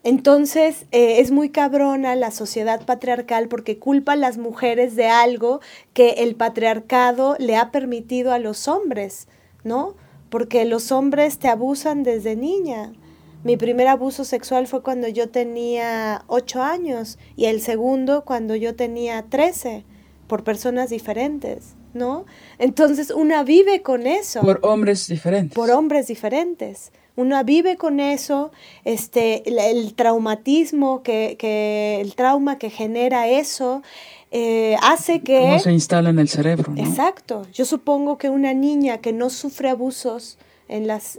Entonces 0.05 0.87
eh, 0.93 1.21
es 1.21 1.31
muy 1.31 1.51
cabrona 1.51 2.15
la 2.15 2.31
sociedad 2.31 2.85
patriarcal 2.87 3.49
porque 3.49 3.79
culpa 3.79 4.13
a 4.13 4.17
las 4.17 4.39
mujeres 4.39 4.97
de 4.97 5.09
algo 5.09 5.61
que 5.93 6.11
el 6.19 6.37
patriarcado 6.37 7.37
le 7.39 7.57
ha 7.57 7.71
permitido 7.71 8.33
a 8.33 8.39
los 8.39 8.69
hombres, 8.69 9.29
¿no? 9.65 9.97
Porque 10.31 10.65
los 10.65 10.93
hombres 10.93 11.39
te 11.39 11.49
abusan 11.49 12.05
desde 12.05 12.37
niña. 12.37 12.93
Mi 13.45 13.57
primer 13.57 13.89
abuso 13.89 14.25
sexual 14.25 14.67
fue 14.67 14.83
cuando 14.83 15.09
yo 15.09 15.31
tenía 15.31 16.25
ocho 16.27 16.63
años 16.63 17.19
y 17.37 17.47
el 17.47 17.61
segundo 17.61 18.25
cuando 18.25 18.55
yo 18.55 18.75
tenía 18.75 19.25
trece, 19.29 19.85
por 20.27 20.45
personas 20.45 20.91
diferentes. 20.91 21.75
¿no? 21.95 22.27
Entonces 22.59 23.11
una 23.11 23.43
vive 23.43 23.83
con 23.83 24.07
eso. 24.07 24.41
Por 24.41 24.61
hombres 24.63 25.09
diferentes. 25.09 25.55
Por 25.55 25.71
hombres 25.71 26.07
diferentes. 26.07 26.93
Una 27.19 27.43
vive 27.43 27.77
con 27.77 27.99
eso, 27.99 28.53
este, 28.85 29.43
el, 29.49 29.95
traumatismo, 29.95 31.03
que, 31.03 31.99
el 32.01 32.15
trauma 32.15 32.59
que 32.59 32.71
genera 32.71 33.27
eso, 33.27 33.83
eh, 34.31 34.77
hace 34.83 35.19
que... 35.23 35.41
¿Cómo 35.41 35.59
se 35.59 35.73
instala 35.73 36.11
en 36.11 36.21
el 36.21 36.29
cerebro? 36.29 36.73
Exacto. 36.77 37.45
Yo 37.53 37.65
supongo 37.65 38.19
que 38.19 38.31
una 38.31 38.55
niña 38.55 38.99
que 38.99 39.13
no 39.13 39.31
sufre 39.31 39.69
abusos 39.69 40.39
en 40.69 40.87
las, 40.87 41.19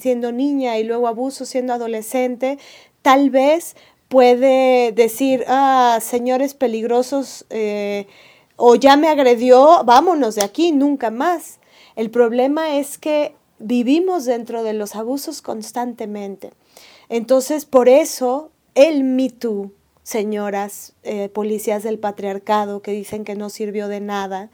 siendo 0.00 0.32
niña 0.32 0.78
y 0.78 0.82
luego 0.82 1.06
abusos 1.06 1.48
siendo 1.48 1.74
adolescente, 1.74 2.58
tal 3.02 3.30
vez 3.30 3.76
puede 4.08 4.90
decir, 4.90 5.44
ah, 5.46 6.00
señores 6.02 6.54
peligrosos, 6.54 7.46
eh, 7.50 8.08
o 8.56 8.74
ya 8.74 8.96
me 8.96 9.06
agredió, 9.06 9.84
vámonos 9.84 10.34
de 10.34 10.42
aquí, 10.42 10.72
nunca 10.72 11.12
más. 11.12 11.60
El 11.94 12.10
problema 12.10 12.78
es 12.78 12.98
que 12.98 13.36
vivimos 13.58 14.24
dentro 14.24 14.62
de 14.62 14.72
los 14.72 14.94
abusos 14.94 15.42
constantemente. 15.42 16.52
Entonces, 17.08 17.64
por 17.64 17.88
eso, 17.88 18.50
el 18.74 19.04
Me 19.04 19.30
Too, 19.30 19.72
señoras 20.02 20.94
eh, 21.02 21.28
policías 21.28 21.82
del 21.82 21.98
patriarcado 21.98 22.80
que 22.80 22.92
dicen 22.92 23.24
que 23.24 23.34
no 23.34 23.50
sirvió 23.50 23.88
de 23.88 24.00
nada, 24.00 24.50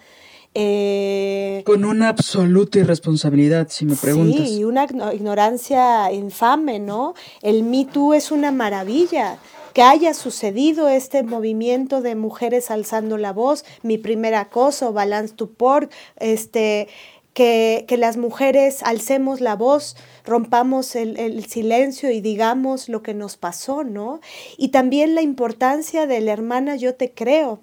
eh, 0.55 1.62
Con 1.65 1.85
una 1.85 2.11
absoluta 2.11 2.79
irresponsabilidad, 2.79 3.69
si 3.70 3.87
me 3.87 3.97
preguntas. 3.97 4.49
Sí, 4.49 4.65
una 4.65 4.87
ignorancia 5.15 6.12
infame, 6.12 6.79
¿no? 6.79 7.15
El 7.41 7.62
Me 7.62 7.87
Too 7.87 8.12
es 8.12 8.31
una 8.31 8.51
maravilla 8.51 9.39
que 9.73 9.83
haya 9.83 10.12
sucedido 10.12 10.89
este 10.89 11.23
movimiento 11.23 12.03
de 12.03 12.15
mujeres 12.15 12.70
alzando 12.70 13.16
la 13.16 13.33
voz, 13.33 13.65
mi 13.83 13.97
primer 13.97 14.35
acoso, 14.35 14.93
Balance 14.93 15.35
to 15.35 15.49
Pork, 15.49 15.91
este, 16.19 16.89
que, 17.34 17.86
las 17.98 18.16
mujeres 18.16 18.82
alcemos 18.82 19.40
la 19.40 19.56
voz, 19.56 19.96
rompamos 20.24 20.94
el, 20.96 21.44
silencio 21.46 22.10
y 22.10 22.20
digamos 22.20 22.88
lo 22.88 23.02
que 23.02 23.14
nos 23.14 23.36
pasó, 23.36 23.84
¿no? 23.84 24.20
Y 24.56 24.68
también 24.68 25.14
la 25.14 25.22
importancia 25.22 26.06
de 26.06 26.20
la 26.20 26.32
hermana 26.32 26.76
Yo 26.76 26.94
te 26.94 27.12
creo. 27.12 27.60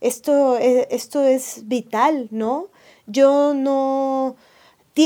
Esto, 0.00 0.58
e, 0.58 0.88
esto 0.90 1.22
es 1.22 1.62
vital, 1.66 2.28
¿no? 2.30 2.68
Yo 3.06 3.54
no... 3.54 4.36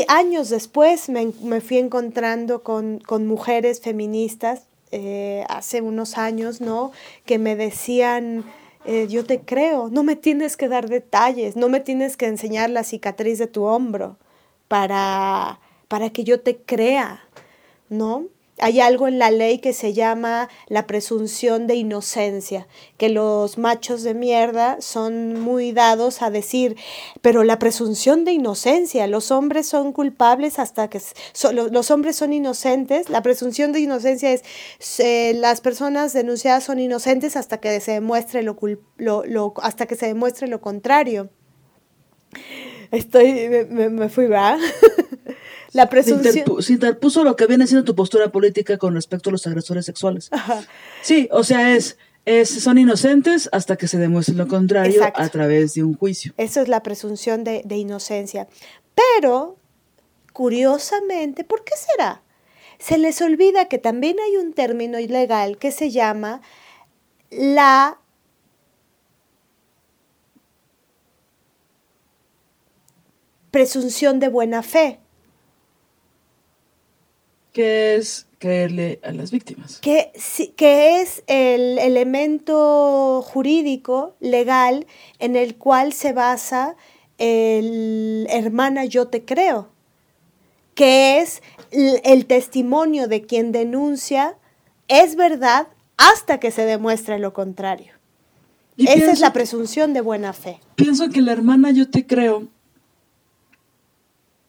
Años 0.09 0.49
después 0.49 1.11
me, 1.11 1.33
me 1.43 1.61
fui 1.61 1.77
encontrando 1.77 2.63
con, 2.63 2.99
con 3.01 3.27
mujeres 3.27 3.83
feministas 3.83 4.63
eh, 4.91 5.45
hace 5.49 5.81
unos 5.81 6.17
años, 6.17 6.61
¿no? 6.61 6.93
Que 7.27 7.39
me 7.39 7.57
decían, 7.57 8.45
eh, 8.85 9.07
yo 9.09 9.25
te 9.25 9.41
creo, 9.41 9.89
no 9.91 10.03
me 10.03 10.17
tienes 10.17 10.57
que 10.57 10.69
dar 10.69 10.89
detalles, 10.89 11.57
no 11.57 11.69
me 11.69 11.81
tienes 11.81 12.17
que 12.17 12.27
enseñar 12.27 12.71
la 12.71 12.85
cicatriz 12.85 13.39
de 13.39 13.47
tu 13.47 13.65
hombro 13.65 14.17
para, 14.69 15.61
para 15.89 16.11
que 16.11 16.25
yo 16.25 16.41
te 16.41 16.57
crea, 16.57 17.21
¿no? 17.89 18.27
Hay 18.59 18.81
algo 18.81 19.09
en 19.09 19.19
la 19.19 19.31
ley 19.31 19.59
que 19.59 19.73
se 19.73 19.93
llama 19.93 20.49
la 20.69 20.87
presunción 20.87 21.67
de 21.67 21.75
inocencia, 21.75 22.69
que 22.99 23.09
los 23.09 23.57
machos 23.59 24.03
de 24.03 24.15
mierda 24.15 24.81
son 24.81 25.41
muy 25.41 25.73
dados 25.73 26.23
a 26.23 26.31
decir, 26.31 26.77
pero 27.23 27.45
la 27.45 27.59
presunción 27.59 28.25
de 28.25 28.33
inocencia, 28.33 29.07
los 29.07 29.31
hombres 29.31 29.67
son 29.67 29.93
culpables 29.93 30.59
hasta 30.59 30.89
que 30.89 31.01
los 31.71 31.91
hombres 31.91 32.17
son 32.17 32.33
inocentes, 32.33 33.09
la 33.09 33.23
presunción 33.23 33.73
de 33.73 33.81
inocencia 33.81 34.33
es 34.33 34.43
las 35.35 35.61
personas 35.61 36.13
denunciadas 36.13 36.65
son 36.65 36.79
inocentes 36.79 37.37
hasta 37.37 37.59
que 37.59 37.81
se 37.81 37.93
demuestre 37.93 38.43
lo, 38.43 38.57
lo, 38.97 39.55
hasta 39.63 39.87
que 39.87 39.97
se 39.97 40.07
demuestre 40.07 40.47
lo 40.47 40.61
contrario. 40.61 41.31
Estoy, 42.91 43.49
me, 43.71 43.89
me 43.89 44.09
fui, 44.09 44.27
¿verdad? 44.27 44.59
La 45.73 45.89
presunción. 45.89 46.63
Se, 46.63 46.73
interpuso 46.73 47.25
lo 47.25 47.35
que 47.35 47.47
viene 47.47 47.67
siendo 47.67 47.85
tu 47.85 47.95
postura 47.95 48.31
política 48.31 48.77
con 48.77 48.95
respecto 48.95 49.31
a 49.31 49.33
los 49.33 49.47
agresores 49.47 49.87
sexuales. 49.87 50.31
Sí, 51.03 51.29
o 51.33 51.43
sea, 51.45 51.75
es, 51.75 51.97
es, 52.27 52.51
son 52.51 52.79
inocentes 52.79 53.49
hasta 53.53 53.77
que 53.77 53.89
se 53.89 53.99
demuestre 53.99 54.35
lo 54.35 54.47
contrario 54.47 55.03
a 55.15 55.29
través 55.29 55.75
de 55.75 55.83
un 55.83 55.95
juicio. 55.95 56.35
Eso 56.37 56.61
es 56.61 56.69
la 56.69 56.83
presunción 56.83 57.43
de, 57.43 57.63
de 57.65 57.77
inocencia. 57.77 58.49
Pero, 58.95 59.57
curiosamente, 60.33 61.45
¿por 61.45 61.65
qué 61.65 61.73
será? 61.77 62.23
Se 62.79 62.99
les 62.99 63.23
olvida 63.23 63.67
que 63.67 63.79
también 63.79 64.17
hay 64.21 64.37
un 64.37 64.53
término 64.53 64.99
ilegal 64.99 65.57
que 65.57 65.73
se 65.73 65.91
llama 65.91 66.43
la 67.31 67.99
presunción 73.51 74.21
de 74.21 74.29
buena 74.29 74.63
fe 74.63 75.02
que 77.53 77.97
es 77.97 78.27
creerle 78.39 78.99
a 79.03 79.13
las 79.13 79.31
víctimas. 79.31 79.79
Que, 79.81 80.13
que 80.57 81.01
es 81.01 81.23
el 81.27 81.79
elemento 81.79 83.23
jurídico, 83.23 84.17
legal, 84.21 84.87
en 85.19 85.37
el 85.37 85.57
cual 85.57 85.93
se 85.93 86.13
basa 86.13 86.77
el 87.19 88.27
hermana 88.31 88.85
yo 88.85 89.09
te 89.09 89.25
creo, 89.25 89.69
que 90.75 91.21
es 91.21 91.43
el, 91.71 92.27
testimonio 92.27 93.07
de 93.07 93.23
quien 93.23 93.53
denuncia 93.53 94.37
es 94.89 95.15
verdad 95.15 95.69
hasta 95.97 96.41
que 96.41 96.51
se 96.51 96.65
demuestre 96.65 97.19
lo 97.19 97.33
contrario. 97.33 97.93
Esa 98.77 99.13
es 99.13 99.21
la 99.21 99.33
presunción 99.33 99.93
de 99.93 100.01
buena 100.01 100.33
fe. 100.33 100.59
Pienso 100.75 101.11
que 101.11 101.21
la 101.21 101.33
hermana 101.33 101.71
yo 101.71 101.91
te 101.91 102.07
creo 102.07 102.49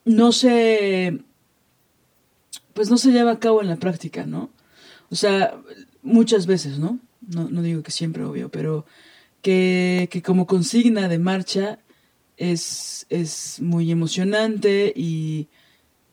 no 0.06 0.32
se 0.32 1.20
pues 2.74 2.90
no 2.90 2.98
se 2.98 3.12
lleva 3.12 3.32
a 3.32 3.40
cabo 3.40 3.62
en 3.62 3.70
la 3.70 3.78
práctica, 3.78 4.26
¿no? 4.26 4.50
O 5.10 5.16
sea, 5.16 5.56
muchas 6.02 6.46
veces, 6.48 6.80
¿no? 6.80 7.00
¿no? 7.28 7.50
No 7.50 7.62
digo 7.62 7.84
que 7.84 7.92
siempre, 7.92 8.24
obvio, 8.24 8.50
pero 8.50 8.86
que, 9.42 10.10
que 10.12 10.22
como 10.22 10.48
consigna 10.48 11.08
de 11.08 11.20
marcha 11.20 11.80
es, 12.38 13.06
es 13.10 13.62
muy 13.62 13.92
emocionante 13.92 14.92
y, 14.96 15.48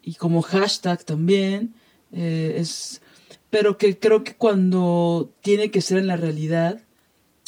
y 0.03 0.15
como 0.15 0.43
hashtag 0.43 1.05
también 1.05 1.75
eh, 2.13 2.57
es 2.59 3.01
pero 3.51 3.79
que 3.79 3.99
creo 3.99 4.23
que 4.23 4.37
cuando 4.37 5.33
tiene 5.41 5.71
que 5.71 5.81
ser 5.81 5.99
en 5.99 6.07
la 6.07 6.17
realidad 6.17 6.81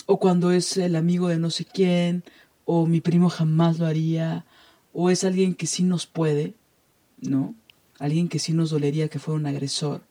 o 0.07 0.19
cuando 0.19 0.51
es 0.51 0.77
el 0.77 0.97
amigo 0.97 1.29
de 1.29 1.39
no 1.39 1.51
sé 1.51 1.65
quién 1.65 2.25
o 2.65 2.87
mi 2.87 3.01
primo 3.01 3.29
jamás 3.29 3.79
lo 3.79 3.87
haría 3.87 4.45
o 4.93 5.11
es 5.11 5.25
alguien 5.25 5.55
que 5.55 5.67
sí 5.67 5.83
nos 5.83 6.07
puede 6.07 6.55
no 7.21 7.55
alguien 8.03 8.29
que 8.29 8.39
sí 8.39 8.53
nos 8.53 8.71
dolería 8.71 9.09
que 9.09 9.19
fuera 9.19 9.41
un 9.41 9.47
agresor 9.47 10.03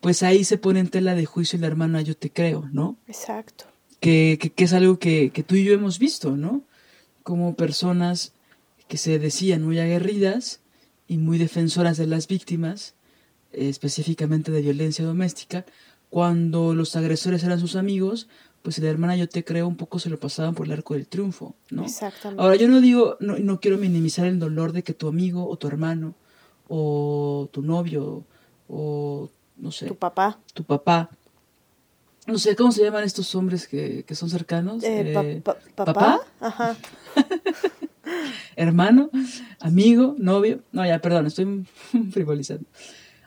pues 0.00 0.22
ahí 0.22 0.44
se 0.44 0.58
pone 0.58 0.80
en 0.80 0.88
tela 0.88 1.14
de 1.14 1.26
juicio 1.26 1.58
la 1.58 1.66
hermana 1.66 2.00
yo 2.02 2.16
te 2.16 2.30
creo 2.30 2.68
no 2.72 2.96
exacto 3.06 3.64
que, 4.00 4.38
que, 4.54 4.64
es 4.64 4.72
algo 4.72 4.98
que, 4.98 5.30
que 5.30 5.42
tú 5.42 5.54
y 5.54 5.64
yo 5.64 5.72
hemos 5.72 5.98
visto 5.98 6.36
no 6.36 6.62
como 7.22 7.56
personas 7.56 8.32
que 8.88 8.98
se 8.98 9.18
decían 9.18 9.64
muy 9.64 9.78
aguerridas 9.78 10.60
y 11.08 11.18
muy 11.18 11.38
defensoras 11.38 11.96
de 11.96 12.06
las 12.06 12.28
víctimas, 12.28 12.94
específicamente 13.52 14.52
de 14.52 14.62
violencia 14.62 15.04
doméstica, 15.04 15.64
cuando 16.10 16.74
los 16.74 16.94
agresores 16.96 17.42
eran 17.42 17.58
sus 17.58 17.76
amigos, 17.76 18.28
pues 18.62 18.78
la 18.78 18.88
hermana 18.88 19.16
yo 19.16 19.28
te 19.28 19.44
creo 19.44 19.66
un 19.66 19.76
poco 19.76 19.98
se 19.98 20.08
lo 20.08 20.18
pasaban 20.18 20.54
por 20.54 20.66
el 20.66 20.72
arco 20.72 20.94
del 20.94 21.06
triunfo, 21.06 21.54
¿no? 21.70 21.84
Exactamente. 21.84 22.42
Ahora 22.42 22.56
yo 22.56 22.68
no 22.68 22.80
digo, 22.80 23.16
no, 23.20 23.38
no 23.38 23.60
quiero 23.60 23.78
minimizar 23.78 24.26
el 24.26 24.38
dolor 24.38 24.72
de 24.72 24.82
que 24.82 24.94
tu 24.94 25.08
amigo 25.08 25.48
o 25.48 25.56
tu 25.56 25.66
hermano 25.68 26.14
o 26.68 27.48
tu 27.52 27.62
novio 27.62 28.24
o 28.68 29.28
no 29.56 29.70
sé. 29.70 29.86
Tu 29.86 29.96
papá. 29.96 30.38
Tu 30.54 30.64
papá. 30.64 31.10
No 32.26 32.38
sé, 32.38 32.56
¿cómo 32.56 32.72
se 32.72 32.82
llaman 32.82 33.04
estos 33.04 33.34
hombres 33.36 33.68
que, 33.68 34.04
que 34.04 34.14
son 34.16 34.28
cercanos? 34.28 34.82
Eh, 34.82 35.14
eh, 35.14 35.42
¿Papá? 35.74 36.20
Ajá. 36.40 36.76
hermano, 38.56 39.10
amigo, 39.60 40.16
novio. 40.18 40.62
No, 40.72 40.84
ya, 40.84 41.00
perdón, 41.00 41.26
estoy 41.26 41.66
frivolizando. 42.10 42.66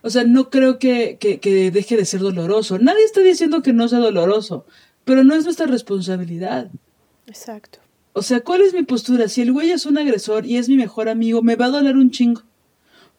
O 0.02 0.10
sea, 0.10 0.24
no 0.24 0.50
creo 0.50 0.80
que, 0.80 1.18
que, 1.20 1.72
deje 1.72 1.98
de 1.98 2.06
ser 2.06 2.22
doloroso. 2.22 2.80
Nadie 2.80 3.04
está 3.04 3.22
diciendo 3.22 3.62
que 3.62 3.74
no 3.74 3.88
sea 3.88 4.00
doloroso, 4.00 4.66
pero 5.06 5.24
no 5.24 5.36
es 5.36 5.44
nuestra 5.44 5.66
responsabilidad. 5.66 6.72
Exacto. 7.28 7.80
O 8.14 8.22
sea, 8.22 8.42
¿cuál 8.42 8.62
es 8.62 8.74
mi 8.74 8.84
postura? 8.84 9.28
Si 9.28 9.42
el 9.42 9.52
güey 9.52 9.72
es 9.72 9.86
un 9.86 9.98
agresor 9.98 10.46
y 10.46 10.58
es 10.58 10.70
mi 10.70 10.78
mejor 10.78 11.10
amigo, 11.10 11.42
me 11.42 11.56
va 11.56 11.66
a 11.66 11.70
doler 11.70 11.96
un 11.96 12.12
chingo. 12.12 12.42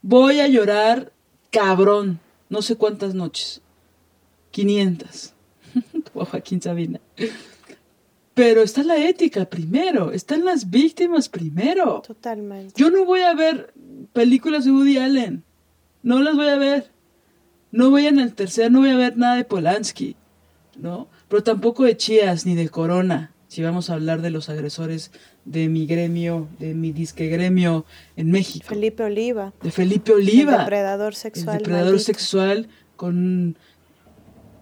Voy 0.02 0.40
a 0.40 0.48
llorar 0.48 1.12
cabrón, 1.50 2.20
no 2.48 2.62
sé 2.62 2.76
cuántas 2.76 3.14
noches. 3.14 3.60
500. 4.50 5.34
Como 6.12 6.24
Joaquín 6.30 6.60
Sabina. 6.60 7.00
Pero 8.34 8.62
está 8.62 8.82
la 8.82 8.96
ética 8.96 9.44
primero, 9.44 10.12
están 10.12 10.44
las 10.44 10.70
víctimas 10.70 11.28
primero. 11.28 12.02
Totalmente. 12.06 12.74
Yo 12.76 12.90
no 12.90 13.04
voy 13.04 13.20
a 13.20 13.34
ver 13.34 13.72
películas 14.12 14.64
de 14.64 14.72
Woody 14.72 14.98
Allen. 14.98 15.44
No 16.02 16.20
las 16.20 16.34
voy 16.34 16.48
a 16.48 16.56
ver. 16.56 16.90
No 17.72 17.90
voy 17.90 18.06
en 18.06 18.18
el 18.18 18.34
tercer, 18.34 18.72
no 18.72 18.80
voy 18.80 18.90
a 18.90 18.96
ver 18.96 19.16
nada 19.16 19.36
de 19.36 19.44
Polanski, 19.44 20.16
¿no? 20.76 21.08
Pero 21.28 21.44
tampoco 21.44 21.84
de 21.84 21.96
Chías 21.96 22.44
ni 22.46 22.56
de 22.56 22.68
Corona, 22.68 23.32
si 23.50 23.64
vamos 23.64 23.90
a 23.90 23.94
hablar 23.94 24.22
de 24.22 24.30
los 24.30 24.48
agresores 24.48 25.10
de 25.44 25.68
mi 25.68 25.84
gremio, 25.84 26.46
de 26.60 26.72
mi 26.72 26.92
disque 26.92 27.26
gremio 27.26 27.84
en 28.14 28.30
México. 28.30 28.64
Felipe 28.68 29.02
Oliva. 29.02 29.52
De 29.60 29.72
Felipe 29.72 30.12
Oliva. 30.12 30.52
El 30.52 30.58
depredador 30.60 31.16
sexual. 31.16 31.56
El 31.56 31.62
depredador 31.64 31.98
sexual 31.98 32.68
con 32.94 33.56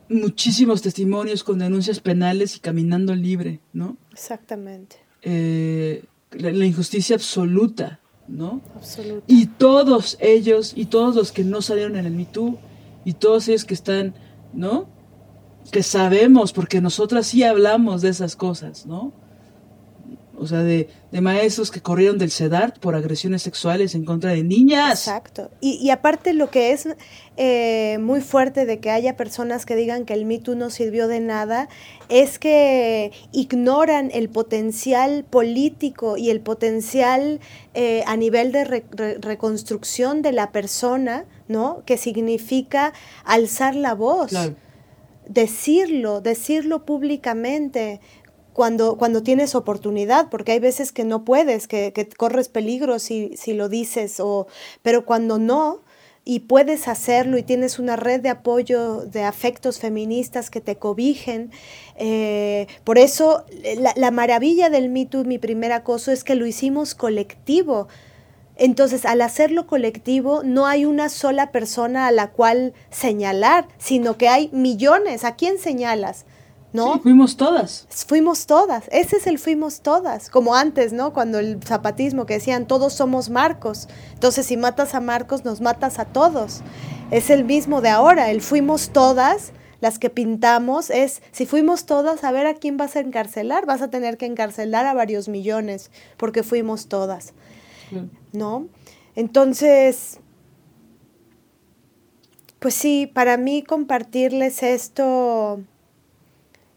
muchísimos 0.08 0.80
testimonios 0.80 1.44
con 1.44 1.58
denuncias 1.58 2.00
penales 2.00 2.56
y 2.56 2.60
caminando 2.60 3.14
libre, 3.14 3.60
¿no? 3.74 3.98
Exactamente. 4.10 4.96
Eh, 5.20 6.04
la, 6.32 6.64
injusticia 6.64 7.16
absoluta, 7.16 8.00
¿no? 8.26 8.62
Absoluta. 8.74 9.22
Y 9.26 9.48
todos 9.48 10.16
ellos, 10.18 10.72
y 10.74 10.86
todos 10.86 11.14
los 11.14 11.30
que 11.30 11.44
no 11.44 11.60
salieron 11.60 11.96
en 11.96 12.06
el 12.06 12.12
Me 12.12 12.26
y 13.04 13.12
todos 13.12 13.48
ellos 13.48 13.66
que 13.66 13.74
están, 13.74 14.14
¿no? 14.54 14.88
Que 15.70 15.82
sabemos, 15.82 16.52
porque 16.52 16.80
nosotras 16.80 17.26
sí 17.26 17.42
hablamos 17.44 18.02
de 18.02 18.08
esas 18.08 18.36
cosas, 18.36 18.86
¿no? 18.86 19.12
o 20.40 20.46
sea, 20.46 20.62
de, 20.62 20.88
maestros 21.20 21.70
que 21.70 21.80
corrieron 21.80 22.18
del 22.18 22.30
CEDART 22.30 22.78
por 22.78 22.94
agresiones 22.94 23.42
sexuales 23.42 23.94
en 23.94 24.04
contra 24.04 24.32
de 24.32 24.42
niñas. 24.44 25.06
Exacto. 25.06 25.50
Y, 25.60 25.90
aparte 25.90 26.32
lo 26.32 26.50
que 26.50 26.72
es 26.72 26.88
eh, 27.36 27.98
muy 28.00 28.20
fuerte 28.20 28.66
de 28.66 28.78
que 28.78 28.90
haya 28.90 29.16
personas 29.16 29.66
que 29.66 29.74
digan 29.74 30.04
que 30.04 30.14
el 30.14 30.24
Me 30.24 30.38
no 30.38 30.70
sirvió 30.70 31.08
de 31.08 31.20
nada, 31.20 31.68
es 32.08 32.38
que 32.38 33.12
ignoran 33.32 34.10
el 34.12 34.28
potencial 34.28 35.24
político 35.28 36.16
y 36.16 36.30
el 36.30 36.40
potencial 36.40 37.40
eh, 37.74 38.04
a 38.06 38.16
nivel 38.16 38.52
de 38.52 38.64
reconstrucción 39.20 40.22
de 40.22 40.32
la 40.32 40.52
persona, 40.52 41.24
¿no? 41.48 41.82
Que 41.84 41.96
significa 41.96 42.92
alzar 43.24 43.74
la 43.74 43.94
voz. 43.94 44.32
Decirlo, 45.28 46.20
decirlo 46.20 46.84
públicamente, 46.84 48.00
cuando, 48.52 48.96
cuando 48.98 49.22
tienes 49.22 49.54
oportunidad, 49.54 50.30
porque 50.30 50.52
hay 50.52 50.58
veces 50.58 50.90
que 50.90 51.04
no 51.04 51.24
puedes, 51.24 51.68
que, 51.68 51.92
corres 52.16 52.48
peligro 52.48 52.98
si, 52.98 53.36
si 53.36 53.52
lo 53.52 53.68
dices, 53.68 54.18
o, 54.18 54.48
pero 54.82 55.04
cuando 55.04 55.38
no, 55.38 55.82
y 56.24 56.40
puedes 56.40 56.88
hacerlo 56.88 57.38
y 57.38 57.42
tienes 57.42 57.78
una 57.78 57.96
red 57.96 58.20
de 58.20 58.28
apoyo 58.30 59.06
de 59.06 59.22
afectos 59.22 59.78
feministas 59.78 60.50
que 60.50 60.60
te 60.60 60.76
cobijen. 60.76 61.52
Eh, 61.96 62.66
por 62.84 62.98
eso 62.98 63.46
la, 63.78 63.94
la, 63.96 64.10
maravilla 64.10 64.68
del 64.68 64.90
Me 64.90 65.06
Too, 65.06 65.24
mi 65.24 65.38
primer 65.38 65.72
acoso, 65.72 66.12
es 66.12 66.24
que 66.24 66.34
lo 66.34 66.44
hicimos 66.44 66.94
colectivo. 66.94 67.88
Entonces, 68.58 69.04
al 69.04 69.22
hacerlo 69.22 69.66
colectivo, 69.66 70.42
no 70.44 70.66
hay 70.66 70.84
una 70.84 71.08
sola 71.08 71.52
persona 71.52 72.08
a 72.08 72.12
la 72.12 72.30
cual 72.30 72.74
señalar, 72.90 73.68
sino 73.78 74.18
que 74.18 74.28
hay 74.28 74.50
millones. 74.52 75.24
¿A 75.24 75.36
quién 75.36 75.58
señalas? 75.58 76.26
¿no? 76.72 77.00
fuimos 77.00 77.36
todas. 77.36 77.86
Fuimos 77.88 78.46
todas. 78.46 78.84
Ese 78.90 79.16
es 79.16 79.26
el 79.26 79.38
fuimos 79.38 79.80
todas. 79.80 80.28
Como 80.30 80.54
antes, 80.54 80.92
¿no? 80.92 81.12
Cuando 81.12 81.38
el 81.38 81.62
zapatismo 81.62 82.26
que 82.26 82.34
decían 82.34 82.66
todos 82.66 82.92
somos 82.92 83.30
Marcos. 83.30 83.88
Entonces, 84.14 84.46
si 84.46 84.56
matas 84.56 84.94
a 84.94 85.00
Marcos, 85.00 85.44
nos 85.44 85.60
matas 85.60 85.98
a 85.98 86.04
todos. 86.04 86.60
Es 87.10 87.30
el 87.30 87.44
mismo 87.44 87.80
de 87.80 87.88
ahora. 87.88 88.30
El 88.30 88.40
fuimos 88.40 88.90
todas. 88.90 89.52
Las 89.80 90.00
que 90.00 90.10
pintamos 90.10 90.90
es, 90.90 91.22
si 91.30 91.46
fuimos 91.46 91.86
todas, 91.86 92.24
a 92.24 92.32
ver 92.32 92.48
a 92.48 92.54
quién 92.54 92.76
vas 92.76 92.96
a 92.96 93.00
encarcelar. 93.00 93.64
Vas 93.64 93.80
a 93.80 93.88
tener 93.88 94.16
que 94.16 94.26
encarcelar 94.26 94.86
a 94.86 94.94
varios 94.94 95.28
millones 95.28 95.92
porque 96.16 96.42
fuimos 96.42 96.88
todas. 96.88 97.32
¿No? 98.32 98.68
Entonces, 99.14 100.20
pues 102.58 102.74
sí, 102.74 103.06
para 103.06 103.36
mí 103.36 103.62
compartirles 103.62 104.62
esto 104.62 105.60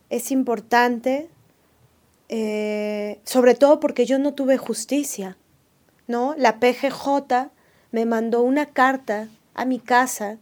es 0.09 0.31
importante, 0.31 1.29
eh, 2.29 3.19
sobre 3.23 3.55
todo 3.55 3.79
porque 3.79 4.05
yo 4.05 4.19
no 4.19 4.33
tuve 4.33 4.57
justicia, 4.57 5.37
¿no? 6.07 6.35
La 6.37 6.59
PGJ 6.59 7.49
me 7.91 8.05
mandó 8.05 8.41
una 8.41 8.67
carta 8.67 9.29
a 9.53 9.65
mi 9.65 9.79
casa 9.79 10.37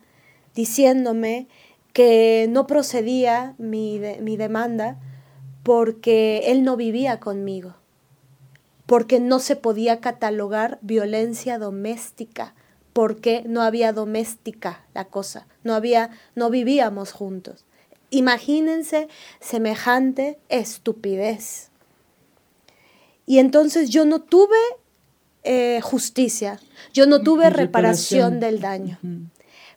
diciéndome 0.55 1.47
que 1.93 2.47
no 2.49 2.67
procedía 2.67 3.55
mi, 3.57 3.99
mi 4.21 4.37
demanda 4.37 4.99
porque 5.63 6.43
él 6.51 6.63
no 6.63 6.75
vivía 6.75 7.19
conmigo, 7.19 7.75
porque 8.89 9.19
no 9.19 9.37
se 9.37 9.55
podía 9.55 9.99
catalogar 9.99 10.79
violencia 10.81 11.59
doméstica, 11.59 12.55
porque 12.91 13.43
no 13.45 13.61
había 13.61 13.93
doméstica 13.93 14.83
la 14.95 15.05
cosa, 15.05 15.45
no 15.63 15.75
había, 15.75 16.09
no 16.33 16.49
vivíamos 16.49 17.11
juntos. 17.11 17.65
Imagínense 18.09 19.07
semejante 19.39 20.39
estupidez. 20.49 21.69
Y 23.27 23.37
entonces 23.37 23.91
yo 23.91 24.05
no 24.05 24.21
tuve 24.23 24.57
eh, 25.43 25.81
justicia, 25.83 26.59
yo 26.91 27.05
no 27.05 27.21
tuve 27.21 27.51
reparación. 27.51 28.39
del 28.39 28.59
daño. 28.59 28.97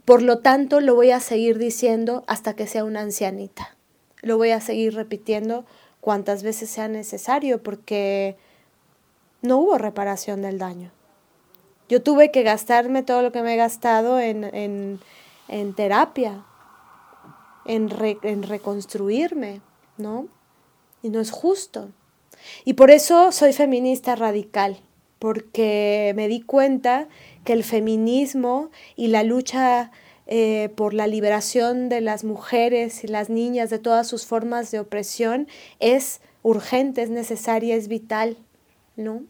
Por 0.06 0.22
lo 0.22 0.38
tanto, 0.38 0.80
lo 0.80 0.94
voy 0.94 1.10
a 1.10 1.20
seguir 1.20 1.58
diciendo 1.58 2.24
hasta 2.28 2.56
que 2.56 2.66
sea 2.66 2.84
una 2.84 3.02
ancianita. 3.02 3.76
Lo 4.22 4.38
voy 4.38 4.52
a 4.52 4.62
seguir 4.62 4.94
repitiendo 4.94 5.66
cuantas 6.00 6.42
veces 6.42 6.70
sea 6.70 6.88
necesario 6.88 7.62
porque 7.62 8.38
no 9.42 9.58
hubo 9.58 9.78
reparación 9.78 10.42
del 10.42 10.58
daño. 10.58 10.90
Yo 11.88 12.02
tuve 12.02 12.30
que 12.30 12.42
gastarme 12.42 13.02
todo 13.02 13.22
lo 13.22 13.32
que 13.32 13.42
me 13.42 13.54
he 13.54 13.56
gastado 13.56 14.18
en, 14.18 14.44
en, 14.44 15.00
en 15.48 15.74
terapia, 15.74 16.44
en, 17.64 17.90
reconstruirme, 18.42 19.60
¿no? 19.98 20.28
Y 21.02 21.10
no 21.10 21.20
es 21.20 21.30
justo. 21.30 21.90
Y 22.64 22.74
por 22.74 22.90
eso 22.90 23.32
soy 23.32 23.52
feminista 23.52 24.16
radical, 24.16 24.80
porque 25.18 26.12
me 26.16 26.28
di 26.28 26.40
cuenta 26.40 27.08
que 27.44 27.52
el 27.52 27.64
feminismo 27.64 28.70
y 28.96 29.08
la 29.08 29.22
lucha 29.22 29.90
eh, 30.26 30.70
por 30.76 30.94
la 30.94 31.06
liberación 31.06 31.88
de 31.88 32.00
las 32.00 32.24
mujeres 32.24 33.04
y 33.04 33.08
las 33.08 33.28
niñas 33.28 33.70
de 33.70 33.78
todas 33.78 34.06
sus 34.08 34.26
formas 34.26 34.70
de 34.70 34.80
opresión 34.80 35.48
es 35.78 36.20
urgente, 36.42 37.02
es 37.02 37.10
necesaria, 37.10 37.76
es 37.76 37.88
vital, 37.88 38.36
¿no? 38.96 39.22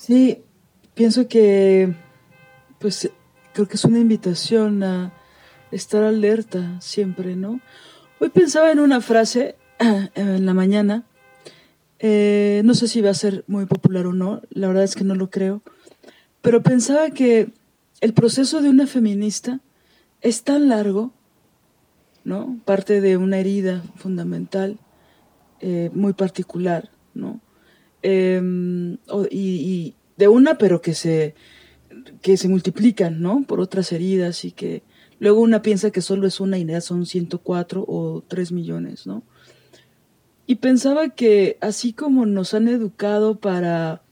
Sí, 0.00 0.44
pienso 0.94 1.28
que, 1.28 1.94
pues, 2.78 3.10
creo 3.52 3.68
que 3.68 3.74
es 3.76 3.84
una 3.84 3.98
invitación 3.98 4.82
a 4.82 5.12
estar 5.72 6.02
alerta 6.02 6.80
siempre, 6.80 7.36
¿no? 7.36 7.60
Hoy 8.18 8.30
pensaba 8.30 8.72
en 8.72 8.80
una 8.80 9.02
frase 9.02 9.56
en 10.14 10.46
la 10.46 10.54
mañana, 10.54 11.04
eh, 11.98 12.62
no 12.64 12.72
sé 12.72 12.88
si 12.88 13.02
va 13.02 13.10
a 13.10 13.14
ser 13.14 13.44
muy 13.46 13.66
popular 13.66 14.06
o 14.06 14.14
no, 14.14 14.40
la 14.48 14.68
verdad 14.68 14.84
es 14.84 14.94
que 14.94 15.04
no 15.04 15.14
lo 15.14 15.28
creo, 15.28 15.60
pero 16.40 16.62
pensaba 16.62 17.10
que 17.10 17.52
el 18.00 18.14
proceso 18.14 18.62
de 18.62 18.70
una 18.70 18.86
feminista 18.86 19.60
es 20.22 20.44
tan 20.44 20.70
largo, 20.70 21.12
¿no? 22.24 22.58
Parte 22.64 23.02
de 23.02 23.18
una 23.18 23.36
herida 23.36 23.82
fundamental, 23.96 24.78
eh, 25.60 25.90
muy 25.92 26.14
particular, 26.14 26.88
¿no? 27.12 27.42
Em, 28.02 28.98
y, 29.30 29.94
de 30.16 30.28
una, 30.28 30.58
pero 30.58 30.80
que 30.80 30.94
se, 30.94 31.34
que 32.22 32.36
se 32.36 32.48
multiplican, 32.48 33.20
¿no? 33.20 33.44
Por 33.46 33.60
otras 33.60 33.92
heridas 33.92 34.44
y 34.44 34.52
que 34.52 34.82
luego 35.18 35.40
una 35.40 35.62
piensa 35.62 35.90
que 35.90 36.00
solo 36.00 36.26
es 36.26 36.40
una 36.40 36.58
y 36.58 36.64
ya 36.64 36.80
son 36.80 37.06
104 37.06 37.84
o 37.86 38.22
3 38.26 38.52
millones, 38.52 39.06
¿no? 39.06 39.22
Y 40.46 40.56
pensaba 40.56 41.10
que 41.10 41.58
así 41.60 41.92
como 41.92 42.26
nos 42.26 42.54
han 42.54 42.68
educado 42.68 43.38
para 43.38 44.02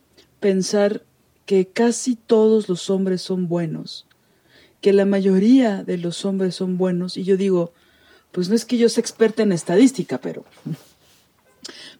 pensar 0.40 1.04
que 1.46 1.66
casi 1.66 2.14
todos 2.14 2.68
los 2.68 2.90
hombres 2.90 3.22
son 3.22 3.48
buenos, 3.48 4.06
que 4.80 4.92
la 4.92 5.04
mayoría 5.04 5.82
de 5.82 5.98
los 5.98 6.24
hombres 6.24 6.54
son 6.54 6.78
buenos, 6.78 7.16
y 7.16 7.24
yo 7.24 7.36
digo, 7.36 7.72
pues 8.32 8.48
no 8.48 8.54
es 8.54 8.64
que 8.64 8.78
yo 8.78 8.88
sea 8.88 9.00
experta 9.00 9.42
en 9.42 9.52
estadística, 9.52 10.20
pero, 10.20 10.44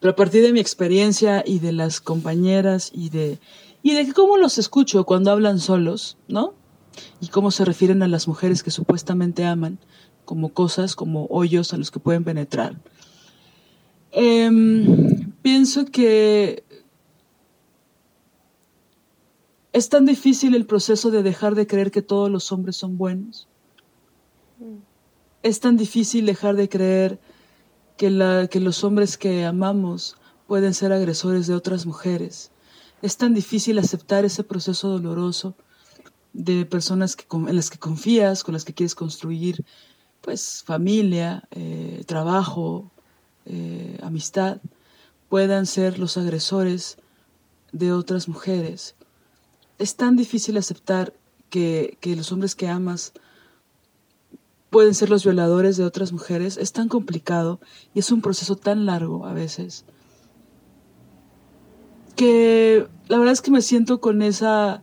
pero 0.01 0.13
a 0.13 0.17
partir 0.17 0.43
de 0.43 0.53
mi 0.53 0.61
experiencia 0.61 1.43
y 1.47 1.59
de 1.59 1.73
las 1.73 2.01
compañeras 2.01 2.91
y 2.95 3.11
de, 3.11 3.39
y 3.83 3.95
de 3.95 4.13
cómo 4.13 4.37
los 4.37 4.59
escucho 4.59 5.05
cuando 5.05 5.31
hablan 5.31 5.59
solos, 5.59 6.17
¿no? 6.29 6.55
Y 7.21 7.29
cómo 7.29 7.51
se 7.51 7.65
refieren 7.65 8.03
a 8.03 8.09
las 8.09 8.29
mujeres 8.29 8.63
que 8.63 8.71
supuestamente 8.71 9.45
aman 9.45 9.79
como 10.25 10.51
cosas, 10.51 10.95
como 10.95 11.27
hoyos 11.31 11.73
a 11.73 11.77
los 11.79 11.91
que 11.91 12.01
pueden 12.01 12.25
penetrar. 12.25 12.77
Em, 14.11 15.33
pienso 15.43 15.87
que 15.87 16.65
Es 19.79 19.89
tan 19.91 20.07
difícil 20.07 20.57
el 20.57 20.67
proceso 20.67 21.13
de 21.13 21.23
dejar 21.23 21.55
de 21.55 21.69
creer 21.69 21.93
que 21.93 22.03
todos 22.03 22.29
los 22.31 22.51
hombres 22.51 22.75
son 22.75 22.99
buenos. 22.99 23.47
Es 25.45 25.61
tan 25.61 25.77
difícil 25.77 26.27
dejar 26.27 26.57
de 26.57 26.69
creer 26.69 27.21
que, 27.99 28.49
que 28.51 28.61
los 28.61 28.85
hombres 28.85 29.19
que 29.19 29.45
amamos 29.45 30.17
pueden 30.47 30.73
ser 30.73 30.93
agresores 30.93 31.47
de 31.47 31.55
otras 31.55 31.85
mujeres. 31.85 32.51
Es 33.03 33.19
tan 33.19 33.35
difícil 33.35 33.79
aceptar 33.79 34.25
ese 34.25 34.43
proceso 34.43 34.89
doloroso 34.89 35.55
de 36.33 36.65
personas 36.65 37.15
que, 37.15 37.27
en 37.31 37.55
las 37.55 37.69
que 37.69 37.79
confías, 37.79 38.43
con 38.43 38.55
las 38.55 38.65
que 38.65 38.73
quieres 38.73 38.95
construir 38.95 39.65
pues 40.23 40.63
familia, 40.65 41.45
eh, 41.51 42.03
trabajo, 42.07 42.91
eh, 43.45 43.99
amistad, 44.03 44.63
puedan 45.29 45.67
ser 45.67 45.99
los 45.99 46.17
agresores 46.17 46.97
de 47.73 47.93
otras 47.93 48.27
mujeres 48.27 48.97
es 49.79 49.95
tan 49.95 50.17
difícil 50.17 50.57
aceptar 50.57 51.15
que, 51.51 51.97
los 52.05 52.33
hombres 52.33 52.55
que 52.55 52.69
amas 52.69 53.13
pueden 54.71 54.95
ser 54.95 55.11
los 55.11 55.25
violadores 55.25 55.77
de 55.77 55.85
otras 55.85 56.13
mujeres, 56.13 56.57
es 56.57 56.73
tan 56.73 56.89
complicado 56.89 57.61
y 57.95 58.01
es 58.01 58.11
un 58.13 58.21
proceso 58.21 58.57
tan 58.57 58.87
largo 58.87 59.27
a 59.27 59.33
veces, 59.33 59.85
que 62.17 62.87
la 63.09 63.19
verdad 63.19 63.33
es 63.33 63.43
que 63.43 63.51
me 63.51 63.63
siento 63.63 64.01
con 64.01 64.23
esa 64.23 64.83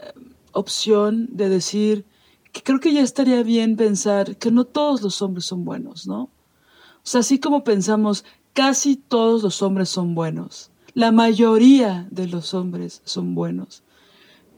eh, 0.00 0.12
opción 0.52 1.28
de 1.32 1.48
decir 1.48 2.04
que 2.52 2.62
creo 2.62 2.80
que 2.80 2.92
ya 2.92 3.02
estaría 3.02 3.42
bien 3.42 3.76
pensar 3.76 4.36
que 4.36 4.50
no 4.50 4.64
todos 4.64 5.02
los 5.02 5.20
hombres 5.22 5.46
son 5.46 5.64
buenos, 5.64 6.06
¿no? 6.06 6.22
O 6.22 7.10
sea, 7.10 7.20
así 7.20 7.38
como 7.38 7.64
pensamos, 7.64 8.24
casi 8.52 8.96
todos 8.96 9.42
los 9.42 9.62
hombres 9.62 9.88
son 9.88 10.14
buenos, 10.14 10.70
la 10.94 11.12
mayoría 11.12 12.06
de 12.10 12.26
los 12.26 12.54
hombres 12.54 13.02
son 13.04 13.34
buenos. 13.34 13.82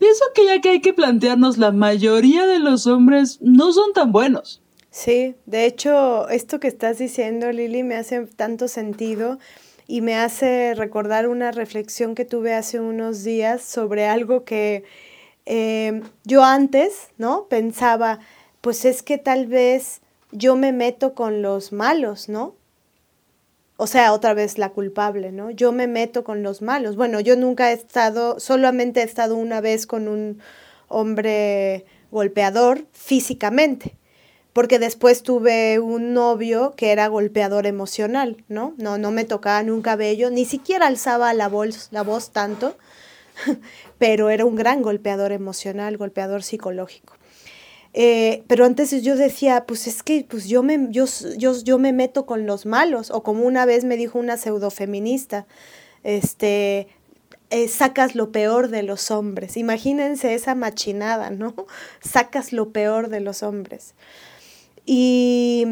Pienso 0.01 0.25
que 0.35 0.47
ya 0.47 0.63
que 0.63 0.71
hay 0.71 0.81
que 0.81 0.95
plantearnos, 0.95 1.59
la 1.59 1.73
mayoría 1.73 2.47
de 2.47 2.59
los 2.59 2.87
hombres 2.87 3.39
no 3.43 3.71
son 3.71 3.93
tan 3.93 4.13
buenos. 4.13 4.63
Sí, 4.91 5.35
de 5.45 5.67
hecho, 5.67 6.27
esto 6.31 6.59
que 6.59 6.69
estás 6.69 6.97
diciendo, 6.97 7.53
Lili, 7.53 7.83
me 7.83 7.97
hace 7.97 8.23
tanto 8.25 8.67
sentido 8.67 9.39
y 9.87 10.01
me 10.01 10.17
hace 10.17 10.73
recordar 10.75 11.29
una 11.29 11.53
reflexión 11.53 12.15
que 12.15 12.25
tuve 12.25 12.55
hace 12.55 12.81
unos 12.81 13.25
días 13.25 13.63
sobre 13.63 14.07
algo 14.07 14.45
que 14.45 14.85
eh, 15.45 16.01
yo 16.25 16.45
antes, 16.45 17.09
¿no? 17.19 17.45
Pensaba, 17.51 18.21
pues 18.63 18.87
es 18.87 19.03
que 19.03 19.19
tal 19.19 19.49
vez 19.49 20.01
yo 20.33 20.57
me 20.57 20.73
meto 20.73 21.13
con 21.13 21.43
los 21.43 21.73
malos, 21.73 22.31
¿no? 22.31 22.55
O 23.83 23.87
sea, 23.87 24.13
otra 24.13 24.35
vez 24.35 24.59
la 24.59 24.69
culpable, 24.69 25.33
¿no? 25.33 25.51
Yo 25.51 25.73
me 25.73 25.87
meto 25.87 26.23
con 26.23 26.43
los 26.43 26.61
malos. 26.61 26.97
Bueno, 26.97 27.19
yo 27.19 27.35
nunca 27.35 27.71
he 27.71 27.73
estado, 27.73 28.39
solamente 28.39 29.01
he 29.01 29.05
estado 29.05 29.37
una 29.37 29.63
vez 29.63 29.87
con 29.87 30.07
un 30.07 30.39
hombre 30.89 31.87
golpeador 32.11 32.85
físicamente, 32.93 33.97
porque 34.53 34.79
después 34.79 35.23
tuve 35.23 35.79
un 35.79 36.13
novio 36.13 36.75
que 36.77 36.93
era 36.93 37.09
golpeador 37.09 37.67
emocional, 37.67 38.45
¿no? 38.49 38.75
No, 38.77 38.99
no 38.99 39.13
me 39.13 39.25
tocaba 39.25 39.63
ni 39.63 39.71
un 39.71 39.81
cabello, 39.81 40.31
ni 40.31 40.45
siquiera 40.45 40.87
alzaba 40.87 41.33
la 41.33 41.49
voz, 41.49 41.89
la 41.91 42.03
voz 42.03 42.33
tanto, 42.33 42.77
pero 43.99 44.29
era 44.29 44.45
un 44.45 44.57
gran 44.57 44.83
golpeador 44.83 45.33
emocional, 45.33 45.97
golpeador 45.97 46.43
psicológico. 46.43 47.15
Eh, 47.93 48.45
pero 48.47 48.65
antes 48.65 48.91
yo 49.03 49.17
decía, 49.17 49.65
pues 49.67 49.87
es 49.87 50.03
que 50.03 50.25
pues 50.29 50.47
yo, 50.47 50.63
me, 50.63 50.89
yo, 50.91 51.07
yo, 51.37 51.55
yo 51.63 51.79
me 51.79 51.93
meto 51.93 52.25
con 52.27 52.47
los 52.47 52.67
malos, 52.67 53.11
o 53.11 53.23
como 53.23 53.45
una 53.45 53.67
vez 53.67 53.85
me 53.85 53.97
dijo 53.97 54.19
una 54.19 54.37
pseudofeminista, 54.37 55.47
este, 56.05 56.89
eh, 57.51 57.67
sacas 57.67 58.15
lo 58.15 58.31
peor 58.31 58.69
de 58.69 58.85
los 58.85 59.11
hombres. 59.11 59.57
Imagínense 59.57 60.35
esa 60.35 60.55
machinada, 60.55 61.31
¿no? 61.31 61.55
Sacas 62.01 62.53
lo 62.53 62.71
peor 62.71 63.09
de 63.09 63.21
los 63.21 63.43
hombres. 63.43 63.95
Y, 64.87 65.67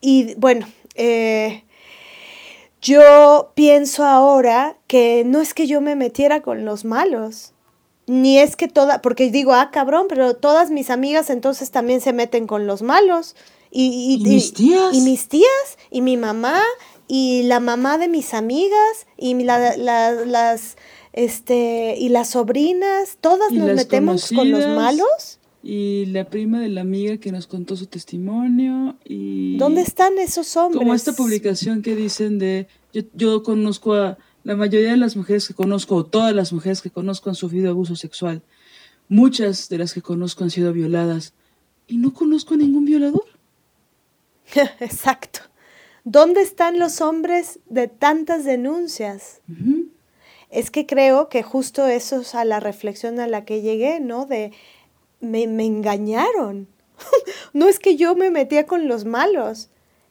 y 0.00 0.34
bueno, 0.36 0.68
eh, 0.94 1.64
yo 2.80 3.52
pienso 3.56 4.04
ahora 4.04 4.76
que 4.86 5.24
no 5.26 5.40
es 5.40 5.52
que 5.52 5.66
yo 5.66 5.80
me 5.80 5.96
metiera 5.96 6.42
con 6.42 6.64
los 6.64 6.84
malos, 6.84 7.52
ni 8.06 8.38
es 8.38 8.56
que 8.56 8.68
toda, 8.68 9.02
porque 9.02 9.30
digo, 9.30 9.52
ah, 9.52 9.70
cabrón, 9.72 10.06
pero 10.08 10.34
todas 10.34 10.70
mis 10.70 10.90
amigas 10.90 11.28
entonces 11.30 11.70
también 11.70 12.00
se 12.00 12.12
meten 12.12 12.46
con 12.46 12.66
los 12.66 12.82
malos. 12.82 13.34
Y, 13.70 14.18
y, 14.20 14.28
mis 14.28 14.54
tías. 14.54 14.94
Y, 14.94 15.00
mis 15.00 15.28
tías, 15.28 15.78
y 15.90 16.00
mi 16.00 16.16
mamá, 16.16 16.62
y 17.08 17.42
la 17.42 17.60
mamá 17.60 17.98
de 17.98 18.08
mis 18.08 18.32
amigas, 18.32 19.06
y 19.16 19.34
la, 19.42 19.76
las, 19.76 20.76
este, 21.12 21.96
y 21.98 22.08
las 22.08 22.30
sobrinas, 22.30 23.18
todas 23.20 23.52
nos 23.52 23.74
metemos 23.74 24.30
con 24.34 24.50
los 24.50 24.66
malos. 24.68 25.40
Y 25.62 26.06
la 26.06 26.26
prima 26.26 26.60
de 26.60 26.68
la 26.68 26.82
amiga 26.82 27.16
que 27.16 27.32
nos 27.32 27.48
contó 27.48 27.74
su 27.74 27.86
testimonio. 27.86 28.96
y 29.04 29.56
¿Dónde 29.56 29.82
están 29.82 30.16
esos 30.18 30.56
hombres? 30.56 30.78
Como 30.78 30.94
esta 30.94 31.12
publicación 31.12 31.82
que 31.82 31.96
dicen 31.96 32.38
de, 32.38 32.68
yo, 32.92 33.02
yo 33.14 33.42
conozco 33.42 33.94
a 33.94 34.16
la 34.46 34.54
mayoría 34.54 34.92
de 34.92 34.96
las 34.96 35.16
mujeres 35.16 35.48
que 35.48 35.54
conozco, 35.54 35.96
o 35.96 36.06
todas 36.06 36.32
las 36.32 36.52
mujeres 36.52 36.80
que 36.80 36.88
conozco, 36.88 37.28
han 37.28 37.34
sufrido 37.34 37.68
abuso 37.68 37.96
sexual. 37.96 38.42
Muchas 39.08 39.68
de 39.68 39.76
las 39.76 39.92
que 39.92 40.02
conozco 40.02 40.44
han 40.44 40.50
sido 40.50 40.72
violadas. 40.72 41.34
Y 41.88 41.96
no 41.96 42.14
conozco 42.14 42.54
a 42.54 42.56
ningún 42.56 42.84
violador. 42.84 43.24
Exacto. 44.78 45.40
¿Dónde 46.04 46.42
están 46.42 46.78
los 46.78 47.00
hombres 47.00 47.58
de 47.68 47.88
tantas 47.88 48.44
denuncias? 48.44 49.40
Es 50.48 50.70
que 50.70 50.86
creo 50.86 51.28
que 51.28 51.42
justo 51.42 51.88
eso 51.88 52.20
es 52.20 52.36
a 52.36 52.44
la 52.44 52.60
reflexión 52.60 53.18
a 53.18 53.26
la 53.26 53.44
que 53.44 53.62
llegué, 53.62 53.98
¿no? 53.98 54.26
De 54.26 54.52
me, 55.18 55.48
me 55.48 55.64
engañaron. 55.64 56.68
no 57.52 57.66
es 57.66 57.80
que 57.80 57.96
yo 57.96 58.14
me 58.14 58.30
metía 58.30 58.64
con 58.64 58.86
los 58.86 59.06
malos, 59.06 59.70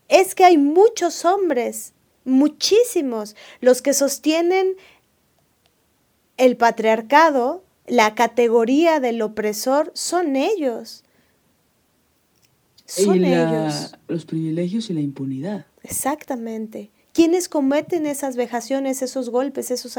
es 0.10 0.36
que 0.36 0.44
hay 0.44 0.58
muchos 0.58 1.24
hombres 1.24 1.94
muchísimos. 2.26 3.36
Los 3.62 3.82
que 3.82 3.94
sostienen 3.94 4.76
el 6.38 6.58
patriarcado, 6.58 7.64
la 7.88 8.16
categoría 8.16 9.00
del 9.00 9.22
opresor, 9.22 9.92
son 9.94 10.36
ellos. 10.36 11.04
Son 12.86 13.24
ellos. 13.24 13.96
Los 14.08 14.26
privilegios 14.26 14.90
y 14.90 14.94
la 14.94 15.02
impunidad. 15.02 15.66
Exactamente. 15.84 16.92
¿Quiénes 17.14 17.48
cometen 17.48 18.06
esas 18.06 18.36
vejaciones, 18.36 19.02
esos 19.02 19.30
golpes, 19.30 19.72
esos 19.72 19.98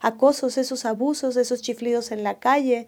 acosos, 0.00 0.56
esos 0.56 0.86
abusos, 0.86 1.36
esos 1.36 1.60
chiflidos 1.60 2.10
en 2.10 2.22
la 2.24 2.38
calle? 2.38 2.86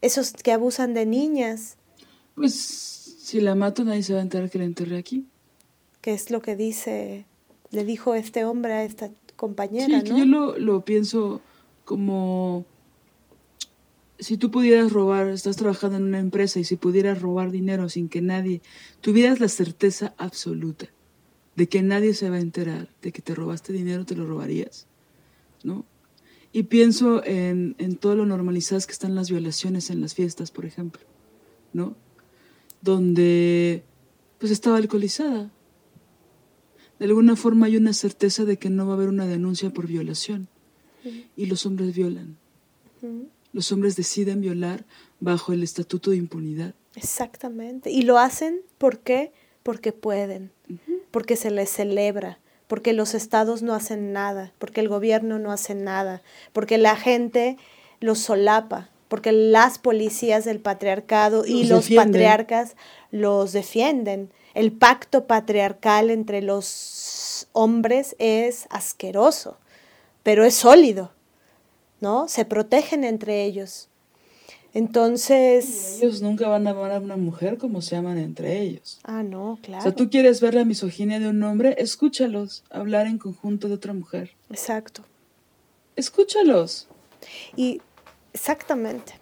esos 0.00 0.32
que 0.32 0.52
abusan 0.52 0.94
de 0.94 1.06
niñas. 1.06 1.76
Pues 2.34 2.54
si 2.54 3.40
la 3.40 3.54
mato 3.54 3.84
nadie 3.84 4.02
se 4.02 4.12
va 4.12 4.20
a 4.20 4.22
enterar 4.22 4.50
que 4.50 4.58
la 4.58 4.64
enterré 4.64 4.98
aquí. 4.98 5.26
Que 6.00 6.14
es 6.14 6.30
lo 6.30 6.40
que 6.40 6.56
dice, 6.56 7.26
le 7.70 7.84
dijo 7.84 8.14
este 8.14 8.44
hombre 8.44 8.72
a 8.72 8.84
esta 8.84 9.10
compañera, 9.36 10.00
sí, 10.00 10.04
que 10.04 10.18
yo 10.18 10.24
lo, 10.24 10.58
lo 10.58 10.84
pienso 10.84 11.40
como 11.84 12.66
si 14.18 14.36
tú 14.36 14.50
pudieras 14.50 14.92
robar, 14.92 15.28
estás 15.28 15.56
trabajando 15.56 15.96
en 15.96 16.04
una 16.04 16.18
empresa 16.18 16.58
y 16.58 16.64
si 16.64 16.76
pudieras 16.76 17.22
robar 17.22 17.50
dinero 17.50 17.88
sin 17.88 18.08
que 18.08 18.20
nadie, 18.20 18.62
tuvieras 19.00 19.40
la 19.40 19.48
certeza 19.48 20.14
absoluta 20.18 20.86
de 21.54 21.68
que 21.68 21.82
nadie 21.82 22.14
se 22.14 22.30
va 22.30 22.36
a 22.36 22.40
enterar 22.40 22.88
de 23.02 23.12
que 23.12 23.22
te 23.22 23.34
robaste 23.34 23.72
dinero, 23.72 24.04
te 24.04 24.16
lo 24.16 24.26
robarías, 24.26 24.86
¿no? 25.62 25.84
Y 26.52 26.64
pienso 26.64 27.22
en, 27.24 27.76
en 27.78 27.96
todo 27.96 28.14
lo 28.14 28.26
normalizadas 28.26 28.86
que 28.86 28.92
están 28.92 29.14
las 29.14 29.30
violaciones 29.30 29.90
en 29.90 30.00
las 30.00 30.14
fiestas, 30.14 30.50
por 30.50 30.64
ejemplo, 30.64 31.02
¿no? 31.72 31.94
Donde 32.80 33.84
pues 34.38 34.52
estaba 34.52 34.76
alcoholizada. 34.76 35.50
De 36.98 37.06
alguna 37.06 37.36
forma 37.36 37.66
hay 37.66 37.76
una 37.76 37.92
certeza 37.92 38.44
de 38.44 38.56
que 38.56 38.70
no 38.70 38.86
va 38.86 38.92
a 38.92 38.96
haber 38.96 39.08
una 39.08 39.26
denuncia 39.26 39.70
por 39.70 39.86
violación. 39.86 40.48
Y 41.36 41.46
los 41.46 41.64
hombres 41.64 41.94
violan. 41.94 42.36
Los 43.52 43.72
hombres 43.72 43.96
deciden 43.96 44.40
violar 44.40 44.84
bajo 45.20 45.52
el 45.52 45.62
estatuto 45.62 46.10
de 46.10 46.16
impunidad. 46.16 46.74
Exactamente. 46.96 47.90
Y 47.90 48.02
lo 48.02 48.18
hacen 48.18 48.60
¿por 48.76 48.98
qué? 48.98 49.32
Porque 49.62 49.92
pueden, 49.92 50.50
porque 51.10 51.36
se 51.36 51.50
les 51.50 51.70
celebra, 51.70 52.38
porque 52.66 52.92
los 52.92 53.14
estados 53.14 53.62
no 53.62 53.74
hacen 53.74 54.12
nada, 54.12 54.52
porque 54.58 54.80
el 54.80 54.88
gobierno 54.88 55.38
no 55.38 55.52
hace 55.52 55.74
nada, 55.74 56.22
porque 56.52 56.78
la 56.78 56.96
gente 56.96 57.56
los 58.00 58.18
solapa, 58.18 58.90
porque 59.08 59.32
las 59.32 59.78
policías 59.78 60.44
del 60.44 60.60
patriarcado 60.60 61.44
y 61.46 61.64
los, 61.64 61.90
patriarcas 61.90 62.76
los 63.10 63.52
defienden. 63.52 64.30
El 64.54 64.72
pacto 64.72 65.26
patriarcal 65.26 66.10
entre 66.10 66.42
los 66.42 67.48
hombres 67.52 68.16
es 68.18 68.66
asqueroso, 68.70 69.58
pero 70.22 70.44
es 70.44 70.54
sólido, 70.54 71.12
¿no? 72.00 72.28
Se 72.28 72.44
protegen 72.44 73.04
entre 73.04 73.44
ellos. 73.44 73.88
Entonces... 74.74 75.98
ellos 76.00 76.20
nunca 76.20 76.46
van 76.48 76.66
a 76.66 76.70
amar 76.70 76.92
a 76.92 76.98
una 76.98 77.16
mujer 77.16 77.58
como 77.58 77.80
se 77.80 77.96
aman 77.96 78.18
entre 78.18 78.60
ellos. 78.60 79.00
Ah, 79.02 79.22
no, 79.22 79.58
claro. 79.62 79.80
O 79.80 79.82
sea, 79.82 79.94
tú 79.94 80.10
quieres 80.10 80.40
ver 80.40 80.54
la 80.54 80.64
misoginia 80.64 81.18
de 81.18 81.28
un 81.28 81.42
hombre, 81.42 81.74
escúchalos 81.78 82.64
hablar 82.70 83.06
en 83.06 83.18
conjunto 83.18 83.68
de 83.68 83.74
otra 83.74 83.92
mujer. 83.92 84.32
Exacto. 84.50 85.02
Escúchalos. 85.96 86.86
Y 87.56 87.80
exactamente. 88.32 89.17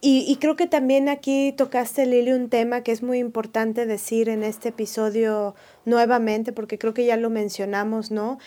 Y, 0.00 0.24
y, 0.28 0.36
creo 0.36 0.54
que 0.54 0.68
también 0.68 1.08
aquí 1.08 1.52
tocaste, 1.56 2.06
Lili, 2.06 2.32
un 2.32 2.48
tema 2.48 2.82
que 2.82 2.92
es 2.92 3.02
muy 3.02 3.18
importante 3.18 3.84
decir 3.84 4.28
en 4.28 4.44
este 4.44 4.68
episodio 4.68 5.56
nuevamente, 5.84 6.52
porque 6.52 6.78
creo 6.78 6.94
que 6.94 7.04
ya 7.04 7.16
lo 7.16 7.30
mencionamos, 7.30 8.12
¿no? 8.12 8.38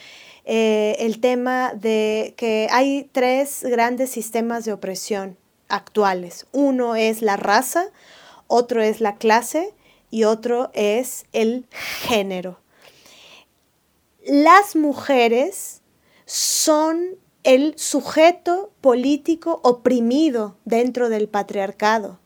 Eh, 0.45 0.95
el 0.99 1.19
tema 1.19 1.73
de 1.73 2.33
que 2.35 2.67
hay 2.71 3.09
tres 3.11 3.63
grandes 3.63 4.09
sistemas 4.09 4.65
de 4.65 4.73
opresión 4.73 5.37
actuales. 5.67 6.47
Uno 6.51 6.95
es 6.95 7.21
la 7.21 7.37
raza, 7.37 7.85
otro 8.47 8.81
es 8.81 9.01
la 9.01 9.17
clase 9.17 9.73
y 10.09 10.23
otro 10.23 10.71
es 10.73 11.25
el 11.31 11.67
género. 11.71 12.59
Las 14.25 14.75
mujeres 14.75 15.81
son 16.25 17.17
el 17.43 17.73
sujeto 17.77 18.71
político 18.81 19.59
oprimido 19.63 20.57
dentro 20.65 21.09
del 21.09 21.27
patriarcado. 21.27 22.19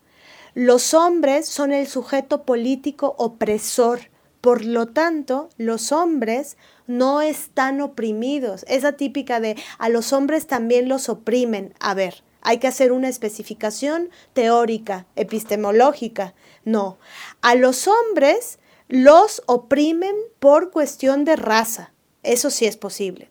Los 0.54 0.94
hombres 0.94 1.48
son 1.48 1.72
el 1.72 1.88
sujeto 1.88 2.44
político 2.44 3.16
opresor. 3.18 4.10
Por 4.42 4.64
lo 4.64 4.88
tanto, 4.88 5.50
los 5.58 5.92
hombres 5.92 6.58
no 6.88 7.22
están 7.22 7.82
oprimidos. 7.82 8.66
Esa 8.68 8.94
típica 8.94 9.40
de 9.40 9.56
a 9.80 9.90
los 9.90 10.14
hombres 10.14 10.48
también 10.48 10.88
los 10.88 11.10
oprimen. 11.10 11.74
A 11.80 11.94
ver, 11.94 12.24
hay 12.42 12.60
que 12.60 12.68
hacer 12.68 12.92
una 12.92 13.10
especificación 13.10 14.10
teórica, 14.34 15.08
epistemológica. 15.16 16.36
No, 16.64 16.98
a 17.42 17.56
los 17.56 17.88
hombres 17.88 18.60
los 18.88 19.42
oprimen 19.48 20.16
por 20.40 20.72
cuestión 20.72 21.26
de 21.26 21.38
raza. 21.38 21.95
Eso 22.26 22.50
sí 22.50 22.66
es 22.66 22.78
posible. 22.78 23.30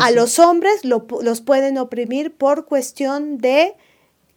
A 0.00 0.10
los 0.10 0.38
hombres 0.38 0.84
los 0.84 1.40
pueden 1.40 1.78
oprimir 1.78 2.34
por 2.34 2.66
cuestión 2.66 3.38
de 3.38 3.74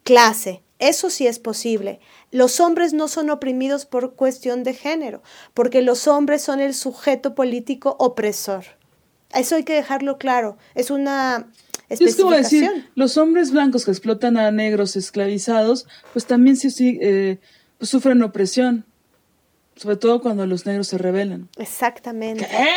clase. 0.03 0.61
Eso 0.79 1.09
sí 1.09 1.25
es 1.25 1.39
posible. 1.39 1.99
Los 2.31 2.59
hombres 2.59 2.93
no 2.93 3.07
son 3.07 3.29
oprimidos 3.29 3.85
por 3.85 4.13
cuestión 4.13 4.63
de 4.63 4.73
género, 4.73 5.23
porque 5.53 5.81
los 5.81 6.07
hombres 6.07 6.43
son 6.43 6.59
el 6.59 6.73
sujeto 6.73 7.33
político 7.33 7.95
opresor. 7.99 8.65
Eso 9.33 9.55
hay 9.55 9.63
que 9.63 9.73
dejarlo 9.73 10.17
claro. 10.17 10.57
Es 10.75 10.91
una 10.91 11.47
especificación. 11.89 12.35
Es 12.39 12.51
decir, 12.51 12.91
los 12.95 13.17
hombres 13.17 13.51
blancos 13.51 13.85
que 13.85 13.91
explotan 13.91 14.37
a 14.37 14.51
negros 14.51 14.95
esclavizados, 14.95 15.87
pues 16.13 16.25
también 16.25 16.55
sí, 16.57 16.99
eh, 17.01 17.39
pues 17.77 17.89
sufren 17.89 18.21
opresión, 18.21 18.85
sobre 19.75 19.95
todo 19.97 20.21
cuando 20.21 20.45
los 20.45 20.65
negros 20.65 20.87
se 20.87 20.97
rebelan. 20.97 21.49
Exactamente. 21.57 22.47
¿Qué? 22.47 22.67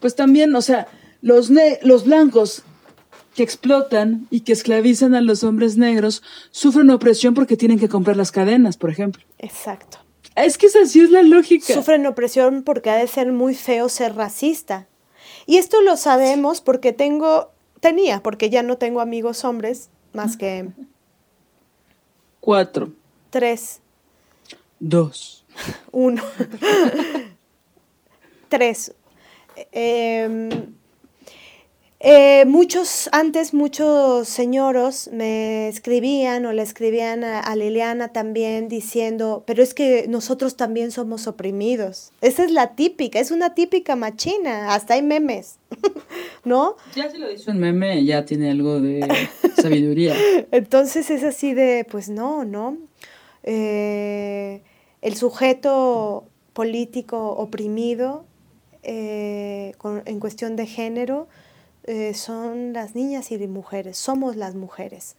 Pues 0.00 0.14
también, 0.14 0.54
o 0.54 0.62
sea, 0.62 0.88
los, 1.20 1.50
los 1.82 2.04
blancos 2.04 2.62
que 3.34 3.42
explotan 3.42 4.26
y 4.30 4.40
que 4.40 4.52
esclavizan 4.52 5.14
a 5.14 5.20
los 5.20 5.42
hombres 5.42 5.76
negros 5.76 6.22
sufren 6.50 6.90
opresión 6.90 7.34
porque 7.34 7.56
tienen 7.56 7.78
que 7.78 7.88
comprar 7.88 8.16
las 8.16 8.30
cadenas, 8.30 8.76
por 8.76 8.90
ejemplo. 8.90 9.22
Exacto. 9.38 9.98
Es 10.36 10.58
que 10.58 10.66
esa 10.66 10.84
sí 10.86 11.00
es 11.00 11.10
la 11.10 11.22
lógica. 11.22 11.74
Sufren 11.74 12.06
opresión 12.06 12.62
porque 12.62 12.90
ha 12.90 12.96
de 12.96 13.06
ser 13.06 13.32
muy 13.32 13.54
feo 13.54 13.88
ser 13.88 14.14
racista. 14.14 14.88
Y 15.46 15.58
esto 15.58 15.80
lo 15.82 15.96
sabemos 15.96 16.60
porque 16.60 16.92
tengo, 16.92 17.50
tenía, 17.80 18.22
porque 18.22 18.50
ya 18.50 18.62
no 18.62 18.78
tengo 18.78 19.00
amigos 19.00 19.44
hombres 19.44 19.90
más 20.12 20.36
que... 20.36 20.68
Cuatro. 22.40 22.92
Tres. 23.30 23.80
Dos. 24.78 25.44
Uno. 25.92 26.22
Tres. 28.48 28.94
Eh, 29.72 30.50
eh, 32.06 32.44
muchos, 32.44 33.08
antes 33.12 33.54
muchos 33.54 34.28
señoros 34.28 35.08
me 35.10 35.68
escribían 35.68 36.44
o 36.44 36.52
le 36.52 36.60
escribían 36.60 37.24
a, 37.24 37.56
Liliana 37.56 38.08
también 38.08 38.68
diciendo, 38.68 39.42
pero 39.46 39.62
es 39.62 39.72
que 39.72 40.04
nosotros 40.06 40.54
también 40.54 40.90
somos 40.90 41.26
oprimidos. 41.26 42.12
Esa 42.20 42.44
es 42.44 42.50
la 42.50 42.74
típica, 42.74 43.20
es 43.20 43.30
una 43.30 43.54
típica 43.54 43.96
machina, 43.96 44.74
hasta 44.74 44.92
hay 44.92 45.02
memes, 45.02 45.56
¿no? 46.44 46.76
Ya 46.94 47.10
se 47.10 47.16
lo 47.16 47.32
hizo 47.32 47.52
un 47.52 47.60
meme, 47.60 48.04
ya 48.04 48.26
tiene 48.26 48.50
algo 48.50 48.82
de 48.82 49.08
sabiduría. 49.62 50.14
Entonces 50.50 51.08
es 51.08 51.24
así 51.24 51.54
de, 51.54 51.86
pues 51.90 52.10
no, 52.10 52.44
¿no? 52.44 52.76
Eh, 53.44 54.60
el 55.00 55.16
sujeto 55.16 56.26
político 56.52 57.30
oprimido 57.30 58.26
eh, 58.84 59.74
en 60.04 60.20
cuestión 60.20 60.56
de 60.56 60.66
género, 60.66 61.28
eh, 61.84 62.14
son 62.14 62.72
las 62.72 62.94
niñas 62.94 63.30
y 63.30 63.38
mujeres, 63.46 63.98
somos 63.98 64.36
las 64.36 64.54
mujeres, 64.54 65.16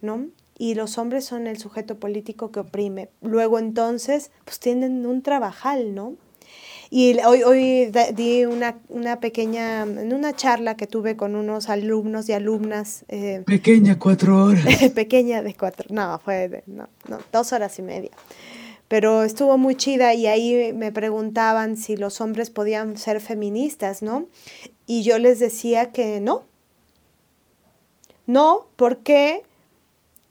¿no? 0.00 0.26
Y 0.56 0.74
los 0.74 0.98
hombres 0.98 1.24
son 1.24 1.46
el 1.46 1.58
sujeto 1.58 1.98
político 1.98 2.50
que 2.50 2.60
oprime. 2.60 3.08
Luego 3.22 3.58
entonces, 3.58 4.30
pues 4.44 4.60
tienen 4.60 5.06
un 5.06 5.22
trabajal, 5.22 5.94
¿no? 5.94 6.16
Y 6.90 7.18
hoy, 7.20 7.44
hoy 7.44 7.92
di 8.14 8.44
una, 8.46 8.76
una, 8.88 9.20
pequeña, 9.20 9.82
en 9.82 10.12
una 10.12 10.34
charla 10.34 10.76
que 10.76 10.88
tuve 10.88 11.16
con 11.16 11.36
unos 11.36 11.68
alumnos 11.68 12.28
y 12.28 12.32
alumnas. 12.32 13.04
Eh, 13.08 13.42
pequeña, 13.46 13.98
cuatro 13.98 14.46
horas. 14.46 14.64
pequeña 14.94 15.40
de 15.40 15.54
cuatro, 15.54 15.86
no, 15.90 16.18
fue 16.18 16.48
de, 16.48 16.64
no, 16.66 16.88
no, 17.08 17.18
dos 17.30 17.52
horas 17.52 17.78
y 17.78 17.82
media. 17.82 18.10
Pero 18.90 19.22
estuvo 19.22 19.56
muy 19.56 19.76
chida 19.76 20.14
y 20.14 20.26
ahí 20.26 20.72
me 20.72 20.90
preguntaban 20.90 21.76
si 21.76 21.96
los 21.96 22.20
hombres 22.20 22.50
podían 22.50 22.96
ser 22.96 23.20
feministas, 23.20 24.02
¿no? 24.02 24.26
Y 24.84 25.04
yo 25.04 25.20
les 25.20 25.38
decía 25.38 25.92
que 25.92 26.20
no. 26.20 26.42
No, 28.26 28.66
porque 28.74 29.44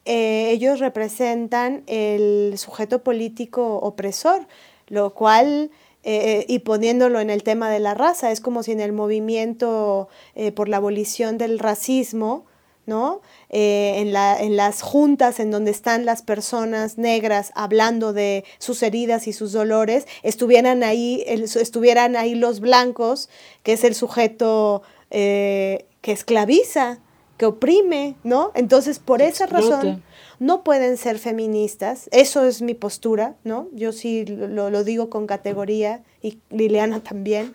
eh, 0.03 0.51
ellos 0.51 0.79
representan 0.79 1.83
el 1.87 2.57
sujeto 2.57 3.01
político 3.01 3.77
opresor, 3.77 4.45
lo 4.87 5.13
cual, 5.13 5.71
eh, 6.03 6.43
y 6.49 6.59
poniéndolo 6.59 7.21
en 7.21 7.29
el 7.29 7.43
tema 7.43 7.69
de 7.69 7.79
la 7.79 7.93
raza, 7.93 8.29
es 8.29 8.41
como 8.41 8.61
si 8.63 8.73
en 8.73 8.81
el 8.81 8.91
movimiento 8.91 10.09
eh, 10.35 10.51
por 10.51 10.67
la 10.67 10.75
abolición 10.75 11.37
del 11.37 11.59
racismo, 11.59 12.43
¿no? 12.89 13.21
en, 13.47 14.11
la, 14.11 14.37
en, 14.39 14.57
las 14.57 14.81
juntas 14.81 15.39
en 15.39 15.51
donde 15.51 15.71
están 15.71 16.03
las 16.05 16.21
personas 16.21 16.97
negras 16.97 17.51
hablando 17.55 18.11
de 18.11 18.43
sus 18.57 18.83
heridas 18.83 19.27
y 19.27 19.33
sus 19.33 19.53
dolores, 19.53 20.07
estuvieran 20.23 20.83
ahí, 20.83 21.23
estuvieran 21.25 22.17
ahí 22.17 22.35
los 22.35 22.59
blancos, 22.59 23.29
que 23.63 23.73
es 23.73 23.83
el 23.83 23.95
sujeto 23.95 24.81
eh, 25.11 25.85
que 26.01 26.11
esclaviza, 26.11 26.99
que 27.37 27.45
oprime, 27.45 28.15
¿no? 28.23 28.51
Entonces, 28.53 28.99
por 28.99 29.21
esa 29.21 29.45
razón, 29.45 30.03
no 30.39 30.63
pueden 30.63 30.97
ser 30.97 31.19
feministas. 31.19 32.09
Eso 32.11 32.45
es 32.45 32.61
mi 32.61 32.73
postura, 32.73 33.35
¿no? 33.45 33.69
Yo 33.71 33.93
sí 33.93 34.25
lo, 34.25 34.69
lo 34.69 34.83
digo 34.83 35.09
con 35.09 35.25
categoría 35.25 36.03
y 36.21 36.39
Liliana 36.49 36.99
también. 37.01 37.53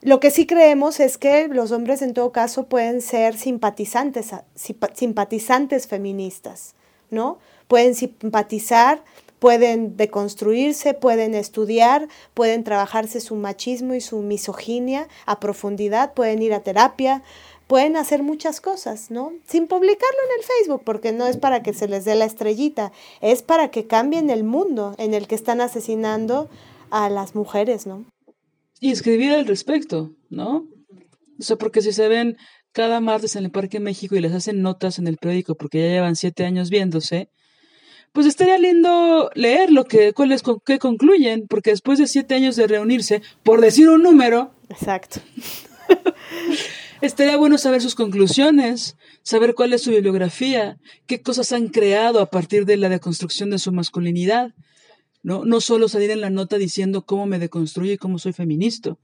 Lo 0.00 0.20
que 0.20 0.30
sí 0.30 0.46
creemos 0.46 1.00
es 1.00 1.18
que 1.18 1.48
los 1.48 1.72
hombres 1.72 2.02
en 2.02 2.14
todo 2.14 2.30
caso 2.30 2.66
pueden 2.66 3.00
ser 3.00 3.36
simpatizantes, 3.36 4.30
simpatizantes 4.94 5.88
feministas, 5.88 6.74
¿no? 7.10 7.38
Pueden 7.66 7.96
simpatizar, 7.96 9.02
pueden 9.40 9.96
deconstruirse, 9.96 10.94
pueden 10.94 11.34
estudiar, 11.34 12.06
pueden 12.34 12.62
trabajarse 12.62 13.20
su 13.20 13.34
machismo 13.34 13.94
y 13.94 14.00
su 14.00 14.18
misoginia 14.18 15.08
a 15.26 15.40
profundidad, 15.40 16.14
pueden 16.14 16.42
ir 16.42 16.54
a 16.54 16.60
terapia, 16.60 17.24
pueden 17.66 17.96
hacer 17.96 18.22
muchas 18.22 18.60
cosas, 18.60 19.10
¿no? 19.10 19.32
Sin 19.48 19.66
publicarlo 19.66 20.18
en 20.26 20.40
el 20.40 20.46
Facebook, 20.46 20.82
porque 20.84 21.10
no 21.10 21.26
es 21.26 21.36
para 21.36 21.62
que 21.64 21.74
se 21.74 21.88
les 21.88 22.04
dé 22.04 22.14
la 22.14 22.24
estrellita, 22.24 22.92
es 23.20 23.42
para 23.42 23.70
que 23.72 23.88
cambien 23.88 24.30
el 24.30 24.44
mundo 24.44 24.94
en 24.98 25.12
el 25.12 25.26
que 25.26 25.34
están 25.34 25.60
asesinando 25.60 26.48
a 26.90 27.10
las 27.10 27.34
mujeres, 27.34 27.86
¿no? 27.86 28.04
Y 28.80 28.90
escribir 28.90 29.32
al 29.32 29.46
respecto, 29.46 30.14
¿no? 30.30 30.68
O 31.38 31.42
sea, 31.42 31.56
porque 31.56 31.82
si 31.82 31.92
se 31.92 32.08
ven 32.08 32.36
cada 32.72 33.00
martes 33.00 33.36
en 33.36 33.44
el 33.44 33.50
Parque 33.50 33.80
México 33.80 34.16
y 34.16 34.20
les 34.20 34.32
hacen 34.32 34.62
notas 34.62 34.98
en 34.98 35.06
el 35.06 35.16
periódico 35.16 35.54
porque 35.56 35.78
ya 35.78 35.88
llevan 35.88 36.16
siete 36.16 36.44
años 36.44 36.70
viéndose, 36.70 37.30
pues 38.12 38.26
estaría 38.26 38.58
lindo 38.58 39.30
leer 39.34 39.70
lo 39.70 39.84
que, 39.84 40.12
cuáles, 40.12 40.42
qué 40.64 40.78
concluyen, 40.78 41.46
porque 41.48 41.70
después 41.70 41.98
de 41.98 42.06
siete 42.06 42.34
años 42.34 42.56
de 42.56 42.66
reunirse, 42.66 43.22
por 43.42 43.60
decir 43.60 43.88
un 43.88 44.02
número. 44.02 44.54
Exacto. 44.70 45.20
estaría 47.00 47.36
bueno 47.36 47.58
saber 47.58 47.80
sus 47.80 47.94
conclusiones, 47.94 48.96
saber 49.22 49.54
cuál 49.54 49.72
es 49.72 49.82
su 49.82 49.90
bibliografía, 49.90 50.78
qué 51.06 51.22
cosas 51.22 51.52
han 51.52 51.68
creado 51.68 52.20
a 52.20 52.30
partir 52.30 52.64
de 52.64 52.76
la 52.76 52.88
deconstrucción 52.88 53.50
de 53.50 53.58
su 53.58 53.72
masculinidad. 53.72 54.52
¿No? 55.22 55.44
No 55.44 55.60
solo 55.60 55.88
salir 55.88 56.10
en 56.10 56.20
la 56.20 56.30
nota 56.30 56.58
diciendo 56.58 57.04
cómo 57.04 57.26
me 57.26 57.38
deconstruye 57.38 57.94
y 57.94 57.98
cómo 57.98 58.18
soy 58.18 58.32
feminista, 58.32 58.96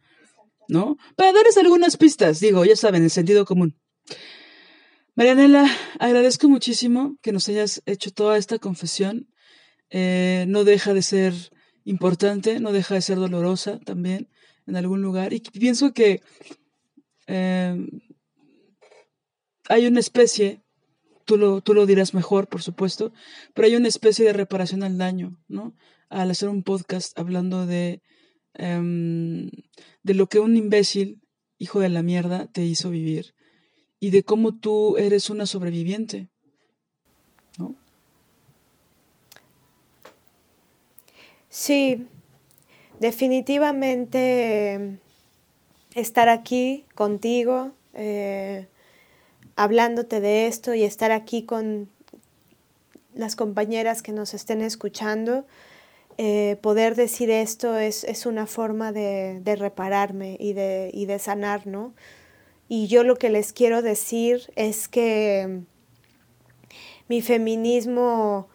¿no? 0.69 0.97
Para 1.17 1.33
darles 1.33 1.57
algunas 1.57 1.97
pistas, 1.97 2.41
digo, 2.41 2.65
ya 2.65 2.77
saben, 2.77 3.03
el 3.03 3.11
sentido 3.11 3.45
común. 3.45 3.77
Marianela, 5.17 5.71
agradezco 6.01 6.49
muchísimo 6.49 7.17
que 7.23 7.31
nos 7.31 7.49
hayas 7.49 7.83
hecho 7.87 8.11
toda 8.13 8.37
esta 8.37 8.59
confesión. 8.59 9.29
Eh, 9.91 10.45
no 10.49 10.65
deja 10.65 10.93
de 10.93 11.03
ser 11.03 11.35
importante, 11.85 12.59
no 12.59 12.73
deja 12.73 12.97
de 12.97 13.03
ser 13.03 13.19
dolorosa 13.19 13.79
también 13.79 14.29
en 14.67 14.75
algún 14.75 15.03
lugar. 15.03 15.33
Y 15.33 15.39
pienso 15.39 15.93
que 15.93 16.21
eh, 17.29 17.77
hay 19.69 19.87
una 19.87 20.01
especie, 20.01 20.64
tú 21.25 21.37
lo, 21.37 21.61
tú 21.61 21.75
lo 21.75 21.87
dirás 21.87 22.15
mejor, 22.15 22.49
por 22.49 22.63
supuesto, 22.63 23.13
pero 23.55 23.67
hay 23.67 23.77
una 23.77 23.89
especie 23.89 24.25
de 24.25 24.33
reparación 24.33 24.83
al 24.83 24.99
daño, 24.99 25.39
¿no? 25.49 25.75
al 26.09 26.31
hacer 26.31 26.49
un 26.49 26.63
podcast 26.63 27.19
hablando 27.19 27.67
de, 27.67 28.03
em, 28.55 29.51
de 30.03 30.15
lo 30.15 30.29
que 30.29 30.41
un 30.41 30.57
imbécil, 30.57 31.21
hijo 31.59 31.81
de 31.81 31.89
la 31.89 32.03
mierda, 32.03 32.47
te 32.47 32.65
hizo 32.65 32.91
vivir 32.91 33.35
y 34.01 34.11
de 34.11 34.23
cómo 34.23 34.59
tú 34.59 34.97
eres 34.99 35.31
una 35.31 35.47
sobreviviente. 35.47 36.29
¿no? 37.59 37.75
Sí, 41.49 42.07
definitivamente 43.01 44.99
estar 45.95 46.29
aquí 46.29 46.85
contigo, 46.95 47.73
eh, 47.95 48.67
hablándote 49.57 50.21
de 50.21 50.47
esto 50.47 50.75
y 50.75 50.83
estar 50.83 51.13
aquí 51.13 51.45
con 51.45 51.89
las 53.15 53.37
compañeras 53.37 54.03
que 54.03 54.13
nos 54.13 54.35
estén 54.35 54.61
escuchando, 54.61 55.47
eh, 56.17 56.59
poder 56.63 56.95
decir 56.95 57.31
esto 57.31 57.77
es, 57.77 58.27
una 58.27 58.47
forma 58.47 58.93
de, 58.93 59.41
repararme 59.59 60.37
y 60.39 60.53
de, 60.53 60.91
y 60.93 61.07
de, 61.07 61.19
sanar, 61.19 61.67
¿no? 61.67 61.93
Y 62.69 62.87
yo 62.87 63.05
lo 63.05 63.17
que 63.17 63.31
les 63.31 63.53
quiero 63.53 63.83
decir 63.83 64.53
es 64.57 64.89
que 64.89 65.61
mi 67.09 67.21
feminismo 67.21 68.49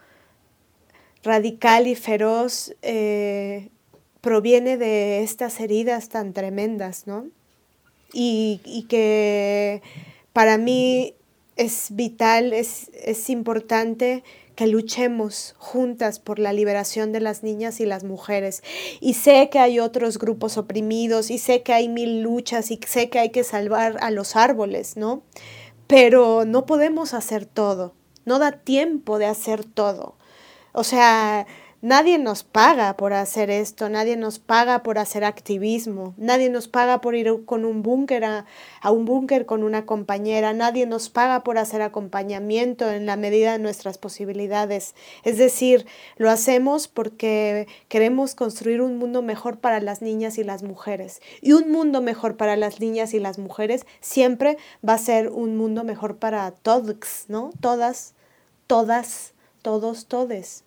radical 1.23 1.88
y 1.88 1.95
feroz 1.95 2.73
eh, 2.81 3.69
proviene 4.21 4.77
de 4.77 5.21
estas 5.21 5.59
heridas 5.59 6.09
tan 6.09 6.34
tremendas, 6.34 7.07
¿no? 7.07 7.27
Y, 8.13 8.61
y 8.65 8.84
que 8.84 9.81
para 10.34 10.57
mí 10.57 11.15
es 11.56 11.88
vital, 11.91 12.53
es, 12.53 12.89
es 12.93 13.30
importante 13.30 14.23
que 14.60 14.68
luchemos 14.68 15.56
juntas 15.57 16.19
por 16.19 16.38
la 16.38 16.51
liberación 16.51 17.14
de 17.14 17.22
las 17.22 17.43
niñas 17.43 17.80
y 17.80 17.85
las 17.85 18.03
mujeres. 18.03 18.61
Y 18.99 19.14
sé 19.14 19.49
que 19.49 19.60
hay 19.60 19.80
otros 19.80 20.18
grupos 20.18 20.57
oprimidos 20.57 21.31
y 21.31 21.38
sé 21.38 21.64
que 21.64 21.72
hay 21.72 21.88
mil 21.88 22.22
luchas 22.22 22.69
y 22.69 22.80
sé 22.85 23.10
que 23.10 23.19
hay 23.19 23.30
que 23.30 23.45
salvar 23.45 23.95
a 24.01 24.11
los 24.11 24.35
árboles, 24.35 24.97
¿no? 24.97 25.23
Pero 25.88 26.43
no 26.43 26.65
podemos 26.65 27.14
hacer 27.14 27.45
todo, 27.45 27.93
no 28.26 28.38
da 28.38 28.51
tiempo 28.51 29.18
de 29.18 29.27
hacer 29.27 29.64
todo. 29.64 30.15
O 30.73 30.84
sea, 30.84 31.47
Nadie 31.81 32.18
nos 32.18 32.43
paga 32.43 32.97
por 32.97 33.14
hacer 33.14 33.49
esto, 33.49 33.88
nadie 33.88 34.18
nos 34.18 34.38
paga 34.38 34.84
por 34.84 34.97
hacer 34.97 35.23
activismo, 35.23 36.14
nadie 36.18 36.49
nos 36.49 36.68
paga 36.68 36.99
por 36.99 37.15
ir 37.15 37.45
con 37.45 37.64
un 37.64 37.84
búnker 37.84 38.26
a, 38.26 38.45
un 38.91 39.06
búnker 39.06 39.45
con 39.45 39.64
una 39.64 39.85
compañera, 39.85 40.51
nadie 40.51 40.85
nos 40.85 41.10
paga 41.10 41.41
por 41.41 41.57
hacer 41.57 41.81
acompañamiento 41.81 42.91
en 42.91 43.06
la 43.06 43.15
medida 43.15 43.53
de 43.53 43.60
nuestras 43.60 43.97
posibilidades. 43.97 44.93
Es 45.23 45.38
decir, 45.38 45.85
lo 46.18 46.30
hacemos 46.30 46.89
porque 46.89 47.65
queremos 47.88 48.35
construir 48.35 48.81
un 48.81 48.97
mundo 48.97 49.22
mejor 49.22 49.60
para 49.60 49.80
las 49.80 50.01
niñas 50.01 50.38
y 50.38 50.43
las 50.43 50.64
mujeres. 50.64 51.22
Y 51.39 51.53
un 51.53 51.72
mundo 51.72 52.01
mejor 52.01 52.35
para 52.35 52.57
las 52.57 52.81
niñas 52.81 53.14
y 53.14 53.19
las 53.19 53.38
mujeres 53.38 53.85
siempre 54.01 54.57
va 54.85 54.95
a 54.95 54.97
ser 54.97 55.30
un 55.30 55.56
mundo 55.56 55.85
mejor 55.85 56.18
para 56.18 56.51
todos, 56.51 57.23
¿no? 57.30 57.51
Todas, 57.61 58.15
todas, 58.68 59.34
todos, 59.61 60.07
todes. 60.07 60.65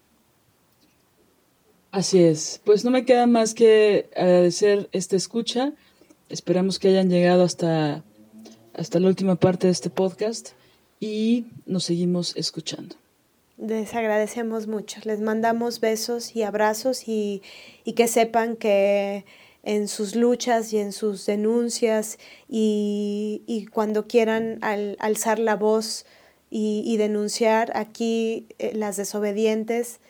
Así 1.93 2.25
es. 2.25 2.61
Pues 2.65 2.87
no 2.87 2.91
me 2.91 3.05
queda 3.05 3.27
más 3.27 3.53
que 3.53 4.09
agradecer 4.17 4.89
esta 4.93 5.15
escucha. 5.15 5.75
Esperamos 6.31 6.79
que 6.79 6.89
hayan 6.89 7.11
llegado 7.11 7.45
hasta, 7.45 8.03
hasta 8.73 8.99
la 8.99 9.09
última 9.09 9.37
parte 9.37 9.67
de 9.67 9.75
este 9.75 9.91
podcast 9.91 10.53
y 11.01 11.45
nos 11.67 11.85
seguimos 11.85 12.35
escuchando. 12.35 12.97
Les 13.59 13.95
agradecemos 13.95 14.69
mucho. 14.69 15.03
Les 15.05 15.21
mandamos 15.21 15.81
besos 15.81 16.35
y 16.35 16.43
abrazos 16.45 17.07
y, 17.07 17.43
que 17.95 18.09
sepan 18.09 18.57
que 18.57 19.27
en 19.63 19.87
sus 19.87 20.17
luchas 20.17 20.73
y 20.73 20.79
en 20.79 20.93
sus 20.93 21.27
denuncias 21.27 22.19
y, 22.49 23.69
cuando 23.71 24.09
quieran 24.09 24.59
alzar 24.63 25.39
la 25.39 25.57
voz 25.57 26.07
y, 26.51 26.97
denunciar 26.97 27.71
aquí 27.77 28.47
eh, 28.59 28.73
las 28.75 28.97
desobedientes, 28.97 30.01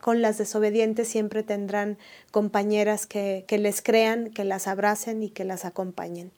con 0.00 0.22
las 0.22 0.38
desobedientes 0.38 1.08
siempre 1.08 1.42
tendrán 1.42 1.98
compañeras 2.30 3.06
que, 3.06 3.44
que 3.46 3.58
les 3.58 3.82
crean, 3.82 4.30
que 4.30 4.44
las 4.44 4.66
abracen 4.66 5.22
y 5.22 5.30
que 5.30 5.44
las 5.44 5.64
acompañen. 5.64 6.32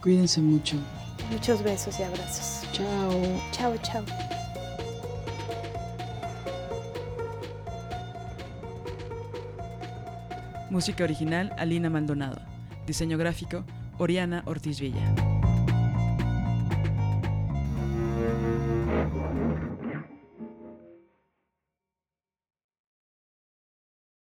Cuídense 0.00 0.40
mucho. 0.40 0.76
Muchos 1.30 1.62
besos 1.62 1.98
y 2.00 2.02
abrazos. 2.02 2.66
Chao. 2.72 3.10
Chao, 3.52 3.76
chao. 3.82 4.04
Música 10.70 11.04
original, 11.04 11.52
Alina 11.58 11.90
Maldonado. 11.90 12.40
Diseño 12.86 13.18
gráfico, 13.18 13.64
Oriana 13.98 14.42
Ortiz 14.46 14.80
Villa. 14.80 15.29